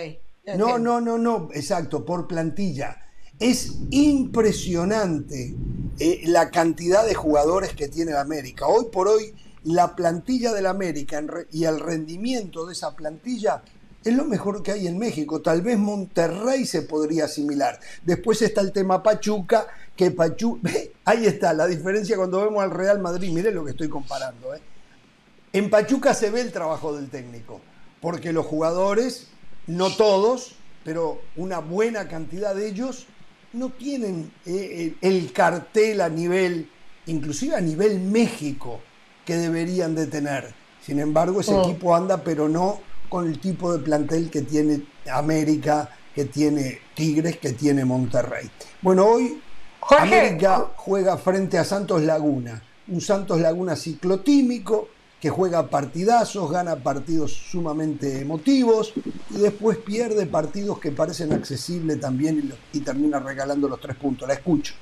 [0.56, 3.02] No, no, no, no, exacto, por plantilla.
[3.38, 5.54] Es impresionante
[5.98, 8.66] eh, la cantidad de jugadores que tiene el América.
[8.66, 9.34] Hoy por hoy,
[9.64, 13.62] la plantilla del América y el rendimiento de esa plantilla
[14.04, 15.42] es lo mejor que hay en México.
[15.42, 17.80] Tal vez Monterrey se podría asimilar.
[18.04, 19.66] Después está el tema Pachuca,
[19.96, 20.70] que Pachuca...
[21.04, 23.30] Ahí está la diferencia cuando vemos al Real Madrid.
[23.32, 24.54] Mire lo que estoy comparando.
[24.54, 24.60] ¿eh?
[25.52, 27.60] En Pachuca se ve el trabajo del técnico,
[28.00, 29.28] porque los jugadores,
[29.66, 33.06] no todos, pero una buena cantidad de ellos,
[33.52, 36.68] no tienen eh, el cartel a nivel,
[37.06, 38.80] inclusive a nivel México,
[39.24, 40.54] que deberían de tener.
[40.84, 41.62] Sin embargo, ese oh.
[41.62, 47.38] equipo anda, pero no con el tipo de plantel que tiene América, que tiene Tigres,
[47.38, 48.50] que tiene Monterrey.
[48.82, 49.40] Bueno, hoy
[49.90, 54.88] América juega frente a Santos Laguna, un Santos Laguna ciclotímico
[55.20, 58.92] que juega partidazos, gana partidos sumamente emotivos
[59.30, 64.28] y después pierde partidos que parecen accesibles también y, termina regalando los tres puntos.
[64.28, 64.74] La escucho.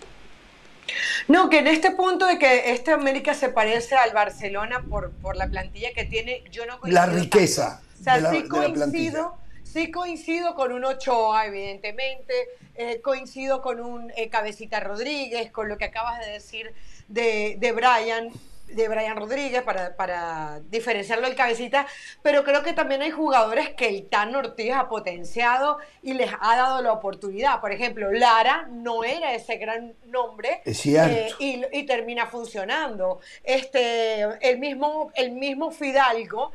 [1.28, 5.36] No, que en este punto de que este América se parece al Barcelona por, por
[5.36, 7.06] la plantilla que tiene, yo no coincido.
[7.06, 7.80] La riqueza.
[7.98, 9.36] O sea, sí, coincido,
[9.74, 12.32] sí coincido con un Ochoa, evidentemente,
[12.76, 16.72] eh, coincido con un eh, Cabecita Rodríguez, con lo que acabas de decir
[17.08, 18.30] de, de Brian
[18.68, 21.86] de Brian Rodríguez para, para, diferenciarlo del cabecita,
[22.22, 26.56] pero creo que también hay jugadores que el Tan Ortiz ha potenciado y les ha
[26.56, 27.60] dado la oportunidad.
[27.60, 33.20] Por ejemplo, Lara no era ese gran nombre eh, y, y, termina funcionando.
[33.44, 36.50] Este, el, mismo, el mismo Fidalgo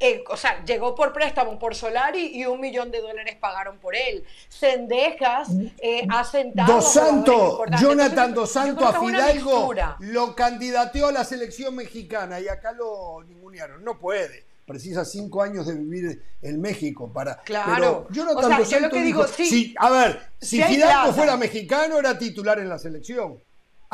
[0.00, 3.94] eh, o sea, llegó por préstamo por Solari y un millón de dólares pagaron por
[3.94, 4.24] él.
[4.48, 5.48] Sendejas
[5.78, 6.72] eh, ha sentado.
[6.74, 12.72] Dos Santos, Jonathan Dos Santos a Fidalgo lo candidateó a la selección mexicana y acá
[12.72, 13.84] lo ningunearon.
[13.84, 14.44] No puede.
[14.66, 17.36] Precisa cinco años de vivir en México para.
[17.42, 18.06] Claro.
[18.10, 22.78] Jonathan Dos Santos digo, si, a ver, si, Fidalgo fuera mexicano, era titular en la
[22.78, 23.38] selección.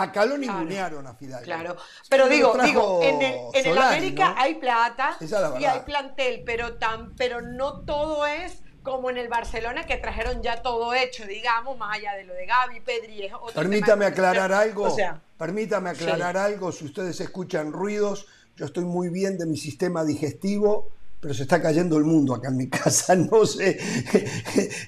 [0.02, 1.44] Acá lo ningunearon a Fidalgo.
[1.44, 1.76] Claro,
[2.08, 3.22] pero digo, digo, en
[3.66, 5.16] el, América hay plata
[5.58, 10.42] y hay plantel, pero tan, pero no todo es como en el Barcelona que trajeron
[10.42, 14.52] ya todo hecho, digamos, más allá de lo de Gaby, Pedri es otro Permítame aclarar
[14.52, 14.84] algo.
[14.84, 19.56] O sea, permítame aclarar algo, si ustedes escuchan ruidos, yo estoy muy bien de mi
[19.56, 20.88] sistema digestivo
[21.20, 23.78] pero se está cayendo el mundo acá en mi casa, no sé.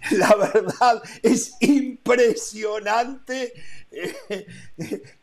[0.12, 3.52] La verdad es impresionante.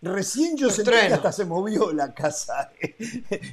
[0.02, 2.72] Recién yo sentí que hasta se movió la casa.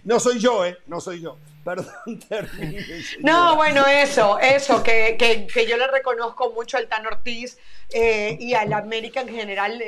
[0.05, 0.77] No soy yo, ¿eh?
[0.87, 1.39] No soy yo.
[1.67, 2.81] Perdón, termine.
[3.19, 7.59] No, bueno, eso, eso, que, que, yo le reconozco mucho al Tan Ortiz
[7.93, 9.83] eh, y al América en general,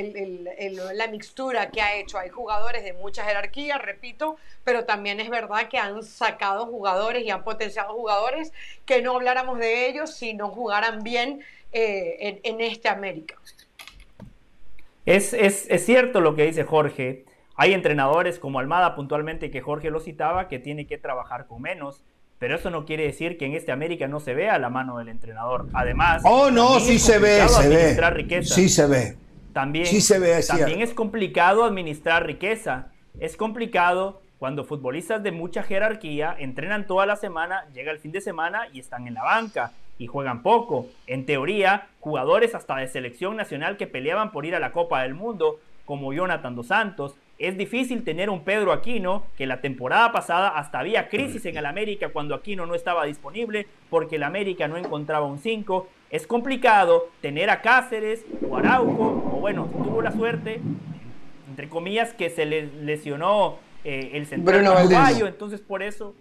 [0.94, 2.18] la mixtura que ha hecho.
[2.18, 7.30] Hay jugadores de mucha jerarquía, repito, pero también es verdad que han sacado jugadores y
[7.30, 8.52] han potenciado jugadores
[8.84, 13.36] que no habláramos de ellos si no jugaran bien eh, en, este América.
[15.06, 17.27] Es, es, es cierto lo que dice Jorge.
[17.60, 22.04] Hay entrenadores como Almada puntualmente que Jorge lo citaba que tiene que trabajar con menos.
[22.38, 25.08] Pero eso no quiere decir que en este América no se vea la mano del
[25.08, 25.66] entrenador.
[25.72, 28.10] Además, oh no, sí se ve, se ve.
[28.10, 28.54] Riqueza.
[28.54, 29.16] Sí se ve.
[29.52, 32.92] También, sí se ve, también es complicado administrar riqueza.
[33.18, 38.20] Es complicado cuando futbolistas de mucha jerarquía entrenan toda la semana, llega el fin de
[38.20, 40.86] semana y están en la banca y juegan poco.
[41.08, 45.14] En teoría, jugadores hasta de selección nacional que peleaban por ir a la Copa del
[45.14, 50.48] Mundo, como Jonathan Dos Santos, es difícil tener un Pedro Aquino, que la temporada pasada
[50.48, 54.76] hasta había crisis en el América cuando Aquino no estaba disponible porque el América no
[54.76, 55.88] encontraba un 5.
[56.10, 60.60] Es complicado tener a Cáceres o Araujo, o bueno, tuvo la suerte,
[61.48, 66.14] entre comillas, que se le lesionó eh, el central uruguayo, entonces por eso,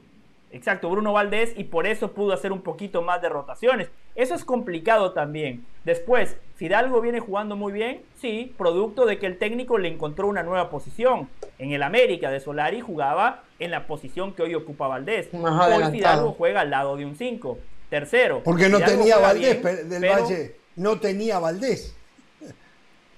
[0.52, 3.90] exacto, Bruno Valdés, y por eso pudo hacer un poquito más de rotaciones.
[4.14, 5.66] Eso es complicado también.
[5.84, 10.42] Después, Fidalgo viene jugando muy bien, sí, producto de que el técnico le encontró una
[10.42, 11.30] nueva posición.
[11.60, 15.30] En el América de Solari jugaba en la posición que hoy ocupa Valdés.
[15.32, 17.60] Hoy Fidalgo juega al lado de un 5.
[17.92, 18.42] Tercero.
[18.44, 21.96] Porque no tenía Valdés del Valle, no tenía Valdés.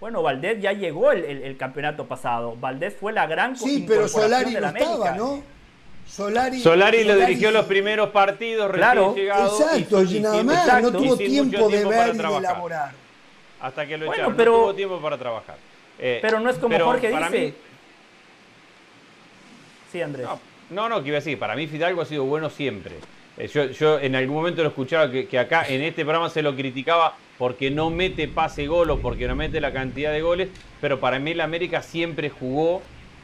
[0.02, 2.58] Bueno, Valdés ya llegó el, campeonato pasado.
[2.60, 5.42] Valdés fue la gran Sí, pero Solari no estaba, ¿no?
[6.06, 9.60] Solari, Solari, lo dirigió los primeros partidos, claro, llegado.
[9.60, 12.99] Exacto, y, nada más, no tuvo tiempo, de ver y de elaborar.
[13.62, 15.58] Hasta que lo bueno, echaron, pero, no tuvo tiempo para trabajar.
[15.98, 17.54] Eh, pero no es como Jorge dice.
[19.92, 20.28] sí, Andrés.
[20.70, 22.96] No, no, que iba a decir, para mí Fidalgo ha sido bueno siempre.
[23.38, 26.42] Eh, yo, yo, en algún momento lo escuchaba que, que, acá en este programa se
[26.42, 30.50] lo criticaba porque no mete pase gol o porque no mete la cantidad de goles,
[30.80, 32.82] pero para mí el América siempre jugó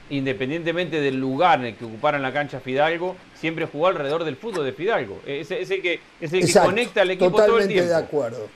[0.10, 4.66] independientemente del lugar en el que ocuparan la cancha Fidalgo, siempre jugó alrededor del fútbol
[4.66, 5.20] de Fidalgo.
[5.26, 7.90] Es, el que, es el que conecta al equipo todo el tiempo.
[7.90, 8.48] de acuerdo.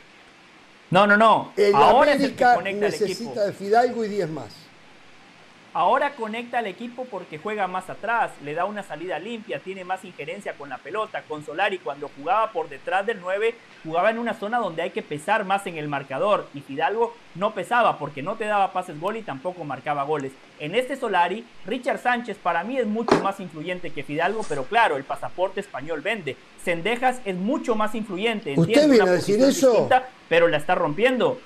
[0.92, 1.52] No, no, no.
[1.56, 4.69] El Ahora América necesita de Fidalgo y 10 más.
[5.74, 10.04] Ahora conecta al equipo porque juega más atrás, le da una salida limpia, tiene más
[10.04, 11.24] injerencia con la pelota.
[11.28, 15.04] Con Solari cuando jugaba por detrás del 9, jugaba en una zona donde hay que
[15.04, 16.48] pesar más en el marcador.
[16.56, 20.32] Y Fidalgo no pesaba porque no te daba pases gol y tampoco marcaba goles.
[20.60, 24.98] En este Solari, Richard Sánchez para mí es mucho más influyente que Fidalgo, pero claro,
[24.98, 26.36] el pasaporte español vende.
[26.64, 28.56] Sendejas es mucho más influyente.
[28.58, 29.88] ¿Usted viene a decir eso?
[30.28, 31.40] pero la está rompiendo.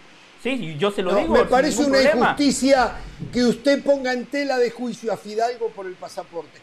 [0.43, 1.33] Sí, yo se lo digo.
[1.33, 2.95] Me parece una injusticia
[3.31, 6.59] que usted ponga en tela de juicio a Fidalgo por el pasaporte.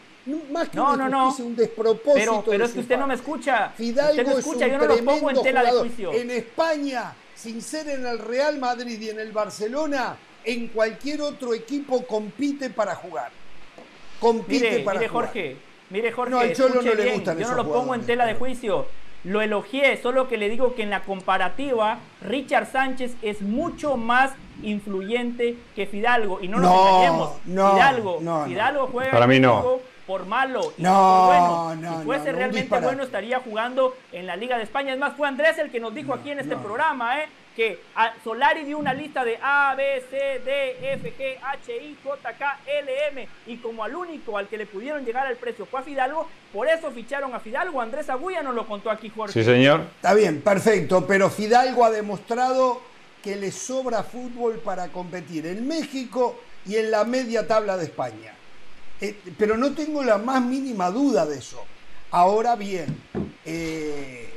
[0.51, 1.35] Más que no, no, no.
[1.39, 2.13] un despropósito.
[2.13, 3.69] Pero, pero es que usted no me escucha.
[3.69, 6.13] Fidalgo usted escucha, yo no lo pongo en tela de juicio.
[6.13, 11.55] En España, sin ser en el Real Madrid y en el Barcelona, en cualquier otro
[11.55, 13.31] equipo compite para jugar.
[14.19, 15.25] Compite mire, para mire, jugar.
[15.25, 15.57] Jorge,
[15.89, 16.31] mire, Jorge.
[16.31, 18.85] No, al Cholo no le gustan Yo no lo pongo en tela de juicio
[19.23, 24.31] lo elogié, solo que le digo que en la comparativa Richard Sánchez es mucho más
[24.63, 27.31] influyente que Fidalgo y no nos engañemos.
[27.45, 29.79] Fidalgo, Fidalgo juega Para mí no.
[30.07, 30.91] por malo y por
[31.25, 31.75] bueno.
[31.99, 34.93] si fuese realmente bueno estaría jugando en la Liga de España.
[34.93, 37.27] Es más, fue Andrés el que nos dijo aquí en este programa, ¿eh?
[37.55, 37.81] Que
[38.23, 42.59] Solari dio una lista de A, B, C, D, F, G, H, I, J, K,
[42.65, 45.83] L, M y como al único al que le pudieron llegar al precio fue a
[45.83, 47.81] Fidalgo, por eso ficharon a Fidalgo.
[47.81, 49.33] Andrés Agulla nos lo contó aquí Jorge.
[49.33, 49.81] Sí, señor.
[49.95, 52.81] Está bien, perfecto, pero Fidalgo ha demostrado
[53.21, 58.33] que le sobra fútbol para competir en México y en la media tabla de España.
[58.99, 61.63] Eh, pero no tengo la más mínima duda de eso.
[62.11, 63.01] Ahora bien,
[63.45, 64.29] eh,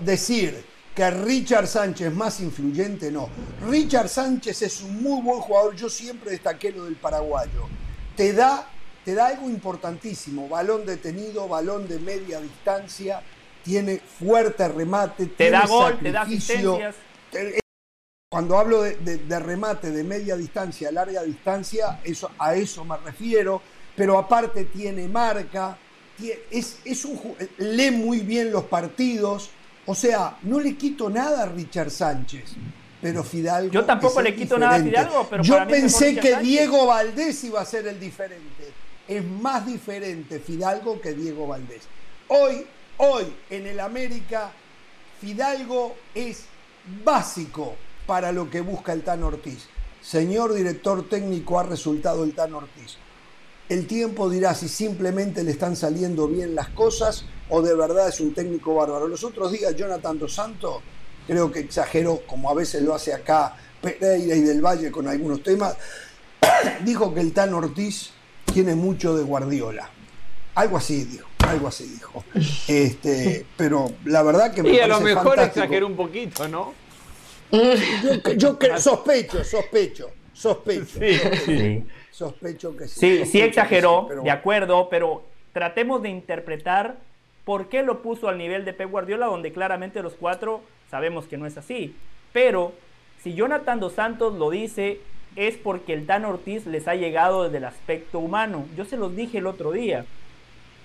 [0.00, 0.64] decir
[0.96, 3.28] que Richard Sánchez más influyente, no.
[3.68, 7.68] Richard Sánchez es un muy buen jugador, yo siempre destaqué lo del paraguayo.
[8.16, 8.66] Te da,
[9.04, 13.22] te da algo importantísimo, balón detenido, balón de media distancia,
[13.62, 16.94] tiene fuerte remate, te da gol, te da asistencias.
[18.30, 23.60] Cuando hablo de, remate de media distancia, larga distancia, eso, a eso me refiero,
[23.94, 25.76] pero aparte tiene marca,
[26.50, 27.20] es, es un,
[27.58, 29.50] lee muy bien los partidos,
[29.86, 32.54] o sea, no le quito nada a Richard Sánchez,
[33.00, 33.72] pero Fidalgo.
[33.72, 35.42] Yo tampoco le quito nada a Fidalgo, pero.
[35.42, 38.72] Yo pensé que Diego Valdés iba a ser el diferente.
[39.06, 41.82] Es más diferente Fidalgo que Diego Valdés.
[42.28, 42.66] Hoy,
[42.96, 44.50] hoy en el América,
[45.20, 46.44] Fidalgo es
[47.04, 49.66] básico para lo que busca el Tan Ortiz.
[50.02, 52.96] Señor director técnico, ha resultado el Tan Ortiz.
[53.68, 58.20] El tiempo dirá si simplemente le están saliendo bien las cosas o de verdad es
[58.20, 59.08] un técnico bárbaro.
[59.08, 60.82] Los otros días Jonathan Dos Santos,
[61.26, 65.42] creo que exageró, como a veces lo hace acá Pereira y del Valle con algunos
[65.42, 65.76] temas,
[66.84, 68.10] dijo que el Tan Ortiz
[68.52, 69.90] tiene mucho de Guardiola.
[70.54, 72.24] Algo así dijo, algo así dijo.
[72.66, 76.72] Este, pero la verdad que me Y a lo mejor exageró un poquito, ¿no?
[78.36, 80.98] Yo, sospecho, sospecho, sospecho.
[81.44, 83.00] Sí, Sospecho que sí.
[83.00, 86.96] Sí, sí exageró, de acuerdo, pero tratemos de interpretar
[87.46, 91.38] por qué lo puso al nivel de Pep Guardiola, donde claramente los cuatro sabemos que
[91.38, 91.94] no es así.
[92.32, 92.72] Pero
[93.22, 95.00] si Jonathan Dos Santos lo dice,
[95.36, 98.66] es porque el Tan Ortiz les ha llegado desde el aspecto humano.
[98.76, 100.04] Yo se los dije el otro día.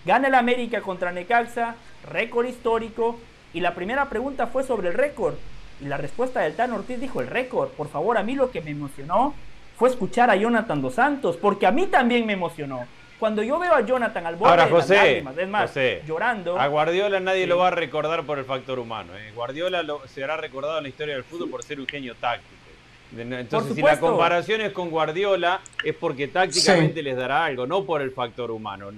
[0.05, 1.75] Gana el América contra Necaxa,
[2.07, 3.17] récord histórico,
[3.55, 5.33] y la primera pregunta fue sobre el récord.
[5.81, 7.69] Y la respuesta del Tan Ortiz dijo el récord.
[7.69, 9.33] Por favor, a mí lo que me emocionó
[9.77, 12.85] fue escuchar a Jonathan Dos Santos, porque a mí también me emocionó.
[13.21, 16.59] Cuando yo veo a Jonathan al borde Ahora, de José, las lágrimas, es más, llorando.
[16.59, 19.15] A Guardiola nadie lo va a recordar por el factor humano.
[19.15, 19.31] ¿eh?
[19.35, 22.55] Guardiola lo, será recordado en la historia del fútbol por ser un genio táctico.
[23.15, 28.01] Entonces, si la comparación es con Guardiola, es porque tácticamente les dará algo, no por
[28.01, 28.89] el factor humano.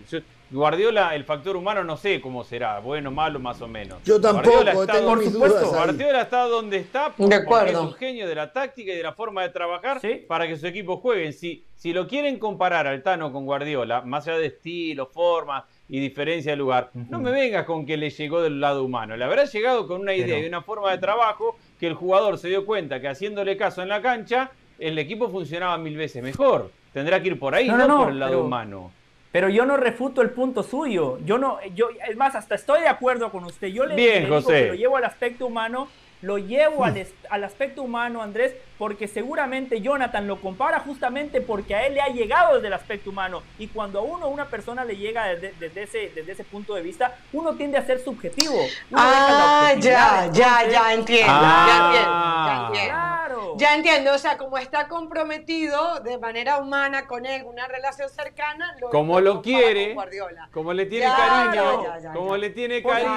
[0.51, 3.97] Guardiola, el factor humano no sé cómo será, bueno, malo, más o menos.
[4.03, 5.65] Yo tampoco, Guardiola está tengo mis dudas.
[5.65, 9.41] Guardiola está donde está porque es un genio de la táctica y de la forma
[9.41, 11.31] de trabajar para que su equipo juegue.
[11.33, 15.99] Si, si lo quieren comparar al Tano con Guardiola, más allá de estilo, forma y
[15.99, 19.17] diferencia de lugar, no me vengas con que le llegó del lado humano.
[19.17, 22.49] Le habrá llegado con una idea y una forma de trabajo que el jugador se
[22.49, 26.71] dio cuenta que haciéndole caso en la cancha, el equipo funcionaba mil veces mejor.
[26.93, 28.91] Tendrá que ir por ahí, no, por el lado humano.
[29.33, 31.17] Pero yo no refuto el punto suyo.
[31.25, 33.69] Yo no, yo, es más, hasta estoy de acuerdo con usted.
[33.69, 34.61] Yo le, Bien, digo José.
[34.61, 35.87] que lo llevo al aspecto humano,
[36.23, 41.85] lo llevo al, al, aspecto humano, Andrés, porque seguramente Jonathan lo compara justamente porque a
[41.85, 43.43] él le ha llegado desde el aspecto humano.
[43.59, 46.81] Y cuando a uno, una persona le llega desde, desde ese, desde ese punto de
[46.81, 48.53] vista, uno tiende a ser subjetivo.
[48.55, 51.33] Uno ah, ya, ya, ya entiendo.
[51.33, 51.65] Ah.
[51.67, 52.11] Ya entiendo,
[52.47, 52.93] ya entiendo.
[52.93, 53.53] Claro.
[53.57, 58.75] Ya entiendo, o sea, como está comprometido de manera humana con él, una relación cercana,
[58.79, 60.07] lo como lo quiere, con
[60.51, 62.37] como le tiene Ya, cariño, ya, ya, ya, como ya.
[62.37, 63.13] le tiene Por cariño.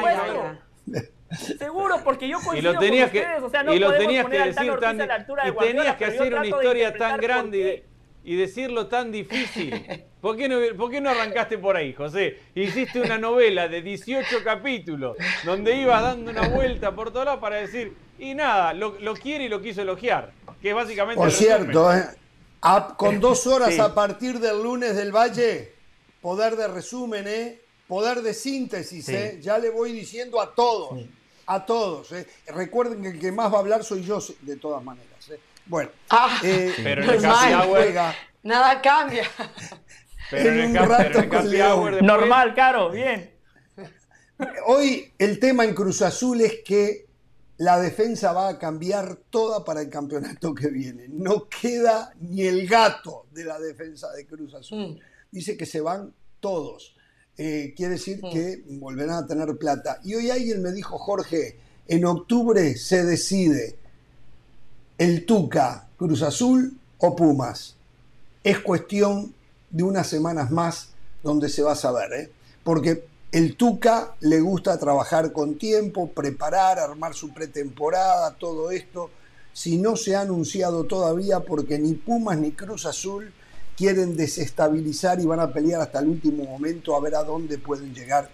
[0.87, 1.16] supuesto.
[1.59, 3.43] Seguro, porque yo Y coincido lo tenías con que, ustedes.
[3.43, 5.15] O sea, no y lo podemos tenías que poner Tano decir Ortiz tan, a la
[5.15, 7.85] altura de y tenías que hacer una historia tan grande y, de-
[8.25, 10.05] y decirlo tan difícil.
[10.21, 12.39] ¿Por qué, no, ¿Por qué no arrancaste por ahí, José?
[12.55, 17.57] Hiciste una novela de 18 capítulos donde ibas dando una vuelta por todos lados para
[17.57, 20.33] decir, y nada, lo, lo quiere y lo quiso elogiar.
[20.63, 22.05] Que es básicamente Por cierto, ¿eh?
[22.63, 23.81] A- con dos horas Sí.
[23.81, 25.73] a partir del lunes del Valle,
[26.23, 27.61] poder de resumen, ¿eh?
[27.89, 29.15] Poder de síntesis, Sí.
[29.15, 29.39] ¿eh?
[29.41, 31.01] ya le voy diciendo a todos,
[31.47, 32.13] a todos.
[32.13, 32.27] ¿eh?
[32.49, 35.29] Recuerden que el que más va a hablar soy yo, de todas maneras.
[35.31, 35.39] ¿eh?
[35.67, 39.25] Bueno, Ah, eh, Pero en el juega Nada cambia.
[40.31, 43.33] pero en en el, rato pero en el Normal, Caro, bien.
[44.67, 47.07] Hoy el tema en Cruz Azul es que
[47.59, 51.07] la defensa va a cambiar toda para el campeonato que viene.
[51.09, 54.79] No queda ni el gato de la defensa de Cruz Azul.
[54.79, 54.99] Mm.
[55.31, 56.96] Dice que se van todos.
[57.39, 60.01] Eh, quiere decir que volverán a tener plata.
[60.05, 61.57] Y hoy alguien me dijo, Jorge,
[61.87, 63.77] en octubre se decide
[64.99, 67.77] el Tuca, Cruz Azul o Pumas.
[68.43, 69.35] Es cuestión
[69.71, 70.91] de unas semanas más
[71.23, 72.31] donde se va a saber, ¿eh?
[72.65, 79.11] porque el Tuca le gusta trabajar con tiempo, preparar, armar su pretemporada, todo esto.
[79.53, 83.33] Si no se ha anunciado todavía, porque ni Pumas ni Cruz Azul
[83.77, 87.95] quieren desestabilizar y van a pelear hasta el último momento a ver a dónde pueden
[87.95, 88.29] llegar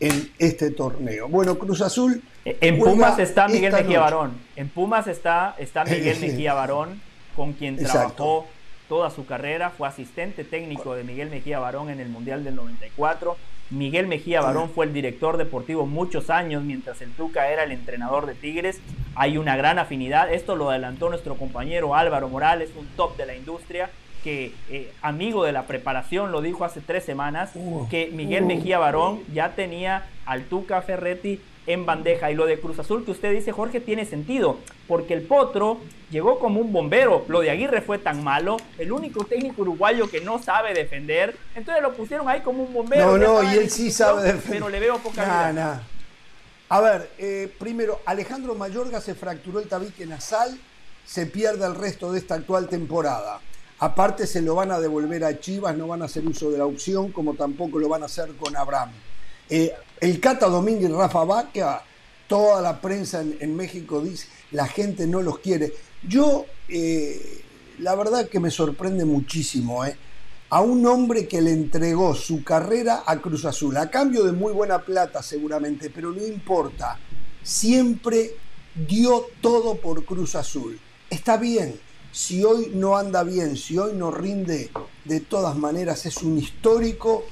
[0.00, 1.28] en este torneo.
[1.28, 2.22] Bueno, Cruz Azul.
[2.44, 4.00] En juega Pumas está Miguel Mejía.
[4.00, 4.32] Barón.
[4.56, 7.00] En Pumas está, está Miguel Mejía Barón,
[7.36, 7.98] con quien Exacto.
[8.16, 8.46] trabajó
[8.88, 9.70] toda su carrera.
[9.70, 13.36] Fue asistente técnico de Miguel Mejía Barón en el Mundial del 94.
[13.70, 18.26] Miguel Mejía Barón fue el director deportivo muchos años mientras el Tuca era el entrenador
[18.26, 18.80] de Tigres.
[19.14, 20.32] Hay una gran afinidad.
[20.32, 23.90] Esto lo adelantó nuestro compañero Álvaro Morales, un top de la industria
[24.22, 27.50] que eh, amigo de la preparación lo dijo hace tres semanas
[27.90, 28.46] que Miguel uh.
[28.46, 33.10] Mejía Barón ya tenía al Tuca Ferretti en bandeja y lo de Cruz Azul que
[33.10, 34.58] usted dice Jorge tiene sentido
[34.88, 35.78] porque el Potro
[36.10, 40.20] llegó como un bombero lo de Aguirre fue tan malo el único técnico uruguayo que
[40.20, 43.90] no sabe defender entonces lo pusieron ahí como un bombero No, no, y él sí
[43.90, 44.50] sabe defender.
[44.50, 45.78] pero le veo poca nah.
[46.72, 50.56] A ver, eh, primero, Alejandro Mayorga se fracturó el tabique nasal,
[51.04, 53.40] se pierde el resto de esta actual temporada.
[53.80, 56.66] Aparte se lo van a devolver a Chivas, no van a hacer uso de la
[56.66, 58.90] opción, como tampoco lo van a hacer con Abraham.
[59.48, 61.82] Eh, el Cata Domínguez y Rafa Vaca,
[62.28, 65.72] toda la prensa en, México dice, la gente no los quiere.
[66.06, 67.42] Yo, eh,
[67.78, 69.96] la verdad que me sorprende muchísimo, ¿eh?
[70.50, 74.52] a un hombre que le entregó su carrera a Cruz Azul, a cambio de muy
[74.52, 76.98] buena plata seguramente, pero no importa,
[77.42, 78.32] siempre
[78.74, 80.78] dio todo por Cruz Azul.
[81.08, 81.80] Está bien,
[82.12, 84.70] si hoy no anda bien, si hoy no rinde,
[85.04, 87.24] de todas maneras es un histórico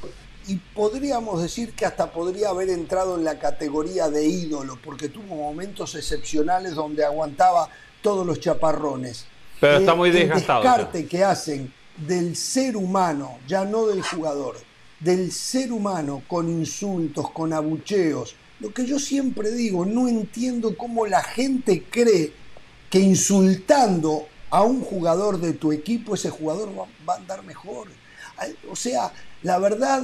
[0.46, 5.34] y podríamos decir que hasta podría haber entrado en la categoría de ídolo, porque tuvo
[5.34, 7.68] momentos excepcionales donde aguantaba
[8.02, 9.26] todos los chaparrones.
[9.60, 10.70] Pero está muy el desgastado ya.
[10.70, 14.56] descarte que hacen del ser humano, ya no del jugador,
[15.00, 18.34] del ser humano con insultos, con abucheos.
[18.60, 22.32] Lo que yo siempre digo, no entiendo cómo la gente cree
[22.88, 27.88] que insultando a un jugador de tu equipo, ese jugador va, va a andar mejor.
[28.70, 29.12] O sea,
[29.42, 30.02] la verdad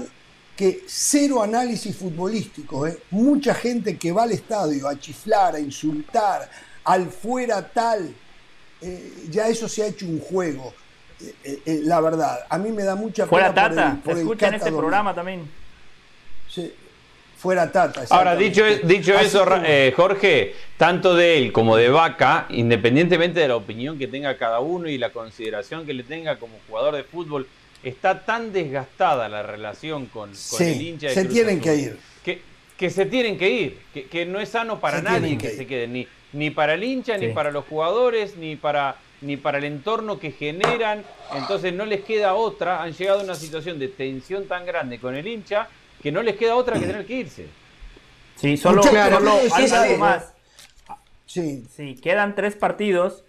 [0.56, 2.98] que cero análisis futbolístico, ¿eh?
[3.10, 6.48] mucha gente que va al estadio a chiflar, a insultar,
[6.84, 8.14] al fuera tal,
[8.80, 10.72] eh, ya eso se ha hecho un juego.
[11.42, 14.20] Eh, la verdad, a mí me da mucha Fuera pena por Tata, el- por se
[14.20, 14.80] el escucha en este Domínguez.
[14.80, 15.50] programa también.
[16.50, 16.72] Sí.
[17.44, 18.04] Fuera Tata.
[18.08, 18.94] Ahora, dicho, exactamente.
[19.02, 23.56] dicho Así eso, que- eh, Jorge, tanto de él como de Vaca, independientemente de la
[23.56, 27.46] opinión que tenga cada uno y la consideración que le tenga como jugador de fútbol,
[27.82, 31.62] está tan desgastada la relación con, con Sí, el hincha de se Cruz tienen Azul,
[31.70, 31.98] que ir.
[32.24, 32.42] Que,
[32.78, 35.54] que se tienen que ir, que, que no es sano para Se nadie que, que
[35.54, 37.26] se queden, ni, ni para el hincha, Sí.
[37.26, 41.04] ni para los jugadores, ni para, ni para el entorno que generan.
[41.36, 45.14] Entonces no les queda otra, han llegado a una situación de tensión tan grande con
[45.14, 45.68] el hincha
[46.04, 47.46] que no les queda otra que tener que irse.
[48.36, 50.00] Sí, solo, Claro, solo sí, algo, sí, algo sí.
[50.00, 50.34] más.
[51.24, 53.24] Sí, Sí, quedan tres partidos.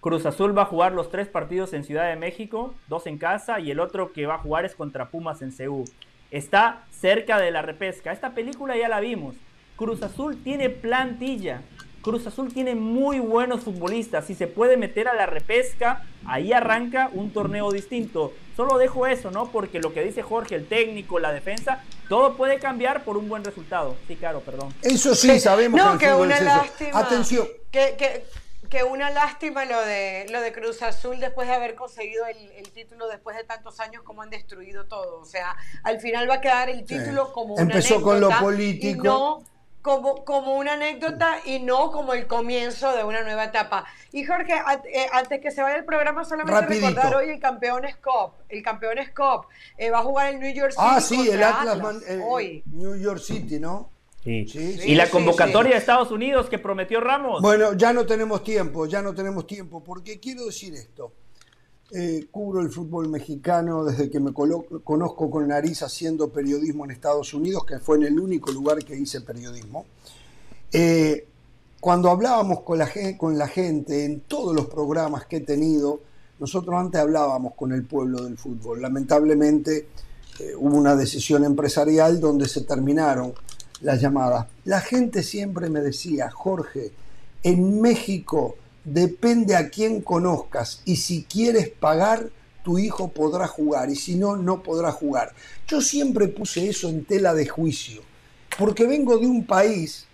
[0.00, 3.60] Cruz Azul va a jugar los tres partidos en Ciudad de México, dos en casa
[3.60, 5.84] y el otro que va a jugar es contra Pumas en Ceú.
[6.32, 8.10] Está cerca de la repesca.
[8.10, 9.36] Esta película ya la vimos.
[9.76, 11.62] Cruz Azul tiene plantilla.
[12.06, 14.26] Cruz Azul tiene muy buenos futbolistas.
[14.26, 18.32] Si se puede meter a la repesca, ahí arranca un torneo distinto.
[18.56, 19.50] Solo dejo eso, ¿no?
[19.50, 23.42] Porque lo que dice Jorge, el técnico, la defensa, todo puede cambiar por un buen
[23.42, 23.96] resultado.
[24.06, 24.72] Sí, claro, perdón.
[24.82, 26.56] Eso sí, sabemos No, que que el fútbol una es eso.
[26.56, 26.98] lástima.
[27.00, 28.24] Atención, Que, que,
[28.70, 32.70] que una lástima lo de, lo de Cruz Azul después de haber conseguido el, el
[32.70, 35.20] título después de tantos años como han destruido todo.
[35.20, 39.02] O sea, al final va a quedar el título como una Empezó con lo político.
[39.02, 39.55] Y no
[39.86, 43.84] como, como una anécdota y no como el comienzo de una nueva etapa.
[44.10, 46.88] Y Jorge, a- eh, antes que se vaya el programa, solamente Rapidito.
[46.88, 48.32] recordar hoy el Campeones Cup.
[48.48, 49.46] El Campeones Cup
[49.78, 52.64] eh, va a jugar el New York City ah, sí, el Atlas, Man- eh, hoy.
[52.66, 53.90] New York City, ¿no?
[54.24, 54.48] Sí.
[54.48, 55.74] Sí, y la sí, convocatoria sí.
[55.74, 57.40] de Estados Unidos que prometió Ramos.
[57.40, 61.12] Bueno, ya no tenemos tiempo, ya no tenemos tiempo, porque quiero decir esto.
[61.92, 67.32] Eh, cubro el fútbol mexicano desde que me conozco con nariz haciendo periodismo en Estados
[67.32, 69.86] Unidos, que fue en el único lugar que hice periodismo.
[70.72, 71.28] Eh,
[71.78, 76.00] cuando hablábamos con la, gen- con la gente en todos los programas que he tenido,
[76.40, 78.82] nosotros antes hablábamos con el pueblo del fútbol.
[78.82, 79.86] Lamentablemente
[80.40, 83.32] eh, hubo una decisión empresarial donde se terminaron
[83.82, 84.48] las llamadas.
[84.64, 86.90] La gente siempre me decía, Jorge,
[87.44, 88.56] en México
[88.86, 92.30] depende a quién conozcas y si quieres pagar,
[92.62, 95.34] tu hijo podrá jugar y si no, no podrá jugar.
[95.66, 98.02] Yo siempre puse eso en tela de juicio,
[98.56, 100.06] porque vengo de un país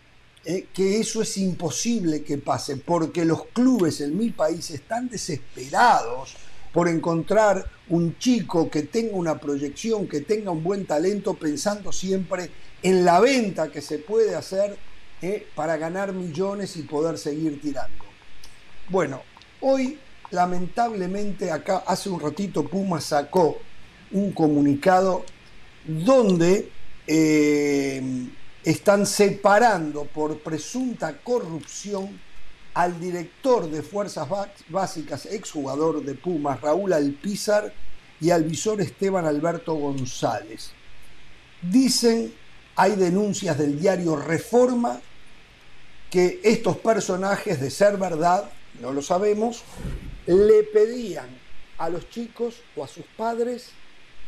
[0.44, 6.34] eh, que eso es imposible que pase, porque los clubes en mi país están desesperados
[6.72, 12.50] por encontrar un chico que tenga una proyección, que tenga un buen talento, pensando siempre
[12.82, 14.78] en la venta que se puede hacer
[15.20, 18.11] eh, para ganar millones y poder seguir tirando.
[18.88, 19.22] Bueno,
[19.60, 19.98] hoy
[20.30, 23.58] lamentablemente acá hace un ratito Puma sacó
[24.10, 25.24] un comunicado
[25.84, 26.70] donde
[27.06, 28.02] eh,
[28.64, 32.20] están separando por presunta corrupción
[32.74, 37.72] al director de Fuerzas Bá- Básicas, exjugador de Pumas, Raúl Alpizar,
[38.20, 40.70] y al visor Esteban Alberto González.
[41.60, 42.32] Dicen,
[42.76, 45.00] hay denuncias del diario Reforma,
[46.10, 48.48] que estos personajes, de ser verdad,
[48.82, 49.62] no lo sabemos,
[50.26, 51.28] le pedían
[51.78, 53.68] a los chicos o a sus padres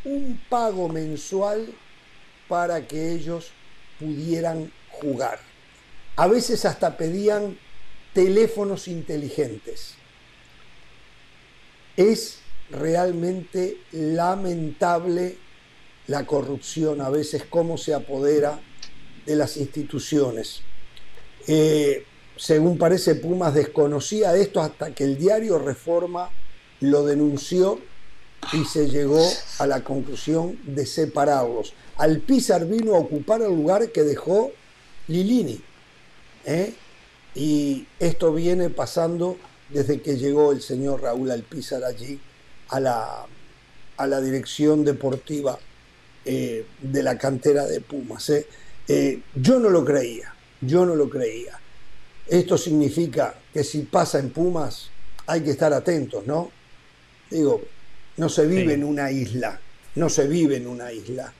[0.05, 1.67] un pago mensual
[2.47, 3.51] para que ellos
[3.99, 5.39] pudieran jugar.
[6.15, 7.57] A veces hasta pedían
[8.13, 9.95] teléfonos inteligentes.
[11.97, 15.37] Es realmente lamentable
[16.07, 18.61] la corrupción, a veces cómo se apodera
[19.25, 20.61] de las instituciones.
[21.45, 22.05] Eh,
[22.37, 26.29] según parece, Pumas desconocía esto hasta que el diario Reforma
[26.81, 27.79] lo denunció
[28.53, 29.25] y se llegó
[29.59, 31.73] a la conclusión de separarlos.
[31.97, 34.51] Alpizar vino a ocupar el lugar que dejó
[35.07, 35.61] Lilini.
[36.45, 36.73] ¿eh?
[37.33, 39.37] Y esto viene pasando
[39.69, 42.19] desde que llegó el señor Raúl Alpizar allí
[42.69, 43.25] a la,
[43.97, 45.57] a la dirección deportiva
[46.23, 48.29] eh, de la cantera de Pumas.
[48.29, 48.47] ¿eh?
[48.87, 51.59] Eh, yo no lo creía, yo no lo creía.
[52.27, 54.89] Esto significa que si pasa en Pumas
[55.27, 56.49] hay que estar atentos, ¿no?
[57.29, 57.61] Digo,
[58.17, 58.71] no se vive Sí.
[58.73, 59.59] en una isla,
[59.95, 61.33] no se vive en una isla.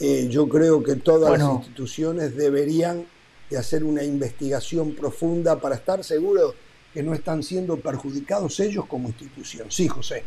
[0.00, 3.04] Eh, yo creo que todas las instituciones deberían
[3.50, 6.54] de hacer una investigación profunda para estar seguros
[6.94, 9.70] que no están siendo perjudicados ellos como institución.
[9.70, 10.24] Sí, José.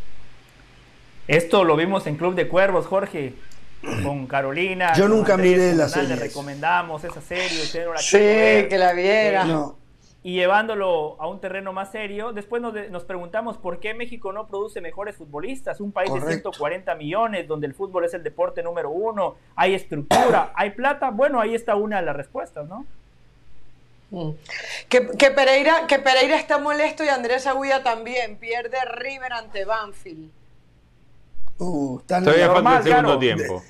[1.27, 3.33] Esto lo vimos en Club de Cuervos, Jorge,
[4.03, 4.93] con Carolina.
[4.95, 6.23] Yo con nunca Andrés, miré la Donald, Le serie.
[6.29, 7.61] recomendamos esa serie.
[7.63, 8.17] usted no la Sí,
[8.69, 9.43] que la viera.
[9.43, 9.77] Eh, No.
[10.25, 14.31] Y llevándolo a un terreno más serio, después nos, de- nos preguntamos por qué México
[14.31, 15.81] no produce mejores futbolistas.
[15.81, 16.53] Un país de Correcto.
[16.53, 21.09] 140 millones, donde el fútbol es el deporte número uno, hay estructura, hay plata.
[21.11, 22.85] Bueno, ahí está una de las respuestas, ¿no?
[24.89, 28.37] Que, que Pereira, que Pereira está molesto y Andrés Aguilla también.
[28.37, 30.29] Pierde River ante Banfield.
[31.57, 33.19] Uh, están Todavía falta Normal, el segundo claro.
[33.19, 33.63] tiempo.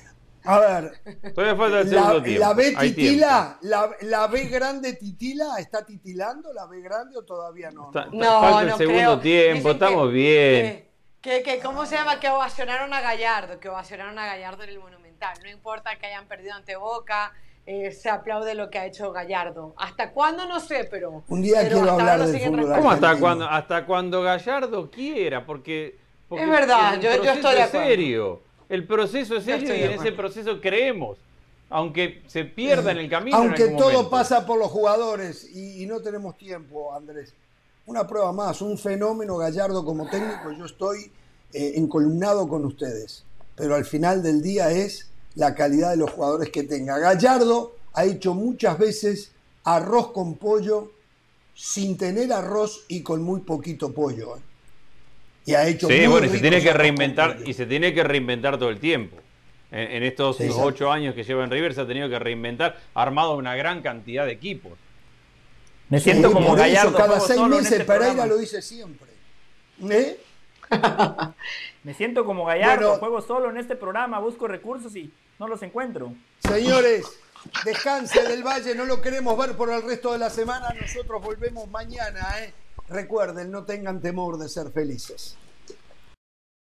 [0.44, 1.32] A ver.
[1.34, 2.40] Todavía falta el La, segundo tiempo.
[2.40, 7.70] la B titila, la, la B grande titila, ¿está titilando la B grande o todavía
[7.70, 7.86] no?
[7.86, 8.12] Está- No.
[8.12, 9.20] No, falta el no segundo creo.
[9.20, 10.88] tiempo, Dicen que- estamos bien.
[11.22, 12.20] Que, que, ¿cómo se llama?
[12.20, 15.38] Que ovacionaron a Gallardo, que ovacionaron a Gallardo en el Monumental.
[15.42, 17.32] No importa que hayan perdido ante Boca,
[17.64, 19.74] eh, se aplaude lo que ha hecho Gallardo.
[19.78, 20.44] ¿Hasta cuándo?
[20.46, 21.24] No sé, pero...
[21.28, 22.74] Un día pero quiero hablar del fútbol.
[22.74, 25.46] ¿Cómo hasta cuando, hasta cuando Gallardo quiera?
[25.46, 25.96] Porque,
[26.28, 27.86] porque Es verdad, yo- yo estoy de acuerdo.
[27.88, 28.42] serio.
[28.74, 31.16] El proceso es serio estoy y en ese proceso creemos.
[31.70, 33.36] Aunque se pierda en el camino.
[33.36, 34.10] Aunque todo momento.
[34.10, 37.32] pasa por los jugadores y, y no tenemos tiempo, Andrés.
[37.86, 41.12] Una prueba más, un fenómeno Gallardo como técnico, yo estoy
[41.52, 43.22] eh, encolumnado con ustedes.
[43.54, 46.98] Pero al final del día es la calidad de los jugadores que tenga.
[46.98, 49.30] Gallardo ha hecho muchas veces
[49.62, 50.90] arroz con pollo
[51.54, 54.36] sin tener arroz y con muy poquito pollo.
[54.36, 54.40] ¿eh?
[55.46, 58.58] Y ha hecho Sí, bueno, y se tiene que reinventar y se tiene que reinventar
[58.58, 59.16] todo el tiempo.
[59.70, 62.78] En, en estos Sí, ocho años que lleva en River se ha tenido que reinventar,
[62.94, 64.72] ha armado una gran cantidad de equipos.
[65.90, 66.96] Me siento Sí, como por eso, Gallardo.
[66.96, 68.26] cada seis meses este Pereira programa.
[68.26, 69.08] lo dice siempre.
[69.90, 70.18] ¿Eh?
[71.84, 72.88] Me siento como Gallardo.
[72.88, 73.00] Bueno.
[73.00, 76.12] Juego solo en este programa, busco recursos y no los encuentro.
[76.48, 77.04] Señores,
[77.64, 80.68] descanse del Valle, no lo queremos ver por el resto de la semana.
[80.80, 82.20] Nosotros volvemos mañana.
[82.40, 82.52] ¿eh?
[82.88, 85.36] Recuerden, no tengan temor de ser felices.